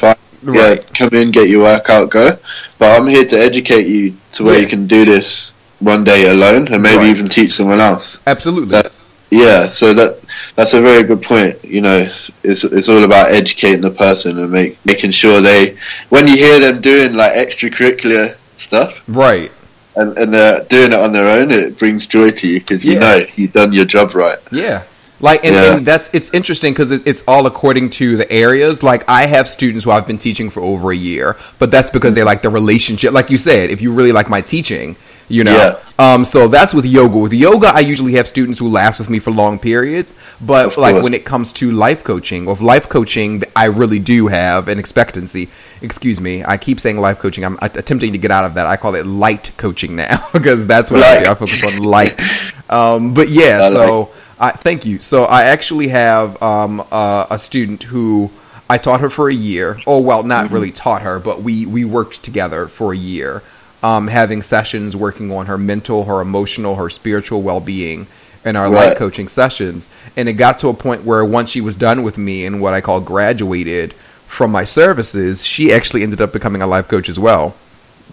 Fine. 0.44 0.54
Yeah, 0.54 0.76
come 0.94 1.10
in, 1.12 1.30
get 1.30 1.48
your 1.48 1.62
workout, 1.62 2.10
go. 2.10 2.36
But 2.78 3.00
I'm 3.00 3.06
here 3.06 3.24
to 3.24 3.36
educate 3.38 3.86
you 3.86 4.14
to 4.32 4.44
where 4.44 4.54
Yeah. 4.56 4.60
you 4.62 4.66
can 4.68 4.86
do 4.86 5.04
this 5.04 5.54
one 5.80 6.04
day 6.04 6.30
alone, 6.30 6.68
and 6.68 6.82
maybe 6.82 6.98
Right. 6.98 7.06
even 7.08 7.28
teach 7.28 7.52
someone 7.52 7.80
else. 7.80 8.18
absolutely. 8.26 8.70
That, 8.70 8.92
yeah, 9.30 9.66
so 9.66 9.94
that 9.94 10.20
that's 10.56 10.74
a 10.74 10.80
very 10.80 11.02
good 11.04 11.22
point. 11.22 11.56
You 11.64 11.80
know, 11.80 11.98
it's, 11.98 12.30
it's 12.44 12.64
it's 12.64 12.88
all 12.90 13.02
about 13.02 13.30
educating 13.32 13.80
the 13.80 13.90
person 13.90 14.38
and 14.38 14.50
make 14.50 14.76
making 14.84 15.12
sure 15.12 15.40
they 15.40 15.76
when 16.10 16.28
you 16.28 16.36
hear 16.36 16.60
them 16.60 16.80
doing 16.82 17.14
like 17.14 17.32
extracurricular 17.32 18.36
stuff 18.58 19.02
right. 19.08 19.50
and 19.96 20.16
and 20.18 20.34
they're 20.34 20.60
doing 20.64 20.92
it 20.92 20.98
on 21.00 21.12
their 21.12 21.28
own, 21.28 21.50
it 21.50 21.78
brings 21.78 22.06
joy 22.06 22.30
to 22.30 22.46
you 22.46 22.60
because 22.60 22.84
you 22.84 22.92
Yeah. 22.94 23.00
know 23.00 23.26
you've 23.36 23.52
done 23.54 23.72
your 23.72 23.86
job 23.86 24.14
right. 24.14 24.38
Yeah. 24.52 24.82
Like 25.22 25.44
and, 25.44 25.54
Yeah. 25.54 25.76
and 25.76 25.86
that's 25.86 26.10
it's 26.12 26.34
interesting 26.34 26.72
because 26.74 26.90
it, 26.90 27.02
it's 27.06 27.22
all 27.26 27.46
according 27.46 27.90
to 27.90 28.16
the 28.16 28.30
areas. 28.30 28.82
Like 28.82 29.08
I 29.08 29.26
have 29.26 29.48
students 29.48 29.84
who 29.84 29.90
I've 29.92 30.06
been 30.06 30.18
teaching 30.18 30.50
for 30.50 30.60
over 30.60 30.90
a 30.90 30.96
year, 30.96 31.36
but 31.60 31.70
that's 31.70 31.90
because 31.90 32.14
they 32.14 32.24
like 32.24 32.42
the 32.42 32.50
relationship. 32.50 33.12
Like 33.12 33.30
you 33.30 33.38
said, 33.38 33.70
if 33.70 33.80
you 33.80 33.92
really 33.92 34.12
like 34.12 34.28
my 34.28 34.40
teaching, 34.40 34.96
you 35.28 35.44
know. 35.44 35.56
Yeah. 35.56 35.78
Um. 35.98 36.24
So 36.24 36.48
that's 36.48 36.74
with 36.74 36.84
yoga. 36.84 37.16
With 37.18 37.32
yoga, 37.32 37.68
I 37.68 37.80
usually 37.80 38.14
have 38.14 38.26
students 38.26 38.58
who 38.58 38.68
last 38.68 38.98
with 38.98 39.08
me 39.08 39.20
for 39.20 39.30
long 39.30 39.60
periods. 39.60 40.12
But 40.40 40.66
Of 40.66 40.76
like 40.78 40.94
course. 40.94 41.04
when 41.04 41.14
it 41.14 41.24
comes 41.24 41.52
to 41.52 41.70
life 41.70 42.02
coaching, 42.02 42.44
with 42.44 42.60
life 42.60 42.88
coaching, 42.88 43.44
I 43.54 43.66
really 43.66 44.00
do 44.00 44.26
have 44.26 44.66
an 44.66 44.80
expectancy. 44.80 45.48
Excuse 45.80 46.20
me, 46.20 46.42
I 46.44 46.56
keep 46.56 46.80
saying 46.80 46.98
life 47.00 47.20
coaching. 47.20 47.44
I'm 47.44 47.58
attempting 47.62 48.10
to 48.12 48.18
get 48.18 48.32
out 48.32 48.44
of 48.44 48.54
that. 48.54 48.66
I 48.66 48.76
call 48.76 48.96
it 48.96 49.06
light 49.06 49.52
coaching 49.56 49.94
now 49.94 50.26
because 50.32 50.66
that's 50.66 50.90
what 50.90 51.04
I 51.04 51.22
do. 51.22 51.30
I 51.30 51.34
focus 51.34 51.64
on 51.64 51.78
light. 51.78 52.20
Um. 52.68 53.14
But 53.14 53.28
yeah, 53.28 53.60
I 53.66 53.70
so. 53.70 54.00
like 54.00 54.08
I, 54.42 54.50
thank 54.50 54.84
you. 54.84 54.98
So 54.98 55.24
I 55.24 55.44
actually 55.44 55.88
have 55.88 56.42
um, 56.42 56.84
uh, 56.90 57.26
a 57.30 57.38
student 57.38 57.84
who 57.84 58.30
I 58.68 58.76
taught 58.78 59.00
her 59.00 59.08
for 59.08 59.30
a 59.30 59.34
year. 59.34 59.78
Oh 59.86 60.00
well, 60.00 60.22
not 60.24 60.46
Mm-hmm. 60.46 60.54
really 60.54 60.72
taught 60.72 61.02
her, 61.02 61.20
but 61.20 61.42
we 61.42 61.64
we 61.64 61.84
worked 61.84 62.22
together 62.24 62.66
for 62.66 62.92
a 62.92 62.96
year, 62.96 63.42
um, 63.82 64.08
having 64.08 64.42
sessions 64.42 64.96
working 64.96 65.30
on 65.30 65.46
her 65.46 65.56
mental, 65.56 66.04
her 66.06 66.20
emotional, 66.20 66.74
her 66.74 66.90
spiritual 66.90 67.40
well 67.42 67.60
being 67.60 68.06
in 68.44 68.56
our 68.56 68.68
life 68.68 68.96
coaching 68.98 69.28
sessions. 69.28 69.88
And 70.16 70.28
it 70.28 70.32
got 70.32 70.58
to 70.60 70.68
a 70.68 70.74
point 70.74 71.04
where 71.04 71.24
once 71.24 71.50
she 71.50 71.60
was 71.60 71.76
done 71.76 72.02
with 72.02 72.18
me 72.18 72.44
and 72.44 72.60
what 72.60 72.74
I 72.74 72.80
call 72.80 73.00
graduated 73.00 73.92
from 74.26 74.50
my 74.50 74.64
services, 74.64 75.44
she 75.46 75.72
actually 75.72 76.02
ended 76.02 76.20
up 76.20 76.32
becoming 76.32 76.62
a 76.62 76.66
life 76.66 76.88
coach 76.88 77.08
as 77.08 77.18
well. 77.20 77.54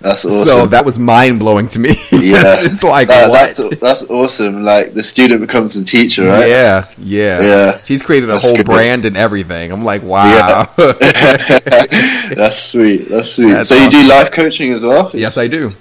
That's 0.02 0.24
awesome. 0.24 0.46
So 0.46 0.66
that 0.68 0.86
was 0.86 0.98
mind 0.98 1.40
blowing 1.40 1.68
to 1.70 1.80
me. 1.80 1.90
yeah, 2.12 2.64
it's 2.64 2.84
like 2.84 3.10
That- 3.10 3.30
what? 3.30 3.56
That's, 3.56 3.80
that's 3.80 4.04
awesome. 4.10 4.64
Like 4.64 4.94
the 4.94 5.04
student 5.04 5.42
becomes 5.42 5.74
the 5.74 5.84
teacher, 5.84 6.24
right? 6.26 6.48
Yeah, 6.48 6.88
yeah, 6.98 7.42
Yeah. 7.42 7.78
She's 7.84 8.02
created 8.02 8.30
a 8.30 8.34
That's 8.34 8.46
whole 8.46 8.56
good. 8.58 8.66
brand 8.66 9.04
and 9.06 9.18
everything. 9.18 9.72
I'm 9.74 9.84
like, 9.84 10.02
wow. 10.04 10.70
that's 10.78 12.60
sweet. 12.62 13.10
That's 13.10 13.32
sweet. 13.34 13.52
That's 13.52 13.70
so 13.70 13.76
you 13.76 13.90
do 13.90 13.98
awesome. 13.98 14.10
life 14.10 14.32
coaching 14.32 14.72
as 14.72 14.84
well? 14.84 15.12
yes, 15.14 15.38
I 15.38 15.48
do. 15.48 15.74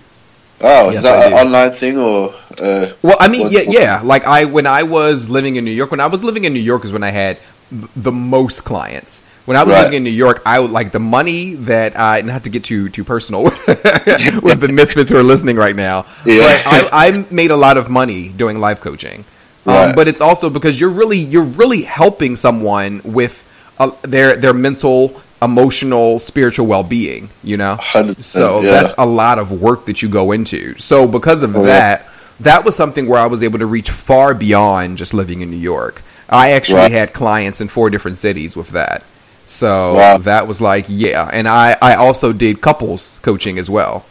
Oh, 0.61 0.91
Yes, 0.91 0.97
is 0.99 1.03
that 1.05 1.27
an 1.29 1.33
online 1.35 1.71
thing 1.71 1.99
or? 1.99 2.35
Uh, 2.61 2.89
Well, 3.03 3.17
I 3.21 3.29
mean, 3.29 3.49
yeah, 3.51 3.61
yeah. 3.69 4.01
Like 4.03 4.27
I, 4.27 4.45
when 4.47 4.67
I 4.67 4.83
was 4.83 5.29
living 5.29 5.55
in 5.55 5.65
New 5.65 5.71
York, 5.71 5.93
when 5.93 6.01
I 6.01 6.07
was 6.07 6.25
living 6.25 6.45
in 6.45 6.53
New 6.53 6.59
York 6.61 6.85
is 6.85 6.91
when 6.91 7.05
I 7.05 7.11
had 7.11 7.39
the 7.71 8.11
most 8.11 8.65
clients. 8.65 9.23
When 9.49 9.57
I 9.57 9.65
was 9.65 9.73
Right. 9.73 9.85
living 9.85 9.97
in 9.97 10.05
New 10.05 10.11
York, 10.27 10.43
I 10.45 10.61
would 10.61 10.71
like 10.71 10.93
the 10.93 11.01
money 11.01 11.55
that 11.73 11.99
I 11.99 12.21
not 12.21 12.45
to 12.45 12.51
get 12.51 12.65
too 12.65 12.91
too 12.91 13.03
personal 13.03 13.45
with 13.45 14.61
the 14.61 14.69
misfits 14.81 15.11
who 15.11 15.17
are 15.17 15.23
listening 15.23 15.57
right 15.57 15.75
now. 15.75 16.05
Yeah. 16.27 16.43
But 16.43 16.93
I, 16.93 17.07
I 17.07 17.27
made 17.31 17.51
a 17.51 17.57
lot 17.57 17.79
of 17.79 17.89
money 17.89 18.29
doing 18.29 18.61
life 18.61 18.81
coaching. 18.81 19.25
Um, 19.65 19.93
but 19.95 20.07
it's 20.07 20.21
also 20.21 20.51
because 20.51 20.79
you're 20.79 20.91
really 20.91 21.17
you're 21.19 21.45
really 21.63 21.81
helping 21.83 22.37
someone 22.37 23.01
with 23.05 23.43
uh, 23.79 23.91
their 24.03 24.37
their 24.37 24.53
mental, 24.53 25.19
emotional, 25.41 26.19
spiritual 26.21 26.67
well 26.67 26.83
being. 26.85 27.31
You 27.43 27.57
know, 27.57 27.79
so 28.21 28.61
yeah. 28.61 28.71
that's 28.83 28.95
a 28.99 29.07
lot 29.07 29.39
of 29.39 29.51
work 29.63 29.87
that 29.87 30.03
you 30.03 30.11
go 30.11 30.33
into. 30.33 30.79
So 30.79 31.07
because 31.09 31.43
of 31.43 31.57
Oh, 31.57 31.61
yeah. 31.61 31.67
that, 31.79 32.07
that 32.41 32.65
was 32.67 32.77
something 32.77 33.09
where 33.09 33.19
I 33.19 33.27
was 33.27 33.43
able 33.43 33.59
to 33.61 33.67
reach 33.67 33.91
far 33.91 34.35
beyond 34.35 34.99
just 34.99 35.15
living 35.15 35.41
in 35.41 35.51
New 35.51 35.57
York. 35.75 36.03
I 36.29 36.51
actually 36.53 36.81
Right. 36.81 36.93
had 36.93 37.15
clients 37.15 37.63
in 37.63 37.69
four 37.69 37.89
different 37.89 38.19
cities 38.19 38.55
with 38.55 38.69
that. 38.71 39.03
So 39.49 39.95
Wow. 39.95 40.19
that 40.19 40.47
was 40.47 40.61
like, 40.61 40.85
yeah. 40.89 41.29
And 41.33 41.49
I, 41.49 41.77
I 41.81 41.95
also 41.97 42.33
did 42.33 42.61
couples 42.61 43.19
coaching 43.23 43.59
as 43.59 43.69
well. 43.69 44.05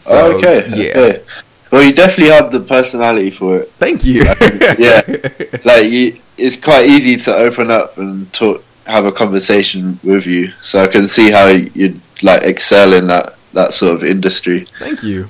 So, 0.00 0.36
okay. 0.36 0.66
Yeah. 0.68 0.98
Okay. 0.98 1.24
Well, 1.70 1.82
you 1.82 1.92
definitely 1.94 2.32
have 2.34 2.52
the 2.52 2.60
personality 2.60 3.30
for 3.30 3.58
it. 3.60 3.72
Thank 3.78 4.04
you. 4.04 4.24
Yeah. 4.78 5.00
like 5.64 5.90
you, 5.90 6.18
it's 6.36 6.56
quite 6.56 6.86
easy 6.86 7.16
to 7.16 7.34
open 7.34 7.70
up 7.70 7.96
and 7.98 8.30
talk, 8.32 8.62
have 8.86 9.06
a 9.06 9.12
conversation 9.12 9.98
with 10.04 10.26
you. 10.26 10.52
So 10.62 10.82
I 10.82 10.86
can 10.86 11.08
see 11.08 11.30
how 11.30 11.46
you'd 11.48 12.00
like 12.22 12.42
excel 12.42 12.92
in 12.92 13.06
that 13.08 13.36
that 13.54 13.72
sort 13.74 13.94
of 13.94 14.04
industry. 14.04 14.66
Thank 14.78 15.02
you. 15.02 15.28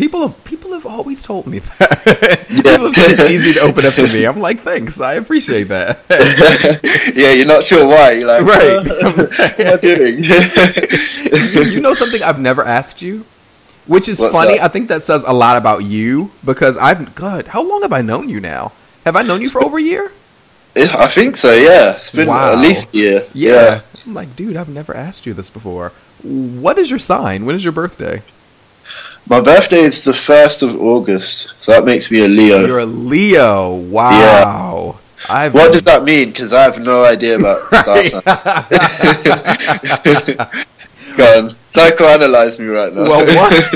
People 0.00 0.22
have 0.26 0.42
people 0.44 0.72
have 0.72 0.86
always 0.86 1.22
told 1.22 1.46
me 1.46 1.58
that. 1.58 2.46
people 2.48 2.86
have 2.86 2.96
said 2.96 3.10
it's 3.10 3.30
easy 3.30 3.52
to 3.52 3.60
open 3.60 3.84
up 3.84 3.92
to 3.94 4.04
me. 4.10 4.24
I'm 4.24 4.40
like, 4.40 4.60
thanks, 4.60 4.98
I 4.98 5.12
appreciate 5.14 5.64
that. 5.64 6.00
yeah, 7.14 7.32
you're 7.32 7.46
not 7.46 7.62
sure 7.62 7.86
why. 7.86 8.12
You're 8.12 8.26
like, 8.26 8.42
Right. 8.46 8.78
"Uh, 8.78 9.12
what 9.12 9.60
am 9.60 9.74
I 9.74 9.76
doing? 9.76 10.24
you 11.74 11.82
know 11.82 11.92
something 11.92 12.22
I've 12.22 12.40
never 12.40 12.64
asked 12.64 13.02
you, 13.02 13.26
which 13.86 14.08
is 14.08 14.18
What's 14.20 14.32
funny. 14.32 14.56
that? 14.56 14.64
I 14.64 14.68
think 14.68 14.88
that 14.88 15.04
says 15.04 15.22
a 15.26 15.34
lot 15.34 15.58
about 15.58 15.84
you 15.84 16.30
because 16.46 16.78
I've 16.78 17.14
God. 17.14 17.46
How 17.48 17.62
long 17.62 17.82
have 17.82 17.92
I 17.92 18.00
known 18.00 18.30
you 18.30 18.40
now? 18.40 18.72
Have 19.04 19.16
I 19.16 19.22
known 19.22 19.42
you 19.42 19.50
for 19.50 19.62
over 19.62 19.76
a 19.76 19.82
year? 19.82 20.10
I 20.76 21.08
think 21.08 21.36
so. 21.36 21.52
Yeah, 21.52 21.96
it's 21.96 22.10
been 22.10 22.28
Wow. 22.28 22.54
at 22.54 22.58
least 22.58 22.88
a 22.94 22.96
year. 22.96 23.26
Yeah. 23.34 23.82
I'm 24.06 24.14
like, 24.14 24.34
dude, 24.34 24.56
I've 24.56 24.70
never 24.70 24.96
asked 24.96 25.26
you 25.26 25.34
this 25.34 25.50
before. 25.50 25.92
What 26.22 26.78
is 26.78 26.88
your 26.88 26.98
sign? 26.98 27.44
When 27.44 27.54
is 27.54 27.62
your 27.64 27.74
birthday? 27.74 28.22
My 29.28 29.40
birthday 29.40 29.80
is 29.80 30.02
the 30.04 30.14
first 30.14 30.62
of 30.62 30.74
August, 30.80 31.54
so 31.60 31.72
that 31.72 31.84
makes 31.84 32.10
me 32.10 32.24
a 32.24 32.28
Leo. 32.28 32.66
You're 32.66 32.80
a 32.80 32.86
Leo. 32.86 33.74
Wow. 33.76 34.98
I've 35.28 35.52
what 35.54 35.72
does 35.72 35.82
that 35.82 36.04
mean? 36.04 36.30
Because 36.30 36.52
I 36.52 36.62
have 36.62 36.80
no 36.80 37.04
idea 37.04 37.38
about 37.38 37.60
star 37.66 38.02
signs. 38.02 38.24
Go 41.16 41.24
on, 41.38 41.50
psychoanalyze 41.70 42.58
me 42.58 42.66
right 42.66 42.92
now. 42.92 43.02
Well, 43.02 43.24
one, 43.36 43.50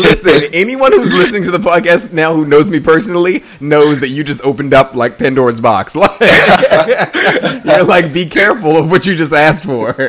listen, 0.00 0.50
anyone 0.52 0.92
who's 0.92 1.16
listening 1.16 1.42
to 1.44 1.50
the 1.50 1.58
podcast 1.58 2.12
now 2.12 2.34
who 2.34 2.44
knows 2.46 2.70
me 2.70 2.80
personally 2.80 3.42
knows 3.60 4.00
that 4.00 4.08
you 4.08 4.22
just 4.24 4.40
opened 4.42 4.72
up 4.74 4.94
like 4.94 5.18
Pandora's 5.18 5.60
box. 5.60 5.94
Like, 6.06 7.64
you're 7.64 7.84
like, 7.84 8.12
be 8.12 8.26
careful 8.26 8.76
of 8.76 8.90
what 8.90 9.06
you 9.06 9.16
just 9.16 9.32
asked 9.32 9.64
for. 9.64 9.92
Some 9.94 10.08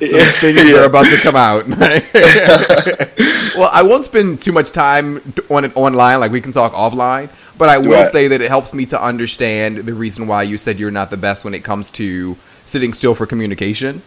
things 0.00 0.64
Yeah. 0.64 0.80
are 0.80 0.84
about 0.84 1.06
to 1.06 1.16
come 1.18 1.36
out. 1.36 1.66
well, 3.56 3.70
I 3.72 3.82
won't 3.82 4.04
spend 4.04 4.40
too 4.42 4.52
much 4.52 4.72
time 4.72 5.20
on 5.50 5.64
it 5.64 5.72
online. 5.76 6.20
Like, 6.20 6.32
we 6.32 6.40
can 6.40 6.52
talk 6.52 6.72
offline. 6.72 7.30
But 7.58 7.68
I 7.70 7.78
will 7.78 7.92
Right. 7.92 8.12
say 8.12 8.28
that 8.28 8.40
it 8.40 8.48
helps 8.48 8.74
me 8.74 8.86
to 8.86 9.00
understand 9.02 9.78
the 9.78 9.94
reason 9.94 10.26
why 10.26 10.42
you 10.42 10.58
said 10.58 10.78
you're 10.78 10.90
not 10.90 11.10
the 11.10 11.16
best 11.16 11.44
when 11.44 11.54
it 11.54 11.64
comes 11.64 11.90
to 11.92 12.36
sitting 12.66 12.92
still 12.92 13.14
for 13.14 13.24
communication. 13.26 14.02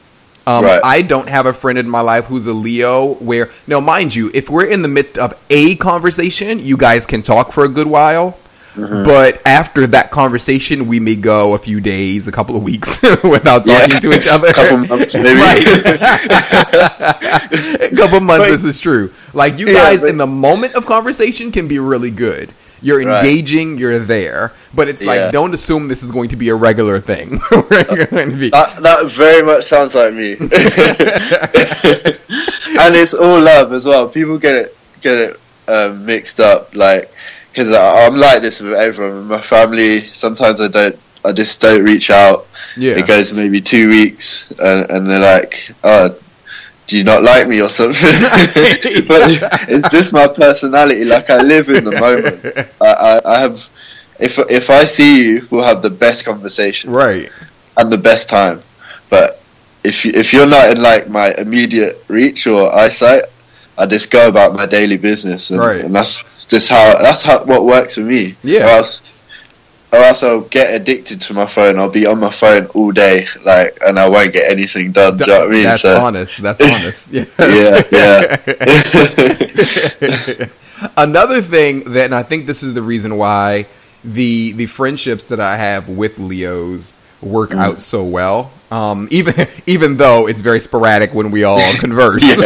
Um, 0.48 0.64
Right. 0.66 0.82
I 0.84 1.02
don't 1.04 1.30
have 1.30 1.46
a 1.46 1.54
friend 1.54 1.78
in 1.78 1.88
my 1.90 2.02
life 2.02 2.26
who's 2.26 2.48
a 2.48 2.54
Leo. 2.54 3.14
Where 3.16 3.50
now, 3.68 3.80
mind 3.80 4.16
you, 4.16 4.32
if 4.34 4.50
we're 4.50 4.66
in 4.66 4.82
the 4.82 4.88
midst 4.88 5.18
of 5.18 5.34
a 5.50 5.76
conversation, 5.76 6.60
you 6.60 6.76
guys 6.78 7.06
can 7.06 7.22
talk 7.22 7.52
for 7.52 7.64
a 7.66 7.70
good 7.70 7.88
while. 7.88 8.38
Mm-hmm. 8.76 9.04
But 9.04 9.42
after 9.46 9.88
that 9.88 10.10
conversation, 10.12 10.88
we 10.88 11.00
may 11.00 11.16
go 11.16 11.54
a 11.56 11.58
few 11.60 11.82
days, 11.82 12.28
a 12.28 12.32
couple 12.32 12.56
of 12.56 12.64
weeks 12.64 13.02
without 13.24 13.66
Yeah. 13.68 13.80
talking 13.80 14.00
to 14.00 14.18
each 14.18 14.28
other. 14.32 14.48
a 14.48 14.54
couple 14.54 14.78
months 14.88 15.14
maybe. 15.16 15.40
Right. 15.40 15.66
a 17.82 17.90
couple 17.98 18.20
months. 18.22 18.48
This 18.48 18.64
is 18.64 18.80
true. 18.80 19.12
Like 19.34 19.58
you 19.60 19.68
Yeah, 19.68 19.74
guys, 19.74 20.02
but- 20.02 20.10
in 20.10 20.18
the 20.18 20.28
moment 20.28 20.76
of 20.76 20.86
conversation, 20.86 21.52
can 21.52 21.68
be 21.68 21.80
really 21.80 22.12
good. 22.12 22.50
You're 22.82 23.04
Right. 23.04 23.26
engaging. 23.26 23.78
You're 23.78 24.00
there. 24.00 24.52
But 24.74 24.88
it's 24.90 25.04
like 25.04 25.18
Yeah. 25.18 25.32
don't 25.32 25.54
assume 25.54 25.88
this 25.88 26.04
is 26.04 26.12
going 26.12 26.30
to 26.30 26.36
be 26.36 26.50
a 26.50 26.56
regular 26.56 27.00
thing. 27.00 27.40
We're 27.52 28.06
going 28.06 28.32
to 28.32 28.38
be. 28.38 28.50
That, 28.50 28.78
that 28.82 29.06
very 29.12 29.44
much 29.44 29.66
sounds 29.66 29.96
like 29.96 30.14
me. 30.14 30.34
and 32.80 32.96
it's 32.96 33.14
all 33.14 33.40
love 33.40 33.74
as 33.74 33.86
well. 33.86 34.08
People 34.10 34.38
get 34.38 34.56
it 34.56 34.78
get 35.02 35.18
it 35.18 35.40
um, 35.68 36.06
mixed 36.06 36.40
up, 36.40 36.76
like 36.76 37.12
because 37.52 37.72
I'm 37.72 38.16
like 38.16 38.42
this 38.42 38.62
with 38.62 38.74
everyone. 38.74 39.28
My 39.28 39.42
family, 39.42 40.08
sometimes 40.14 40.62
I 40.62 40.68
don't. 40.68 40.98
I 41.26 41.34
just 41.34 41.60
don't 41.60 41.84
reach 41.84 42.10
out. 42.10 42.48
yeah. 42.78 42.94
It 42.94 43.06
goes 43.08 43.34
maybe 43.34 43.60
two 43.60 43.90
weeks, 43.90 44.50
and, 44.52 44.90
and 44.90 45.10
they're 45.10 45.20
like, 45.20 45.70
"Oh, 45.84 46.16
do 46.90 46.98
you 46.98 47.04
not 47.04 47.22
like 47.24 47.48
me 47.48 47.62
or 47.62 47.70
something?" 47.70 48.02
but 49.08 49.22
it's 49.70 49.90
just 49.90 50.12
my 50.12 50.28
personality. 50.28 51.06
Like 51.06 51.30
I 51.30 51.42
live 51.42 51.70
in 51.70 51.84
the 51.84 51.92
moment. 51.92 52.44
I, 52.82 52.94
I, 53.10 53.22
I 53.26 53.40
have. 53.42 53.70
If 54.20 54.40
if 54.50 54.70
I 54.70 54.86
see 54.86 55.24
you, 55.24 55.48
we'll 55.50 55.64
have 55.64 55.82
the 55.82 55.90
best 55.90 56.26
conversation 56.26 56.90
right. 56.90 57.30
and 57.78 57.92
the 57.92 57.98
best 57.98 58.28
time. 58.28 58.62
But 59.10 59.42
if 59.84 60.04
you, 60.04 60.12
if 60.14 60.34
you're 60.34 60.48
not 60.50 60.72
in 60.72 60.82
like 60.82 61.08
my 61.10 61.34
immediate 61.38 62.04
reach 62.10 62.48
or 62.48 62.74
eyesight, 62.76 63.24
I 63.78 63.86
just 63.86 64.12
go 64.12 64.28
about 64.28 64.54
my 64.54 64.66
daily 64.66 64.98
business, 64.98 65.52
and, 65.52 65.60
Right. 65.60 65.82
and 65.86 65.96
that's 65.96 66.46
just 66.48 66.70
how 66.70 66.98
that's 67.00 67.24
how 67.24 67.46
what 67.46 67.64
works 67.64 67.96
for 67.96 68.02
me. 68.02 68.36
Yeah. 68.44 68.82
Or 69.92 69.98
else, 70.00 70.22
I'll 70.24 70.42
get 70.42 70.74
addicted 70.74 71.20
to 71.22 71.34
my 71.34 71.48
phone. 71.48 71.80
I'll 71.80 71.90
be 71.90 72.06
on 72.06 72.20
my 72.20 72.30
phone 72.30 72.68
all 72.76 72.92
day, 72.92 73.26
like, 73.44 73.78
and 73.82 73.98
I 73.98 74.08
won't 74.08 74.32
get 74.32 74.52
anything 74.52 74.92
done. 74.92 75.18
Do 75.18 75.24
you 75.26 75.32
know 75.32 75.40
what 75.40 75.48
I 75.50 75.52
mean? 75.52 75.64
That's 75.64 75.82
So- 75.82 76.00
honest. 76.02 76.42
That's 76.44 76.62
honest. 76.76 77.08
Yeah. 77.12 77.26
Yeah, 77.92 78.36
Another 80.98 81.42
thing 81.42 81.92
that, 81.94 82.06
and 82.06 82.16
I 82.16 82.24
think 82.24 82.46
this 82.46 82.64
is 82.64 82.74
the 82.74 82.82
reason 82.82 83.18
why 83.18 83.66
the 84.04 84.54
the 84.54 84.66
friendships 84.68 85.26
that 85.26 85.42
I 85.42 85.58
have 85.58 85.90
with 85.90 86.18
Leos 86.20 86.94
work 87.22 87.50
Mm. 87.50 87.58
out 87.60 87.82
so 87.82 88.04
well. 88.06 88.50
Um, 88.72 89.08
even 89.12 89.48
even 89.66 89.98
though 89.98 90.28
it's 90.28 90.40
very 90.42 90.60
sporadic 90.62 91.14
when 91.14 91.32
we 91.32 91.44
all 91.44 91.60
converse, 91.80 92.38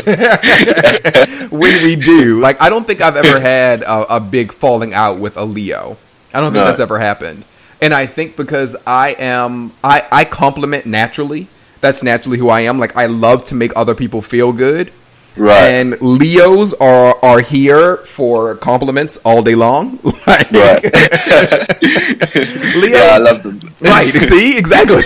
when 1.52 1.84
we 1.84 1.96
do, 1.96 2.40
like 2.40 2.60
I 2.62 2.70
don't 2.70 2.88
think 2.88 3.02
I've 3.02 3.18
ever 3.18 3.40
had 3.40 3.84
a, 3.84 4.16
a 4.16 4.20
big 4.20 4.52
falling 4.54 4.94
out 4.96 5.20
with 5.20 5.38
a 5.38 5.44
Leo. 5.46 5.98
I 6.34 6.42
don't 6.42 6.52
think 6.52 6.64
No. 6.64 6.70
that's 6.70 6.80
ever 6.80 7.00
happened. 7.00 7.44
And 7.82 7.94
I 7.94 8.06
think 8.06 8.38
because 8.38 8.76
I 8.88 9.10
am, 9.20 9.74
I 9.84 10.06
I 10.12 10.24
compliment 10.26 10.86
naturally. 10.86 11.48
That's 11.82 12.02
naturally 12.02 12.38
who 12.38 12.50
I 12.50 12.62
am. 12.62 12.80
Like 12.80 12.96
I 12.96 13.08
love 13.08 13.46
to 13.46 13.56
make 13.56 13.72
other 13.76 13.94
people 13.96 14.22
feel 14.22 14.54
good. 14.54 14.92
right. 15.36 15.68
And 15.70 16.00
Leos 16.02 16.74
are 16.76 17.16
are 17.24 17.40
here 17.42 17.98
for 17.98 18.56
compliments 18.56 19.18
all 19.26 19.42
day 19.42 19.56
long. 19.56 20.00
Like, 20.26 20.50
right. 20.52 20.84
Leos, 20.84 21.84
yeah, 22.90 23.10
I 23.12 23.18
love 23.18 23.44
them. 23.44 23.60
right? 23.82 24.12
See, 24.30 24.58
exactly. 24.58 25.04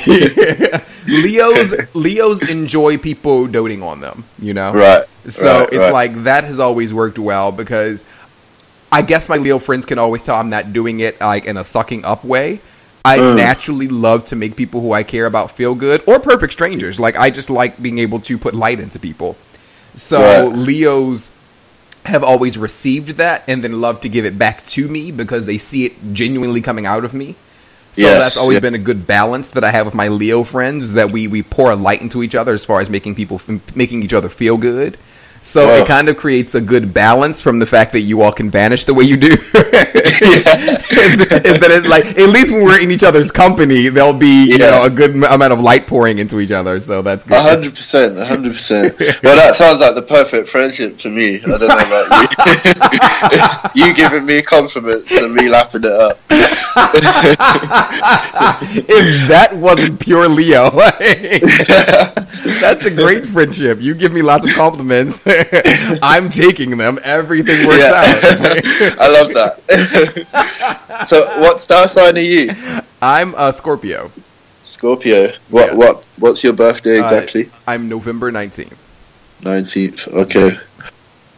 Leos 1.08 1.74
Leos 1.96 2.48
enjoy 2.50 2.98
people 2.98 3.48
doting 3.48 3.82
on 3.82 4.00
them. 4.02 4.24
You 4.40 4.54
know, 4.54 4.74
Right. 4.74 5.06
So 5.28 5.60
right, 5.62 5.70
it's 5.70 5.78
right. 5.80 5.94
like 5.94 6.24
that 6.24 6.44
has 6.46 6.60
always 6.60 6.94
worked 6.94 7.20
well 7.20 7.52
because 7.52 8.04
I 8.92 9.02
guess 9.02 9.28
my 9.30 9.36
Leo 9.38 9.60
friends 9.60 9.86
can 9.86 10.00
always 10.00 10.24
tell 10.24 10.36
I'm 10.36 10.50
not 10.50 10.72
doing 10.74 11.00
it 11.02 11.20
like 11.20 11.46
in 11.46 11.58
a 11.58 11.64
sucking 11.64 12.06
up 12.06 12.24
way. 12.24 12.60
I 13.04 13.18
Mm. 13.20 13.38
naturally 13.38 13.88
love 13.88 14.26
to 14.26 14.36
make 14.36 14.56
people 14.56 14.82
who 14.82 14.92
I 14.92 15.04
care 15.04 15.26
about 15.26 15.52
feel 15.52 15.76
good 15.76 16.02
or 16.06 16.20
perfect 16.20 16.54
strangers. 16.54 17.00
Like 17.00 17.18
I 17.18 17.30
just 17.30 17.50
like 17.50 17.82
being 17.82 18.00
able 18.00 18.20
to 18.22 18.38
put 18.38 18.54
light 18.54 18.80
into 18.80 19.00
people. 19.00 19.38
So 19.96 20.20
Right. 20.20 20.58
Leos 20.58 21.30
have 22.04 22.24
always 22.24 22.58
received 22.58 23.18
that 23.18 23.44
and 23.48 23.64
then 23.64 23.82
love 23.82 24.02
to 24.02 24.10
give 24.10 24.26
it 24.26 24.38
back 24.38 24.66
to 24.68 24.88
me 24.88 25.12
because 25.12 25.46
they 25.46 25.58
see 25.58 25.86
it 25.86 26.14
genuinely 26.14 26.62
coming 26.62 26.86
out 26.86 27.04
of 27.04 27.14
me. 27.14 27.36
So 27.94 28.02
Yes, 28.04 28.20
that's 28.20 28.38
always 28.38 28.56
yeah. 28.56 28.60
been 28.62 28.76
a 28.76 28.80
good 28.90 29.08
balance 29.08 29.50
that 29.52 29.64
I 29.64 29.72
have 29.72 29.86
with 29.86 29.96
my 29.96 30.08
Leo 30.08 30.44
friends 30.44 30.84
is 30.84 30.94
that 30.94 31.12
we 31.12 31.28
we 31.28 31.42
pour 31.44 31.76
light 31.76 32.02
into 32.02 32.24
each 32.24 32.36
other 32.36 32.54
as 32.54 32.64
far 32.64 32.80
as 32.82 32.90
making 32.90 33.16
people 33.16 33.42
making 33.76 34.04
each 34.04 34.14
other 34.14 34.30
feel 34.30 34.58
good. 34.58 34.98
So 35.48 35.68
Wow. 35.68 35.76
it 35.84 35.88
kind 35.88 36.10
of 36.10 36.18
creates 36.18 36.56
a 36.56 36.62
good 36.62 36.94
balance 36.94 37.40
from 37.42 37.60
the 37.60 37.66
fact 37.66 37.94
that 37.94 38.02
you 38.02 38.22
all 38.22 38.34
can 38.34 38.50
vanish 38.50 38.84
the 38.84 38.94
way 38.94 39.06
you 39.06 39.16
do. 39.16 39.28
is 39.32 39.40
that 41.60 41.70
it's 41.72 41.88
like 41.88 42.06
at 42.06 42.30
least 42.30 42.52
when 42.52 42.64
we're 42.64 42.80
in 42.82 42.92
each 42.92 43.04
other's 43.04 43.32
company, 43.32 43.88
there'll 43.88 44.14
be 44.14 44.44
you 44.52 44.58
know 44.58 44.84
a 44.84 44.90
good 44.90 45.12
amount 45.16 45.54
of 45.54 45.60
light 45.62 45.88
pouring 45.88 46.20
into 46.20 46.40
each 46.42 46.52
other. 46.52 46.80
So 46.82 47.02
that's 47.02 47.26
A 47.26 47.30
good. 47.30 47.42
hundred 47.42 47.76
percent, 47.76 48.18
a 48.20 48.26
hundred 48.26 48.54
percent. 48.54 49.00
Well, 49.24 49.36
that 49.38 49.56
sounds 49.56 49.80
like 49.80 49.96
the 49.96 50.02
perfect 50.02 50.50
friendship 50.50 50.98
to 51.00 51.10
me. 51.10 51.36
I 51.38 51.40
don't 51.58 51.62
know 51.62 51.78
about 51.80 53.74
you. 53.76 53.88
you 53.88 53.94
giving 53.94 54.26
me 54.26 54.42
compliments 54.42 55.10
and 55.16 55.34
me 55.34 55.48
lapping 55.50 55.84
it 55.86 55.92
up. 55.92 56.20
if 58.88 59.28
that 59.30 59.56
wasn't 59.56 60.00
pure 60.00 60.28
Leo, 60.28 60.70
that's 62.62 62.86
a 62.86 62.92
great 62.94 63.26
friendship. 63.26 63.80
You 63.82 63.94
give 63.96 64.12
me 64.14 64.22
lots 64.22 64.50
of 64.50 64.56
compliments. 64.56 65.22
I'm 66.04 66.30
taking 66.30 66.78
them. 66.78 67.00
Everything 67.04 67.68
works 67.68 67.80
Yeah. 67.80 67.92
out. 67.94 69.00
I 69.00 69.08
love 69.12 69.34
that. 69.34 71.08
so, 71.08 71.26
what 71.42 71.62
star 71.62 71.88
sign 71.88 72.18
are 72.18 72.22
you? 72.22 72.52
I'm 73.02 73.34
a 73.36 73.52
Scorpio. 73.54 74.12
Scorpio. 74.64 75.32
What? 75.50 75.68
Yeah. 75.72 75.76
What? 75.76 76.06
What's 76.20 76.44
your 76.44 76.54
birthday 76.54 77.00
Uh, 77.00 77.04
exactly? 77.04 77.50
I'm 77.68 77.88
November 77.90 78.32
19th. 78.32 78.74
Nineteenth. 79.44 80.08
okay. 80.08 80.58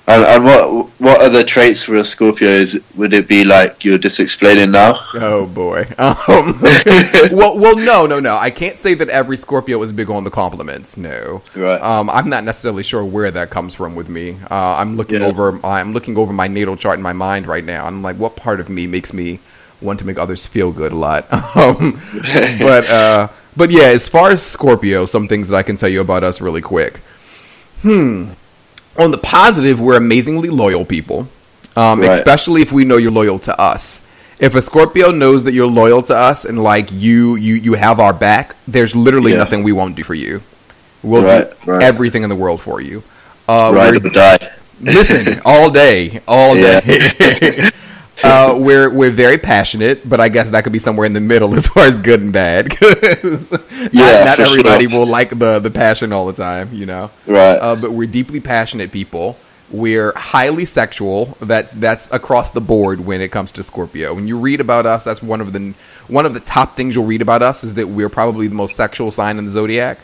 And, 0.10 0.24
and 0.26 0.44
what 0.44 0.88
what 1.00 1.22
other 1.22 1.44
traits 1.44 1.84
for 1.84 1.96
a 1.96 2.04
Scorpio 2.04 2.50
is? 2.50 2.82
Would 2.96 3.14
it 3.14 3.28
be 3.28 3.46
like 3.46 3.86
you're 3.86 4.00
just 4.00 4.20
explaining 4.20 4.72
now? 4.72 4.96
Oh 5.14 5.46
boy. 5.46 5.86
Um, 6.00 6.60
well, 7.32 7.58
well, 7.58 7.76
no, 7.76 8.08
no, 8.08 8.20
no. 8.20 8.36
I 8.36 8.50
can't 8.50 8.80
say 8.80 8.96
that 8.96 9.10
every 9.10 9.38
Scorpio 9.38 9.82
is 9.84 9.94
big 9.94 10.10
on 10.10 10.24
the 10.24 10.32
compliments. 10.32 10.98
No. 10.98 11.44
Right. 11.56 11.80
Um, 11.82 12.10
I'm 12.10 12.28
not 12.30 12.44
necessarily 12.44 12.82
sure 12.84 13.06
where 13.06 13.30
that 13.32 13.52
comes 13.52 13.76
from 13.76 13.94
with 13.96 14.10
me. 14.10 14.38
Uh, 14.50 14.76
I'm 14.82 14.98
looking 14.98 15.22
Yeah. 15.22 15.28
over. 15.28 15.60
I'm 15.64 15.94
looking 15.94 16.18
over 16.18 16.34
my 16.34 16.48
natal 16.48 16.76
chart 16.76 16.98
in 16.98 17.04
my 17.04 17.14
mind 17.14 17.46
right 17.46 17.64
now. 17.64 17.86
I'm 17.86 18.02
like, 18.02 18.16
what 18.18 18.36
part 18.36 18.60
of 18.60 18.68
me 18.70 18.88
makes 18.88 19.14
me 19.14 19.40
want 19.82 20.00
to 20.00 20.06
make 20.06 20.18
others 20.18 20.46
feel 20.48 20.72
good 20.72 20.92
a 20.92 20.96
lot? 20.96 21.28
Um, 21.56 22.02
but 22.60 22.90
uh, 22.90 23.28
but 23.56 23.70
yeah, 23.70 23.84
as 23.94 24.10
far 24.10 24.32
as 24.32 24.42
Scorpio, 24.44 25.06
some 25.06 25.28
things 25.28 25.50
that 25.50 25.56
I 25.58 25.64
can 25.64 25.76
tell 25.78 25.90
you 25.90 26.02
about 26.02 26.24
us 26.24 26.42
really 26.42 26.62
quick. 26.62 26.98
Hmm. 27.84 28.32
On 29.00 29.12
the 29.12 29.18
positive, 29.18 29.80
we're 29.80 29.96
amazingly 29.98 30.50
loyal 30.50 30.86
people. 30.86 31.28
um, 31.78 32.02
Right. 32.02 32.12
especially 32.20 32.62
if 32.62 32.72
we 32.74 32.84
know 32.84 32.98
you're 32.98 33.12
loyal 33.12 33.40
to 33.40 33.54
us. 33.62 34.02
If 34.40 34.54
a 34.56 34.62
Scorpio 34.62 35.12
knows 35.12 35.44
that 35.46 35.54
you're 35.54 35.68
loyal 35.68 36.02
to 36.04 36.16
us 36.18 36.44
and 36.44 36.62
like 36.62 36.90
you 36.92 37.36
you 37.36 37.56
you 37.56 37.74
have 37.76 38.00
our 38.02 38.12
back, 38.14 38.56
there's 38.68 38.96
literally 38.96 39.32
Yeah. 39.32 39.38
nothing 39.44 39.64
we 39.64 39.72
won't 39.72 39.96
do 39.96 40.04
for 40.04 40.14
you. 40.16 40.42
We'll 41.04 41.24
Right, 41.24 41.48
do 41.66 41.72
right. 41.72 41.84
everything 41.84 42.24
in 42.24 42.30
the 42.30 42.36
world 42.36 42.60
for 42.62 42.82
you. 42.82 43.04
Uh, 43.48 43.72
we're- 43.74 43.96
or 43.98 44.00
die. 44.00 44.40
listen 44.82 45.42
all 45.46 45.70
day, 45.70 46.20
all 46.28 46.58
Yeah. 46.66 46.82
uh, 48.24 48.56
we're 48.58 48.90
we're 48.90 49.12
very 49.12 49.38
passionate, 49.38 50.08
but 50.08 50.20
I 50.20 50.30
guess 50.30 50.50
that 50.52 50.64
could 50.64 50.74
be 50.74 50.80
somewhere 50.80 51.06
in 51.06 51.14
the 51.14 51.22
middle 51.22 51.56
as 51.56 51.68
far 51.68 51.86
as 51.86 52.00
good 52.00 52.22
and 52.22 52.34
bad. 52.34 52.70
not, 52.82 53.94
Yeah, 53.94 54.24
not 54.26 54.36
for 54.36 54.42
everybody 54.44 54.88
sure. 54.90 55.00
will 55.00 55.08
like 55.08 55.38
the 55.38 55.60
the 55.60 55.72
passion 55.72 56.12
all 56.14 56.26
the 56.28 56.34
time, 56.34 56.70
you 56.74 56.86
know. 56.86 57.12
Right. 57.26 57.56
Uh, 57.56 57.76
but 57.76 57.92
we're 57.92 58.08
deeply 58.08 58.40
passionate 58.40 58.92
people. 58.92 59.38
We're 59.72 60.14
highly 60.16 60.66
sexual. 60.66 61.38
That's 61.42 61.74
that's 61.74 62.12
across 62.12 62.52
the 62.52 62.62
board 62.62 63.00
when 63.02 63.22
it 63.22 63.32
comes 63.32 63.52
to 63.54 63.64
Scorpio. 63.64 64.14
When 64.16 64.28
you 64.28 64.40
read 64.40 64.62
about 64.62 64.86
us, 64.86 65.04
that's 65.04 65.22
one 65.22 65.42
of 65.42 65.54
the 65.54 65.74
one 66.08 66.26
of 66.26 66.34
the 66.34 66.40
top 66.40 66.76
things 66.76 66.96
you'll 66.96 67.06
read 67.06 67.22
about 67.22 67.42
us 67.42 67.64
is 67.64 67.76
that 67.76 67.88
we're 67.88 68.10
probably 68.10 68.48
the 68.48 68.56
most 68.56 68.76
sexual 68.76 69.12
sign 69.12 69.38
in 69.38 69.46
the 69.46 69.52
zodiac. 69.52 70.00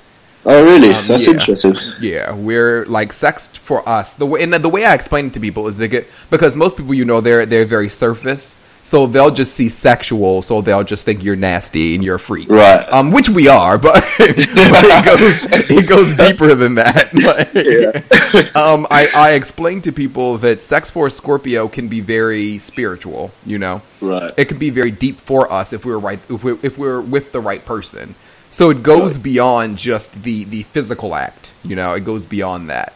Oh, 0.46 0.64
really? 0.64 0.92
Um, 0.94 1.08
That's 1.08 1.26
yeah. 1.28 1.34
interesting. 1.34 1.76
Yeah, 2.00 2.34
we're 2.34 2.86
like 2.86 3.14
sex 3.14 3.48
for 3.48 3.88
us. 3.88 4.14
The 4.14 4.26
way 4.26 4.44
and 4.44 4.54
the 4.54 4.70
way 4.70 4.86
I 4.86 4.94
explain 4.94 5.28
it 5.28 5.34
to 5.34 5.40
people 5.40 5.68
is 5.68 5.80
get 5.80 6.08
because 6.30 6.56
most 6.56 6.78
people 6.78 6.94
you 6.94 7.06
know 7.06 7.22
they're 7.22 7.46
they're 7.46 7.66
very 7.66 7.90
surface, 7.90 8.56
so 8.84 9.08
they'll 9.08 9.32
just 9.32 9.54
see 9.56 9.70
sexual, 9.70 10.42
so 10.42 10.62
they'll 10.62 10.84
just 10.84 11.06
think 11.06 11.24
you're 11.24 11.36
nasty 11.36 11.96
and 11.96 12.04
you're 12.04 12.16
a 12.16 12.20
freak. 12.20 12.50
Right. 12.50 12.86
Um, 12.94 13.12
which 13.12 13.30
we 13.30 13.48
are, 13.48 13.78
but, 13.80 13.96
but 14.18 14.36
it 14.38 15.06
goes 15.06 15.70
it 15.72 15.88
goes 15.88 16.16
deeper 16.16 16.54
than 16.56 16.76
that. 16.76 17.12
Like, 17.26 18.56
um, 18.56 18.86
I 18.92 19.08
I 19.16 19.32
explain 19.34 19.82
to 19.84 19.92
people 19.92 20.38
that 20.40 20.62
sex 20.62 20.92
for 20.92 21.08
a 21.08 21.12
Scorpio 21.12 21.68
can 21.68 21.88
be 21.88 22.02
very 22.02 22.58
spiritual. 22.60 23.32
You 23.46 23.58
know, 23.58 23.82
Right. 24.02 24.32
it 24.38 24.46
can 24.46 24.58
be 24.60 24.70
very 24.70 24.92
deep 24.92 25.18
for 25.20 25.52
us 25.52 25.74
if 25.74 25.86
we're 25.86 25.98
right 25.98 26.20
if 26.30 26.44
we're, 26.44 26.58
if 26.62 26.78
we're 26.78 27.02
with 27.02 27.32
the 27.32 27.40
right 27.40 27.64
person. 27.66 28.14
So 28.56 28.70
it 28.70 28.84
goes 28.84 29.18
beyond 29.18 29.78
just 29.78 30.24
the 30.24 30.46
the 30.46 30.64
physical 30.64 31.14
act. 31.14 31.52
You 31.66 31.76
know, 31.76 31.94
it 31.94 32.06
goes 32.06 32.26
beyond 32.26 32.70
that. 32.70 32.94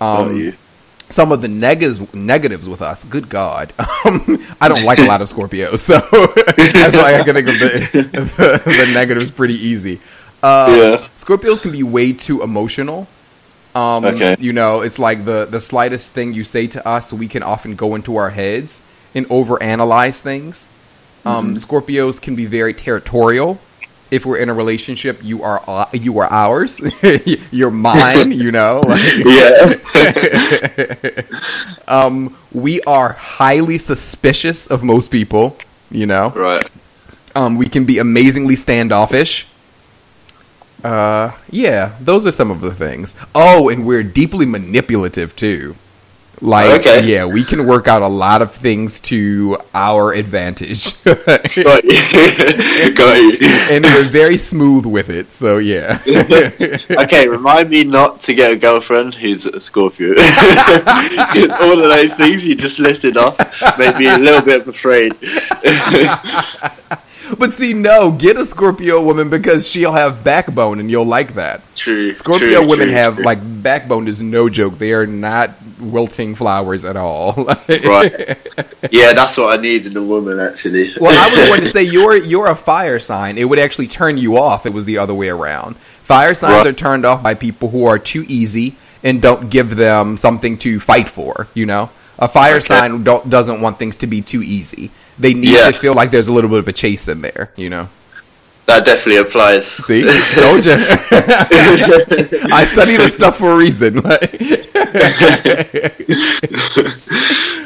Um, 0.00 0.34
you. 0.34 0.54
some 1.10 1.32
of 1.32 1.42
the 1.42 1.48
negatives 1.48 2.14
negatives 2.14 2.66
with 2.66 2.80
us. 2.80 3.04
Good 3.04 3.28
God, 3.28 3.74
um, 3.78 4.42
I 4.58 4.68
don't 4.70 4.84
like 4.84 4.98
a 4.98 5.04
lot 5.04 5.20
of 5.20 5.28
Scorpios, 5.28 5.80
so 5.80 5.98
that's 6.00 6.96
why 6.96 7.20
I 7.20 7.24
can 7.24 7.34
think 7.34 7.46
of 7.48 7.58
the, 7.58 8.08
the, 8.36 8.62
the 8.86 8.90
negatives 8.94 9.30
pretty 9.30 9.54
easy. 9.54 10.00
Uh, 10.42 10.66
Yeah. 10.70 11.08
Scorpios 11.18 11.60
can 11.60 11.72
be 11.72 11.82
way 11.82 12.14
too 12.14 12.42
emotional. 12.42 13.06
Um, 13.74 14.02
Okay. 14.06 14.36
You 14.38 14.54
know, 14.54 14.80
it's 14.80 14.98
like 14.98 15.26
the 15.26 15.44
the 15.44 15.60
slightest 15.60 16.12
thing 16.12 16.32
you 16.32 16.42
say 16.44 16.68
to 16.68 16.88
us, 16.88 17.12
we 17.12 17.28
can 17.28 17.42
often 17.42 17.74
go 17.76 17.94
into 17.96 18.16
our 18.16 18.30
heads 18.30 18.80
and 19.14 19.28
overanalyze 19.28 20.20
things. 20.20 20.66
Um, 21.26 21.34
Mm-hmm. 21.34 21.54
Scorpios 21.56 22.18
can 22.18 22.34
be 22.34 22.46
very 22.46 22.72
territorial. 22.72 23.58
If 24.10 24.24
we're 24.24 24.38
in 24.38 24.48
a 24.48 24.54
relationship, 24.54 25.18
you 25.22 25.42
are 25.42 25.62
uh, 25.66 25.86
you 25.92 26.18
are 26.20 26.30
ours. 26.32 26.80
You're 27.50 27.70
mine. 27.72 28.30
You 28.32 28.52
know. 28.52 28.80
Like, 28.86 29.02
Yeah. 29.24 31.22
um, 31.88 32.36
we 32.52 32.80
are 32.82 33.12
highly 33.12 33.78
suspicious 33.78 34.66
of 34.68 34.82
most 34.84 35.10
people. 35.10 35.56
You 35.90 36.06
know. 36.06 36.30
right. 36.30 36.68
Um, 37.34 37.56
we 37.56 37.68
can 37.68 37.84
be 37.84 37.98
amazingly 37.98 38.56
standoffish. 38.56 39.46
Uh, 40.82 41.32
yeah, 41.50 41.92
those 42.00 42.26
are 42.26 42.30
some 42.32 42.50
of 42.50 42.60
the 42.60 42.72
things. 42.74 43.14
Oh, 43.34 43.68
and 43.68 43.84
we're 43.86 44.02
deeply 44.02 44.46
manipulative 44.46 45.34
too. 45.36 45.74
Like, 46.42 46.80
Okay. 46.80 47.02
yeah, 47.06 47.24
we 47.24 47.44
can 47.44 47.66
work 47.66 47.88
out 47.88 48.02
a 48.02 48.08
lot 48.08 48.42
of 48.42 48.52
things 48.54 49.00
to 49.08 49.56
our 49.74 50.12
advantage, 50.12 51.02
Got 51.04 51.54
you. 51.56 52.94
Got 52.94 53.16
you. 53.40 53.48
and 53.70 53.84
we're 53.84 54.04
very 54.04 54.36
smooth 54.36 54.84
with 54.84 55.08
it. 55.08 55.32
So 55.32 55.56
yeah, 55.58 55.98
okay, 56.90 57.26
remind 57.28 57.70
me 57.70 57.84
not 57.84 58.20
to 58.20 58.34
get 58.34 58.52
a 58.52 58.56
girlfriend 58.56 59.14
who's 59.14 59.46
a 59.46 59.58
Scorpio. 59.60 60.10
all 60.10 61.72
of 61.82 61.88
those 61.88 62.16
things 62.16 62.46
you 62.46 62.54
just 62.54 62.80
listed 62.80 63.16
off 63.16 63.38
made 63.78 63.96
me 63.96 64.06
a 64.06 64.18
little 64.18 64.42
bit 64.42 64.66
afraid. 64.68 65.14
But 67.38 67.54
see, 67.54 67.72
no, 67.74 68.10
get 68.12 68.36
a 68.36 68.44
Scorpio 68.44 69.02
woman 69.02 69.28
because 69.30 69.66
she'll 69.68 69.92
have 69.92 70.22
backbone, 70.24 70.80
and 70.80 70.90
you'll 70.90 71.04
like 71.06 71.34
that. 71.34 71.62
true. 71.74 72.14
Scorpio 72.14 72.60
true, 72.60 72.68
women 72.68 72.88
true, 72.88 72.96
have 72.96 73.16
true. 73.16 73.24
like 73.24 73.38
backbone 73.62 74.08
is 74.08 74.22
no 74.22 74.48
joke. 74.48 74.78
They 74.78 74.92
are 74.92 75.06
not 75.06 75.50
wilting 75.80 76.34
flowers 76.34 76.84
at 76.84 76.96
all. 76.96 77.32
Right. 77.68 78.38
Yeah, 78.90 79.12
that's 79.12 79.36
what 79.36 79.58
I 79.58 79.60
need 79.60 79.86
in 79.86 79.96
a 79.96 80.02
woman, 80.02 80.38
actually. 80.40 80.92
Well, 81.00 81.12
I 81.12 81.30
was 81.36 81.48
going 81.48 81.60
to 81.62 81.68
say 81.68 81.82
you're 81.96 82.16
you're 82.16 82.46
a 82.46 82.54
fire 82.56 82.98
sign. 83.00 83.38
It 83.38 83.44
would 83.44 83.58
actually 83.58 83.88
turn 83.88 84.16
you 84.18 84.38
off. 84.38 84.64
if 84.64 84.70
It 84.70 84.74
was 84.74 84.84
the 84.84 84.98
other 84.98 85.14
way 85.14 85.28
around. 85.28 85.76
Fire 85.76 86.34
signs 86.34 86.52
Right. 86.58 86.66
are 86.68 86.72
turned 86.72 87.04
off 87.04 87.22
by 87.22 87.34
people 87.34 87.68
who 87.70 87.84
are 87.84 87.98
too 87.98 88.24
easy 88.28 88.76
and 89.02 89.20
don't 89.20 89.50
give 89.50 89.76
them 89.76 90.16
something 90.16 90.56
to 90.58 90.78
fight 90.80 91.08
for. 91.08 91.48
You 91.54 91.66
know, 91.66 91.90
a 92.18 92.28
fire 92.28 92.56
Okay. 92.56 92.60
sign 92.66 93.02
don't, 93.04 93.28
doesn't 93.28 93.60
want 93.60 93.78
things 93.78 93.96
to 93.96 94.06
be 94.06 94.22
too 94.22 94.42
easy. 94.42 94.90
They 95.18 95.34
need 95.34 95.50
Yeah. 95.50 95.70
to 95.70 95.78
feel 95.78 95.94
like 95.94 96.10
there's 96.10 96.28
a 96.28 96.32
little 96.32 96.50
bit 96.50 96.58
of 96.58 96.68
a 96.68 96.72
chase 96.72 97.08
in 97.08 97.22
there. 97.22 97.50
You 97.56 97.70
know. 97.70 97.88
That 98.66 98.84
definitely 98.84 99.18
applies. 99.18 99.66
See, 99.68 100.02
told 100.34 100.64
you. 100.64 100.72
I 102.52 102.66
study 102.66 102.96
this 102.96 103.14
stuff 103.14 103.38
for 103.38 103.52
a 103.52 103.56
reason. 103.56 103.94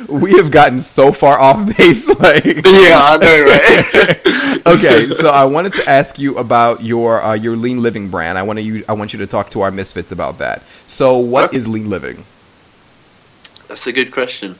we 0.08 0.32
have 0.32 0.50
gotten 0.50 0.80
so 0.80 1.12
far 1.12 1.38
off 1.40 1.64
base. 1.76 2.06
Like, 2.08 2.44
yeah, 2.44 2.98
I 3.00 3.16
know, 3.16 3.44
right? 3.44 4.66
okay, 4.66 5.08
so 5.14 5.30
I 5.30 5.44
wanted 5.44 5.72
to 5.74 5.88
ask 5.88 6.18
you 6.18 6.36
about 6.36 6.82
your 6.82 7.22
uh, 7.22 7.32
your 7.34 7.56
lean 7.56 7.80
living 7.82 8.08
brand. 8.10 8.36
I 8.36 8.42
want 8.42 8.58
to 8.58 8.62
you 8.62 8.84
I 8.88 8.92
want 8.92 9.12
you 9.14 9.18
to 9.20 9.26
talk 9.26 9.48
to 9.50 9.60
our 9.62 9.70
misfits 9.70 10.12
about 10.12 10.36
that. 10.38 10.62
So, 10.86 11.16
what 11.18 11.44
Okay. 11.46 11.56
is 11.56 11.66
lean 11.68 11.88
living? 11.88 12.24
That's 13.68 13.86
a 13.86 13.92
good 13.92 14.10
question. 14.12 14.56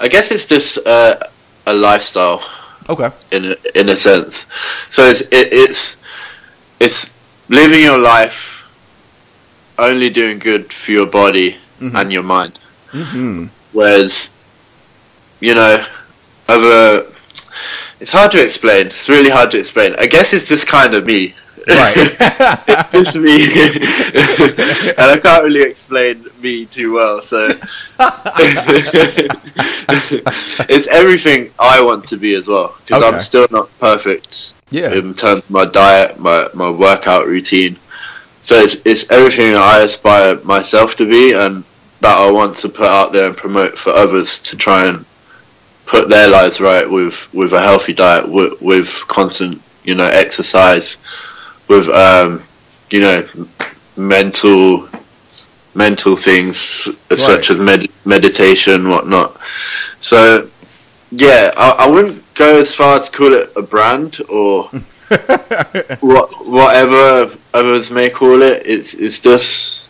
I 0.00 0.08
guess 0.08 0.30
it's 0.30 0.46
just 0.46 0.78
uh, 0.86 1.18
a 1.66 1.72
lifestyle 1.74 2.42
Okay. 2.88 3.10
in 3.30 3.44
a, 3.46 3.56
in 3.74 3.88
a 3.88 3.96
sense. 3.96 4.46
So 4.90 5.02
it's 5.04 5.20
it, 5.22 5.48
it's 5.52 5.96
it's 6.80 7.10
living 7.48 7.82
your 7.82 7.98
life 7.98 8.50
only 9.78 10.10
doing 10.10 10.38
good 10.38 10.72
for 10.72 10.90
your 10.92 11.06
body 11.06 11.56
Mhm. 11.80 11.94
and 12.00 12.12
your 12.12 12.22
mind. 12.22 12.58
hmm 12.92 13.46
Whereas, 13.72 14.30
you 15.40 15.54
know, 15.54 15.84
other 16.48 17.06
it's 18.00 18.10
hard 18.10 18.32
to 18.32 18.42
explain. 18.42 18.86
It's 18.88 19.08
really 19.08 19.30
hard 19.30 19.50
to 19.52 19.58
explain. 19.58 19.94
I 19.98 20.06
guess 20.06 20.32
it's 20.32 20.48
just 20.48 20.66
kind 20.66 20.94
of 20.94 21.06
me. 21.06 21.34
Right. 21.66 21.94
it's 22.68 22.92
just 22.92 23.16
me, 23.16 23.44
and 24.98 25.10
I 25.10 25.18
can't 25.18 25.44
really 25.44 25.62
explain 25.62 26.24
me 26.42 26.66
too 26.66 26.92
well. 26.92 27.22
So 27.22 27.46
it's 30.68 30.86
everything 30.88 31.50
I 31.58 31.82
want 31.82 32.06
to 32.06 32.16
be 32.16 32.34
as 32.34 32.48
well 32.48 32.76
because 32.84 33.02
Okay. 33.02 33.14
I'm 33.14 33.20
still 33.20 33.46
not 33.50 33.70
perfect 33.78 34.52
yeah. 34.70 34.92
in 34.92 35.14
terms 35.14 35.44
of 35.44 35.50
my 35.50 35.64
diet, 35.64 36.18
my 36.18 36.48
my 36.54 36.70
workout 36.70 37.26
routine. 37.26 37.78
So 38.42 38.56
it's 38.56 38.76
it's 38.84 39.10
everything 39.10 39.54
I 39.54 39.80
aspire 39.82 40.36
myself 40.44 40.96
to 40.96 41.08
be, 41.08 41.32
and 41.32 41.64
that 42.00 42.18
I 42.18 42.30
want 42.30 42.56
to 42.58 42.68
put 42.68 42.86
out 42.86 43.12
there 43.12 43.28
and 43.28 43.36
promote 43.36 43.78
for 43.78 43.90
others 43.90 44.38
to 44.40 44.56
try 44.56 44.86
and 44.86 45.04
put 45.86 46.08
their 46.08 46.28
lives 46.28 46.60
right 46.60 46.88
with 46.88 47.32
with 47.32 47.52
a 47.52 47.60
healthy 47.60 47.92
diet, 47.92 48.28
with, 48.28 48.60
with 48.60 48.88
constant 49.08 49.62
you 49.84 49.94
know 49.94 50.06
exercise, 50.06 50.98
with 51.68 51.88
um, 51.88 52.42
you 52.90 53.00
know 53.00 53.26
mental 53.96 54.88
mental 55.74 56.16
things 56.16 56.88
such 57.14 57.50
as 57.50 57.60
med- 57.60 57.90
meditation, 58.04 58.88
whatnot. 58.88 59.36
So 60.00 60.48
yeah, 61.10 61.52
I, 61.56 61.70
I 61.70 61.88
wouldn't 61.88 62.22
go 62.34 62.58
as 62.58 62.74
far 62.74 62.96
as 62.98 63.08
call 63.10 63.32
it 63.32 63.52
a 63.56 63.62
brand 63.62 64.20
or 64.28 64.64
what 66.00 66.46
whatever 66.46 67.36
others 67.52 67.90
may 67.90 68.10
call 68.10 68.42
it. 68.42 68.62
It's 68.66 68.94
it's 68.94 69.20
just 69.20 69.88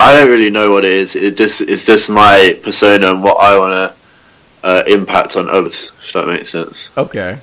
I 0.00 0.12
don't 0.14 0.28
really 0.28 0.50
know 0.50 0.70
what 0.70 0.84
it 0.84 0.92
is. 0.92 1.16
It 1.16 1.36
just 1.36 1.60
it's 1.60 1.86
just 1.86 2.10
my 2.10 2.58
persona 2.62 3.10
and 3.10 3.22
what 3.22 3.36
I 3.40 3.58
want 3.58 3.72
to 4.62 4.66
uh, 4.66 4.82
impact 4.86 5.36
on 5.36 5.48
others. 5.50 5.92
If 6.00 6.12
that 6.14 6.26
makes 6.26 6.50
sense. 6.50 6.90
okay. 6.96 7.38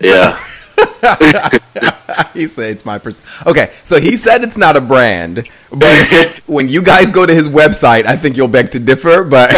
Yeah. 0.00 0.42
he 2.34 2.46
said 2.46 2.70
it's 2.70 2.84
my 2.84 2.98
person. 2.98 3.24
Okay, 3.46 3.72
so 3.84 4.00
he 4.00 4.16
said 4.16 4.42
it's 4.42 4.56
not 4.56 4.76
a 4.76 4.80
brand, 4.80 5.48
but 5.70 6.40
when 6.46 6.68
you 6.68 6.82
guys 6.82 7.10
go 7.10 7.24
to 7.26 7.34
his 7.34 7.48
website, 7.48 8.06
I 8.06 8.16
think 8.16 8.36
you'll 8.36 8.48
beg 8.48 8.70
to 8.72 8.80
differ. 8.80 9.24
But 9.24 9.52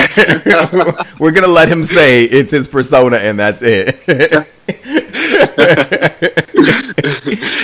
we're 1.18 1.32
gonna 1.32 1.46
let 1.48 1.68
him 1.68 1.84
say 1.84 2.24
it's 2.24 2.50
his 2.50 2.68
persona, 2.68 3.16
and 3.16 3.38
that's 3.38 3.62
it. 3.62 3.96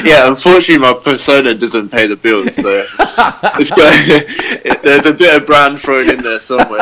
yeah, 0.05 0.29
unfortunately, 0.29 0.79
my 0.79 0.95
persona 0.95 1.55
doesn't 1.55 1.91
pay 1.91 2.07
the 2.07 2.17
bills, 2.17 2.55
so 2.55 2.85
it's 3.59 3.71
got, 3.71 4.83
there's 4.83 5.07
a 5.07 5.13
bit 5.13 5.41
of 5.41 5.47
brand 5.47 5.81
thrown 5.81 6.11
in 6.11 6.23
there 6.23 6.41
somewhere. 6.41 6.81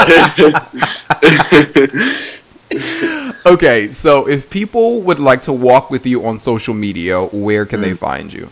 Okay, 3.47 3.93
so 3.93 4.27
if 4.29 4.51
people 4.51 5.01
would 5.03 5.21
like 5.21 5.43
to 5.43 5.53
walk 5.53 5.89
with 5.89 6.05
you 6.05 6.27
on 6.27 6.41
social 6.41 6.75
media, 6.75 7.23
where 7.23 7.65
can 7.65 7.81
they 7.81 7.95
find 7.95 8.33
you? 8.33 8.51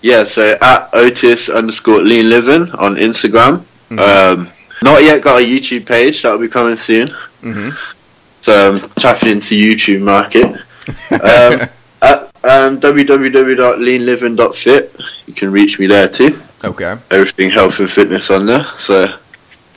Yeah, 0.00 0.24
so 0.24 0.56
at 0.60 0.88
Otis 0.94 1.50
underscore 1.50 2.00
lean 2.00 2.30
living 2.30 2.70
on 2.72 2.96
Instagram. 2.96 3.64
Um, 3.90 4.48
not 4.82 5.02
yet 5.02 5.20
got 5.22 5.42
a 5.42 5.44
YouTube 5.44 5.84
page. 5.84 6.22
That'll 6.22 6.38
be 6.38 6.48
coming 6.48 6.76
soon. 6.76 7.08
Mhm. 7.42 7.76
So 8.40 8.74
um, 8.74 8.80
tapping 8.98 9.28
into 9.30 9.54
YouTube 9.54 10.00
market. 10.00 10.46
um, 11.10 11.68
at 12.02 12.22
um, 12.42 12.80
www.leanliving.fit. 12.80 14.96
You 15.26 15.34
can 15.34 15.52
reach 15.52 15.78
me 15.78 15.86
there 15.86 16.08
too. 16.08 16.38
Okay. 16.64 16.96
Everything 17.10 17.50
health 17.50 17.78
and 17.80 17.90
fitness 17.90 18.30
on 18.30 18.46
there. 18.46 18.64
So 18.78 19.14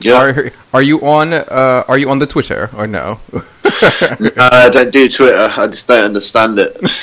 yeah, 0.04 0.20
Are 0.20 0.50
are 0.72 0.82
you 0.82 1.00
on 1.06 1.32
uh, 1.32 1.84
are 1.88 1.98
you 1.98 2.10
on 2.10 2.18
the 2.18 2.26
Twitter 2.26 2.70
or 2.76 2.86
no? 2.86 3.20
I 3.64 4.68
don't 4.72 4.92
do 4.92 5.08
Twitter. 5.08 5.48
I 5.60 5.66
just 5.66 5.86
don't 5.88 6.04
understand 6.04 6.58
it. 6.58 6.76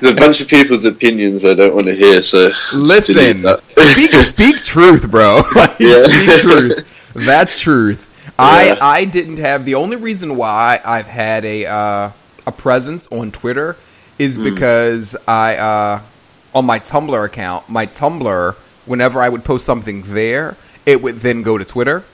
There's 0.00 0.18
a 0.18 0.20
bunch 0.20 0.40
of 0.40 0.48
people's 0.48 0.84
opinions 0.84 1.44
I 1.44 1.54
don't 1.54 1.74
want 1.74 1.86
to 1.86 1.94
hear. 1.94 2.22
So 2.22 2.50
Listen, 2.74 3.44
speak 3.92 4.12
speak 4.12 4.56
truth, 4.58 5.10
bro. 5.10 5.42
Like, 5.54 5.78
Yeah. 5.78 6.04
Speak 6.06 6.40
truth. 6.40 7.12
That's 7.14 7.58
truth. 7.58 8.08
Yeah. 8.26 8.30
I 8.38 8.78
I 8.80 9.04
didn't 9.04 9.38
have 9.38 9.64
the 9.64 9.74
only 9.74 9.96
reason 9.96 10.36
why 10.36 10.80
I've 10.84 11.06
had 11.06 11.44
a 11.44 11.66
uh, 11.66 12.10
a 12.46 12.52
presence 12.52 13.08
on 13.10 13.30
Twitter 13.32 13.76
is 14.18 14.36
Hmm. 14.36 14.44
because 14.44 15.16
I 15.28 15.56
uh, 15.56 16.00
on 16.54 16.64
my 16.64 16.78
Tumblr 16.78 17.24
account, 17.24 17.68
my 17.68 17.86
Tumblr, 17.86 18.56
whenever 18.86 19.20
I 19.22 19.28
would 19.28 19.44
post 19.44 19.64
something 19.66 20.02
there, 20.14 20.56
it 20.86 21.02
would 21.02 21.20
then 21.20 21.42
go 21.42 21.58
to 21.58 21.64
Twitter. 21.64 22.04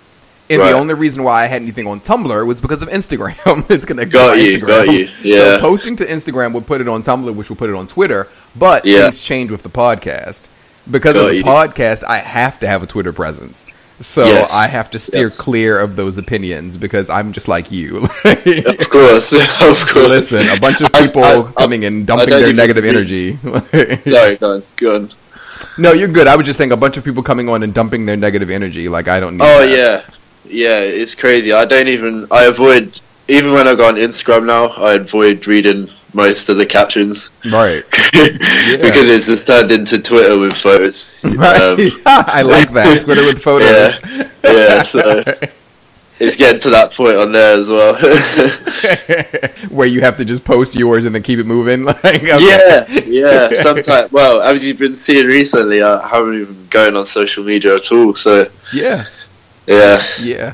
And 0.51 0.61
Right. 0.61 0.71
the 0.73 0.79
only 0.79 0.95
reason 0.95 1.25
why 1.25 1.43
I 1.45 1.47
had 1.47 1.61
anything 1.61 1.87
on 1.87 2.01
Tumblr 2.01 2.47
was 2.47 2.61
because 2.63 2.81
of 2.81 2.89
Instagram. 2.89 3.65
it's 3.71 3.85
gonna 3.85 4.07
Got 4.07 4.13
go 4.31 4.35
to 4.37 4.43
you, 4.43 4.59
Instagram. 4.59 4.67
got 4.87 4.93
you, 4.93 5.07
So 5.07 5.13
yeah. 5.23 5.59
posting 5.61 5.97
to 5.97 6.07
Instagram 6.07 6.53
would 6.55 6.67
put 6.67 6.81
it 6.81 6.89
on 6.89 7.03
Tumblr, 7.03 7.35
which 7.35 7.51
would 7.51 7.59
put 7.59 7.69
it 7.69 7.77
on 7.77 7.87
Twitter. 7.87 8.29
But 8.57 8.87
Yeah. 8.87 9.03
things 9.03 9.21
change 9.21 9.51
with 9.51 9.63
the 9.63 9.69
podcast 9.69 10.45
because 10.91 11.17
of 11.17 11.27
the 11.27 11.37
you. 11.37 11.45
podcast. 11.45 12.03
I 12.05 12.19
have 12.19 12.59
to 12.61 12.67
have 12.67 12.83
a 12.83 12.87
Twitter 12.87 13.13
presence, 13.13 13.67
so 14.01 14.25
Yes. 14.25 14.51
I 14.51 14.69
have 14.69 14.91
to 14.93 14.99
steer 14.99 15.29
Yes. 15.29 15.37
clear 15.37 15.79
of 15.79 15.97
those 15.97 16.17
opinions 16.17 16.79
because 16.79 17.11
I'm 17.11 17.33
just 17.33 17.47
like 17.47 17.71
you. 17.71 18.09
Of 18.25 18.89
course, 18.89 19.33
of 19.61 19.87
course. 19.87 20.09
Listen, 20.09 20.47
a 20.57 20.59
bunch 20.61 20.81
of 20.81 20.91
people 20.95 21.23
I- 21.25 21.41
I- 21.41 21.53
coming 21.63 21.85
and 21.85 22.11
I 22.11 22.17
dumping 22.17 22.31
their 22.41 22.55
negative 22.55 22.87
energy. 22.87 23.37
Sorry, 24.07 24.37
guys. 24.37 24.71
Go 24.77 24.95
on. 24.95 25.11
No, 25.79 25.93
you're 25.93 26.09
good. 26.09 26.27
I 26.27 26.37
was 26.37 26.47
just 26.47 26.59
saying 26.59 26.73
a 26.73 26.77
bunch 26.77 26.97
of 26.97 27.05
people 27.05 27.23
coming 27.23 27.49
on 27.49 27.63
and 27.63 27.73
dumping 27.73 28.07
their 28.07 28.17
negative 28.17 28.51
energy. 28.51 28.89
Like 28.89 29.09
I 29.09 29.21
don't 29.21 29.37
need. 29.37 29.45
Oh 29.45 29.67
that. 29.67 29.77
yeah, 29.77 30.15
yeah. 30.45 30.81
It's 30.81 31.15
crazy. 31.15 31.53
I 31.53 31.65
don't 31.65 31.89
even. 31.89 32.27
I 32.31 32.45
avoid 32.45 33.01
even 33.29 33.53
when 33.53 33.69
I 33.69 33.75
go 33.75 33.87
on 33.87 33.95
Instagram 33.95 34.47
now. 34.47 34.69
I 34.69 34.95
avoid 34.95 35.47
reading 35.47 35.87
most 36.15 36.49
of 36.49 36.57
the 36.57 36.67
captions 36.67 37.31
right. 37.45 37.85
because 37.91 39.11
it's 39.11 39.27
just 39.27 39.47
turned 39.47 39.71
into 39.71 40.01
Twitter 40.01 40.39
with 40.39 40.55
photos. 40.55 41.15
Right. 41.23 41.61
Um, 41.61 41.79
I 42.07 42.43
like 42.43 42.73
that 42.73 43.03
Twitter 43.05 43.25
with 43.27 43.43
photos. 43.43 44.01
yeah, 44.11 44.29
yeah. 44.45 44.83
So 44.83 45.23
it's 46.21 46.37
getting 46.37 46.61
to 46.63 46.71
that 46.71 46.93
point 46.93 47.17
on 47.17 47.33
there 47.33 47.59
as 47.61 47.69
well. 47.69 47.95
Where 49.71 49.87
you 49.87 50.01
have 50.01 50.17
to 50.19 50.25
just 50.25 50.45
post 50.45 50.75
yours 50.75 51.05
and 51.05 51.15
then 51.15 51.23
keep 51.23 51.39
it 51.39 51.45
moving. 51.47 51.85
Like, 51.89 52.23
okay. 52.23 52.39
Yeah, 52.41 52.87
yeah. 53.07 53.53
Sometimes, 53.63 54.13
well, 54.13 54.41
as 54.43 54.65
you've 54.65 54.79
been 54.79 54.97
seeing 54.97 55.27
recently, 55.27 55.83
I 55.83 56.07
haven't 56.07 56.35
even 56.41 56.55
been 56.55 56.67
going 56.69 56.97
on 56.97 57.07
social 57.07 57.45
media 57.45 57.77
at 57.77 57.91
all. 57.93 58.15
So 58.15 58.51
yeah, 58.73 59.05
yeah, 59.67 60.03
yeah. 60.21 60.53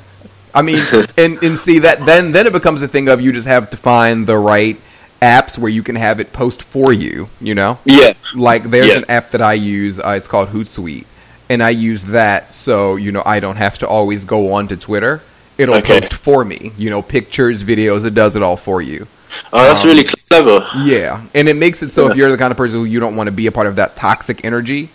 I 0.55 0.62
mean, 0.62 0.82
and 1.19 1.43
and 1.43 1.59
see 1.59 1.81
that 1.81 2.05
then 2.07 2.32
then 2.32 2.47
it 2.47 2.53
becomes 2.53 2.82
a 2.82 2.89
thing 2.89 3.09
of 3.09 3.20
you 3.20 3.32
just 3.32 3.47
have 3.49 3.70
to 3.70 3.77
find 3.77 4.27
the 4.27 4.36
right 4.39 4.81
apps 5.20 5.59
where 5.59 5.70
you 5.70 5.82
can 5.82 5.97
have 5.97 6.20
it 6.20 6.32
post 6.32 6.62
for 6.62 6.93
you. 6.93 7.28
You 7.41 7.55
know, 7.55 7.78
yeah, 7.85 8.12
like 8.35 8.65
there's 8.70 8.89
Yeah. 8.89 8.99
an 8.99 9.05
app 9.09 9.31
that 9.32 9.43
I 9.43 9.55
use. 9.55 9.99
Uh, 9.99 10.11
it's 10.11 10.28
called 10.28 10.51
Hootsuite, 10.51 11.07
and 11.49 11.62
I 11.62 11.70
use 11.70 12.05
that 12.05 12.55
so 12.55 12.97
you 12.97 13.11
know 13.12 13.23
I 13.27 13.41
don't 13.41 13.57
have 13.57 13.78
to 13.78 13.89
always 13.89 14.24
go 14.24 14.53
on 14.53 14.69
to 14.69 14.77
Twitter. 14.77 15.20
It'll 15.59 15.76
Okay. 15.76 16.01
post 16.01 16.14
for 16.14 16.44
me. 16.44 16.72
You 16.76 16.90
know, 16.90 17.02
pictures, 17.02 17.62
videos. 17.64 18.05
It 18.05 18.14
does 18.14 18.35
it 18.36 18.43
all 18.43 18.56
for 18.56 18.82
you. 18.82 19.06
Oh, 19.52 19.62
that's 19.62 19.82
Um, 19.82 19.89
really 19.89 20.05
clever. 20.28 20.66
Yeah, 20.78 21.20
and 21.35 21.48
it 21.48 21.55
makes 21.56 21.82
it 21.82 21.93
so 21.93 22.09
if 22.10 22.16
you're 22.16 22.31
the 22.31 22.36
kind 22.39 22.51
of 22.51 22.56
person 22.56 22.78
who 22.78 22.85
you 22.85 23.01
don't 23.01 23.16
want 23.16 23.26
to 23.28 23.32
be 23.32 23.47
a 23.47 23.52
part 23.52 23.66
of 23.66 23.76
that 23.76 23.97
toxic 23.97 24.44
energy, 24.44 24.90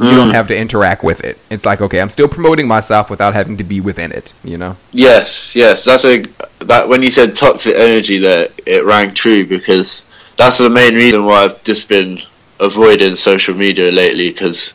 you 0.00 0.06
Mm. 0.06 0.16
don't 0.16 0.30
have 0.30 0.48
to 0.48 0.56
interact 0.56 1.04
with 1.04 1.22
it. 1.22 1.38
It's 1.50 1.64
like 1.64 1.80
okay, 1.80 2.00
I'm 2.00 2.08
still 2.10 2.28
promoting 2.28 2.66
myself 2.66 3.10
without 3.10 3.34
having 3.34 3.56
to 3.58 3.64
be 3.64 3.80
within 3.80 4.10
it. 4.12 4.32
You 4.42 4.56
know? 4.58 4.76
Yes, 4.92 5.54
yes. 5.54 5.84
That's 5.84 6.04
a 6.04 6.24
that 6.60 6.88
when 6.88 7.02
you 7.02 7.10
said 7.10 7.36
toxic 7.36 7.74
energy, 7.76 8.18
there 8.18 8.48
it 8.66 8.84
rang 8.84 9.12
true 9.14 9.44
because 9.46 10.04
that's 10.38 10.58
the 10.58 10.70
main 10.70 10.94
reason 10.94 11.24
why 11.26 11.44
I've 11.44 11.62
just 11.64 11.88
been 11.88 12.20
avoiding 12.60 13.14
social 13.16 13.54
media 13.54 13.90
lately 13.92 14.30
because 14.30 14.72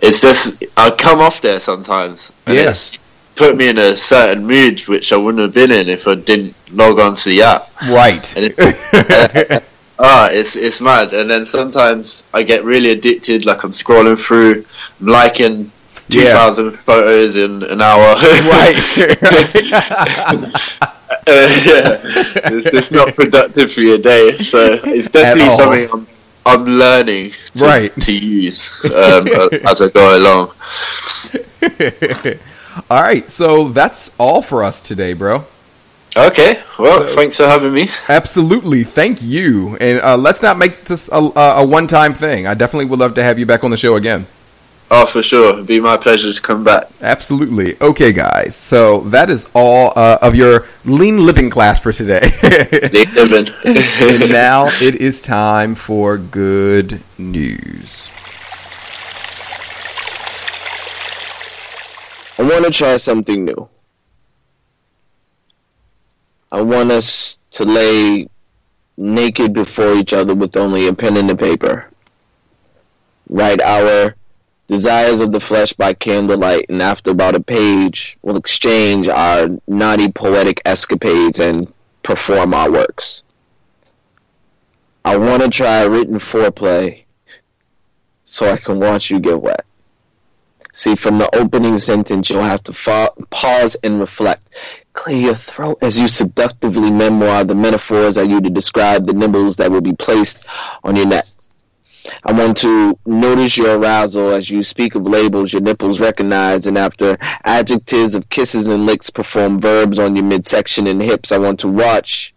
it's 0.00 0.20
just 0.20 0.64
I 0.76 0.90
come 0.90 1.20
off 1.20 1.40
there 1.42 1.60
sometimes 1.60 2.32
and 2.46 2.56
Yeah. 2.56 2.70
it's 2.70 2.98
put 3.38 3.56
me 3.56 3.68
in 3.68 3.78
a 3.78 3.96
certain 3.96 4.44
mood 4.46 4.80
which 4.88 5.12
I 5.12 5.16
wouldn't 5.16 5.40
have 5.42 5.54
been 5.54 5.70
in 5.70 5.88
if 5.88 6.08
I 6.08 6.16
didn't 6.16 6.54
log 6.72 6.98
on 6.98 7.14
to 7.14 7.24
the 7.30 7.42
app. 7.42 7.70
Right. 7.88 8.36
And 8.36 8.46
it, 8.46 9.62
ah, 9.98 10.28
it's 10.30 10.56
it's 10.56 10.80
mad. 10.80 11.12
And 11.14 11.30
then 11.30 11.46
sometimes 11.46 12.24
I 12.34 12.42
get 12.42 12.64
really 12.64 12.90
addicted. 12.90 13.46
Like 13.46 13.62
I'm 13.62 13.70
scrolling 13.70 14.18
through, 14.18 14.64
I'm 15.00 15.06
liking 15.06 15.70
two 16.10 16.22
Yeah. 16.22 16.52
photos 16.52 17.36
in 17.36 17.62
an 17.62 17.80
hour. 17.80 18.14
right. 18.56 18.76
Uh, 20.38 20.50
yeah, 21.28 22.00
it's, 22.52 22.66
it's 22.66 22.90
not 22.90 23.14
productive 23.14 23.72
for 23.72 23.80
your 23.82 23.98
day. 23.98 24.32
So 24.38 24.80
it's 24.84 25.08
definitely 25.10 25.50
something 25.50 25.88
I'm, 25.92 26.06
I'm 26.44 26.64
learning 26.66 27.32
to, 27.54 27.64
Right. 27.64 27.94
to 28.02 28.12
use 28.12 28.70
um, 28.84 29.28
as 29.64 29.80
I 29.80 29.88
go 29.88 30.16
along. 30.18 30.52
All 32.90 33.02
right. 33.02 33.30
So 33.30 33.68
that's 33.68 34.14
all 34.18 34.42
for 34.42 34.64
us 34.64 34.80
today, 34.82 35.12
bro. 35.12 35.44
Okay, 36.16 36.60
well, 36.78 37.00
So- 37.06 37.14
thanks 37.14 37.36
for 37.36 37.46
having 37.46 37.72
me. 37.72 37.88
Absolutely. 38.08 38.82
Thank 38.82 39.22
you. 39.22 39.76
And 39.76 40.00
uh, 40.00 40.16
let's 40.16 40.42
not 40.42 40.58
make 40.58 40.84
this 40.84 41.08
a, 41.12 41.16
a, 41.16 41.62
a 41.62 41.66
one-time 41.66 42.14
thing. 42.14 42.46
I 42.46 42.54
definitely 42.54 42.86
would 42.86 42.98
love 42.98 43.14
to 43.16 43.22
have 43.22 43.38
you 43.38 43.46
back 43.46 43.62
on 43.62 43.70
the 43.70 43.76
show 43.76 43.94
again. 43.96 44.26
Oh, 44.90 45.04
for 45.04 45.22
sure. 45.22 45.52
It'd 45.52 45.66
be 45.66 45.80
my 45.80 45.98
pleasure 45.98 46.32
to 46.32 46.40
come 46.42 46.64
back. 46.64 46.84
Absolutely. 47.02 47.76
Okay, 47.80 48.12
guys. 48.12 48.56
So 48.56 49.00
that 49.10 49.28
is 49.28 49.48
all 49.54 49.92
uh, 49.94 50.18
of 50.22 50.34
your 50.34 50.66
lean 50.86 51.24
living 51.26 51.50
class 51.50 51.78
for 51.78 51.92
today. 51.92 52.20
Nick 52.42 53.12
Niven. 53.12 53.48
and 53.64 54.30
now 54.32 54.64
it 54.80 54.96
is 54.96 55.20
time 55.20 55.74
for 55.74 56.16
good 56.16 57.00
news. 57.18 58.08
I 62.38 62.42
want 62.42 62.64
to 62.64 62.70
try 62.70 62.96
something 62.96 63.44
new. 63.44 63.68
I 66.52 66.62
want 66.62 66.92
us 66.92 67.38
to 67.50 67.64
lay 67.64 68.28
naked 68.96 69.52
before 69.52 69.94
each 69.94 70.12
other 70.12 70.34
with 70.34 70.56
only 70.56 70.86
a 70.86 70.94
pen 70.94 71.16
and 71.16 71.30
a 71.30 71.36
paper. 71.36 71.90
Write 73.28 73.60
our 73.60 74.14
desires 74.68 75.20
of 75.20 75.32
the 75.32 75.40
flesh 75.40 75.72
by 75.72 75.94
candlelight, 75.94 76.66
and 76.68 76.80
after 76.80 77.10
about 77.10 77.34
a 77.34 77.40
page, 77.40 78.16
we'll 78.22 78.36
exchange 78.36 79.08
our 79.08 79.48
naughty 79.66 80.10
poetic 80.12 80.62
escapades 80.64 81.40
and 81.40 81.72
perform 82.04 82.54
our 82.54 82.70
works. 82.70 83.24
I 85.04 85.16
want 85.16 85.42
to 85.42 85.48
try 85.48 85.82
written 85.84 86.18
foreplay 86.18 87.04
so 88.24 88.50
I 88.50 88.58
can 88.58 88.78
watch 88.78 89.10
you 89.10 89.18
get 89.18 89.40
wet. 89.40 89.64
See, 90.72 90.94
from 90.94 91.16
the 91.16 91.34
opening 91.34 91.78
sentence, 91.78 92.28
you'll 92.28 92.42
have 92.42 92.62
to 92.64 92.72
fa- 92.72 93.12
pause 93.30 93.74
and 93.82 93.98
reflect. 93.98 94.54
Clear 94.92 95.16
your 95.16 95.34
throat 95.34 95.78
as 95.82 95.98
you 95.98 96.08
seductively 96.08 96.90
memoir 96.90 97.44
the 97.44 97.54
metaphors 97.54 98.18
I 98.18 98.22
use 98.22 98.42
to 98.42 98.50
describe 98.50 99.06
the 99.06 99.14
nibbles 99.14 99.56
that 99.56 99.70
will 99.70 99.80
be 99.80 99.94
placed 99.94 100.44
on 100.84 100.96
your 100.96 101.06
neck. 101.06 101.24
I 102.24 102.32
want 102.32 102.56
to 102.58 102.98
notice 103.06 103.56
your 103.56 103.78
arousal 103.78 104.32
as 104.32 104.48
you 104.48 104.62
speak 104.62 104.94
of 104.94 105.02
labels 105.02 105.52
your 105.52 105.62
nipples 105.62 106.00
recognize, 106.00 106.66
and 106.66 106.78
after 106.78 107.18
adjectives 107.44 108.14
of 108.14 108.28
kisses 108.28 108.68
and 108.68 108.86
licks 108.86 109.10
perform 109.10 109.58
verbs 109.58 109.98
on 109.98 110.16
your 110.16 110.24
midsection 110.24 110.86
and 110.86 111.02
hips, 111.02 111.32
I 111.32 111.38
want 111.38 111.60
to 111.60 111.68
watch 111.68 112.34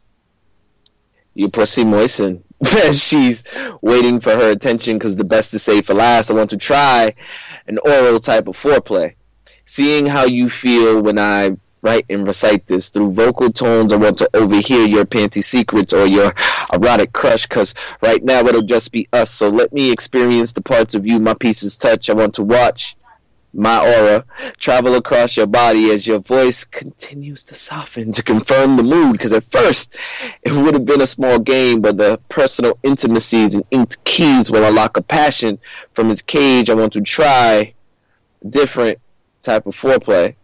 your 1.33 1.49
pussy 1.49 1.83
moisten 1.83 2.43
as 2.85 3.01
she's 3.03 3.43
waiting 3.81 4.19
for 4.19 4.31
her 4.31 4.51
attention 4.51 4.97
because 4.97 5.15
the 5.15 5.23
best 5.23 5.53
is 5.53 5.63
saved 5.63 5.87
for 5.87 5.93
last. 5.93 6.29
I 6.29 6.33
want 6.33 6.49
to 6.51 6.57
try 6.57 7.13
an 7.71 7.79
oral 7.79 8.19
type 8.19 8.47
of 8.47 8.57
foreplay. 8.57 9.15
Seeing 9.65 10.05
how 10.05 10.25
you 10.25 10.49
feel 10.49 11.01
when 11.01 11.17
I 11.17 11.55
write 11.81 12.05
and 12.09 12.27
recite 12.27 12.67
this 12.67 12.89
through 12.89 13.13
vocal 13.13 13.51
tones, 13.51 13.91
I 13.91 13.95
want 13.95 14.17
to 14.19 14.29
overhear 14.33 14.85
your 14.85 15.05
panty 15.05 15.43
secrets 15.43 15.93
or 15.93 16.05
your 16.05 16.33
erotic 16.73 17.13
crush 17.13 17.47
because 17.47 17.73
right 18.01 18.23
now 18.23 18.45
it'll 18.45 18.61
just 18.61 18.91
be 18.91 19.07
us. 19.13 19.31
So 19.31 19.49
let 19.49 19.73
me 19.73 19.91
experience 19.91 20.53
the 20.53 20.61
parts 20.61 20.93
of 20.93 21.07
you 21.07 21.19
my 21.19 21.33
pieces 21.33 21.77
touch. 21.77 22.09
I 22.09 22.13
want 22.13 22.35
to 22.35 22.43
watch 22.43 22.95
my 23.53 23.79
aura, 23.79 24.25
travel 24.59 24.95
across 24.95 25.35
your 25.35 25.47
body 25.47 25.91
as 25.91 26.07
your 26.07 26.19
voice 26.19 26.63
continues 26.63 27.43
to 27.43 27.55
soften 27.55 28.11
to 28.13 28.23
confirm 28.23 28.77
the 28.77 28.83
mood. 28.83 29.13
Because 29.13 29.33
at 29.33 29.43
first, 29.43 29.97
it 30.43 30.51
would 30.51 30.73
have 30.73 30.85
been 30.85 31.01
a 31.01 31.07
small 31.07 31.39
game, 31.39 31.81
but 31.81 31.97
the 31.97 32.19
personal 32.29 32.77
intimacies 32.83 33.55
and 33.55 33.63
inked 33.71 34.03
keys 34.03 34.49
will 34.49 34.63
unlock 34.63 34.97
a 34.97 35.01
passion 35.01 35.59
from 35.93 36.09
his 36.09 36.21
cage. 36.21 36.69
I 36.69 36.75
want 36.75 36.93
to 36.93 37.01
try 37.01 37.73
different 38.47 38.99
type 39.41 39.65
of 39.65 39.75
foreplay. 39.75 40.35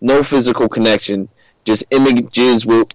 No 0.00 0.22
physical 0.22 0.68
connection, 0.68 1.28
just 1.64 1.84
images 1.90 2.66
will 2.66 2.86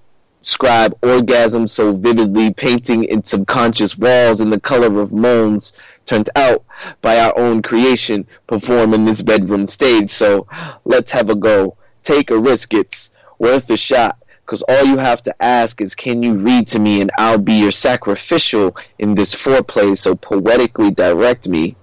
scribe 0.41 0.93
orgasms 1.01 1.69
so 1.69 1.93
vividly, 1.93 2.53
painting 2.53 3.05
in 3.05 3.23
subconscious 3.23 3.97
walls 3.97 4.39
in 4.39 4.49
the 4.49 4.59
color 4.59 5.01
of 5.01 5.11
moans 5.11 5.73
turned 6.07 6.29
out 6.35 6.65
by 7.01 7.19
our 7.19 7.37
own 7.37 7.61
creation 7.61 8.25
perform 8.47 8.95
in 8.95 9.05
this 9.05 9.21
bedroom 9.21 9.67
stage. 9.67 10.09
So 10.09 10.47
let's 10.85 11.11
have 11.11 11.29
a 11.29 11.35
go. 11.35 11.77
Take 12.01 12.31
a 12.31 12.39
risk. 12.39 12.73
It's 12.73 13.11
worth 13.37 13.69
a 13.69 13.77
shot. 13.77 14.17
Because 14.45 14.61
all 14.61 14.85
you 14.85 14.97
have 14.97 15.21
to 15.23 15.43
ask 15.43 15.81
is, 15.81 15.93
can 15.93 16.23
you 16.23 16.35
read 16.35 16.67
to 16.67 16.79
me 16.79 17.01
and 17.01 17.11
I'll 17.17 17.37
be 17.37 17.55
your 17.55 17.71
sacrificial 17.71 18.77
in 18.97 19.13
this 19.13 19.35
foreplay, 19.35 19.97
so 19.97 20.15
poetically 20.15 20.89
direct 20.89 21.49
me 21.49 21.75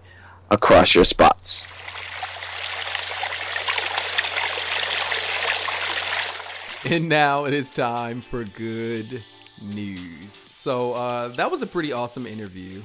across 0.50 0.94
your 0.94 1.04
spots. 1.04 1.66
And 6.86 7.08
now 7.08 7.44
it 7.44 7.52
is 7.52 7.70
time 7.70 8.22
for 8.22 8.44
good 8.44 9.22
news. 9.74 10.32
So 10.32 10.94
uh, 10.94 11.28
that 11.28 11.50
was 11.50 11.60
a 11.60 11.66
pretty 11.66 11.92
awesome 11.92 12.26
interview. 12.26 12.82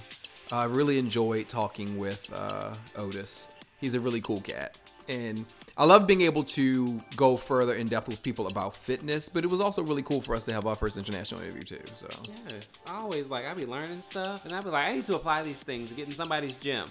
I 0.52 0.64
really 0.66 0.98
enjoyed 0.98 1.48
talking 1.48 1.98
with 1.98 2.30
uh, 2.34 2.74
Otis. 2.98 3.50
He's 3.80 3.94
a 3.94 4.00
really 4.00 4.22
cool 4.22 4.42
cat. 4.42 4.76
And 5.08 5.46
I 5.78 5.86
love 5.86 6.06
being 6.06 6.22
able 6.22 6.44
to 6.44 7.00
go 7.16 7.36
further 7.38 7.74
in 7.76 7.88
depth 7.88 8.08
with 8.08 8.22
people 8.22 8.48
about 8.48 8.76
fitness, 8.76 9.28
but 9.30 9.44
it 9.44 9.48
was 9.50 9.62
also 9.62 9.82
really 9.82 10.04
cool 10.04 10.22
for 10.22 10.36
us 10.36 10.46
to 10.46 10.54
have 10.54 10.68
our 10.68 10.76
first 10.76 10.98
international 10.98 11.42
interview 11.42 11.64
too. 11.64 11.82
So 11.96 12.08
Yes, 12.48 12.78
I 12.88 12.98
always 12.98 13.28
like 13.30 13.50
I 13.50 13.54
be 13.54 13.66
learning 13.66 14.02
stuff, 14.02 14.46
and 14.46 14.54
I 14.54 14.62
be 14.62 14.70
like, 14.70 14.88
I 14.90 14.96
need 14.96 15.06
to 15.08 15.16
apply 15.16 15.44
these 15.44 15.62
things 15.62 15.90
to 15.90 15.96
get 15.96 16.08
in 16.08 16.14
somebody's 16.14 16.58
gym. 16.58 16.86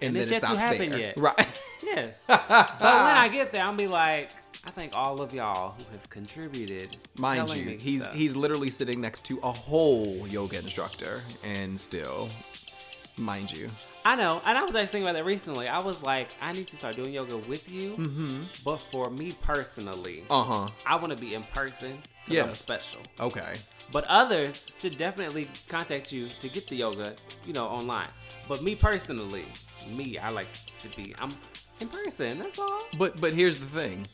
And 0.00 0.16
it's 0.16 0.30
then 0.30 0.40
yet 0.40 0.48
to 0.50 0.58
happen 0.58 0.90
there. 0.90 0.98
yet. 0.98 1.16
Right. 1.16 1.48
Yes, 1.84 2.22
but 2.28 2.48
when 2.80 2.80
I 2.80 3.28
get 3.28 3.50
there, 3.50 3.64
I'll 3.64 3.74
be 3.74 3.88
like, 3.88 4.30
I 4.64 4.70
thank 4.70 4.94
all 4.96 5.20
of 5.20 5.34
y'all 5.34 5.74
who 5.76 5.84
have 5.90 6.08
contributed. 6.08 6.96
Mind 7.18 7.50
you, 7.50 7.76
he's 7.76 8.02
stuff. 8.02 8.14
he's 8.14 8.36
literally 8.36 8.70
sitting 8.70 9.00
next 9.00 9.24
to 9.24 9.40
a 9.42 9.50
whole 9.50 10.24
yoga 10.28 10.58
instructor, 10.60 11.22
and 11.44 11.78
still, 11.78 12.28
mind 13.22 13.52
you, 13.52 13.70
I 14.04 14.16
know, 14.16 14.40
and 14.44 14.56
I 14.58 14.62
was 14.64 14.74
actually 14.74 14.86
thinking 14.88 15.08
about 15.08 15.14
that 15.18 15.24
recently. 15.24 15.68
I 15.68 15.78
was 15.80 16.02
like, 16.02 16.30
I 16.42 16.52
need 16.52 16.68
to 16.68 16.76
start 16.76 16.96
doing 16.96 17.12
yoga 17.12 17.36
with 17.38 17.68
you, 17.68 17.92
Mm-hmm. 17.96 18.42
but 18.64 18.78
for 18.82 19.10
me 19.10 19.32
personally, 19.42 20.24
uh 20.30 20.42
huh. 20.42 20.68
I 20.86 20.96
want 20.96 21.10
to 21.10 21.16
be 21.18 21.34
in 21.34 21.42
person. 21.44 21.98
I'm 22.30 22.52
special. 22.52 23.00
Okay. 23.20 23.56
But 23.92 24.04
others 24.04 24.66
should 24.80 24.96
definitely 24.96 25.48
contact 25.68 26.12
you 26.12 26.28
to 26.28 26.48
get 26.48 26.66
the 26.68 26.76
yoga, 26.76 27.14
you 27.46 27.52
know, 27.52 27.66
online. 27.66 28.06
But 28.48 28.62
me 28.62 28.74
personally, 28.76 29.44
me, 29.90 30.18
I 30.18 30.30
like 30.30 30.48
to 30.78 30.88
be. 30.96 31.14
I'm 31.20 31.30
in 31.80 31.88
person. 31.88 32.38
That's 32.38 32.58
all. 32.58 32.80
But 32.96 33.20
but 33.20 33.32
here's 33.32 33.58
the 33.58 33.66
thing. 33.66 34.06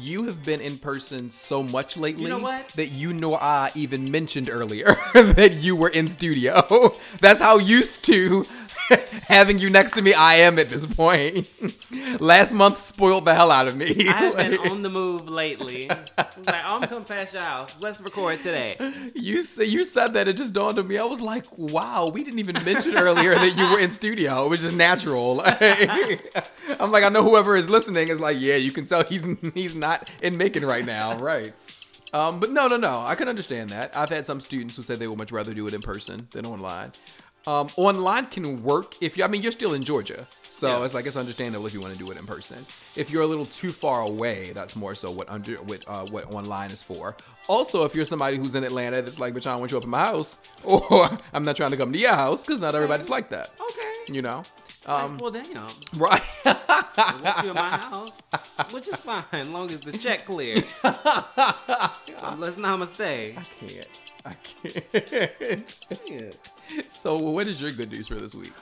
You 0.00 0.24
have 0.24 0.42
been 0.42 0.60
in 0.60 0.78
person 0.78 1.30
so 1.30 1.62
much 1.62 1.96
lately 1.96 2.24
You 2.24 2.38
know 2.38 2.62
that 2.74 2.86
you 2.88 3.12
nor 3.12 3.42
I 3.42 3.70
even 3.74 4.10
mentioned 4.10 4.48
earlier 4.50 4.96
that 5.14 5.58
you 5.60 5.76
were 5.76 5.88
in 5.88 6.08
studio. 6.08 6.94
That's 7.20 7.40
how 7.40 7.58
used 7.58 8.04
to 8.04 8.46
having 9.28 9.58
you 9.58 9.70
next 9.70 9.92
to 9.92 10.02
me 10.02 10.14
I 10.14 10.36
am 10.36 10.58
at 10.58 10.68
this 10.68 10.86
point. 10.86 11.50
Last 12.20 12.52
month 12.52 12.78
spoiled 12.78 13.24
the 13.24 13.34
hell 13.34 13.50
out 13.50 13.68
of 13.68 13.76
me. 13.76 14.08
I 14.08 14.12
have 14.12 14.36
been 14.36 14.58
on 14.70 14.82
the 14.82 14.90
move 14.90 15.28
lately. 15.28 15.90
I 15.90 16.26
was 16.36 16.46
like, 16.46 16.62
oh, 16.66 16.76
I'm 16.76 16.88
coming 16.88 17.04
past 17.04 17.34
your 17.34 17.42
house. 17.42 17.80
Let's 17.80 18.00
record 18.00 18.42
today. 18.42 18.76
You 19.14 19.42
say 19.42 19.64
you 19.64 19.84
said 19.84 20.14
that 20.14 20.28
it 20.28 20.36
just 20.36 20.54
dawned 20.54 20.78
on 20.78 20.86
me. 20.86 20.98
I 20.98 21.04
was 21.04 21.20
like, 21.20 21.46
wow, 21.58 22.08
we 22.08 22.24
didn't 22.24 22.38
even 22.38 22.62
mention 22.64 22.96
earlier 22.96 23.34
that 23.34 23.56
you 23.56 23.70
were 23.70 23.78
in 23.78 23.92
studio, 23.92 24.48
which 24.48 24.62
is 24.62 24.72
natural. 24.72 25.42
I'm 25.44 26.90
like, 26.90 27.04
I 27.04 27.08
know 27.08 27.22
whoever 27.22 27.56
is 27.56 27.68
listening 27.68 28.08
is 28.08 28.20
like, 28.20 28.38
yeah, 28.40 28.56
you 28.56 28.72
can 28.72 28.84
tell 28.84 29.04
he's 29.04 29.26
he's 29.54 29.74
not 29.74 30.08
in 30.22 30.36
Macon 30.36 30.64
right 30.64 30.84
now, 30.84 31.16
right? 31.18 31.52
Um, 32.12 32.40
but 32.40 32.50
no, 32.50 32.66
no, 32.68 32.76
no, 32.76 33.02
I 33.04 33.14
can 33.14 33.28
understand 33.28 33.70
that. 33.70 33.96
I've 33.96 34.08
had 34.08 34.26
some 34.26 34.40
students 34.40 34.76
who 34.76 34.82
said 34.82 34.98
they 34.98 35.06
would 35.06 35.18
much 35.18 35.32
rather 35.32 35.52
do 35.52 35.66
it 35.66 35.74
in 35.74 35.82
person 35.82 36.28
than 36.32 36.46
online. 36.46 36.92
Um, 37.46 37.68
online 37.76 38.26
can 38.26 38.62
work 38.62 38.94
if 39.00 39.16
you. 39.16 39.24
I 39.24 39.28
mean, 39.28 39.42
you're 39.42 39.52
still 39.52 39.74
in 39.74 39.82
Georgia, 39.84 40.26
so 40.50 40.66
Yeah. 40.78 40.84
it's 40.84 40.94
like 40.94 41.06
it's 41.06 41.16
understandable 41.16 41.66
if 41.66 41.72
you 41.74 41.80
want 41.80 41.92
to 41.92 41.98
do 41.98 42.10
it 42.10 42.18
in 42.18 42.26
person. 42.26 42.64
If 42.96 43.10
you're 43.10 43.22
a 43.22 43.26
little 43.26 43.44
too 43.44 43.70
far 43.72 44.00
away, 44.02 44.52
that's 44.52 44.74
more 44.74 44.94
so 44.94 45.10
what 45.10 45.28
under 45.28 45.54
what 45.62 45.84
uh, 45.86 46.04
what 46.06 46.30
online 46.32 46.70
is 46.70 46.82
for. 46.82 47.16
Also, 47.48 47.84
if 47.84 47.94
you're 47.94 48.04
somebody 48.04 48.36
who's 48.36 48.56
in 48.56 48.64
Atlanta, 48.64 49.00
that's 49.02 49.20
like, 49.20 49.32
bitch, 49.32 49.46
I 49.46 49.50
don't 49.52 49.60
want 49.60 49.70
you 49.70 49.78
up 49.78 49.84
in 49.84 49.90
my 49.90 50.00
house, 50.00 50.38
or 50.64 51.08
I'm 51.32 51.44
not 51.44 51.54
trying 51.56 51.70
to 51.70 51.76
come 51.76 51.92
to 51.92 51.98
your 51.98 52.14
house 52.14 52.44
because 52.44 52.60
not 52.60 52.74
everybody's 52.74 53.08
like 53.08 53.30
that. 53.30 53.50
Okay. 53.60 54.12
You 54.14 54.22
know, 54.22 54.42
Like, 54.88 55.02
um, 55.02 55.18
well, 55.18 55.30
damn. 55.30 55.68
right? 55.96 56.22
I 56.44 57.20
want 57.22 57.44
you 57.44 57.50
in 57.50 57.54
my 57.54 57.68
house, 57.70 58.12
which 58.72 58.88
is 58.88 58.96
fine, 58.96 59.22
as 59.32 59.48
long 59.48 59.70
as 59.70 59.80
the 59.80 59.92
check 59.92 60.26
clear. 60.26 60.56
so 60.82 62.34
let's 62.38 62.56
namaste. 62.56 63.36
I 63.38 63.42
can't. 63.60 63.88
I 64.24 64.34
can't. 64.34 65.76
Yeah. 66.08 66.30
so, 66.90 67.18
what 67.18 67.46
is 67.46 67.60
your 67.60 67.70
good 67.70 67.90
news 67.90 68.08
for 68.08 68.14
this 68.16 68.34
week? 68.34 68.52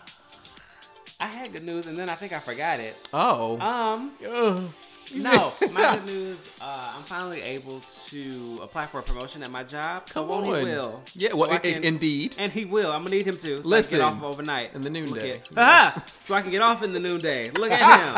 I 1.21 1.27
had 1.27 1.53
good 1.53 1.65
news, 1.65 1.87
and 1.87 1.97
then 1.97 2.09
I 2.09 2.15
think 2.17 2.33
I 2.33 2.39
forgot 2.39 2.81
it. 2.81 2.97
Oh, 3.13 3.59
Um, 3.61 4.13
Ugh. 4.29 4.65
no, 5.15 5.53
my 5.73 5.95
good 5.97 6.07
news. 6.07 6.59
Uh, 6.61 6.93
I'm 6.97 7.03
finally 7.05 7.41
able 7.41 7.81
to 8.09 8.59
apply 8.63 8.87
for 8.87 8.99
a 8.99 9.03
promotion 9.03 9.43
at 9.43 9.51
my 9.51 9.63
job. 9.63 10.09
So 10.09 10.27
Come 10.27 10.45
on. 10.45 10.45
he 10.45 10.51
will? 10.65 11.03
Yeah, 11.15 11.31
So 11.31 11.37
well, 11.39 11.51
I 11.51 11.55
i- 11.55 11.59
can- 11.59 11.85
indeed. 11.85 12.35
And 12.39 12.53
he 12.53 12.65
will. 12.65 12.91
I'm 12.91 13.05
gonna 13.05 13.17
need 13.17 13.27
him 13.27 13.37
to. 13.39 13.63
So 13.63 13.69
Listen, 13.69 14.01
I 14.01 14.09
can 14.11 14.19
get 14.19 14.25
off 14.25 14.31
overnight 14.33 14.75
in 14.75 14.81
the 14.83 14.91
noonday. 14.91 15.33
Look 15.35 15.53
at- 15.53 15.59
Aha! 15.59 16.05
So 16.21 16.35
I 16.35 16.43
can 16.43 16.51
get 16.51 16.63
off 16.63 16.83
in 16.83 16.93
the 16.93 17.01
noonday. 17.01 17.51
Look 17.53 17.71
at 17.71 17.79
him 17.81 18.15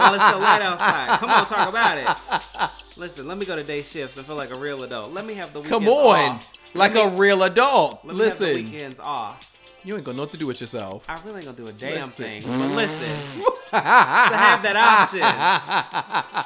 while 0.00 0.14
it's 0.14 0.24
still 0.24 0.38
light 0.40 0.62
outside. 0.62 1.18
Come 1.18 1.30
on, 1.30 1.46
talk 1.46 1.68
about 1.68 1.98
it. 1.98 2.70
Listen, 2.96 3.28
let 3.28 3.36
me 3.38 3.46
go 3.46 3.54
to 3.56 3.62
day 3.62 3.82
shifts 3.82 4.16
and 4.16 4.26
feel 4.26 4.36
like 4.36 4.50
a 4.50 4.56
real 4.56 4.82
adult. 4.84 5.12
Let 5.12 5.24
me 5.26 5.34
have 5.34 5.52
the 5.52 5.60
weekends 5.60 5.84
Come 5.84 5.92
on, 5.92 6.30
off. 6.30 6.57
Like 6.74 6.94
Let 6.94 7.12
a 7.12 7.16
real 7.16 7.42
adult. 7.42 8.04
Let 8.04 8.16
me 8.16 8.24
have 8.24 8.38
the 8.38 8.44
Listen, 8.44 8.54
weekends 8.54 9.00
off. 9.00 9.52
you 9.84 9.94
ain't 9.96 10.04
gonna 10.04 10.16
know 10.16 10.22
what 10.24 10.30
to 10.32 10.36
do 10.38 10.46
with 10.46 10.60
yourself. 10.60 11.04
I 11.08 11.14
really 11.24 11.36
ain't 11.38 11.44
gonna 11.46 11.56
do 11.56 11.66
a 11.66 11.72
damn 11.72 12.02
Listen. 12.02 12.24
thing. 12.24 12.42
But 12.42 12.76
listen, 12.76 13.42
to 13.70 13.76
have 13.80 14.62
that 14.62 14.76
option, 14.76 15.20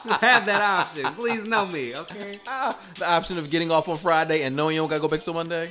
to 0.09 0.15
have 0.27 0.47
that 0.47 0.63
option, 0.63 1.05
please 1.15 1.45
know 1.45 1.67
me, 1.67 1.97
okay? 1.97 2.41
The 2.99 3.09
option 3.09 3.39
of 3.39 3.51
getting 3.51 3.71
off 3.71 3.89
on 3.89 3.99
Friday 3.99 4.43
and 4.43 4.55
knowing 4.57 4.75
you 4.77 4.83
don't 4.83 4.89
gotta 4.91 5.01
go 5.03 5.09
back 5.09 5.23
till 5.23 5.35
Monday. 5.35 5.71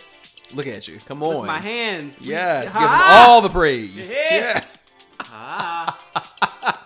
Look 0.53 0.67
at 0.67 0.87
you. 0.87 0.97
Come 1.05 1.23
on. 1.23 1.37
With 1.37 1.47
my 1.47 1.59
hands. 1.59 2.19
we- 2.19 2.27
Yes, 2.27 2.65
give 2.73 2.81
him 2.81 2.87
Ah! 2.91 3.27
all 3.29 3.41
the 3.41 3.49
praise. 3.49 4.11
Yeah. 4.11 4.65
Ah. 5.21 5.97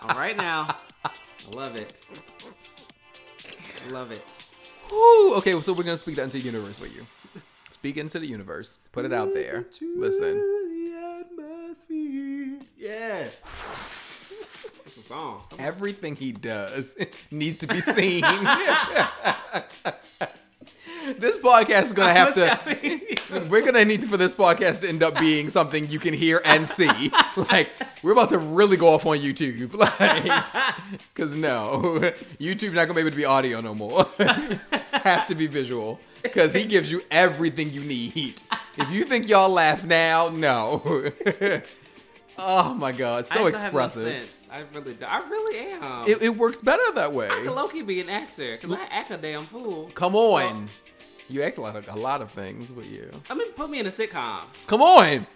All 0.02 0.16
right 0.16 0.36
now. 0.36 0.68
I 1.04 1.10
love 1.54 1.74
it. 1.76 2.00
I 3.86 3.90
love 3.90 4.10
it. 4.12 4.22
Whew. 4.88 5.34
Okay, 5.38 5.60
so 5.60 5.72
we're 5.72 5.82
gonna 5.82 5.96
speak 5.96 6.14
that 6.16 6.22
into 6.24 6.36
the 6.38 6.44
universe 6.44 6.78
for 6.78 6.86
you. 6.86 7.06
Speak 7.76 7.98
into 7.98 8.18
the 8.18 8.26
universe. 8.26 8.88
Put 8.90 9.04
it 9.04 9.12
out 9.12 9.34
there. 9.34 9.66
Listen. 9.96 10.38
the 10.38 11.20
atmosphere. 11.20 12.58
Yeah. 12.74 13.28
That's 14.82 14.96
a 14.96 15.02
song. 15.02 15.44
Everything 15.58 16.16
he 16.16 16.32
does 16.32 16.96
needs 17.30 17.56
to 17.56 17.66
be 17.66 17.82
seen. 17.82 18.22
this 21.18 21.36
podcast 21.36 21.88
is 21.88 21.92
gonna 21.92 22.14
have 22.14 22.34
to. 22.34 23.48
We're 23.50 23.60
gonna 23.60 23.84
need 23.84 24.08
for 24.08 24.16
this 24.16 24.34
podcast 24.34 24.80
to 24.80 24.88
end 24.88 25.02
up 25.02 25.18
being 25.20 25.50
something 25.50 25.86
you 25.88 25.98
can 25.98 26.14
hear 26.14 26.40
and 26.46 26.66
see. 26.66 27.12
Like 27.36 27.68
we're 28.02 28.12
about 28.12 28.30
to 28.30 28.38
really 28.38 28.78
go 28.78 28.88
off 28.88 29.04
on 29.04 29.18
YouTube, 29.18 29.74
like, 29.74 30.44
cause 31.14 31.34
no, 31.36 32.00
YouTube's 32.40 32.72
not 32.72 32.86
gonna 32.86 32.94
be 32.94 33.00
able 33.00 33.10
to 33.10 33.16
be 33.16 33.26
audio 33.26 33.60
no 33.60 33.74
more. 33.74 34.06
have 34.92 35.26
to 35.28 35.34
be 35.34 35.46
visual, 35.46 36.00
cause 36.32 36.52
he 36.52 36.64
gives 36.64 36.90
you 36.90 37.02
everything 37.10 37.70
you 37.70 37.80
need. 37.80 38.40
If 38.76 38.90
you 38.90 39.04
think 39.04 39.28
y'all 39.28 39.50
laugh 39.50 39.84
now, 39.84 40.28
no. 40.28 40.82
oh 42.38 42.74
my 42.74 42.92
god, 42.92 43.26
so 43.28 43.46
I 43.46 43.50
still 43.50 43.60
have 43.60 43.72
no 43.72 43.80
expressive. 43.80 44.32
I 44.50 44.64
really 44.72 44.94
do. 44.94 45.04
I 45.04 45.18
really 45.28 45.58
am. 45.72 46.06
It, 46.06 46.22
it 46.22 46.36
works 46.36 46.62
better 46.62 46.92
that 46.94 47.12
way. 47.12 47.28
I 47.28 47.42
could 47.42 47.52
low 47.52 47.68
key 47.68 47.82
be 47.82 48.00
an 48.00 48.08
actor 48.08 48.56
because 48.56 48.72
I 48.72 48.84
act 48.90 49.10
a 49.10 49.16
damn 49.16 49.44
fool. 49.46 49.90
Come 49.94 50.14
on. 50.14 50.68
You 51.28 51.42
act 51.42 51.58
like 51.58 51.90
a 51.90 51.98
lot 51.98 52.22
of 52.22 52.30
things, 52.30 52.70
but 52.70 52.84
you. 52.84 53.10
I 53.28 53.34
mean, 53.34 53.50
put 53.52 53.68
me 53.68 53.80
in 53.80 53.86
a 53.86 53.90
sitcom. 53.90 54.42
Come 54.66 54.80
on. 54.82 55.26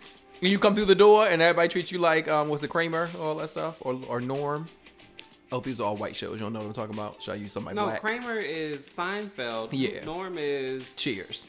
You 0.40 0.58
come 0.58 0.74
through 0.74 0.86
the 0.86 0.94
door 0.94 1.26
and 1.26 1.42
everybody 1.42 1.68
treats 1.68 1.92
you 1.92 1.98
like 1.98 2.28
um 2.28 2.48
what's 2.48 2.62
it 2.62 2.68
Kramer 2.68 3.10
all 3.18 3.34
that 3.36 3.50
stuff 3.50 3.76
or 3.80 4.00
or 4.08 4.20
Norm. 4.20 4.66
Oh, 5.52 5.60
these 5.60 5.80
are 5.80 5.84
all 5.84 5.96
white 5.96 6.14
shows. 6.14 6.32
You 6.34 6.38
don't 6.38 6.52
know 6.52 6.60
what 6.60 6.66
I'm 6.68 6.72
talking 6.72 6.94
about. 6.94 7.20
Should 7.22 7.32
I 7.32 7.36
use 7.36 7.52
somebody 7.52 7.74
No, 7.76 7.86
black? 7.86 8.00
Kramer 8.00 8.38
is 8.38 8.86
Seinfeld. 8.88 9.70
Yeah. 9.72 10.04
Norm 10.04 10.36
is 10.38 10.94
Cheers. 10.96 11.48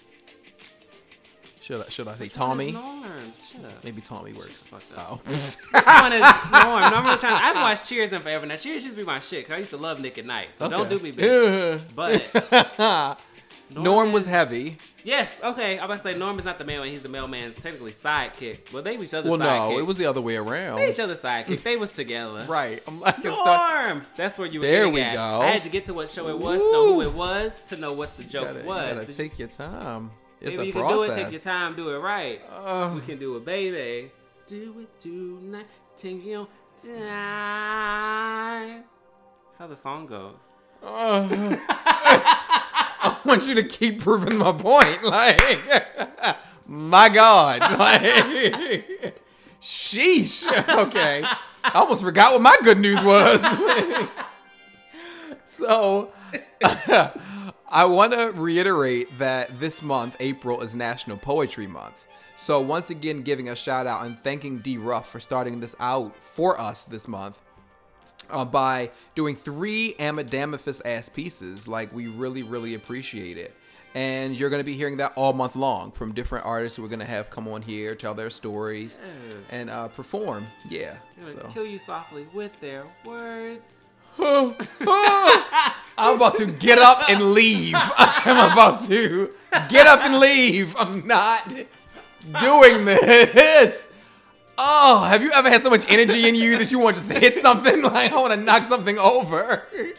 Should 1.61 1.81
I, 1.85 1.89
should 1.89 2.07
I 2.07 2.15
say 2.15 2.23
Which 2.23 2.33
Tommy? 2.33 2.71
Norm. 2.71 3.03
Shut 3.51 3.63
up. 3.65 3.83
Maybe 3.83 4.01
Tommy 4.01 4.33
works. 4.33 4.67
Oh. 4.97 5.21
Which 5.23 5.85
one 5.85 6.13
is 6.13 6.21
Norm? 6.51 6.81
Norm, 6.91 7.05
I'm 7.05 7.19
trying. 7.19 7.35
I 7.35 7.39
haven't 7.39 7.61
watched 7.61 7.85
Cheers 7.87 8.11
in 8.13 8.21
forever. 8.23 8.47
Now 8.47 8.55
Cheers 8.55 8.83
used 8.83 8.95
to 8.95 9.01
be 9.01 9.05
my 9.05 9.19
shit. 9.19 9.45
Cause 9.47 9.53
I 9.53 9.57
used 9.59 9.69
to 9.69 9.77
love 9.77 9.99
Nick 10.01 10.17
at 10.17 10.25
Night. 10.25 10.49
So 10.57 10.67
don't 10.67 10.89
do 10.89 10.97
me, 10.97 11.11
bitch. 11.13 11.81
But 11.95 13.19
Norm 13.79 14.11
was 14.11 14.23
is- 14.23 14.29
heavy. 14.29 14.77
Yes. 15.03 15.39
Okay. 15.43 15.79
I'm 15.79 15.85
about 15.85 15.97
to 15.97 16.03
say 16.03 16.17
Norm 16.17 16.37
is 16.37 16.45
not 16.45 16.59
the 16.59 16.65
mailman. 16.65 16.91
He's 16.91 17.01
the 17.01 17.09
mailman's 17.09 17.55
technically 17.55 17.91
sidekick. 17.91 18.71
Well, 18.71 18.83
they 18.83 18.97
were 18.97 19.03
each 19.03 19.13
other's 19.13 19.29
Well, 19.31 19.39
sidekick. 19.39 19.71
no, 19.71 19.79
it 19.79 19.85
was 19.85 19.97
the 19.97 20.05
other 20.05 20.21
way 20.21 20.33
they 20.33 20.37
around. 20.39 20.79
each 20.81 20.99
other's 20.99 21.21
sidekick. 21.23 21.63
They 21.63 21.75
was 21.77 21.91
together. 21.91 22.45
Right. 22.47 22.83
I'm 22.87 22.99
like, 22.99 23.23
not, 23.23 23.85
Norm. 23.87 24.05
That's 24.15 24.37
where 24.37 24.47
you. 24.47 24.59
Were 24.59 24.65
There 24.65 24.89
we 24.89 25.01
at. 25.01 25.13
go. 25.13 25.41
I 25.41 25.47
had 25.47 25.63
to 25.63 25.69
get 25.69 25.85
to 25.85 25.93
what 25.93 26.09
show 26.09 26.27
it 26.29 26.37
was, 26.37 26.59
to 26.61 26.71
know 26.71 26.93
who 26.93 27.01
it 27.01 27.13
was, 27.13 27.59
to 27.69 27.77
know 27.77 27.93
what 27.93 28.15
the 28.17 28.23
joke 28.23 28.45
gotta, 28.47 28.59
you 28.61 28.65
was. 28.65 28.93
gotta 28.95 29.05
Did 29.07 29.15
take 29.17 29.39
your 29.39 29.47
time. 29.47 30.11
you, 30.39 30.47
It's 30.47 30.57
maybe 30.57 30.63
a 30.63 30.65
you 30.67 30.73
process. 30.73 30.89
can 30.89 30.97
do 31.07 31.11
it. 31.11 31.15
Take 31.23 31.31
your 31.33 31.41
time. 31.41 31.75
Do 31.75 31.89
it 31.89 31.97
right. 31.99 32.41
Uh, 32.51 32.91
we 32.95 33.01
can 33.01 33.17
do 33.17 33.35
it, 33.37 33.45
baby. 33.45 34.11
Do 34.47 34.75
it 34.81 34.99
tonight. 35.01 35.65
Take 35.97 36.23
your 36.25 36.47
time. 37.51 38.83
That's 39.45 39.57
how 39.57 39.67
the 39.67 39.75
song 39.75 40.05
goes. 40.07 40.39
uh, 40.83 41.27
want 43.25 43.47
you 43.47 43.55
to 43.55 43.63
keep 43.63 44.01
proving 44.01 44.37
my 44.37 44.51
point. 44.51 45.03
Like, 45.03 45.59
my 46.67 47.09
God. 47.09 47.61
Like, 47.81 49.21
sheesh. 49.61 50.43
Okay. 50.69 51.23
I 51.63 51.71
almost 51.75 52.01
forgot 52.01 52.33
what 52.33 52.41
my 52.41 52.57
good 52.63 52.79
news 52.79 53.01
was. 53.03 53.39
so, 55.45 56.11
I 56.63 57.85
want 57.85 58.13
to 58.13 58.31
reiterate 58.35 59.19
that 59.19 59.59
this 59.59 59.81
month, 59.81 60.15
April, 60.19 60.61
is 60.61 60.75
National 60.75 61.17
Poetry 61.17 61.67
Month. 61.67 62.07
So, 62.35 62.59
once 62.59 62.89
again, 62.89 63.21
giving 63.21 63.49
a 63.49 63.55
shout 63.55 63.85
out 63.85 64.05
and 64.05 64.17
thanking 64.23 64.59
D 64.59 64.77
Ruff 64.77 65.09
for 65.09 65.19
starting 65.19 65.59
this 65.59 65.75
out 65.79 66.15
for 66.23 66.59
us 66.59 66.85
this 66.85 67.07
month 67.07 67.37
uh, 68.31 68.45
by 68.45 68.91
doing 69.15 69.35
three 69.35 69.93
Amadamaphis 69.99 70.81
ass 70.85 71.09
pieces. 71.09 71.67
Like, 71.67 71.93
we 71.93 72.07
really, 72.07 72.43
really 72.43 72.73
appreciate 72.73 73.37
it. 73.37 73.53
And 73.93 74.37
you're 74.37 74.49
going 74.49 74.61
to 74.61 74.65
be 74.65 74.75
hearing 74.75 74.97
that 74.97 75.11
all 75.15 75.33
month 75.33 75.55
long 75.55 75.91
from 75.91 76.13
different 76.13 76.45
artists 76.45 76.77
who 76.77 76.85
are 76.85 76.87
going 76.87 76.99
to 76.99 77.05
have 77.05 77.29
come 77.29 77.47
on 77.47 77.61
here, 77.61 77.93
tell 77.93 78.13
their 78.13 78.29
stories, 78.29 78.97
and 79.49 79.69
uh, 79.69 79.89
perform. 79.89 80.47
Yeah. 80.69 80.95
So. 81.23 81.49
kill 81.53 81.65
you 81.65 81.77
softly 81.77 82.25
with 82.33 82.57
their 82.61 82.85
words. 83.05 83.83
I'm 84.19 84.55
about 85.97 86.37
to 86.37 86.45
get 86.45 86.79
up 86.79 87.09
and 87.09 87.33
leave. 87.33 87.75
I'm 87.77 88.51
about 88.51 88.85
to 88.87 89.33
get 89.69 89.87
up 89.87 90.01
and 90.01 90.19
leave. 90.19 90.75
I'm 90.77 91.05
not 91.05 91.47
doing 92.39 92.85
this. 92.85 93.90
Oh, 94.57 95.03
have 95.03 95.21
you 95.23 95.31
ever 95.33 95.49
had 95.49 95.63
so 95.63 95.69
much 95.69 95.85
energy 95.89 96.27
in 96.27 96.35
you 96.35 96.57
that 96.57 96.71
you 96.71 96.79
want 96.79 96.97
to 96.97 97.01
just 97.07 97.11
hit 97.21 97.41
something? 97.41 97.81
Like, 97.91 98.11
I 98.11 98.15
want 98.15 98.33
to 98.33 98.37
knock 98.39 98.67
something 98.67 98.97
over. 98.97 99.67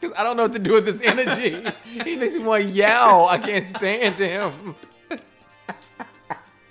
Because 0.00 0.18
I 0.18 0.24
don't 0.24 0.36
know 0.36 0.42
what 0.42 0.52
to 0.54 0.58
do 0.58 0.72
with 0.72 0.84
this 0.84 1.00
energy. 1.02 1.64
He 2.04 2.16
makes 2.16 2.34
me 2.34 2.40
want 2.42 2.64
to 2.64 2.68
yell. 2.70 3.28
I 3.28 3.38
can't 3.38 3.64
stand 3.76 4.18
him. 4.18 4.74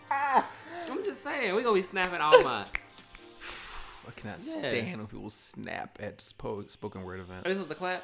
I'm 0.10 1.03
just 1.06 1.23
saying, 1.23 1.56
we're 1.56 1.64
gonna 1.64 1.76
be 1.76 1.81
snapping 1.81 2.19
all 2.19 2.43
month. 2.43 2.72
I 4.07 4.11
cannot 4.19 4.39
Yes. 4.41 4.52
stand 4.52 4.98
when 4.98 5.07
people 5.07 5.30
snap 5.30 5.98
at 6.02 6.19
spoken 6.19 7.03
word 7.03 7.19
Oh, 7.22 7.23
events. 7.23 7.43
this 7.45 7.57
is 7.57 7.69
the 7.69 7.76
clap. 7.76 8.03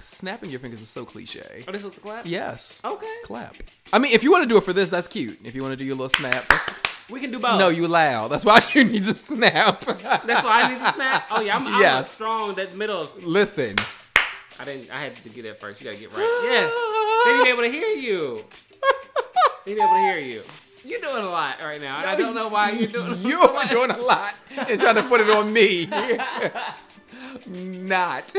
Snapping 0.00 0.50
your 0.50 0.60
fingers 0.60 0.80
is 0.82 0.88
so 0.88 1.04
cliche. 1.04 1.64
Oh, 1.68 1.72
this 1.72 1.82
was 1.82 1.92
the 1.94 2.00
clap. 2.00 2.26
Yes. 2.26 2.80
Okay. 2.84 3.14
Clap. 3.24 3.54
I 3.92 3.98
mean, 3.98 4.12
if 4.12 4.22
you 4.22 4.30
want 4.32 4.42
to 4.44 4.48
do 4.48 4.56
it 4.56 4.64
for 4.64 4.72
this, 4.72 4.90
that's 4.90 5.08
cute. 5.08 5.38
If 5.44 5.54
you 5.54 5.62
want 5.62 5.72
to 5.72 5.76
do 5.76 5.84
your 5.84 5.94
little 5.96 6.08
snap, 6.10 6.50
We 7.10 7.20
can 7.20 7.30
do 7.30 7.38
both. 7.38 7.58
no, 7.58 7.68
you 7.68 7.86
loud. 7.88 8.28
That's 8.30 8.44
why 8.44 8.62
you 8.74 8.84
need 8.84 9.02
to 9.04 9.14
snap. 9.14 9.80
That's 9.80 10.44
why 10.44 10.62
I 10.62 10.68
need 10.74 10.80
to 10.80 10.92
snap. 10.94 11.26
Oh 11.30 11.40
yeah, 11.40 11.56
I'm, 11.56 11.66
I'm 11.66 11.80
Yes. 11.80 12.10
strong. 12.12 12.54
That 12.54 12.74
middle. 12.76 13.08
Listen. 13.22 13.76
I 14.60 14.64
didn't. 14.64 14.90
I 14.90 15.00
had 15.00 15.16
to 15.22 15.28
get 15.30 15.44
it 15.44 15.60
first. 15.60 15.80
You 15.80 15.86
gotta 15.90 15.98
get 16.00 16.12
right. 16.12 16.40
Yes. 16.44 16.72
They 17.26 17.42
be 17.44 17.50
able 17.50 17.62
to 17.62 17.70
hear 17.70 17.88
you. 17.96 18.44
They 19.64 19.74
be 19.74 19.80
able 19.80 19.92
to 19.94 20.00
hear 20.00 20.18
you. 20.18 20.42
You're 20.84 21.00
doing 21.00 21.22
a 21.24 21.28
lot 21.30 21.56
right 21.62 21.80
now. 21.80 21.98
and 21.98 22.10
I 22.10 22.16
don't 22.16 22.34
know 22.34 22.48
why 22.48 22.70
you're 22.70 22.88
doing. 22.88 23.18
You're 23.22 23.40
so 23.40 23.52
much. 23.54 23.70
doing 23.70 23.90
a 23.90 23.96
lot 23.98 24.34
and 24.56 24.80
trying 24.80 24.96
to 24.96 25.02
put 25.04 25.20
it 25.20 25.30
on 25.30 25.52
me. 25.52 25.86
not, 27.46 28.34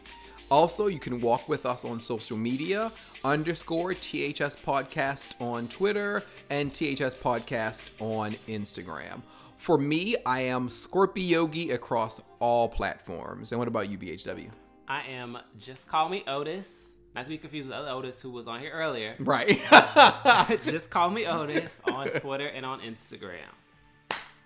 Also, 0.53 0.87
you 0.87 0.99
can 0.99 1.19
walk 1.23 1.49
with 1.49 1.65
us 1.65 1.83
on 1.83 1.99
social 1.99 2.37
media 2.37 2.93
underscore 3.25 3.95
THS 3.95 4.55
Podcast 4.63 5.29
on 5.41 5.67
Twitter 5.67 6.25
and 6.51 6.71
THS 6.71 7.15
Podcast 7.15 7.87
on 8.01 8.37
Instagram. 8.47 9.23
For 9.57 9.79
me, 9.79 10.15
I 10.27 10.43
am 10.43 10.69
Scorpiyogi 10.69 11.73
across 11.73 12.21
all 12.39 12.69
platforms. 12.69 13.53
And 13.53 13.59
what 13.59 13.67
about 13.67 13.91
you, 13.91 13.97
BHW? 13.97 14.51
I 14.87 15.07
am. 15.07 15.39
Just 15.59 15.89
call 15.89 16.11
me 16.11 16.23
Otis. 16.27 16.91
Not 17.15 17.25
to 17.25 17.31
be 17.31 17.39
confused 17.39 17.69
with 17.69 17.77
other 17.79 17.89
Otis 17.89 18.21
who 18.21 18.31
was 18.31 18.47
on 18.47 18.61
here 18.61 18.73
earlier. 18.73 19.17
Right. 19.21 19.59
just 20.65 20.91
call 20.91 21.09
me 21.09 21.27
Otis 21.27 21.81
on 21.91 22.09
Twitter 22.09 22.49
and 22.49 22.67
on 22.67 22.81
Instagram. 22.81 23.39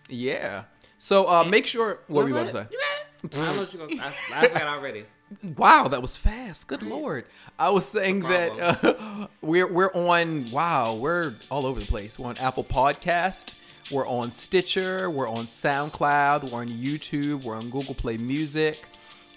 yeah. 0.08 0.66
So 0.98 1.28
uh, 1.28 1.42
make 1.42 1.66
sure. 1.66 1.98
What 2.06 2.22
were 2.22 2.28
you 2.28 2.36
about 2.36 2.46
to 2.46 2.52
say? 2.52 2.66
You 2.70 2.78
got 2.78 3.32
it. 3.32 3.36
I 3.36 3.44
don't 3.44 3.56
know 3.56 3.62
what 3.62 3.74
you're 3.74 3.88
gonna. 3.88 4.02
I, 4.32 4.38
I 4.40 4.48
forgot 4.48 4.68
already. 4.68 5.04
Wow, 5.56 5.88
that 5.88 6.00
was 6.00 6.16
fast. 6.16 6.68
Good 6.68 6.82
lord. 6.82 7.24
I 7.58 7.70
was 7.70 7.86
saying 7.86 8.20
No 8.20 8.28
that 8.28 8.84
uh, 8.84 9.26
we're 9.42 9.66
we're 9.66 9.92
on 9.92 10.46
wow, 10.52 10.94
we're 10.94 11.34
all 11.50 11.66
over 11.66 11.80
the 11.80 11.86
place. 11.86 12.18
We're 12.18 12.28
on 12.28 12.38
Apple 12.38 12.64
Podcast, 12.64 13.54
we're 13.90 14.06
on 14.06 14.30
Stitcher, 14.30 15.10
we're 15.10 15.28
on 15.28 15.46
SoundCloud, 15.46 16.50
we're 16.52 16.60
on 16.60 16.68
YouTube, 16.68 17.42
we're 17.42 17.56
on 17.56 17.70
Google 17.70 17.94
Play 17.94 18.16
Music. 18.16 18.84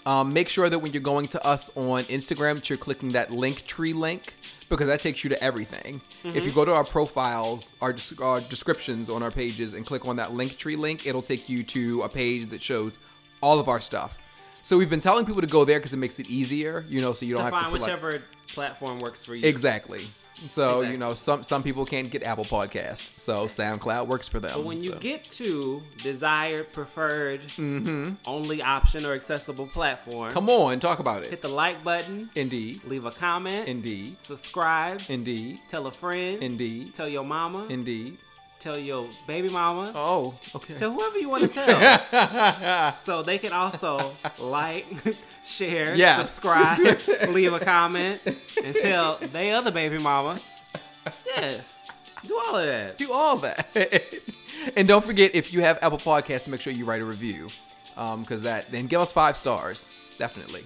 Um, 0.06 0.32
make 0.32 0.48
sure 0.48 0.70
that 0.70 0.80
when 0.80 0.91
you're 0.91 1.02
going 1.02 1.28
to 1.28 1.45
us 1.45 1.70
on 1.76 2.03
Instagram, 2.03 2.56
that 2.56 2.70
you're 2.70 2.78
clicking 2.78 3.10
that 3.10 3.30
Linktree 3.30 3.94
link 3.94 4.34
because 4.70 4.88
that 4.88 5.02
takes 5.02 5.24
you 5.24 5.30
to 5.30 5.44
everything. 5.44 5.99
If 6.24 6.45
you 6.45 6.52
go 6.52 6.64
to 6.64 6.72
our 6.74 6.84
profiles, 6.84 7.70
our, 7.82 7.95
our 8.22 8.40
descriptions 8.41 9.10
on 9.10 9.24
our 9.24 9.32
pages, 9.32 9.74
and 9.74 9.86
click 9.86 10.07
on 10.07 10.16
that 10.18 10.30
Linktree 10.30 10.78
link, 10.78 11.06
it'll 11.06 11.22
take 11.22 11.49
you 11.49 11.64
to 11.64 12.03
a 12.03 12.10
page 12.10 12.49
that 12.52 12.61
shows 12.61 12.99
all 13.41 13.60
of 13.60 13.68
our 13.68 13.82
stuff. 13.82 14.18
So 14.69 14.77
we've 14.77 14.87
been 14.87 14.99
telling 14.99 15.25
people 15.25 15.41
to 15.41 15.47
go 15.47 15.65
there 15.65 15.79
because 15.79 15.93
it 15.93 15.97
makes 15.97 16.19
it 16.19 16.29
easier, 16.29 16.85
you 16.87 17.01
know, 17.01 17.11
so 17.13 17.25
you 17.25 17.33
don't 17.33 17.43
To 17.43 17.45
have 17.45 17.53
find 17.59 17.65
to 17.65 17.71
like- 17.71 17.81
whichever 17.81 18.21
platform 18.53 18.99
works 18.99 19.23
for 19.23 19.33
you. 19.33 19.43
exactly. 19.47 20.01
So 20.35 20.81
Exactly. 20.81 20.91
you 20.91 20.97
know, 20.99 21.15
some 21.15 21.41
some 21.41 21.63
people 21.63 21.85
can't 21.87 22.11
get 22.11 22.21
Apple 22.21 22.45
Podcast, 22.45 23.19
so 23.19 23.45
SoundCloud 23.47 24.05
works 24.05 24.27
for 24.27 24.39
them. 24.39 24.51
But 24.53 24.65
when 24.65 24.79
you 24.83 24.91
so. 24.91 24.99
get 24.99 25.23
to 25.31 25.81
desired, 26.03 26.71
preferred, 26.71 27.41
Mm-hmm. 27.57 28.13
only 28.27 28.61
option 28.61 29.07
or 29.07 29.13
accessible 29.13 29.65
platform, 29.65 30.31
come 30.31 30.51
on, 30.51 30.79
talk 30.79 30.99
about 30.99 31.23
it. 31.23 31.31
hit 31.31 31.41
the 31.41 31.47
like 31.49 31.83
button, 31.83 32.29
Indeed, 32.35 32.81
leave 32.85 33.05
a 33.05 33.11
comment, 33.11 33.67
indeed, 33.67 34.17
subscribe, 34.21 35.01
indeed, 35.09 35.61
tell 35.67 35.87
a 35.87 35.91
friend, 35.91 36.43
indeed, 36.43 36.93
tell 36.93 37.09
your 37.09 37.23
mama, 37.25 37.65
indeed. 37.69 38.19
Tell 38.60 38.77
your 38.77 39.07
baby 39.26 39.49
mama, 39.49 39.91
Oh, 39.95 40.36
okay. 40.56 40.76
tell 40.76 40.91
whoever 40.91 41.18
you 41.18 41.30
want 41.30 41.44
to 41.44 41.48
tell. 41.49 42.94
so 42.95 43.23
they 43.23 43.38
can 43.38 43.53
also 43.53 44.11
like, 44.40 44.86
share, 45.45 45.95
Yes. 45.95 46.19
subscribe, 46.30 46.80
leave 47.30 47.53
a 47.53 47.60
comment, 47.60 48.22
and 48.64 48.76
tell 48.76 49.18
they 49.31 49.52
other 49.52 49.72
baby 49.72 49.98
mama. 49.98 50.40
Yes, 51.26 51.86
do 52.26 52.38
all 52.48 52.56
of 52.57 52.65
that. 52.65 52.98
do 52.98 53.11
all 53.11 53.38
that. 53.38 54.14
and 54.76 54.88
don't 54.88 55.03
forget 55.03 55.34
if 55.36 55.53
you 55.53 55.61
have 55.61 55.80
Apple 55.81 55.98
Podcasts, 55.98 56.48
make 56.48 56.61
sure 56.61 56.73
you 56.73 56.86
write 56.86 57.02
a 57.02 57.06
review, 57.06 57.48
because 57.95 58.44
that 58.44 58.69
then 58.72 58.88
give 58.88 58.99
us 59.02 59.11
five 59.14 59.38
stars, 59.38 59.88
definitely. 60.18 60.65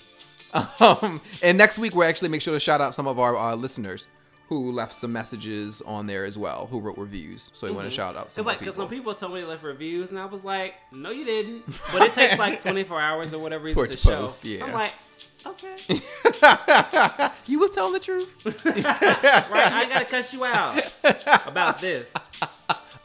Um, 0.80 1.20
and 1.42 1.58
next 1.58 1.80
week 1.80 1.96
we'll 1.96 2.08
actually 2.08 2.30
make 2.30 2.42
sure 2.42 2.54
to 2.54 2.60
shout 2.60 2.80
out 2.82 2.94
some 2.94 3.08
of 3.08 3.20
our 3.20 3.36
uh, 3.36 3.56
listeners 3.56 4.08
who 4.50 4.72
left 4.72 4.94
some 4.94 5.12
messages 5.12 5.82
on 5.82 6.08
there 6.08 6.26
as 6.26 6.38
well, 6.38 6.68
who 6.70 6.80
wrote 6.80 6.98
reviews. 6.98 7.52
So 7.54 7.68
we 7.68 7.74
want 7.74 7.86
to 7.86 7.90
mm-hmm. 7.90 7.96
shout 7.96 8.18
out 8.18 8.32
some 8.32 8.42
It's 8.42 8.48
like 8.48 8.60
because 8.60 8.76
some 8.76 8.90
people 8.90 9.14
told 9.16 9.34
me 9.34 9.42
they 9.42 9.48
left 9.48 9.64
reviews, 9.64 10.12
and 10.12 10.20
I 10.20 10.26
was 10.26 10.44
like, 10.44 10.76
"No, 10.92 11.12
you 11.12 11.26
didn't." 11.26 11.66
But 11.92 12.04
it 12.04 12.14
takes 12.14 12.38
like 12.38 12.60
24 12.62 13.00
hours 13.00 13.34
or 13.34 13.40
whatever 13.40 13.66
reason 13.66 13.86
to 13.86 13.92
to 13.92 13.98
show. 13.98 14.22
post, 14.22 14.46
yeah. 14.46 14.66
I'm 14.66 14.74
like, 14.74 14.92
okay, 15.46 15.76
you 17.46 17.60
was 17.60 17.72
telling 17.72 17.94
the 17.94 18.00
truth. 18.00 18.34
right? 18.66 18.86
I 18.86 19.86
gotta 19.90 20.06
cuss 20.06 20.34
you 20.34 20.46
out 20.46 20.86
about 21.48 21.80
this. 21.80 22.14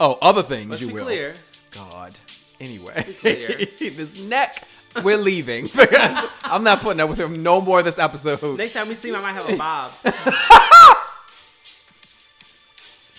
Oh, 0.01 0.19
other 0.21 0.43
things 0.43 0.71
Let's 0.71 0.83
you 0.83 0.89
be 0.89 0.95
will. 0.95 1.05
clear. 1.05 1.35
God. 1.71 2.19
Anyway, 2.61 3.15
this 3.23 4.21
neck, 4.21 4.65
we're 5.05 5.17
leaving 5.17 5.67
because 5.67 6.29
I'm 6.43 6.65
not 6.65 6.81
putting 6.81 7.01
up 7.01 7.09
with 7.09 7.21
him 7.21 7.43
no 7.43 7.61
more 7.61 7.83
this 7.85 7.99
episode. 7.99 8.59
Next 8.59 8.73
time 8.73 8.89
we 8.89 8.95
see 8.95 9.11
him, 9.11 9.17
I 9.17 9.21
might 9.21 9.33
have 9.33 9.49
a 9.49 9.57
bob. 9.57 11.05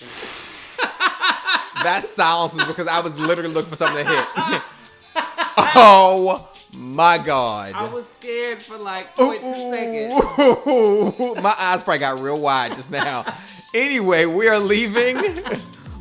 That 1.82 2.04
silence 2.04 2.54
was 2.54 2.66
because 2.66 2.88
I 2.88 3.00
was 3.00 3.18
literally 3.18 3.54
looking 3.54 3.70
for 3.70 3.76
something 3.76 4.04
to 4.04 4.10
hit. 4.10 4.26
oh 5.74 6.48
my 6.76 7.16
god. 7.18 7.72
I 7.74 7.88
was 7.88 8.06
scared 8.06 8.62
for 8.62 8.76
like 8.76 9.14
0.2 9.16 9.72
seconds. 9.72 11.18
Ooh, 11.18 11.34
my 11.40 11.54
eyes 11.58 11.82
probably 11.82 11.98
got 11.98 12.20
real 12.20 12.38
wide 12.38 12.74
just 12.74 12.90
now. 12.90 13.24
Anyway, 13.74 14.26
we 14.26 14.48
are 14.48 14.58
leaving. 14.58 15.16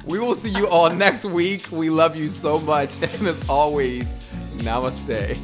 We 0.06 0.20
will 0.20 0.36
see 0.36 0.50
you 0.50 0.68
all 0.68 0.90
next 0.90 1.24
week. 1.24 1.72
We 1.72 1.90
love 1.90 2.16
you 2.16 2.30
so 2.30 2.60
much. 2.60 3.02
And 3.02 3.28
as 3.28 3.48
always, 3.48 4.04
namaste. 4.58 5.38